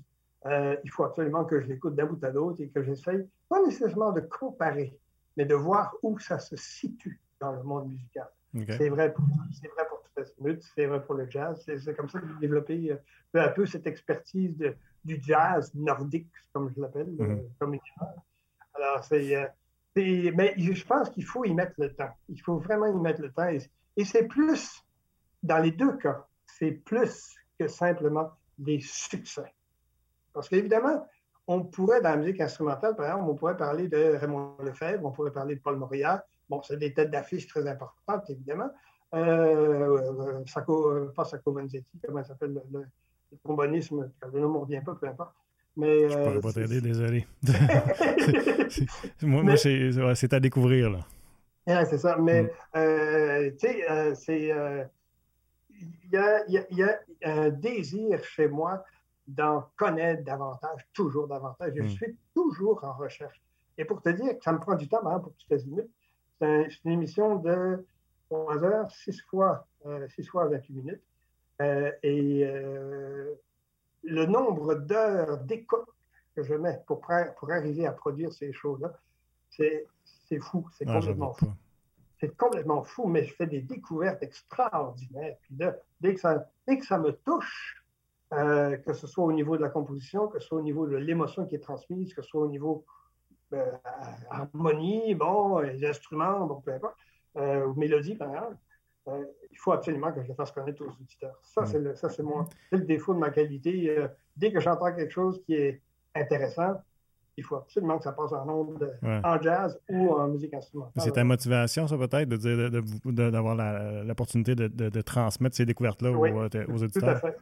euh, 0.47 0.77
il 0.85 0.91
faut 0.91 1.05
absolument 1.05 1.45
que 1.45 1.61
je 1.61 1.67
l'écoute 1.67 1.95
d'un 1.95 2.07
bout 2.07 2.23
à 2.25 2.31
l'autre 2.31 2.61
et 2.61 2.69
que 2.69 2.83
j'essaye, 2.83 3.29
pas 3.49 3.63
nécessairement 3.63 4.13
de 4.13 4.21
comparer, 4.21 4.99
mais 5.37 5.45
de 5.45 5.55
voir 5.55 5.95
où 6.03 6.19
ça 6.19 6.39
se 6.39 6.57
situe 6.57 7.21
dans 7.41 7.53
le 7.53 7.63
monde 7.63 7.89
musical. 7.89 8.29
C'est 8.55 8.91
vrai, 8.91 9.09
vrai, 9.09 9.87
c'est 10.17 10.87
vrai 10.87 11.03
pour 11.03 11.15
le 11.15 11.29
jazz. 11.31 11.63
C'est 11.67 11.97
comme 11.97 12.09
ça 12.09 12.21
que 12.21 12.27
j'ai 12.29 12.41
développé 12.41 12.93
euh, 12.93 12.97
peu 13.33 13.41
à 13.41 13.49
peu 13.49 13.67
cette 13.67 13.87
expertise 13.87 14.57
du 15.05 15.21
jazz 15.23 15.75
nordique, 15.75 16.31
comme 16.53 16.73
je 16.75 16.81
l'appelle, 16.81 17.15
euh, 17.21 17.27
mhm. 17.27 17.51
comme 17.59 17.79
Alors, 18.75 19.05
c'est. 19.05 19.37
Euh, 19.37 19.47
mais 19.95 20.55
je 20.57 20.85
pense 20.87 21.11
qu'il 21.11 21.25
faut 21.25 21.45
y 21.45 21.53
mettre 21.53 21.75
le 21.79 21.95
temps. 21.95 22.13
Il 22.29 22.41
faut 22.41 22.59
vraiment 22.59 22.87
y 22.87 22.99
mettre 22.99 23.21
le 23.21 23.31
temps. 23.31 23.49
Et, 23.49 24.05
c'est 24.05 24.27
plus, 24.27 24.83
dans 25.43 25.59
les 25.59 25.71
deux 25.71 25.99
cas, 25.99 26.27
c'est 26.47 26.73
plus 26.73 27.35
que 27.59 27.69
simplement 27.69 28.31
des 28.57 28.81
succès. 28.81 29.53
Parce 30.33 30.49
qu'évidemment, 30.49 31.07
on 31.47 31.65
pourrait, 31.65 32.01
dans 32.01 32.11
la 32.11 32.17
musique 32.17 32.41
instrumentale, 32.41 32.97
par 32.97 33.05
exemple, 33.05 33.29
on 33.29 33.35
pourrait 33.35 33.57
parler 33.57 33.89
de 33.89 34.17
Raymond 34.17 34.57
Lefebvre, 34.61 35.05
on 35.05 35.13
pourrait 35.13 35.33
parler 35.33 35.57
de 35.57 35.61
Paul 35.61 35.77
Moria. 35.77 36.25
Bon, 36.49 36.63
c'est 36.63 36.79
des 36.79 36.95
têtes 36.95 37.11
d'affiche 37.11 37.47
très 37.47 37.67
importantes, 37.67 38.31
évidemment. 38.31 38.71
Euh, 39.15 40.43
Sacco, 40.47 40.91
euh, 40.91 41.13
pas 41.15 41.25
Sacco 41.25 41.53
Vanzetti, 41.53 41.99
comment 42.05 42.23
ça 42.23 42.29
s'appelle, 42.29 42.55
le, 42.55 42.63
le, 42.73 42.87
le, 43.45 44.41
nom 44.41 44.53
ne 44.53 44.59
revient 44.59 44.81
pas, 44.85 44.95
peu 44.95 45.07
importe. 45.07 45.35
Mais, 45.77 46.09
je 46.09 46.17
pourrais 46.17 46.41
pas 46.41 46.53
t'aider, 46.53 46.81
désolé. 46.81 47.27
moi, 49.23 49.43
moi 49.43 49.57
c'est 50.15 50.33
à 50.33 50.41
découvrir, 50.41 50.91
là. 50.91 51.01
Ouais, 51.67 51.85
c'est 51.87 51.99
ça. 51.99 52.17
Mais, 52.17 52.43
mm. 52.75 53.57
tu 53.59 53.69
sais, 53.69 54.15
c'est 54.15 54.53
il 56.13 56.47
y, 56.71 56.83
a, 56.83 57.01
un 57.25 57.51
désir 57.51 58.23
chez 58.25 58.49
moi 58.49 58.85
d'en 59.27 59.65
connaître 59.77 60.25
davantage, 60.25 60.87
toujours 60.93 61.29
davantage. 61.29 61.73
Je 61.75 61.83
hmm. 61.83 61.89
suis 61.89 62.17
toujours 62.35 62.83
en 62.85 62.93
recherche. 62.95 63.41
Et 63.79 63.85
pour 63.85 64.03
te 64.03 64.11
dire 64.11 64.37
que 64.37 64.45
ça 64.45 64.53
me 64.53 64.59
prend 64.59 64.75
du 64.75 64.89
temps, 64.89 65.05
hein, 65.07 65.21
pour 65.21 65.33
que 65.33 65.39
tu 65.39 65.47
fasses 65.47 65.65
minutes, 65.65 65.91
c'est 66.41 66.69
une 66.85 66.93
émission 66.93 67.37
de 67.37 67.85
3 68.33 68.65
heures, 68.65 68.91
6 68.91 69.21
fois, 69.23 69.67
euh, 69.87 70.09
6 70.09 70.27
fois 70.27 70.49
28 70.49 70.75
minutes. 70.75 71.03
Euh, 71.61 71.93
et 72.03 72.45
euh, 72.45 73.35
le 74.03 74.27
nombre 74.27 74.75
d'heures 74.75 75.39
d'écoute 75.39 75.87
que 76.35 76.43
je 76.43 76.55
mets 76.55 76.81
pour, 76.87 77.03
pour 77.37 77.51
arriver 77.51 77.87
à 77.87 77.93
produire 77.93 78.33
ces 78.33 78.53
choses-là, 78.53 78.93
c'est 79.51 79.87
fou, 80.41 80.67
c'est 80.73 80.87
ah, 80.89 80.95
complètement 80.95 81.35
fou 81.35 81.53
c'est 82.23 82.37
complètement 82.37 82.85
fou, 82.85 83.09
mais 83.09 83.25
je 83.25 83.35
fais 83.35 83.49
des 83.49 83.61
découvertes 83.61 84.23
extraordinaires. 84.23 85.35
Puis 85.43 85.57
dès, 86.01 86.15
que 86.15 86.21
ça, 86.21 86.49
que 86.69 86.87
ça 86.87 86.97
me 86.97 87.11
touche, 87.11 87.85
euh, 88.33 88.77
que 88.77 88.93
ce 88.93 89.09
soit 89.09 89.25
au 89.25 89.33
niveau 89.33 89.57
de 89.57 89.63
la 89.63 89.71
composition, 89.71 90.29
que 90.29 90.39
ce 90.39 90.47
soit 90.47 90.59
au 90.59 90.63
niveau 90.63 90.87
de 90.87 90.95
l'émotion 90.95 91.47
qui 91.47 91.57
est 91.57 91.59
transmise, 91.59 92.15
que 92.15 92.23
ce 92.23 92.29
soit 92.29 92.43
au 92.43 92.47
niveau 92.47 92.85
euh, 93.55 93.73
harmonie, 94.31 95.17
bon, 95.17 95.59
les 95.59 95.85
instruments, 95.85 96.47
bon, 96.47 96.61
peu 96.61 96.73
importe, 96.73 96.95
euh, 97.37 97.67
ou 97.67 97.75
mélodie, 97.75 98.15
par 98.15 98.29
exemple, 98.31 98.57
il 99.51 99.59
faut 99.59 99.73
absolument 99.73 100.13
que 100.13 100.23
je 100.23 100.29
le 100.29 100.35
fasse 100.35 100.53
connaître 100.53 100.83
aux 100.83 100.91
auditeurs. 100.91 101.37
Ça, 101.43 101.67
c'est 101.67 101.81
le, 101.81 101.93
le, 102.71 102.79
défaut 102.79 103.15
de 103.15 103.19
ma 103.19 103.31
qualité. 103.31 103.97
dès 104.37 104.53
que 104.53 104.61
j'entends 104.61 104.95
quelque 104.95 105.11
chose 105.11 105.43
qui 105.45 105.55
est 105.55 105.81
intéressant, 106.15 106.81
il 107.37 107.45
faut 107.45 107.57
absolument 107.57 107.99
que 107.99 108.05
ça 108.05 108.13
passe 108.13 108.33
en 108.33 108.49
ondes 108.49 108.97
en 109.03 109.41
jazz 109.41 109.81
ou 109.89 110.11
en 110.11 110.29
musique 110.29 110.55
instrumentale. 110.55 111.03
C'est 111.03 111.13
ta 111.13 111.25
motivation, 111.25 111.89
ça, 111.89 111.97
peut-être, 111.97 112.29
de 112.29 112.37
dire 112.37 112.71
d'avoir 113.31 113.57
l'opportunité 114.05 114.55
de, 114.55 115.01
transmettre 115.01 115.57
ces 115.57 115.67
découvertes-là 115.67 116.13
aux, 116.13 116.27
aux, 116.27 116.83
auditeurs? 116.83 116.93
Tout 116.93 117.07
à 117.07 117.17
fait. 117.17 117.37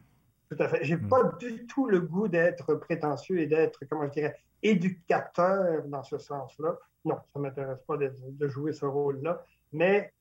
Tout 0.51 0.61
à 0.61 0.67
fait. 0.67 0.83
J'ai 0.83 0.95
n'ai 0.95 1.01
hmm. 1.01 1.07
pas 1.07 1.23
du 1.39 1.65
tout 1.65 1.87
le 1.87 2.01
goût 2.01 2.27
d'être 2.27 2.75
prétentieux 2.75 3.39
et 3.39 3.47
d'être, 3.47 3.79
comment 3.89 4.05
je 4.07 4.11
dirais, 4.11 4.35
éducateur 4.61 5.83
dans 5.85 6.03
ce 6.03 6.17
sens-là. 6.17 6.77
Non, 7.05 7.15
ça 7.31 7.39
ne 7.39 7.43
m'intéresse 7.43 7.81
pas 7.87 7.97
de, 7.97 8.47
jouer 8.47 8.73
ce 8.73 8.85
rôle-là. 8.85 9.43
Mais 9.71 10.13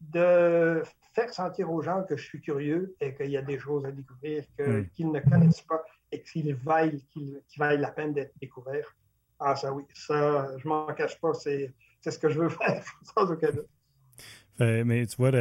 de 0.00 0.82
faire 1.14 1.32
sentir 1.32 1.70
aux 1.70 1.82
gens 1.82 2.04
que 2.04 2.16
je 2.16 2.24
suis 2.24 2.40
curieux 2.40 2.94
et 3.00 3.14
qu'il 3.14 3.30
y 3.30 3.36
a 3.36 3.42
des 3.42 3.58
choses 3.58 3.84
à 3.86 3.90
découvrir 3.90 4.44
qu'ils 4.94 5.10
ne 5.10 5.20
connaissent 5.20 5.62
pas 5.62 5.82
et 6.12 6.22
qu'ils 6.22 6.54
vaillent, 6.54 7.04
qu'ils 7.06 7.40
vaillent 7.56 7.80
la 7.80 7.90
peine 7.90 8.12
d'être 8.12 8.32
découverts. 8.40 8.94
Ah, 9.38 9.56
ça 9.56 9.72
oui, 9.72 9.84
ça, 9.94 10.56
je 10.56 10.68
m'en 10.68 10.86
cache 10.94 11.20
pas, 11.20 11.34
c'est 11.34 11.72
ce 12.02 12.18
que 12.18 12.28
je 12.28 12.40
veux 12.40 12.48
faire, 12.48 12.84
sans 13.02 13.30
aucun 13.30 13.50
doute. 13.50 13.68
Mais 14.58 15.06
tu 15.06 15.16
vois, 15.16 15.32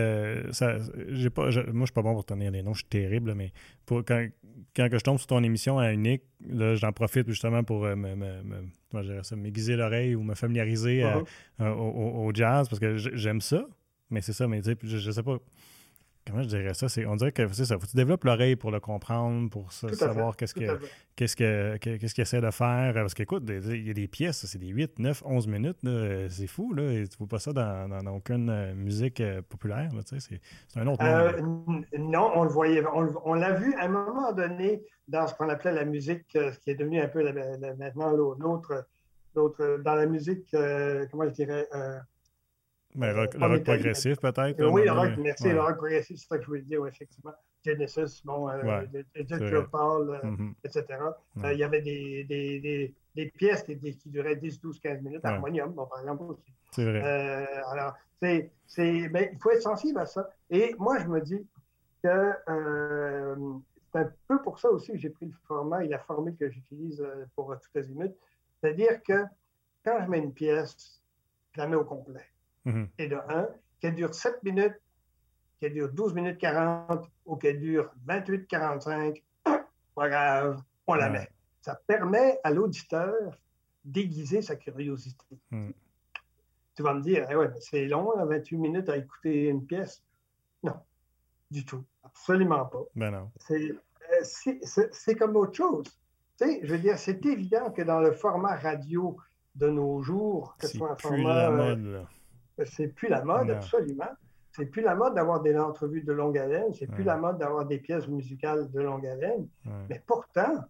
ça, 0.52 0.78
j'ai 1.10 1.30
pas, 1.30 1.44
moi, 1.44 1.52
je 1.52 1.86
suis 1.86 1.94
pas 1.94 2.02
bon 2.02 2.14
pour 2.14 2.26
tenir 2.26 2.52
les 2.52 2.64
noms, 2.64 2.74
je 2.74 2.80
suis 2.80 2.90
terrible, 2.90 3.34
mais 3.34 3.52
pour, 3.86 4.04
quand, 4.04 4.28
quand 4.76 4.88
je 4.92 5.04
tombe 5.04 5.18
sur 5.18 5.28
ton 5.28 5.44
émission 5.44 5.80
à 5.80 5.92
Unique, 5.92 6.24
là, 6.48 6.76
j'en 6.76 6.92
profite 6.92 7.28
justement 7.28 7.64
pour 7.64 7.86
euh, 7.86 7.96
me, 7.96 8.16
me, 8.16 8.44
me 8.44 9.36
m'aiguiser 9.36 9.76
l'oreille 9.76 10.16
ou 10.16 10.24
me 10.24 10.36
familiariser 10.36 11.02
uh-huh. 11.04 11.26
euh, 11.62 11.74
au, 11.74 12.32
jazz 12.34 12.70
parce 12.70 12.80
que 12.80 12.98
j'aime 12.98 13.42
ça. 13.42 13.66
Mais 14.10 14.22
c'est 14.22 14.34
ça, 14.34 14.48
mais 14.48 14.62
je, 14.64 14.98
je 14.98 15.12
sais 15.12 15.24
pas 15.24 15.38
comment 16.26 16.42
je 16.42 16.48
dirais 16.48 16.74
ça? 16.74 16.88
on 17.08 17.16
dirait 17.16 17.32
que 17.32 17.48
c'est 17.54 17.66
ça. 17.66 17.76
Faut 17.76 17.86
que 17.86 17.92
tu 17.92 17.96
développes 17.96 18.24
l'oreille 18.24 18.56
pour 18.56 18.72
le 18.72 18.80
comprendre, 18.80 19.50
pour 19.50 19.72
savoir 19.72 20.36
qu'est-ce 20.36 20.54
que 20.54 20.80
qu'est-ce 21.16 21.36
que 21.36 21.78
qu'est-ce 21.78 22.14
qu'il 22.14 22.22
essaie 22.22 22.42
de 22.42 22.52
faire. 22.52 22.94
Parce 22.94 23.14
qu'écoute, 23.14 23.44
il 23.48 23.88
y 23.88 23.90
a 23.90 23.94
des 23.94 24.08
pièces, 24.08 24.46
c'est 24.46 24.58
des 24.58 24.68
8, 24.68 25.00
9, 25.00 25.24
11 25.26 25.48
minutes. 25.48 25.78
C'est 26.30 26.48
fou, 26.48 26.74
là. 26.74 26.84
Tu 26.84 27.02
ne 27.02 27.18
vois 27.20 27.28
pas 27.28 27.40
ça 27.40 27.54
dans, 27.54 28.16
aucune 28.16 28.50
euh, 28.50 28.74
musique 28.74 29.22
euh, 29.22 29.42
populaire. 29.42 29.90
C'est 30.06 30.40
un 30.76 30.88
autre 30.88 31.04
euh, 31.04 31.42
Non, 31.98 32.32
on 32.36 32.44
le 32.44 32.50
voyait. 32.50 32.84
On, 33.24 33.34
l'a 33.34 33.54
vu 33.54 33.74
à 33.76 33.86
un 33.86 33.90
moment 33.90 34.32
donné 34.32 34.84
dans 35.08 35.28
ce 35.28 35.36
qu'on 35.36 35.50
appelait 35.50 35.74
la 35.74 35.86
musique, 35.86 36.26
ce 36.34 36.58
qui 36.60 36.72
est 36.72 36.76
devenu 36.76 37.00
un 37.00 37.08
peu 37.08 37.24
maintenant 37.78 38.12
l'autre. 38.12 38.88
Dans 39.36 39.96
la 39.96 40.06
musique, 40.06 40.48
comment 40.52 41.26
je 41.26 41.34
dirais 41.34 41.68
mais 42.96 43.14
le 43.14 43.20
rock 43.20 43.64
progressif, 43.64 44.20
peut-être. 44.20 44.64
Oui, 44.72 44.86
le 44.86 44.92
rock, 44.92 45.12
merci, 45.18 45.50
le 45.50 45.62
rock 45.62 45.78
progressif, 45.78 46.18
c'est 46.18 46.28
ça 46.28 46.38
que 46.38 46.44
je 46.44 46.48
voulais 46.48 46.62
dire, 46.62 46.86
effectivement. 46.86 47.34
Genesis, 47.66 48.22
bon, 48.24 48.50
euh, 48.50 48.94
Paul, 49.72 50.10
euh, 50.10 50.22
mm-hmm. 50.22 50.54
etc. 50.64 50.86
Euh, 51.44 51.54
il 51.54 51.60
y 51.60 51.64
avait 51.64 51.82
des, 51.82 52.24
des, 52.26 52.60
des, 52.60 52.94
des 53.16 53.26
pièces 53.32 53.64
qui, 53.64 53.78
qui, 53.80 54.10
duraient 54.10 54.36
10, 54.36 54.62
12, 54.62 54.80
15 54.80 55.02
minutes, 55.02 55.26
harmonium, 55.26 55.72
bon, 55.72 55.86
par 55.88 56.00
exemple 56.00 56.24
aussi. 56.24 56.54
C'est 56.72 56.86
vrai. 56.86 57.02
Euh, 57.04 57.70
alors, 57.72 57.94
c'est, 58.22 58.52
c'est, 58.68 59.10
ben, 59.10 59.30
il 59.34 59.40
faut 59.40 59.52
être 59.52 59.64
sensible 59.64 60.00
à 60.00 60.06
ça. 60.06 60.30
Et 60.50 60.76
moi, 60.78 61.00
je 61.00 61.08
me 61.08 61.22
dis 61.22 61.46
que 62.04 62.32
c'est 63.92 64.00
un 64.00 64.12
peu 64.28 64.42
pour 64.42 64.60
ça 64.60 64.70
aussi 64.70 64.92
que 64.92 64.98
j'ai 64.98 65.10
pris 65.10 65.26
le 65.26 65.34
format 65.48 65.84
et 65.84 65.88
la 65.88 66.00
formule 66.00 66.36
que 66.36 66.50
j'utilise 66.50 67.04
pour 67.36 67.56
toutes 67.60 67.84
les 67.84 67.88
minutes. 67.88 68.16
C'est-à-dire 68.62 69.02
que 69.04 69.24
quand 69.84 70.00
je 70.04 70.10
mets 70.10 70.20
une 70.20 70.34
pièce, 70.34 71.02
je 71.54 71.62
la 71.62 71.68
mets 71.68 71.76
au 71.76 71.86
complet. 71.86 72.26
Mm-hmm. 72.66 72.88
Et 72.98 73.08
de 73.08 73.16
1, 73.16 73.48
qu'elle 73.80 73.96
dure 73.96 74.14
7 74.14 74.44
minutes, 74.44 74.80
qu'elle 75.60 75.74
dure 75.74 75.92
12 75.92 76.14
minutes 76.14 76.38
40 76.38 77.10
ou 77.26 77.36
qu'elle 77.36 77.60
dure 77.60 77.92
28 78.06 78.48
45, 78.48 79.24
pas 79.96 80.10
grave, 80.10 80.62
on 80.88 80.96
la 80.96 81.10
met. 81.10 81.30
Ça 81.62 81.80
permet 81.88 82.40
à 82.44 82.52
l'auditeur 82.52 83.14
d'aiguiser 83.84 84.42
sa 84.42 84.56
curiosité. 84.56 85.26
Mm. 85.52 85.72
Tu 86.76 86.84
vas 86.84 86.94
me 86.94 87.02
dire, 87.02 87.26
eh 87.30 87.36
ouais, 87.36 87.50
c'est 87.60 87.86
long, 87.86 88.12
28 88.18 88.58
minutes 88.58 88.90
à 88.90 88.98
écouter 88.98 89.48
une 89.48 89.66
pièce. 89.66 90.04
Non, 90.64 90.76
du 91.50 91.64
tout. 91.66 91.84
Absolument 92.04 92.66
pas. 92.66 92.84
Ben 92.96 93.12
non. 93.12 93.32
C'est 93.38 93.76
euh, 94.12 95.16
comme 95.18 95.36
autre 95.36 95.54
chose. 95.54 95.86
Tu 96.38 96.46
sais, 96.46 96.60
je 96.64 96.74
veux 96.74 96.80
dire, 96.80 96.98
c'est 96.98 97.26
évident 97.26 97.72
que 97.72 97.82
dans 97.82 98.00
le 98.00 98.12
format 98.12 98.56
radio 98.58 99.18
de 99.56 99.70
nos 99.70 100.02
jours, 100.02 100.56
que 100.58 100.68
ce 100.68 100.78
soit 100.78 100.92
un 100.92 100.96
format. 100.98 101.36
La 101.36 101.52
mode, 101.52 101.86
là. 101.86 102.10
C'est 102.64 102.88
plus 102.88 103.10
la 103.10 103.24
mode, 103.24 103.50
absolument. 103.50 104.10
C'est 104.52 104.68
plus 104.68 104.82
la 104.82 104.96
mode 104.96 105.16
d'avoir 105.16 105.42
des 105.42 105.58
entrevues 105.58 106.04
de 106.04 106.14
longue 106.14 106.38
haleine, 106.38 106.74
c'est 106.74 106.88
plus 106.88 107.04
la 107.04 107.18
mode 107.18 107.38
d'avoir 107.38 107.66
des 107.66 107.78
pièces 107.78 108.08
musicales 108.08 108.72
de 108.72 108.80
longue 108.80 109.06
haleine. 109.06 109.48
Mais 109.90 110.02
pourtant, 110.06 110.64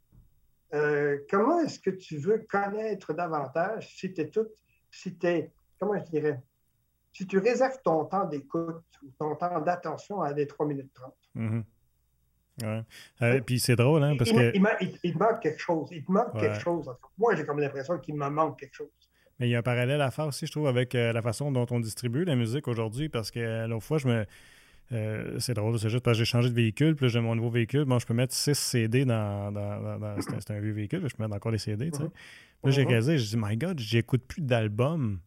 euh, 0.74 1.20
comment 1.30 1.60
est-ce 1.62 1.80
que 1.80 1.92
tu 1.92 2.18
veux 2.18 2.46
connaître 2.50 3.14
davantage 3.14 3.96
si 3.96 4.12
tu 4.12 4.22
es 4.22 4.30
tout, 4.30 4.48
si 4.90 5.16
tu 5.16 5.28
es, 5.28 5.52
comment 5.80 5.98
je 5.98 6.10
dirais, 6.10 6.42
si 7.14 7.28
tu 7.28 7.38
réserves 7.38 7.80
ton 7.84 8.06
temps 8.06 8.26
d'écoute 8.26 8.84
ou 9.04 9.12
ton 9.20 9.36
temps 9.36 9.62
d'attention 9.62 10.22
à 10.22 10.34
des 10.34 10.48
3 10.48 10.66
minutes 10.66 10.92
30? 10.94 11.14
Mm-hmm. 11.36 11.64
Ouais. 12.64 12.84
Euh, 13.22 13.42
puis 13.42 13.60
c'est 13.60 13.76
drôle, 13.76 14.04
hein, 14.04 14.16
parce 14.18 14.32
que. 14.32 14.54
Il, 14.56 15.14
te 15.14 15.18
manque 15.18 15.42
quelque 15.42 15.60
chose. 15.60 15.90
Il 15.92 16.04
te 16.04 16.12
manque 16.12 16.38
quelque 16.40 16.60
chose. 16.60 16.90
Moi, 17.18 17.36
j'ai 17.36 17.46
comme 17.46 17.60
l'impression 17.60 17.98
qu'il 18.00 18.16
me 18.16 18.30
manque 18.30 18.60
quelque 18.60 18.76
chose. 18.76 18.90
Mais 19.40 19.48
il 19.48 19.52
y 19.52 19.56
a 19.56 19.60
un 19.60 19.64
parallèle 19.64 20.02
à 20.02 20.12
faire 20.12 20.28
aussi, 20.28 20.46
je 20.46 20.52
trouve, 20.52 20.68
avec 20.68 20.96
euh, 20.96 21.12
la 21.12 21.22
façon 21.22 21.52
dont 21.52 21.66
on 21.70 21.80
distribue 21.80 22.24
la 22.24 22.36
musique 22.36 22.68
aujourd'hui, 22.68 23.10
parce 23.10 23.32
que 23.32 23.40
euh, 23.40 23.68
l'autre 23.68 23.84
fois, 23.84 23.98
je 23.98 24.08
me. 24.08 24.26
Euh, 24.92 25.40
c'est 25.40 25.56
drôle, 25.56 25.80
c'est 25.80 25.90
juste 25.90 26.04
parce 26.04 26.16
que 26.16 26.24
j'ai 26.24 26.30
changé 26.30 26.50
de 26.50 26.54
véhicule, 26.54 26.96
puis 26.96 27.10
j'ai 27.10 27.20
mon 27.20 27.36
nouveau 27.36 27.50
véhicule. 27.50 27.86
Bon, 27.86 27.98
je 27.98 28.06
peux 28.06 28.14
mettre 28.14 28.34
6 28.34 28.54
CD 28.54 29.04
dans. 29.04 29.52
dans, 29.52 30.16
c'est 30.20 30.52
un, 30.52 30.60
vieux 30.60 30.74
véhicule, 30.74 31.02
je 31.08 31.16
peux 31.16 31.24
mettre 31.24 31.36
encore 31.36 31.52
des 31.52 31.58
CD, 31.58 31.90
tu 31.92 31.98
sais. 31.98 32.06
Puis 32.06 32.72
là, 32.72 32.72
j'ai 32.72 32.84
réalisé, 32.84 33.18
j'ai 33.18 33.36
dit, 33.36 33.44
my 33.44 33.58
God, 33.58 33.80
j'écoute 33.80 34.24
plus 34.28 34.42
d'albums. 34.42 35.20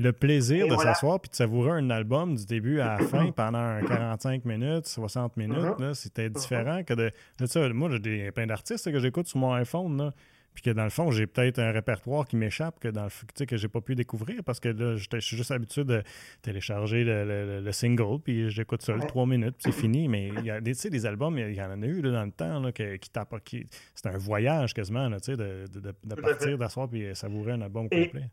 Le 0.00 0.12
plaisir 0.12 0.68
de 0.68 0.76
s'asseoir 0.76 1.18
puis 1.18 1.28
de 1.28 1.34
savourer 1.34 1.72
un 1.72 1.90
album 1.90 2.36
du 2.36 2.46
début 2.46 2.78
à 2.78 2.98
la 2.98 3.04
fin 3.04 3.32
pendant 3.32 3.80
45 3.84 4.44
minutes, 4.44 4.86
60 4.86 5.36
minutes, 5.36 5.56
uh-huh. 5.56 5.94
c'était 5.94 6.30
différent 6.30 6.84
que 6.84 6.94
de. 6.94 7.10
ça, 7.46 7.68
moi, 7.70 7.90
j'ai 8.04 8.30
plein 8.30 8.46
d'artistes 8.46 8.92
que 8.92 9.00
j'écoute 9.00 9.26
sur 9.26 9.38
mon 9.38 9.52
iPhone. 9.54 9.96
Là 9.96 10.12
puis 10.58 10.72
que 10.72 10.76
dans 10.76 10.82
le 10.82 10.90
fond, 10.90 11.12
j'ai 11.12 11.28
peut-être 11.28 11.60
un 11.60 11.70
répertoire 11.70 12.26
qui 12.26 12.34
m'échappe 12.34 12.80
que 12.80 12.88
dans 12.88 13.04
le 13.04 13.46
que 13.46 13.56
j'ai 13.56 13.68
pas 13.68 13.80
pu 13.80 13.94
découvrir 13.94 14.42
parce 14.42 14.58
que 14.58 14.68
là, 14.70 14.96
je 14.96 15.20
suis 15.20 15.36
juste 15.36 15.52
habitué 15.52 15.84
de 15.84 16.02
télécharger 16.42 17.04
le, 17.04 17.70
single, 17.70 18.18
puis 18.20 18.50
j'écoute 18.50 18.82
ça 18.82 18.92
trois 19.06 19.24
minutes, 19.24 19.54
puis 19.56 19.72
c'est 19.72 19.80
fini. 19.80 20.08
Mais 20.08 20.32
il 20.36 20.44
y 20.44 20.50
a 20.50 20.60
des, 20.60 20.72
des 20.72 21.06
albums, 21.06 21.38
il 21.38 21.54
y 21.54 21.62
en 21.62 21.80
a 21.80 21.86
eu 21.86 22.02
dans 22.02 22.24
le 22.24 22.32
temps 22.32 22.58
là, 22.58 22.72
qui, 22.72 22.98
qui, 23.44 23.66
c'est 23.94 24.08
un 24.08 24.18
voyage 24.18 24.74
quasiment 24.74 25.08
là, 25.08 25.18
de, 25.18 25.36
de, 25.36 25.94
de 26.02 26.14
partir, 26.16 26.58
d'asseoir 26.58 26.88
puis 26.88 27.14
savourer 27.14 27.52
un 27.52 27.60
album 27.60 27.88
complet. 27.88 28.28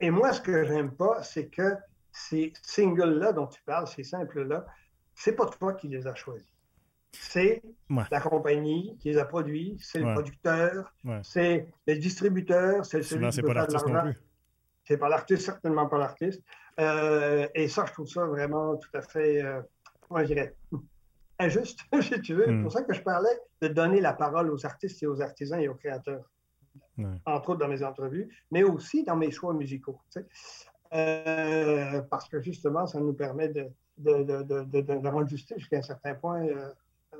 Et, 0.00 0.10
moi, 0.10 0.32
ce 0.32 0.40
que 0.40 0.64
j'aime 0.66 0.92
pas, 0.92 1.24
c'est 1.24 1.48
que 1.48 1.74
ces 2.12 2.52
singles-là 2.62 3.32
dont 3.32 3.48
tu 3.48 3.60
parles, 3.66 3.88
ces 3.88 4.04
simples-là, 4.04 4.66
c'est 5.16 5.34
pas 5.34 5.46
toi 5.46 5.74
qui 5.74 5.88
les 5.88 6.06
as 6.06 6.14
choisis 6.14 6.46
c'est 7.12 7.62
la 7.88 8.20
compagnie 8.20 8.96
qui 8.98 9.10
les 9.10 9.18
a 9.18 9.24
produits, 9.24 9.76
c'est 9.80 9.98
le 9.98 10.12
producteur, 10.12 10.94
c'est 11.22 11.66
le 11.86 11.96
distributeur, 11.96 12.84
c'est 12.84 13.02
celui 13.02 13.28
qui 13.30 13.40
peut 13.42 13.48
pas 13.48 13.66
faire 13.66 13.84
de 13.84 13.92
l'argent. 13.92 14.18
C'est 14.84 14.96
pas 14.96 15.08
l'artiste, 15.08 15.42
certainement 15.42 15.86
pas 15.86 15.98
l'artiste. 15.98 16.42
Euh, 16.80 17.46
et 17.54 17.68
ça, 17.68 17.84
je 17.86 17.92
trouve 17.92 18.08
ça 18.08 18.24
vraiment 18.24 18.76
tout 18.76 18.90
à 18.94 19.02
fait, 19.02 19.40
euh, 19.40 19.60
comment 20.08 20.20
je 20.20 20.26
dirais, 20.26 20.56
injuste, 21.38 21.80
si 22.00 22.20
tu 22.22 22.34
veux. 22.34 22.46
C'est 22.46 22.52
hmm. 22.52 22.62
pour 22.62 22.72
ça 22.72 22.82
que 22.82 22.92
je 22.92 23.02
parlais 23.02 23.38
de 23.60 23.68
donner 23.68 24.00
la 24.00 24.14
parole 24.14 24.50
aux 24.50 24.66
artistes 24.66 25.02
et 25.02 25.06
aux 25.06 25.20
artisans 25.20 25.60
et 25.60 25.68
aux 25.68 25.74
créateurs. 25.74 26.24
entre 27.24 27.50
autres 27.50 27.60
dans 27.60 27.68
mes 27.68 27.84
entrevues, 27.84 28.28
mais 28.50 28.62
aussi 28.64 29.04
dans 29.04 29.16
mes 29.16 29.30
choix 29.30 29.52
musicaux. 29.52 30.00
Euh, 30.92 32.02
parce 32.10 32.28
que 32.28 32.40
justement, 32.40 32.86
ça 32.86 32.98
nous 32.98 33.12
permet 33.12 33.48
de, 33.48 33.68
de, 33.98 34.24
de, 34.24 34.64
de, 34.64 34.80
de 34.80 35.08
rendre 35.08 35.28
justice 35.28 35.58
jusqu'à 35.58 35.78
un 35.78 35.82
certain 35.82 36.14
point 36.14 36.46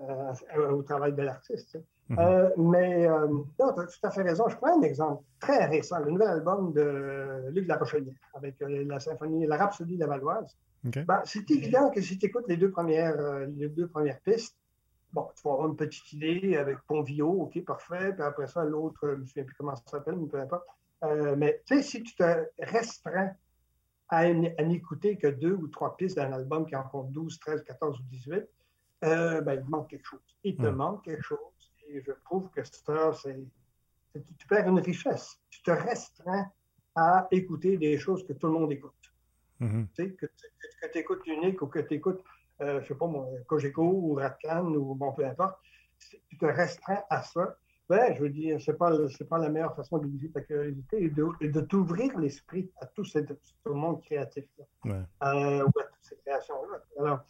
euh, 0.00 0.32
euh, 0.56 0.70
au 0.70 0.82
travail 0.82 1.12
de 1.12 1.22
l'artiste. 1.22 1.78
Mm-hmm. 2.10 2.52
mais 2.56 3.06
non, 3.08 3.44
tu 3.58 3.80
as 3.80 3.86
tout 3.86 4.00
à 4.02 4.10
fait 4.10 4.22
raison. 4.22 4.48
Je 4.48 4.56
prends 4.56 4.76
un 4.76 4.82
exemple 4.82 5.22
très 5.38 5.66
récent, 5.66 6.00
le 6.00 6.10
nouvel 6.10 6.28
album 6.28 6.72
de 6.72 7.48
Luc 7.50 7.68
Larochelière 7.68 8.14
avec 8.34 8.56
la 8.60 8.98
symphonie, 8.98 9.46
la 9.46 9.56
Rhapsodie 9.56 9.94
de 9.94 10.00
la 10.00 10.08
Valoise. 10.08 10.56
Ben, 10.82 11.20
c'est 11.24 11.48
évident 11.52 11.90
que 11.90 12.00
si 12.00 12.18
tu 12.18 12.26
écoutes 12.26 12.48
les 12.48 12.56
deux, 12.56 12.70
premières, 12.70 13.46
les 13.56 13.68
deux 13.68 13.86
premières 13.86 14.18
pistes, 14.22 14.56
bon, 15.12 15.28
tu 15.36 15.42
vas 15.44 15.52
avoir 15.52 15.68
une 15.68 15.76
petite 15.76 16.12
idée 16.12 16.56
avec 16.56 16.78
Ponvio, 16.88 17.28
OK, 17.28 17.64
parfait. 17.64 18.12
Puis 18.12 18.22
après 18.22 18.48
ça, 18.48 18.64
l'autre, 18.64 18.98
je 19.02 19.08
ne 19.08 19.16
me 19.16 19.26
souviens 19.26 19.44
plus 19.44 19.54
comment 19.54 19.76
ça 19.76 19.82
s'appelle, 19.86 20.16
mais 20.16 20.26
peu 20.26 20.40
importe. 20.40 20.66
mais 21.36 21.62
tu 21.64 21.76
sais, 21.76 21.82
si 21.82 22.02
tu 22.02 22.16
te 22.16 22.44
restreins 22.58 23.30
à, 24.10 24.28
n'écouter 24.64 25.16
que 25.16 25.28
deux 25.28 25.54
ou 25.54 25.68
trois 25.68 25.96
pistes 25.96 26.16
d'un 26.16 26.32
album 26.32 26.66
qui 26.66 26.74
en 26.74 26.82
compte 26.82 27.12
12, 27.12 27.38
13, 27.38 27.62
14 27.62 28.00
ou 28.00 28.02
18, 28.10 28.44
euh, 29.04 29.40
ben, 29.40 29.62
il 29.64 29.70
manque 29.70 29.88
quelque 29.88 30.06
chose. 30.06 30.20
Il 30.44 30.56
te 30.56 30.66
manque 30.66 31.04
quelque 31.04 31.22
chose. 31.22 31.38
Et 31.88 32.02
je 32.02 32.12
trouve 32.24 32.50
que 32.50 32.62
ça, 32.64 33.12
c'est. 33.14 33.38
Tu 34.38 34.46
perds 34.46 34.68
une 34.68 34.80
richesse. 34.80 35.40
Tu 35.50 35.62
te 35.62 35.70
restreins 35.70 36.50
à 36.94 37.28
écouter 37.30 37.76
des 37.76 37.96
choses 37.98 38.26
que 38.26 38.32
tout 38.32 38.48
le 38.48 38.52
monde 38.54 38.72
écoute. 38.72 39.12
Mm-hmm. 39.60 39.86
Tu 39.94 40.04
sais, 40.04 40.10
que, 40.12 40.26
tu 40.92 40.98
écoutes 40.98 41.26
Unique 41.26 41.62
ou 41.62 41.66
que 41.66 41.78
tu 41.78 41.94
écoutes, 41.94 42.22
euh, 42.60 42.78
je 42.78 42.82
ne 42.82 42.88
sais 42.88 42.94
pas, 42.94 43.06
mon 43.06 43.32
Cogeco 43.44 43.82
ou 43.82 44.14
Ratcan 44.14 44.66
ou 44.66 44.94
bon, 44.94 45.12
peu 45.12 45.24
importe. 45.24 45.58
Tu 46.28 46.38
te 46.38 46.46
restreins 46.46 47.02
à 47.10 47.22
ça. 47.22 47.56
Ben, 47.88 48.14
je 48.14 48.22
veux 48.22 48.30
dire, 48.30 48.60
ce 48.60 48.70
n'est 48.70 48.76
pas, 48.76 48.92
pas 49.28 49.38
la 49.38 49.48
meilleure 49.48 49.74
façon 49.74 49.98
de 49.98 50.06
d'éviter 50.06 50.30
ta 50.30 50.40
curiosité 50.42 51.02
et 51.02 51.10
de, 51.10 51.26
de 51.40 51.60
t'ouvrir 51.60 52.16
l'esprit 52.18 52.70
à 52.80 52.86
tout 52.86 53.04
ce, 53.04 53.18
monde 53.66 54.00
créatif-là, 54.02 54.64
euh, 54.86 55.64
ou 55.64 55.80
à 55.80 55.84
toutes 55.84 56.02
ces 56.02 56.16
créations-là. 56.18 56.80
Alors, 57.00 57.24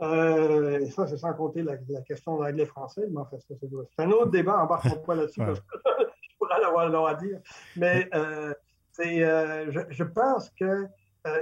euh, 0.00 0.78
et 0.80 0.90
ça, 0.90 1.06
c'est 1.06 1.16
sans 1.16 1.32
compter 1.34 1.62
la, 1.62 1.76
question 2.02 2.38
de 2.38 2.44
l'anglais-français, 2.44 3.06
mais 3.10 3.18
en 3.18 3.26
fait, 3.26 3.38
c'est 3.48 4.02
un 4.02 4.10
autre 4.10 4.30
débat, 4.30 4.62
embarque 4.62 5.04
pas 5.04 5.14
là-dessus, 5.14 5.40
parce 5.40 5.60
que 5.60 5.66
je 6.22 6.36
pourrais 6.38 6.64
avoir 6.64 6.88
le 6.88 6.98
à 6.98 7.14
dire. 7.14 7.40
Mais 7.76 8.08
euh, 8.14 8.54
c'est, 8.92 9.20
je, 9.20 9.80
je, 9.90 10.04
pense 10.04 10.50
qu'il 10.50 10.90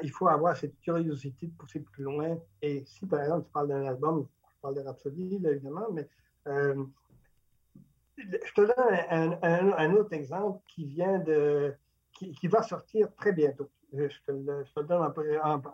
il 0.03 0.11
faut 0.11 0.29
avoir 0.29 0.57
cette 0.57 0.79
curiosité 0.81 1.47
de 1.47 1.53
pousser 1.53 1.81
plus 1.81 2.05
loin. 2.05 2.39
Et 2.63 2.85
si, 2.87 3.07
par 3.07 3.21
exemple, 3.21 3.47
tu 3.47 3.53
parles 3.53 3.69
d'un 3.69 3.87
album, 3.87 4.27
je 4.55 4.61
parle 4.63 4.75
de 4.75 4.81
Rhapsody, 4.81 5.39
là, 5.39 5.51
évidemment, 5.51 5.89
mais 5.93 6.09
je 8.17 8.53
te 8.55 8.61
donne 8.61 9.75
un, 9.77 9.95
autre 9.95 10.13
exemple 10.13 10.61
qui 10.69 10.85
vient 10.85 11.19
de. 11.19 11.75
qui, 12.13 12.49
va 12.49 12.63
sortir 12.63 13.15
très 13.17 13.33
bientôt. 13.33 13.71
Je 13.93 14.07
te, 14.27 14.33
le, 14.33 14.65
donne 14.83 15.13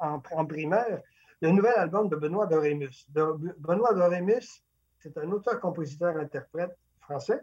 en, 0.01 0.47
primaire. 0.47 1.03
Le 1.43 1.51
nouvel 1.51 1.75
album 1.77 2.09
de 2.09 2.17
Benoît 2.17 2.47
Dorémus. 2.47 3.07
Benoît 3.11 3.93
Dorémus, 3.95 4.63
c'est 5.01 5.19
un 5.19 5.31
auteur-compositeur-interprète 5.33 6.77
français, 7.01 7.43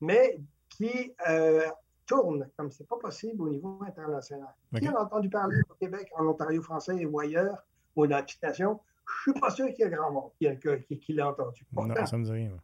mais 0.00 0.40
qui 0.70 1.12
euh, 1.28 1.68
tourne 2.06 2.48
comme 2.56 2.70
c'est 2.70 2.88
pas 2.88 2.96
possible 2.96 3.42
au 3.42 3.48
niveau 3.50 3.78
international. 3.86 4.54
Qui 4.78 4.88
en 4.88 4.94
a 4.94 5.02
entendu 5.02 5.28
parler 5.28 5.60
au 5.68 5.74
Québec, 5.74 6.10
en 6.16 6.26
Ontario 6.26 6.62
français 6.62 7.04
ou 7.04 7.20
ailleurs, 7.20 7.62
ou 7.94 8.06
dans 8.06 8.16
la 8.16 8.26
citation, 8.26 8.80
je 9.06 9.30
suis 9.30 9.40
pas 9.40 9.50
sûr 9.50 9.66
qu'il 9.66 9.80
y 9.80 9.82
ait 9.82 9.90
grand 9.90 10.10
monde 10.10 10.30
qui, 10.38 11.12
l'ait 11.12 11.22
entendu. 11.22 11.64
non, 11.72 12.06
ça 12.06 12.16
me 12.16 12.24
dit 12.24 12.32
rien 12.32 12.56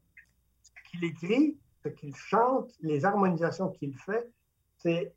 qu'il 0.92 1.04
écrit, 1.04 1.56
ce 1.82 1.88
qu'il 1.88 2.14
chante, 2.14 2.72
les 2.80 3.04
harmonisations 3.04 3.70
qu'il 3.70 3.96
fait, 3.96 4.30
c'est 4.78 5.12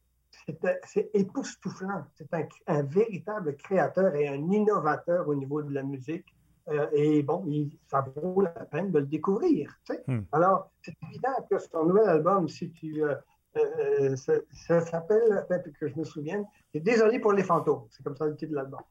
époustouflant. 1.14 2.06
C'est 2.16 2.28
un, 2.68 2.84
véritable 2.84 3.56
créateur 3.56 4.16
et 4.16 4.28
un 4.28 4.52
innovateur 4.52 5.28
au 5.28 5.36
niveau 5.36 5.62
de 5.62 5.74
la 5.74 5.84
musique. 5.84 6.26
Euh, 6.68 6.88
et 6.94 7.22
bon, 7.22 7.46
ça 7.88 8.04
vaut 8.16 8.42
la 8.42 8.50
peine 8.50 8.92
de 8.92 9.00
le 9.00 9.06
découvrir. 9.06 9.78
Hmm. 10.08 10.22
Alors, 10.32 10.72
c'est 10.82 10.96
évident 11.10 11.36
que 11.50 11.60
son 11.60 11.86
nouvel 11.86 12.10
album, 12.10 12.48
si 12.48 12.72
tu. 12.72 13.04
Euh, 13.04 13.16
euh, 13.58 14.16
ça, 14.18 14.82
s'appelle, 14.82 15.46
que 15.80 15.88
je 15.88 15.96
me 15.96 16.04
souvienne, 16.04 16.46
c'est 16.74 16.82
Désolé 16.82 17.20
pour 17.20 17.32
les 17.32 17.44
fantômes. 17.44 17.86
C'est 17.90 18.04
comme 18.04 18.18
ça 18.18 18.26
le 18.26 18.36
titre 18.36 18.52
de 18.52 18.56
l'album. 18.58 18.82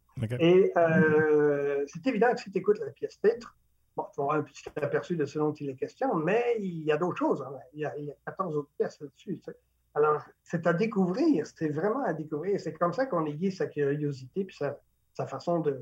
Et 0.41 0.73
c'est 1.87 2.07
évident 2.07 2.33
que 2.33 2.41
si 2.41 2.51
tu 2.51 2.59
écoutes 2.59 2.79
la 2.79 2.91
pièce 2.91 3.21
titre, 3.21 3.55
Bon, 3.97 4.05
tu 4.13 4.21
vas 4.21 4.25
avoir 4.25 4.37
un 4.39 4.43
petit 4.43 4.65
aperçu 4.77 5.17
de 5.17 5.25
ce 5.25 5.39
dont 5.39 5.53
il 5.53 5.71
est 5.71 5.77
question, 5.77 6.15
mais 6.17 6.57
il 6.59 6.83
y 6.83 6.91
a 6.91 6.97
d'autres 6.97 7.19
choses. 7.19 7.43
Hein. 7.43 7.57
Il, 7.75 7.81
y 7.81 7.85
a, 7.85 7.93
14 8.27 8.57
autres 8.57 8.71
pièces 8.77 9.01
là-dessus. 9.01 9.41
Alors, 9.95 10.23
c'est 10.43 10.67
à 10.67 10.73
découvrir, 10.73 11.47
c'est 11.47 11.69
vraiment 11.69 12.05
à 12.05 12.13
découvrir. 12.13 12.61
C'est 12.61 12.73
comme 12.73 12.93
ça 12.93 13.07
qu'on 13.07 13.27
aiguise 13.27 13.59
sa 13.59 13.67
curiosité 13.67 14.45
puis 14.45 14.57
sa, 14.57 14.79
sa 15.13 15.27
façon 15.27 15.61
de. 15.61 15.81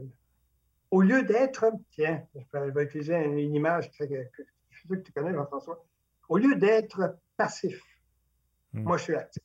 Au 0.91 1.01
lieu 1.01 1.23
d'être, 1.23 1.65
tiens, 1.91 2.23
je 2.35 2.59
vais 2.59 2.85
utiliser 2.85 3.17
une, 3.17 3.55
image 3.55 3.91
que, 3.91 4.05
sûr 4.05 4.89
que 4.91 4.95
tu 4.97 5.13
connais, 5.13 5.33
Jean-François. 5.33 5.83
Au 6.29 6.37
lieu 6.37 6.55
d'être 6.57 7.17
passif, 7.37 7.83
hmm. 8.75 8.83
moi, 8.83 8.99
je 8.99 9.05
suis 9.05 9.17
actif. 9.17 9.43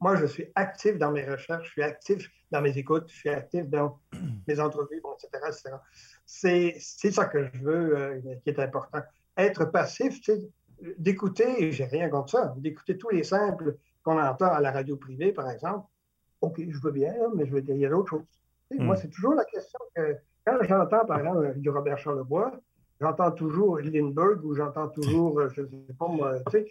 Moi, 0.00 0.16
je 0.16 0.26
suis 0.26 0.50
actif 0.54 0.98
dans 0.98 1.12
mes 1.12 1.24
recherches, 1.24 1.66
je 1.66 1.72
suis 1.72 1.82
actif 1.82 2.30
dans 2.50 2.60
mes 2.60 2.76
écoutes, 2.76 3.08
je 3.08 3.16
suis 3.16 3.28
actif 3.28 3.68
dans 3.68 4.00
mes 4.48 4.58
entrevues, 4.58 5.00
etc., 5.00 5.44
etc 5.48 5.76
c'est 6.28 7.10
ça 7.10 7.24
que 7.24 7.48
je 7.52 7.58
veux, 7.62 7.96
euh, 7.96 8.20
qui 8.44 8.50
est 8.50 8.58
important. 8.58 9.00
Être 9.36 9.64
passif, 9.64 10.20
d'écouter, 10.98 11.64
et 11.64 11.72
j'ai 11.72 11.84
rien 11.84 12.08
contre 12.08 12.30
ça, 12.30 12.54
d'écouter 12.56 12.96
tous 12.96 13.10
les 13.10 13.24
simples 13.24 13.76
qu'on 14.02 14.20
entend 14.20 14.52
à 14.52 14.60
la 14.60 14.70
radio 14.70 14.96
privée, 14.96 15.32
par 15.32 15.50
exemple. 15.50 15.86
OK, 16.40 16.60
je 16.68 16.78
veux 16.80 16.92
bien, 16.92 17.14
mais 17.34 17.46
je 17.46 17.52
veux 17.52 17.62
dire, 17.62 17.74
il 17.74 17.80
y 17.80 17.86
a 17.86 17.90
d'autres 17.90 18.10
choses. 18.10 18.24
Moi, 18.70 18.94
hmm. 18.94 18.98
c'est 18.98 19.08
toujours 19.08 19.34
la 19.34 19.44
question 19.44 19.78
que 19.94 20.16
quand 20.46 20.58
j'entends, 20.62 21.04
par 21.04 21.18
exemple, 21.18 21.54
du 21.56 21.70
Robert 21.70 21.98
Charlebois, 21.98 22.52
j'entends 23.00 23.32
toujours 23.32 23.78
Lindbergh 23.78 24.44
ou 24.44 24.54
j'entends 24.54 24.88
toujours, 24.88 25.40
euh, 25.40 25.48
je 25.50 25.62
ne 25.62 25.66
sais 25.66 25.94
pas 25.98 26.08
moi, 26.08 26.38
tu 26.50 26.58
sais, 26.58 26.66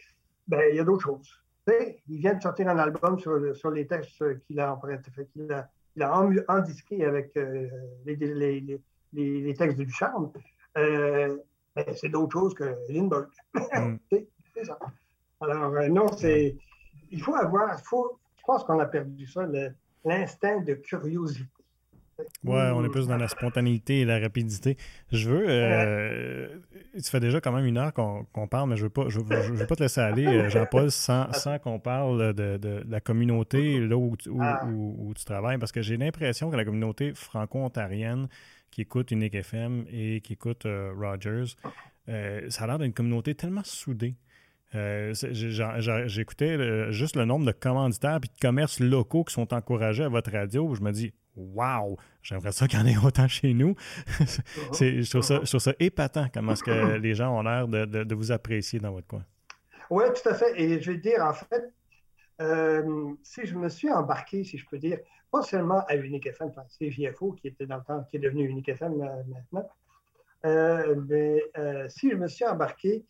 ben, 0.47 0.61
il 0.71 0.77
y 0.77 0.79
a 0.79 0.83
d'autres 0.83 1.03
choses. 1.03 1.43
il 1.67 2.19
vient 2.19 2.35
de 2.35 2.41
sortir 2.41 2.69
un 2.69 2.77
album 2.77 3.19
sur, 3.19 3.55
sur 3.55 3.71
les 3.71 3.87
textes 3.87 4.23
qu'il 4.45 4.59
a 4.59 4.73
emprunté, 4.73 5.11
qu'il 5.33 5.51
a, 5.51 5.69
il 5.95 6.03
a 6.03 6.21
endisqué 6.47 7.03
avec 7.03 7.35
euh, 7.35 7.67
les, 8.05 8.15
les 8.15 8.79
les, 9.13 9.53
textes 9.53 9.77
du 9.77 9.91
charme, 9.91 10.31
euh, 10.77 11.37
c'est 11.95 12.09
d'autres 12.09 12.33
choses 12.33 12.53
que 12.53 12.75
Lindbergh. 12.89 13.27
Mm. 13.53 13.95
c'est 14.11 14.65
ça. 14.65 14.77
Alors, 15.41 15.73
euh, 15.73 15.87
non, 15.87 16.07
c'est. 16.17 16.55
Il 17.11 17.21
faut 17.21 17.35
avoir. 17.35 17.79
Faut, 17.81 18.19
je 18.37 18.43
pense 18.45 18.63
qu'on 18.63 18.79
a 18.79 18.85
perdu 18.85 19.27
ça, 19.27 19.47
l'instinct 20.03 20.61
de 20.61 20.73
curiosité. 20.73 21.45
Ouais, 22.43 22.71
on 22.73 22.83
est 22.83 22.89
plus 22.89 23.07
dans 23.07 23.17
la 23.17 23.27
spontanéité 23.27 24.01
et 24.01 24.05
la 24.05 24.19
rapidité. 24.19 24.75
Je 25.11 25.29
veux. 25.29 25.45
Euh, 25.47 26.47
ça 26.97 27.11
fait 27.11 27.19
déjà 27.19 27.39
quand 27.39 27.51
même 27.51 27.65
une 27.65 27.77
heure 27.77 27.93
qu'on 27.93 28.47
parle, 28.49 28.69
mais 28.69 28.75
je 28.75 28.83
ne 28.83 28.87
veux, 28.87 28.93
pas, 28.93 29.07
je, 29.09 29.19
veux 29.19 29.67
pas 29.67 29.75
te 29.75 29.83
laisser 29.83 30.01
aller, 30.01 30.25
euh, 30.25 30.49
Jean-Paul, 30.49 30.89
sans, 30.89 31.31
sans 31.33 31.59
qu'on 31.59 31.79
parle 31.79 32.33
de, 32.33 32.57
de, 32.57 32.83
la 32.89 32.99
communauté 32.99 33.79
là 33.79 33.97
où, 33.97 34.15
où, 34.29 34.41
ah. 34.41 34.65
où, 34.65 34.95
où 34.97 35.13
tu 35.13 35.25
travailles, 35.25 35.59
parce 35.59 35.71
que 35.71 35.83
j'ai 35.83 35.97
l'impression 35.97 36.49
que 36.49 36.55
la 36.55 36.65
communauté 36.65 37.13
franco-ontarienne 37.13 38.27
qui 38.77 38.83
écoute 38.83 39.09
Unique 39.09 39.33
FM 39.33 39.87
et 39.91 40.21
qui 40.21 40.33
écoute 40.33 40.67
euh, 40.67 40.93
Rogers, 40.95 41.55
euh, 42.09 42.47
ça 42.51 42.65
a 42.65 42.67
l'air 42.67 42.77
d'une 42.77 42.93
communauté 42.93 43.33
tellement 43.33 43.63
soudée. 43.63 44.13
Euh, 44.75 45.15
j'écoutais 46.05 46.91
juste 46.91 47.15
le 47.15 47.25
nombre 47.25 47.47
de 47.47 47.53
commanditaires 47.53 48.17
et 48.17 48.27
de 48.27 48.39
commerces 48.39 48.79
locaux 48.79 49.23
qui 49.23 49.33
sont 49.33 49.51
encouragés 49.51 50.03
à 50.03 50.09
votre 50.09 50.31
radio. 50.31 50.75
Je 50.75 50.81
me 50.81 50.91
dis, 50.91 51.11
waouh, 51.35 51.97
j'aimerais 52.21 52.51
ça 52.51 52.67
qu'il 52.67 52.77
y 52.77 52.81
en 52.83 52.85
ait 52.85 52.97
autant 53.03 53.27
chez 53.27 53.55
nous. 53.55 53.73
je, 54.19 55.09
trouve 55.09 55.23
ça, 55.23 55.39
je, 55.43 55.49
trouve 55.49 55.59
ça, 55.59 55.73
épatant 55.79 56.27
comment 56.31 56.51
est-ce 56.51 56.63
que 56.63 56.97
les 56.97 57.15
gens 57.15 57.35
ont 57.35 57.41
l'air 57.41 57.67
de, 57.67 57.85
de, 57.85 58.15
vous 58.15 58.31
apprécier 58.31 58.79
dans 58.79 58.91
votre 58.91 59.07
coin. 59.07 59.25
Oui, 59.89 60.03
tout 60.13 60.29
à 60.29 60.35
fait. 60.35 60.53
Et 60.61 60.79
je 60.79 60.91
vais 60.91 60.99
dire, 60.99 61.23
en 61.23 61.33
fait, 61.33 61.73
si 63.23 63.41
je 63.43 63.55
me 63.55 63.69
suis 63.69 63.89
embarqué, 63.89 64.43
si 64.43 64.59
je 64.59 64.67
peux 64.67 64.77
dire, 64.77 64.99
pas 65.31 65.41
seulement 65.41 65.83
à 65.87 65.95
Unique 65.95 66.27
FM, 66.27 66.51
c'est 66.69 66.89
JFO 66.91 67.33
qui 67.33 67.47
était 67.47 67.65
dans 67.65 67.77
le 67.77 67.83
temps, 67.83 68.03
qui 68.09 68.17
est 68.17 68.19
devenu 68.19 68.47
Unique 68.47 68.69
FM 68.69 69.01
euh, 69.01 69.23
maintenant. 69.27 69.69
Euh, 70.45 70.95
mais 71.07 71.43
euh, 71.57 71.87
si 71.89 72.09
je 72.11 72.15
me 72.15 72.27
suis 72.27 72.45
embarqué, 72.45 73.05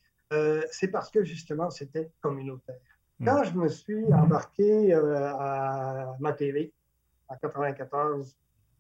c'est 0.72 0.90
parce 0.90 1.10
que 1.10 1.24
justement, 1.24 1.70
c'était 1.70 2.12
communautaire. 2.22 2.76
Hmm. 3.20 3.26
Quand 3.26 3.44
je 3.44 3.54
me 3.54 3.70
suis 3.70 4.14
embarqué 4.14 4.94
à 4.94 6.16
ma 6.20 6.34
TV 6.34 6.74
en 7.30 7.36
94, 7.38 8.36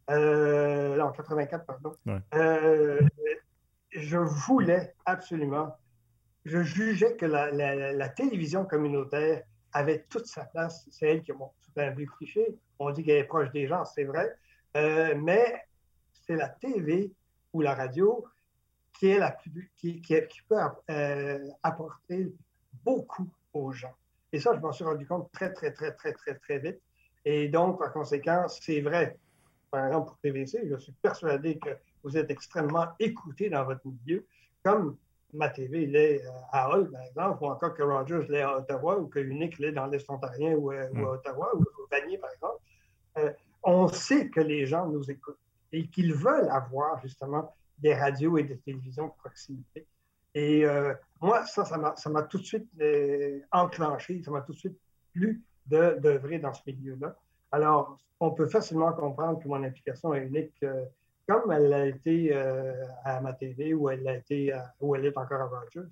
en 0.09 1.11
84, 1.11 1.65
pardon, 1.65 1.93
je 3.91 4.17
voulais 4.17 4.93
absolument, 5.05 5.77
je 6.43 6.61
jugeais 6.61 7.15
que 7.15 7.25
la, 7.25 7.51
la 7.51 8.09
télévision 8.09 8.65
communautaire 8.65 9.43
avait 9.73 10.05
toute 10.09 10.25
sa 10.27 10.45
place. 10.45 10.87
C'est 10.91 11.07
elle 11.07 11.21
qui, 11.21 11.31
bon, 11.31 11.49
c'est 11.61 11.83
un 11.83 11.91
vieux 11.91 12.07
cliché, 12.17 12.57
on 12.79 12.91
dit 12.91 13.03
qu'elle 13.03 13.17
est 13.17 13.23
proche 13.23 13.51
des 13.51 13.67
gens, 13.67 13.85
c'est 13.85 14.03
vrai, 14.03 14.35
euh, 14.75 15.15
mais 15.15 15.63
c'est 16.11 16.35
la 16.35 16.49
TV 16.49 17.11
ou 17.53 17.61
la 17.61 17.75
radio 17.75 18.25
qui, 18.99 19.07
est 19.07 19.19
la 19.19 19.31
plus, 19.31 19.71
qui, 19.77 20.01
qui, 20.01 20.41
peut 20.47 20.57
euh, 20.89 21.49
apporter 21.63 22.33
beaucoup 22.83 23.29
aux 23.53 23.71
gens. 23.71 23.93
Et 24.31 24.39
ça, 24.39 24.53
je 24.55 24.59
m'en 24.59 24.71
suis 24.71 24.83
rendu 24.83 25.05
compte 25.07 25.31
très, 25.31 25.53
très, 25.53 25.71
très, 25.71 25.93
très, 25.93 26.13
très, 26.13 26.35
très 26.35 26.59
vite. 26.59 26.81
Et 27.23 27.47
donc, 27.47 27.79
par 27.79 27.93
conséquent, 27.93 28.45
c'est 28.47 28.81
vrai. 28.81 29.17
Par 29.71 29.87
exemple, 29.87 30.07
pour 30.09 30.17
TVC, 30.19 30.67
je 30.69 30.77
suis 30.77 30.93
persuadé 30.93 31.57
que 31.57 31.69
vous 32.03 32.17
êtes 32.17 32.29
extrêmement 32.31 32.87
écouté 32.99 33.49
dans 33.49 33.65
votre 33.65 33.85
milieu, 33.85 34.25
comme 34.63 34.97
ma 35.37 35.49
TV 35.49 35.85
l'est 35.85 36.25
euh, 36.25 36.29
à 36.51 36.69
Hull, 36.69 36.91
par 36.91 37.01
exemple, 37.03 37.43
ou 37.43 37.47
encore 37.47 37.73
que 37.73 37.83
Rogers 37.83 38.25
l'est 38.29 38.41
à 38.41 38.57
Ottawa, 38.57 38.97
ou 38.97 39.07
que 39.07 39.19
Unique 39.19 39.57
l'est 39.59 39.71
dans 39.71 39.85
l'Est 39.85 40.09
ontarien 40.09 40.53
ou, 40.55 40.71
euh, 40.71 40.87
à 40.87 40.89
mm. 40.93 41.03
Ottawa, 41.03 41.55
ou 41.55 41.61
au 41.61 41.87
Vanier, 41.89 42.17
par 42.17 42.31
exemple. 42.31 42.59
Euh, 43.17 43.31
on 43.63 43.87
sait 43.87 44.29
que 44.29 44.41
les 44.41 44.65
gens 44.65 44.87
nous 44.87 45.09
écoutent 45.09 45.39
et 45.71 45.87
qu'ils 45.87 46.13
veulent 46.13 46.49
avoir 46.49 47.01
justement 47.01 47.53
des 47.79 47.93
radios 47.93 48.37
et 48.37 48.43
des 48.43 48.57
télévisions 48.57 49.07
de 49.07 49.13
proximité. 49.17 49.85
Et 50.33 50.65
moi, 51.19 51.45
ça, 51.47 51.65
ça 51.65 52.09
m'a 52.09 52.23
tout 52.23 52.37
de 52.37 52.43
suite 52.43 52.69
enclenché, 53.51 54.21
ça 54.21 54.29
m'a 54.29 54.41
tout 54.41 54.53
de 54.53 54.57
suite 54.57 54.79
plu 55.11 55.43
d'œuvrer 55.65 56.37
dans 56.37 56.53
ce 56.53 56.61
milieu-là. 56.67 57.15
Alors, 57.51 57.97
on 58.19 58.31
peut 58.31 58.47
facilement 58.47 58.93
comprendre 58.93 59.39
que 59.39 59.47
mon 59.47 59.63
implication 59.63 60.13
est 60.13 60.25
unique 60.25 60.63
comme 61.27 61.51
elle 61.51 61.73
a 61.73 61.85
été 61.85 62.33
euh, 62.33 62.73
à 63.03 63.19
ma 63.21 63.33
TV 63.33 63.73
ou 63.73 63.89
elle 63.89 64.07
a 64.07 64.15
été 64.15 64.57
où 64.79 64.95
elle 64.95 65.05
est 65.05 65.17
encore 65.17 65.41
à 65.41 65.45
Rogers, 65.47 65.89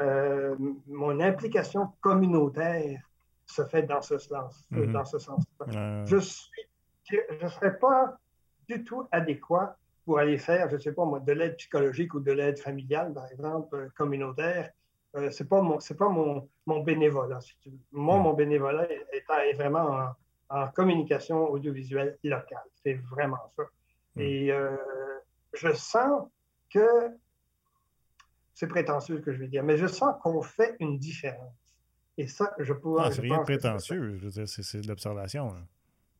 euh, 0.00 0.54
mon 0.86 1.20
implication 1.20 1.88
communautaire 2.00 3.00
se 3.46 3.64
fait 3.64 3.82
dans 3.82 4.02
ce 4.02 4.18
sens, 4.18 4.64
mm-hmm. 4.72 4.92
dans 4.92 5.04
ce 5.04 5.18
sens. 5.18 5.44
Je 5.66 6.16
ne 6.16 7.48
serais 7.48 7.78
pas 7.78 8.16
du 8.68 8.84
tout 8.84 9.08
adéquat 9.10 9.76
pour 10.04 10.18
aller 10.18 10.38
faire, 10.38 10.70
je 10.70 10.76
ne 10.76 10.80
sais 10.80 10.92
pas 10.92 11.04
moi, 11.04 11.20
de 11.20 11.32
l'aide 11.32 11.56
psychologique 11.56 12.14
ou 12.14 12.20
de 12.20 12.32
l'aide 12.32 12.58
familiale, 12.58 13.12
par 13.12 13.26
exemple, 13.30 13.76
euh, 13.76 13.88
communautaire. 13.96 14.70
Euh, 15.16 15.30
c'est 15.30 15.48
pas 15.48 15.60
mon, 15.62 15.80
c'est 15.80 15.96
pas 15.96 16.08
mon, 16.08 16.48
mon 16.66 16.80
bénévolat, 16.80 17.40
si 17.40 17.56
tu 17.60 17.70
veux. 17.70 17.78
Moi, 17.92 18.18
mm. 18.18 18.22
mon 18.22 18.32
bénévolat 18.34 18.90
est, 18.90 19.06
est 19.12 19.52
vraiment 19.54 20.14
en, 20.50 20.60
en, 20.62 20.68
communication 20.68 21.50
audiovisuelle 21.50 22.18
locale. 22.22 22.64
C'est 22.74 22.94
vraiment 23.10 23.36
ça. 23.56 23.64
Mm. 24.18 24.22
Et 24.22 24.52
euh, 24.52 24.76
je 25.54 25.72
sens 25.72 26.28
que, 26.72 26.86
c'est 28.54 28.66
prétentieux 28.66 29.18
ce 29.18 29.22
que 29.22 29.32
je 29.32 29.38
vais 29.38 29.48
dire, 29.48 29.62
mais 29.62 29.76
je 29.76 29.86
sens 29.86 30.14
qu'on 30.22 30.42
fait 30.42 30.76
une 30.80 30.98
différence. 30.98 31.54
Et 32.16 32.26
ça, 32.26 32.52
je 32.58 32.72
pourrais. 32.72 33.04
Ah, 33.06 33.12
c'est 33.12 33.22
rien 33.22 33.38
de 33.38 33.44
prétentieux, 33.44 34.18
je 34.18 34.24
veux 34.24 34.30
dire, 34.30 34.48
c'est 34.48 34.80
de 34.80 34.88
l'observation. 34.88 35.54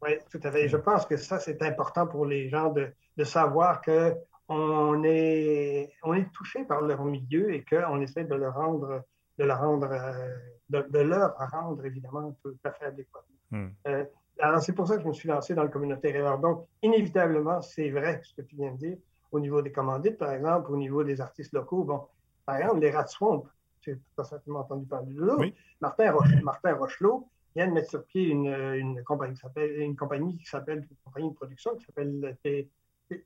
Oui, 0.00 0.10
tout 0.30 0.40
à 0.44 0.52
fait. 0.52 0.68
Je 0.68 0.76
mm. 0.76 0.82
pense 0.82 1.06
que 1.06 1.16
ça, 1.16 1.40
c'est 1.40 1.60
important 1.62 2.06
pour 2.06 2.24
les 2.24 2.48
gens 2.48 2.72
de, 2.72 2.88
de 3.16 3.24
savoir 3.24 3.80
que 3.80 4.14
on 4.48 5.02
est, 5.04 5.92
on 6.02 6.14
est 6.14 6.30
touché 6.32 6.64
par 6.64 6.80
leur 6.80 7.04
milieu 7.04 7.52
et 7.52 7.64
qu'on 7.64 8.00
essaie 8.00 8.24
de 8.24 8.34
le 8.34 8.48
rendre, 8.48 9.04
de 9.38 9.44
le 9.44 9.52
rendre, 9.52 9.90
euh, 9.92 10.34
de, 10.70 10.98
leur 11.00 11.36
rendre 11.36 11.84
évidemment 11.84 12.34
tout 12.42 12.56
à 12.64 12.72
fait 12.72 12.86
adéquat. 12.86 13.24
Mm. 13.50 13.66
Euh, 13.86 14.04
alors, 14.40 14.62
c'est 14.62 14.72
pour 14.72 14.86
ça 14.86 14.96
que 14.96 15.02
je 15.02 15.08
me 15.08 15.12
suis 15.12 15.28
lancé 15.28 15.54
dans 15.54 15.62
le 15.62 15.68
communautaire. 15.68 16.14
Alors, 16.26 16.38
donc, 16.38 16.66
inévitablement, 16.82 17.60
c'est 17.62 17.90
vrai 17.90 18.20
ce 18.22 18.34
que 18.34 18.42
tu 18.42 18.56
viens 18.56 18.72
de 18.72 18.76
dire, 18.76 18.96
au 19.32 19.40
niveau 19.40 19.62
des 19.62 19.72
commandites, 19.72 20.18
par 20.18 20.32
exemple, 20.32 20.70
au 20.72 20.76
niveau 20.76 21.04
des 21.04 21.20
artistes 21.20 21.52
locaux. 21.52 21.84
Bon, 21.84 22.02
par 22.46 22.56
exemple, 22.56 22.80
les 22.80 22.90
Rats 22.90 23.06
Swamp, 23.06 23.44
tu 23.80 23.98
as 24.16 24.24
certainement 24.24 24.60
entendu 24.60 24.86
parler 24.86 25.12
de 25.12 25.20
l'eau. 25.20 25.40
Martin, 25.80 26.14
Martin 26.42 26.74
Rochelot 26.74 27.28
vient 27.54 27.66
de 27.66 27.72
mettre 27.72 27.90
sur 27.90 28.04
pied 28.04 28.28
une, 28.28 28.46
une 28.46 29.02
compagnie 29.04 29.34
qui 29.34 29.40
s'appelle, 29.40 29.80
une 29.80 29.96
compagnie 29.96 30.36
qui 30.36 30.46
s'appelle, 30.46 30.78
une 30.78 30.96
compagnie 31.04 31.30
de 31.30 31.34
production 31.34 31.74
qui 31.76 31.84
s'appelle 31.84 32.36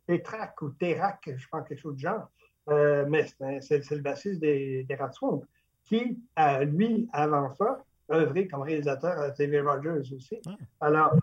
Tétrac 0.06 0.60
ou 0.62 0.70
Térac, 0.70 1.30
je 1.36 1.46
pense 1.48 1.66
quelque 1.68 1.80
chose 1.80 1.94
de 1.94 2.00
genre. 2.00 2.28
Euh, 2.68 3.06
mais 3.08 3.26
c'est 3.60 3.90
le 3.90 4.00
bassiste 4.02 4.40
des, 4.40 4.84
des 4.84 4.94
Rats 4.94 5.12
Swamp 5.12 5.42
qui, 5.84 6.18
lui, 6.62 7.08
avant 7.12 7.52
ça, 7.54 7.84
œuvré 8.12 8.48
comme 8.48 8.62
réalisateur 8.62 9.18
à 9.18 9.30
TV 9.30 9.60
Rogers 9.60 10.14
aussi. 10.14 10.40
Ah. 10.46 10.56
Alors, 10.80 11.14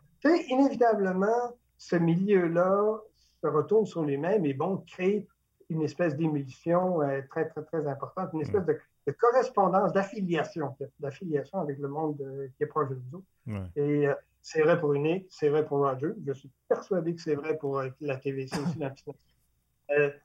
inévitablement, 0.50 1.56
ce 1.78 1.96
milieu-là 1.96 3.00
se 3.42 3.48
retourne 3.48 3.86
sur 3.86 4.04
lui-même 4.04 4.46
et 4.46 4.54
bon, 4.54 4.84
crée 4.88 5.28
une 5.70 5.82
espèce 5.84 6.16
d'émulsion 6.16 7.02
euh, 7.02 7.22
très, 7.30 7.48
très, 7.48 7.64
très 7.64 7.88
importante, 7.88 8.32
une 8.34 8.42
espèce 8.42 8.66
de, 8.66 8.80
correspondance, 9.18 9.92
d'affiliation, 9.94 10.76
d'affiliation 11.00 11.60
avec 11.60 11.80
le 11.80 11.88
monde 11.88 12.22
euh, 12.22 12.48
qui 12.58 12.64
est 12.64 12.68
proche 12.68 12.90
de 12.90 13.00
nous. 13.12 13.24
Et 13.76 14.08
euh, 14.08 14.14
c'est 14.42 14.62
vrai 14.62 14.80
pour 14.80 14.94
Unique, 14.94 15.28
c'est 15.30 15.50
vrai 15.50 15.66
pour 15.66 15.80
Roger. 15.80 16.14
Je 16.26 16.34
suis 16.34 16.50
persuadé 16.68 17.16
que 17.16 17.22
c'est 17.22 17.36
vrai 17.36 17.58
pour 17.58 17.82
la 18.02 18.16
TVC 18.18 18.56
aussi, 18.60 18.78
la 18.80 18.94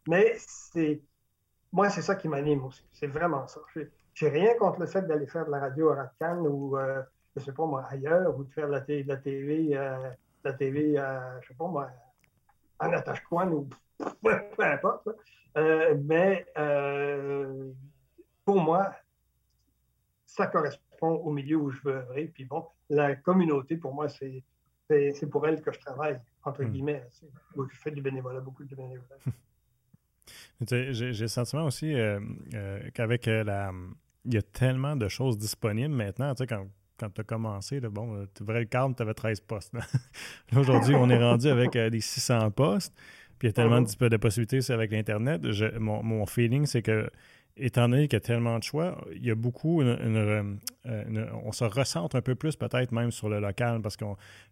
mais 0.06 0.34
c'est 0.38 1.00
moi, 1.74 1.90
c'est 1.90 2.02
ça 2.02 2.14
qui 2.14 2.28
m'anime 2.28 2.64
aussi. 2.64 2.84
C'est 2.92 3.08
vraiment 3.08 3.48
ça. 3.48 3.60
J'ai 4.14 4.28
rien 4.28 4.54
contre 4.54 4.80
le 4.80 4.86
fait 4.86 5.02
d'aller 5.02 5.26
faire 5.26 5.44
de 5.44 5.50
la 5.50 5.58
radio 5.58 5.90
à 5.90 5.96
Ratcan 5.96 6.38
ou, 6.44 6.78
euh, 6.78 7.02
je 7.36 7.42
sais 7.42 7.52
pas 7.52 7.66
moi, 7.66 7.84
ailleurs, 7.90 8.38
ou 8.38 8.44
de 8.44 8.52
faire 8.52 8.68
de 8.68 8.72
la, 8.72 8.80
de 8.80 9.08
la 9.08 9.16
TV, 9.16 9.76
euh, 9.76 10.10
la 10.44 10.52
TV 10.52 10.96
euh, 10.96 11.40
je 11.42 11.48
sais 11.48 11.54
pas 11.54 11.66
moi, 11.66 11.90
en 12.78 13.50
ou 13.50 13.68
peu 14.22 14.64
importe. 14.64 15.08
Mais 16.04 16.46
pour 18.44 18.60
moi, 18.60 18.94
ça 20.26 20.46
correspond 20.46 21.16
au 21.16 21.30
milieu 21.32 21.56
où 21.56 21.70
je 21.70 21.80
veux 21.82 21.96
œuvrer. 21.96 22.26
Puis 22.26 22.44
bon, 22.44 22.66
la 22.90 23.16
communauté, 23.16 23.76
pour 23.76 23.94
moi, 23.94 24.08
c'est 24.08 24.44
pour 25.30 25.46
elle 25.46 25.60
que 25.60 25.72
je 25.72 25.80
travaille, 25.80 26.20
entre 26.44 26.62
hmm. 26.62 26.70
guillemets. 26.70 27.04
Je 27.56 27.78
fais 27.80 27.90
du 27.90 28.00
bénévolat, 28.00 28.40
beaucoup 28.40 28.64
de 28.64 28.76
bénévolat. 28.76 29.16
J'ai 30.60 31.10
le 31.10 31.26
sentiment 31.26 31.64
aussi 31.64 31.94
qu'avec 32.94 33.26
la, 33.26 33.72
il 34.24 34.34
y 34.34 34.36
a 34.36 34.42
tellement 34.42 34.96
de 34.96 35.08
choses 35.08 35.38
disponibles 35.38 35.94
maintenant. 35.94 36.34
Tu 36.34 36.42
sais, 36.42 36.46
quand, 36.46 36.66
quand 36.98 37.10
tu 37.10 37.20
as 37.20 37.24
commencé, 37.24 37.80
là, 37.80 37.88
bon, 37.90 38.16
euh, 38.16 38.26
tu 38.34 38.42
ouvrais 38.42 38.60
le 38.60 38.66
cadre, 38.66 38.94
tu 38.94 39.02
avais 39.02 39.14
13 39.14 39.40
postes. 39.40 39.72
Aujourd'hui, 40.56 40.94
on 40.94 41.08
est 41.10 41.18
rendu 41.18 41.48
avec 41.48 41.76
euh, 41.76 41.90
des 41.90 42.00
600 42.00 42.50
postes. 42.52 42.94
Puis 43.38 43.48
il 43.48 43.50
y 43.50 43.50
a 43.50 43.52
tellement 43.52 43.80
de, 43.80 44.08
de 44.08 44.16
possibilités 44.16 44.72
avec 44.72 44.92
l'Internet. 44.92 45.42
Mon, 45.78 46.02
mon, 46.02 46.24
feeling, 46.24 46.66
c'est 46.66 46.82
que, 46.82 47.10
étant 47.56 47.88
donné 47.88 48.06
qu'il 48.06 48.16
y 48.16 48.16
a 48.16 48.20
tellement 48.20 48.58
de 48.58 48.62
choix, 48.62 49.04
il 49.12 49.24
y 49.24 49.30
a 49.30 49.34
beaucoup. 49.34 49.82
Une, 49.82 50.58
euh, 50.86 51.26
on 51.44 51.50
se 51.50 51.64
recentre 51.64 52.14
un 52.14 52.22
peu 52.22 52.36
plus, 52.36 52.54
peut-être 52.54 52.92
même 52.92 53.10
sur 53.10 53.28
le 53.28 53.40
local, 53.40 53.82
parce 53.82 53.96
que 53.96 54.04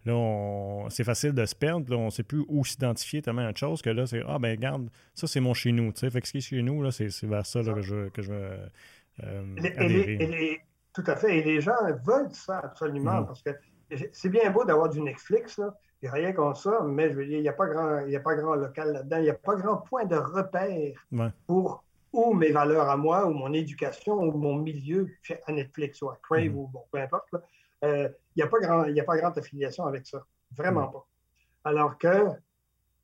là, 0.04 0.86
c'est 0.90 1.04
facile 1.04 1.32
de 1.32 1.46
se 1.46 1.54
perdre. 1.54 1.88
Là, 1.90 1.96
on 1.96 2.06
ne 2.06 2.10
sait 2.10 2.24
plus 2.24 2.44
où 2.48 2.64
s'identifier 2.64 3.22
tellement 3.22 3.50
de 3.50 3.56
choses 3.56 3.82
que 3.82 3.90
là, 3.90 4.04
c'est 4.04 4.22
Ah, 4.26 4.40
ben, 4.40 4.50
regarde, 4.50 4.90
ça, 5.14 5.28
c'est 5.28 5.40
mon 5.40 5.54
chez 5.54 5.70
nous. 5.70 5.92
Fait 5.92 6.20
que 6.20 6.26
ce 6.26 6.32
qui 6.32 6.38
est 6.38 6.40
chez 6.40 6.62
nous, 6.62 6.82
là, 6.82 6.90
c'est, 6.90 7.08
vers 7.22 7.46
ça 7.46 7.62
que 7.62 7.82
je, 7.82 8.08
que 8.08 8.20
je 8.20 8.32
euh, 9.22 10.54
tout 10.92 11.04
à 11.06 11.16
fait. 11.16 11.38
Et 11.38 11.42
les 11.42 11.60
gens 11.60 11.76
veulent 12.04 12.32
ça 12.32 12.58
absolument 12.58 13.22
mm. 13.22 13.26
parce 13.26 13.42
que 13.42 13.50
c'est 14.12 14.28
bien 14.28 14.50
beau 14.50 14.64
d'avoir 14.64 14.88
du 14.88 15.00
Netflix, 15.00 15.58
là. 15.58 15.74
Il 16.00 16.06
n'y 16.06 16.08
a 16.08 16.12
rien 16.14 16.32
comme 16.32 16.54
ça, 16.56 16.80
mais 16.84 17.10
je 17.10 17.14
veux 17.14 17.24
dire, 17.24 17.38
il 17.38 17.42
n'y 17.42 17.48
a, 17.48 17.52
pas 17.52 17.68
grand, 17.68 18.00
il 18.00 18.16
a 18.16 18.20
pas 18.20 18.34
grand 18.34 18.56
local 18.56 18.92
là-dedans. 18.92 19.18
Il 19.18 19.22
n'y 19.22 19.30
a 19.30 19.34
pas 19.34 19.54
grand 19.54 19.76
point 19.76 20.04
de 20.04 20.16
repère 20.16 21.06
pour 21.46 21.84
où 22.12 22.34
mes 22.34 22.50
valeurs 22.50 22.90
à 22.90 22.96
moi, 22.96 23.24
ou 23.26 23.32
mon 23.32 23.52
éducation, 23.52 24.14
ou 24.14 24.32
mon 24.32 24.56
milieu 24.56 25.08
à 25.46 25.52
Netflix 25.52 26.02
ou 26.02 26.10
à 26.10 26.18
Crave, 26.20 26.50
mm. 26.50 26.58
ou 26.58 26.66
bon, 26.66 26.82
peu 26.90 26.98
importe. 26.98 27.28
Euh, 27.84 28.08
il 28.34 28.38
n'y 28.38 28.42
a, 28.42 28.48
pas 28.48 28.58
grand, 28.58 28.82
a 28.82 29.02
pas 29.04 29.16
grande 29.16 29.38
affiliation 29.38 29.86
avec 29.86 30.06
ça. 30.06 30.24
Vraiment 30.56 30.88
mm. 30.88 30.92
pas. 30.92 31.06
Alors 31.64 31.98
que 31.98 32.26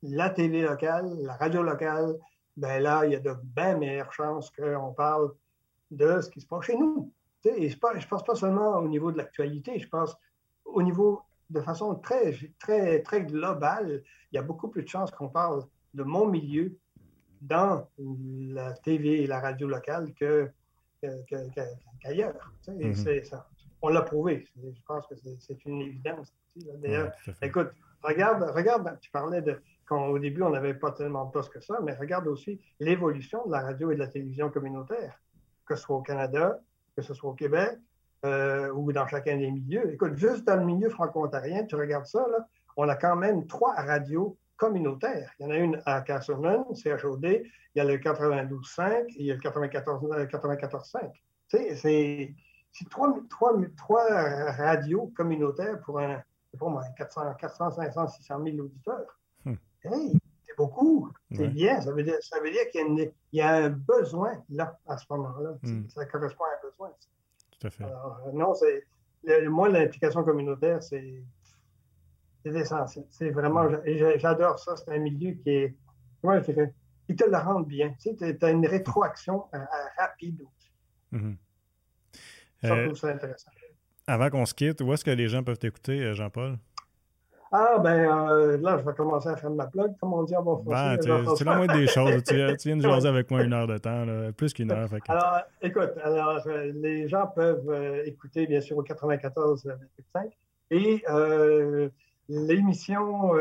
la 0.03 0.29
télé 0.29 0.61
locale, 0.61 1.09
la 1.21 1.35
radio 1.37 1.63
locale, 1.63 2.15
ben 2.57 2.83
là, 2.83 3.05
il 3.05 3.13
y 3.13 3.15
a 3.15 3.19
de 3.19 3.33
bien 3.43 3.77
meilleures 3.77 4.11
chances 4.11 4.51
qu'on 4.51 4.91
parle 4.91 5.31
de 5.91 6.21
ce 6.21 6.29
qui 6.29 6.41
se 6.41 6.47
passe 6.47 6.65
chez 6.65 6.77
nous. 6.77 7.11
Et 7.45 7.69
je 7.69 7.75
ne 7.75 8.07
pense 8.07 8.23
pas 8.23 8.35
seulement 8.35 8.77
au 8.77 8.87
niveau 8.87 9.11
de 9.11 9.17
l'actualité, 9.17 9.79
je 9.79 9.87
pense 9.87 10.15
au 10.65 10.81
niveau 10.81 11.21
de 11.49 11.61
façon 11.61 11.95
très, 11.95 12.33
très, 12.59 13.01
très 13.01 13.23
globale. 13.23 14.03
Il 14.31 14.35
y 14.35 14.37
a 14.37 14.41
beaucoup 14.41 14.67
plus 14.67 14.83
de 14.83 14.87
chances 14.87 15.11
qu'on 15.11 15.29
parle 15.29 15.65
de 15.93 16.03
mon 16.03 16.27
milieu 16.27 16.77
dans 17.41 17.87
la 17.97 18.73
TV 18.73 19.23
et 19.23 19.27
la 19.27 19.39
radio 19.39 19.67
locale 19.67 20.13
que, 20.13 20.51
qu'ailleurs. 22.01 22.53
Mm-hmm. 22.67 23.41
On 23.81 23.87
l'a 23.87 24.01
prouvé. 24.01 24.45
Je 24.61 24.81
pense 24.85 25.07
que 25.07 25.15
c'est 25.39 25.65
une 25.65 25.81
évidence. 25.81 26.33
D'ailleurs, 26.81 27.13
écoute, 27.41 27.69
regarde, 28.03 28.43
regarde, 28.53 28.97
tu 28.99 29.09
parlais 29.09 29.41
de 29.41 29.61
quand 29.85 30.07
au 30.07 30.19
début 30.19 30.43
on 30.43 30.51
n'avait 30.51 30.73
pas 30.73 30.91
tellement 30.91 31.25
de 31.25 31.31
postes 31.31 31.51
que 31.51 31.61
ça, 31.61 31.79
mais 31.81 31.93
regarde 31.93 32.27
aussi 32.27 32.59
l'évolution 32.79 33.45
de 33.47 33.51
la 33.51 33.61
radio 33.61 33.89
et 33.91 33.95
de 33.95 33.99
la 33.99 34.07
télévision 34.07 34.51
communautaire 34.51 35.19
que 35.69 35.75
ce 35.75 35.83
soit 35.83 35.97
au 35.97 36.01
Canada, 36.01 36.59
que 36.95 37.03
ce 37.03 37.13
soit 37.13 37.29
au 37.29 37.33
Québec 37.33 37.77
euh, 38.25 38.71
ou 38.73 38.91
dans 38.91 39.07
chacun 39.07 39.37
des 39.37 39.51
milieux. 39.51 39.93
Écoute, 39.93 40.15
juste 40.15 40.43
dans 40.45 40.55
le 40.55 40.65
milieu 40.65 40.89
franco-ontarien, 40.89 41.65
tu 41.65 41.75
regardes 41.75 42.07
ça, 42.07 42.25
là, 42.31 42.47
on 42.75 42.89
a 42.89 42.95
quand 42.95 43.15
même 43.15 43.45
trois 43.45 43.75
radios 43.75 44.35
communautaires. 44.57 45.31
Il 45.39 45.43
y 45.43 45.45
en 45.45 45.51
a 45.51 45.57
une 45.57 45.81
à 45.85 46.01
Castleman, 46.01 46.65
CHOD, 46.73 47.23
il 47.23 47.51
y 47.75 47.79
a 47.79 47.85
le 47.85 47.97
92.5 47.97 49.05
et 49.05 49.15
il 49.19 49.25
y 49.27 49.31
a 49.31 49.35
le 49.35 49.39
94.5. 49.39 50.27
94, 50.27 50.95
euh, 50.95 51.07
tu 51.47 51.75
sais, 51.75 52.35
c'est 52.71 52.89
trois, 52.89 53.15
trois, 53.29 53.53
trois, 53.77 54.05
radios 54.51 55.13
communautaires 55.15 55.79
pour 55.81 55.99
un, 55.99 56.21
pour 56.57 56.71
moi, 56.71 56.83
400, 56.97 57.35
400, 57.35 57.71
500, 57.71 58.07
600 58.07 58.43
000 58.43 58.57
auditeurs. 58.57 59.19
Hmm. 59.45 59.55
Hey, 59.83 60.18
beaucoup. 60.59 61.09
C'est 61.31 61.47
bien. 61.47 61.81
Ça 61.81 61.91
veut 61.91 62.03
dire, 62.03 62.15
ça 62.21 62.39
veut 62.41 62.51
dire 62.51 62.69
qu'il 62.71 63.11
y, 63.31 63.41
a 63.41 63.55
un 63.55 63.69
besoin 63.69 64.43
là, 64.49 64.77
à 64.87 64.97
ce 64.97 65.05
moment-là. 65.09 65.57
Hmm. 65.63 65.87
Ça 65.87 66.05
correspond 66.05 66.43
à 66.43 66.47
un 66.47 66.69
besoin. 66.69 66.91
Tout 67.51 67.67
à 67.67 67.69
fait. 67.69 67.83
Alors, 67.85 68.19
euh, 68.27 68.31
non, 68.33 68.53
moi, 69.49 69.69
l'implication 69.69 70.23
communautaire, 70.23 70.83
c'est 70.83 71.23
essentiel. 72.45 73.05
C'est 73.09 73.29
vraiment, 73.29 73.67
j'adore 74.17 74.59
ça. 74.59 74.75
C'est 74.75 74.91
un 74.91 74.99
milieu 74.99 75.31
qui 75.31 75.49
est, 75.49 75.75
comment 76.21 76.39
je 76.39 76.51
dirais, 76.51 76.73
qui 77.07 77.15
te 77.15 77.23
le 77.23 77.37
rend 77.37 77.61
bien. 77.61 77.93
Tu 78.01 78.15
sais, 78.17 78.43
as 78.43 78.51
une 78.51 78.67
rétroaction 78.67 79.45
euh, 79.53 79.59
rapide 79.97 80.41
aussi. 80.41 80.71
Mm-hmm. 81.13 81.35
Ça, 82.61 82.75
je 82.75 82.85
trouve 82.85 82.97
ça 82.97 83.07
intéressant. 83.09 83.51
Avant 84.07 84.29
qu'on 84.29 84.45
se 84.45 84.53
quitte, 84.53 84.81
où 84.81 84.91
est-ce 84.91 85.05
que 85.05 85.11
les 85.11 85.27
gens 85.27 85.43
peuvent 85.43 85.59
t'écouter, 85.59 86.13
Jean-Paul? 86.13 86.57
Ah, 87.51 87.79
ben 87.79 88.29
euh, 88.29 88.57
là, 88.57 88.77
je 88.77 88.85
vais 88.85 88.93
commencer 88.93 89.27
à 89.27 89.35
faire 89.35 89.49
de 89.49 89.55
ma 89.55 89.65
plug, 89.65 89.97
comme 89.99 90.13
on 90.13 90.23
dit 90.23 90.35
en 90.35 90.43
bon 90.43 90.57
français. 90.57 90.97
Ben, 91.07 91.35
c'est 91.35 91.45
la 91.45 91.55
moindre 91.55 91.73
des 91.73 91.87
choses. 91.87 92.23
tu, 92.23 92.35
viens 92.35 92.77
de 92.77 92.81
jaser 92.81 93.07
avec 93.07 93.31
moi 93.31 93.41
une 93.41 93.53
heure 93.53 93.65
de 93.65 93.77
temps, 93.79 94.05
plus 94.37 94.53
qu'une 94.53 94.71
heure. 94.71 94.87
Alors, 95.07 95.41
écoute, 95.61 95.93
alors, 96.03 96.41
euh, 96.45 96.71
les 96.75 97.07
gens 97.07 97.25
peuvent 97.25 97.67
euh, 97.69 98.03
écouter, 98.05 98.45
bien 98.45 98.61
sûr, 98.61 98.77
au 98.77 98.83
94.5. 98.83 100.29
Et 100.71 101.03
l'émission 102.29 103.31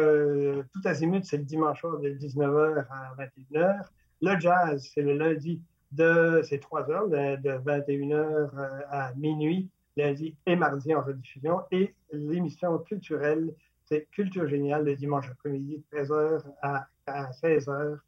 Tout 0.73 0.81
Azimut, 0.87 1.23
c'est 1.27 1.37
le 1.37 1.45
dimanche 1.45 1.81
soir 1.81 1.99
de 1.99 2.09
19h 2.09 2.87
à 2.89 3.15
21h. 3.23 3.77
Le 4.23 4.41
jazz, 4.41 4.89
c'est 4.95 5.03
le 5.03 5.13
lundi 5.13 5.61
de, 5.93 6.41
c'est 6.49 6.59
3 6.59 6.91
heures, 6.91 7.09
de 7.09 7.51
21h 7.51 8.49
à 8.91 9.13
minuit, 9.17 9.69
lundi 9.99 10.35
et 10.47 10.57
mardi 10.57 10.95
en 10.95 11.03
rediffusion. 11.03 11.61
Et 11.71 11.95
l'émission 12.13 12.79
culturelle, 12.79 13.53
c'est 13.89 14.07
Culture 14.13 14.47
Géniale 14.49 14.85
le 14.85 14.95
dimanche 14.95 15.29
après-midi, 15.31 15.83
13h 15.93 16.43
à, 16.63 16.87
16h, 17.07 17.99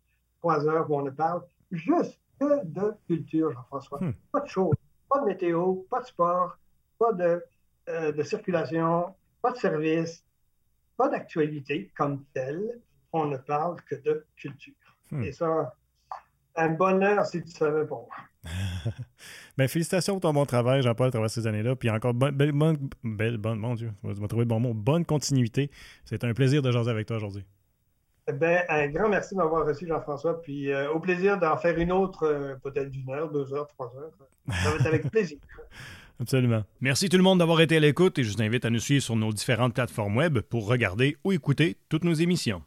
3h, 0.43 0.87
où 0.89 0.97
on 0.97 1.03
ne 1.03 1.11
parle 1.11 1.43
juste 1.71 2.21
que 2.39 2.65
de 2.65 2.95
culture, 3.07 3.53
Jean-François. 3.53 3.99
Hmm. 4.01 4.13
Pas 4.33 4.41
de 4.41 4.49
choses, 4.49 4.77
pas 5.09 5.21
de 5.21 5.27
météo, 5.27 5.77
pas 5.91 6.01
de 6.01 6.07
sport, 6.07 6.59
pas 6.99 7.13
de, 7.13 7.43
euh, 7.89 8.13
de 8.13 8.23
circulation, 8.23 9.15
pas 9.41 9.53
de 9.53 9.57
service, 9.57 10.25
pas 10.97 11.09
d'actualité 11.09 11.91
comme 11.97 12.25
telle. 12.35 12.81
On 13.13 13.27
ne 13.27 13.39
parle 13.39 13.81
que 13.83 13.95
de 13.97 14.27
culture. 14.37 14.75
Hmm. 15.11 15.23
Et 15.23 15.33
ça, 15.33 15.75
un 16.57 16.69
bonheur 16.71 17.25
si 17.27 17.43
tu 17.43 17.51
savais 17.51 17.87
pour 17.87 18.07
moi. 18.07 18.17
ben, 19.59 19.69
félicitations 19.69 20.15
pour 20.15 20.23
ton 20.23 20.33
bon 20.33 20.47
travail, 20.47 20.83
Jean-Paul, 20.83 21.09
à 21.09 21.11
travers 21.11 21.31
ces 21.31 21.47
années-là. 21.47 21.77
Puis 21.77 21.91
encore, 21.91 22.15
bonne, 22.15 22.35
belle, 22.35 22.53
bonne, 22.53 22.79
belle, 23.05 23.37
bonne, 23.37 23.59
mon 23.59 23.75
Dieu, 23.75 23.93
je 24.05 24.21
vais 24.21 24.29
trouver 24.29 24.45
le 24.45 24.49
bon 24.49 24.61
mot, 24.61 24.75
bonne 24.75 25.05
continuité. 25.05 25.71
C'est 26.05 26.25
un 26.25 26.33
plaisir 26.33 26.63
de 26.63 26.71
jaser 26.71 26.91
avec 26.91 27.07
toi 27.07 27.17
aujourd'hui. 27.17 27.45
Ben, 28.33 28.63
un 28.69 28.89
grand 28.89 29.09
merci 29.09 29.35
de 29.35 29.41
m'avoir 29.41 29.67
reçu, 29.67 29.87
Jean-François. 29.87 30.41
Puis 30.41 30.71
euh, 30.71 30.91
au 30.93 31.01
plaisir 31.01 31.39
d'en 31.39 31.57
faire 31.57 31.79
une 31.79 31.93
autre, 31.93 32.25
euh, 32.25 32.55
peut-être 32.63 32.91
d'une 32.91 33.11
heure, 33.11 33.31
deux 33.31 33.53
heures, 33.53 33.67
trois 33.69 33.93
heures. 33.97 34.13
Ça 34.63 34.71
va 34.71 34.77
être 34.77 34.87
avec 34.87 35.03
plaisir. 35.11 35.39
Absolument. 36.21 36.65
Merci 36.81 37.09
tout 37.09 37.17
le 37.17 37.23
monde 37.23 37.39
d'avoir 37.39 37.61
été 37.61 37.77
à 37.77 37.81
l'écoute 37.81 38.19
et 38.19 38.25
je 38.25 38.33
vous 38.33 38.43
invite 38.43 38.65
à 38.65 38.71
nous 38.71 38.79
suivre 38.79 39.03
sur 39.03 39.17
nos 39.17 39.33
différentes 39.33 39.75
plateformes 39.75 40.17
web 40.17 40.41
pour 40.41 40.69
regarder 40.69 41.17
ou 41.25 41.33
écouter 41.33 41.77
toutes 41.89 42.05
nos 42.05 42.13
émissions. 42.13 42.63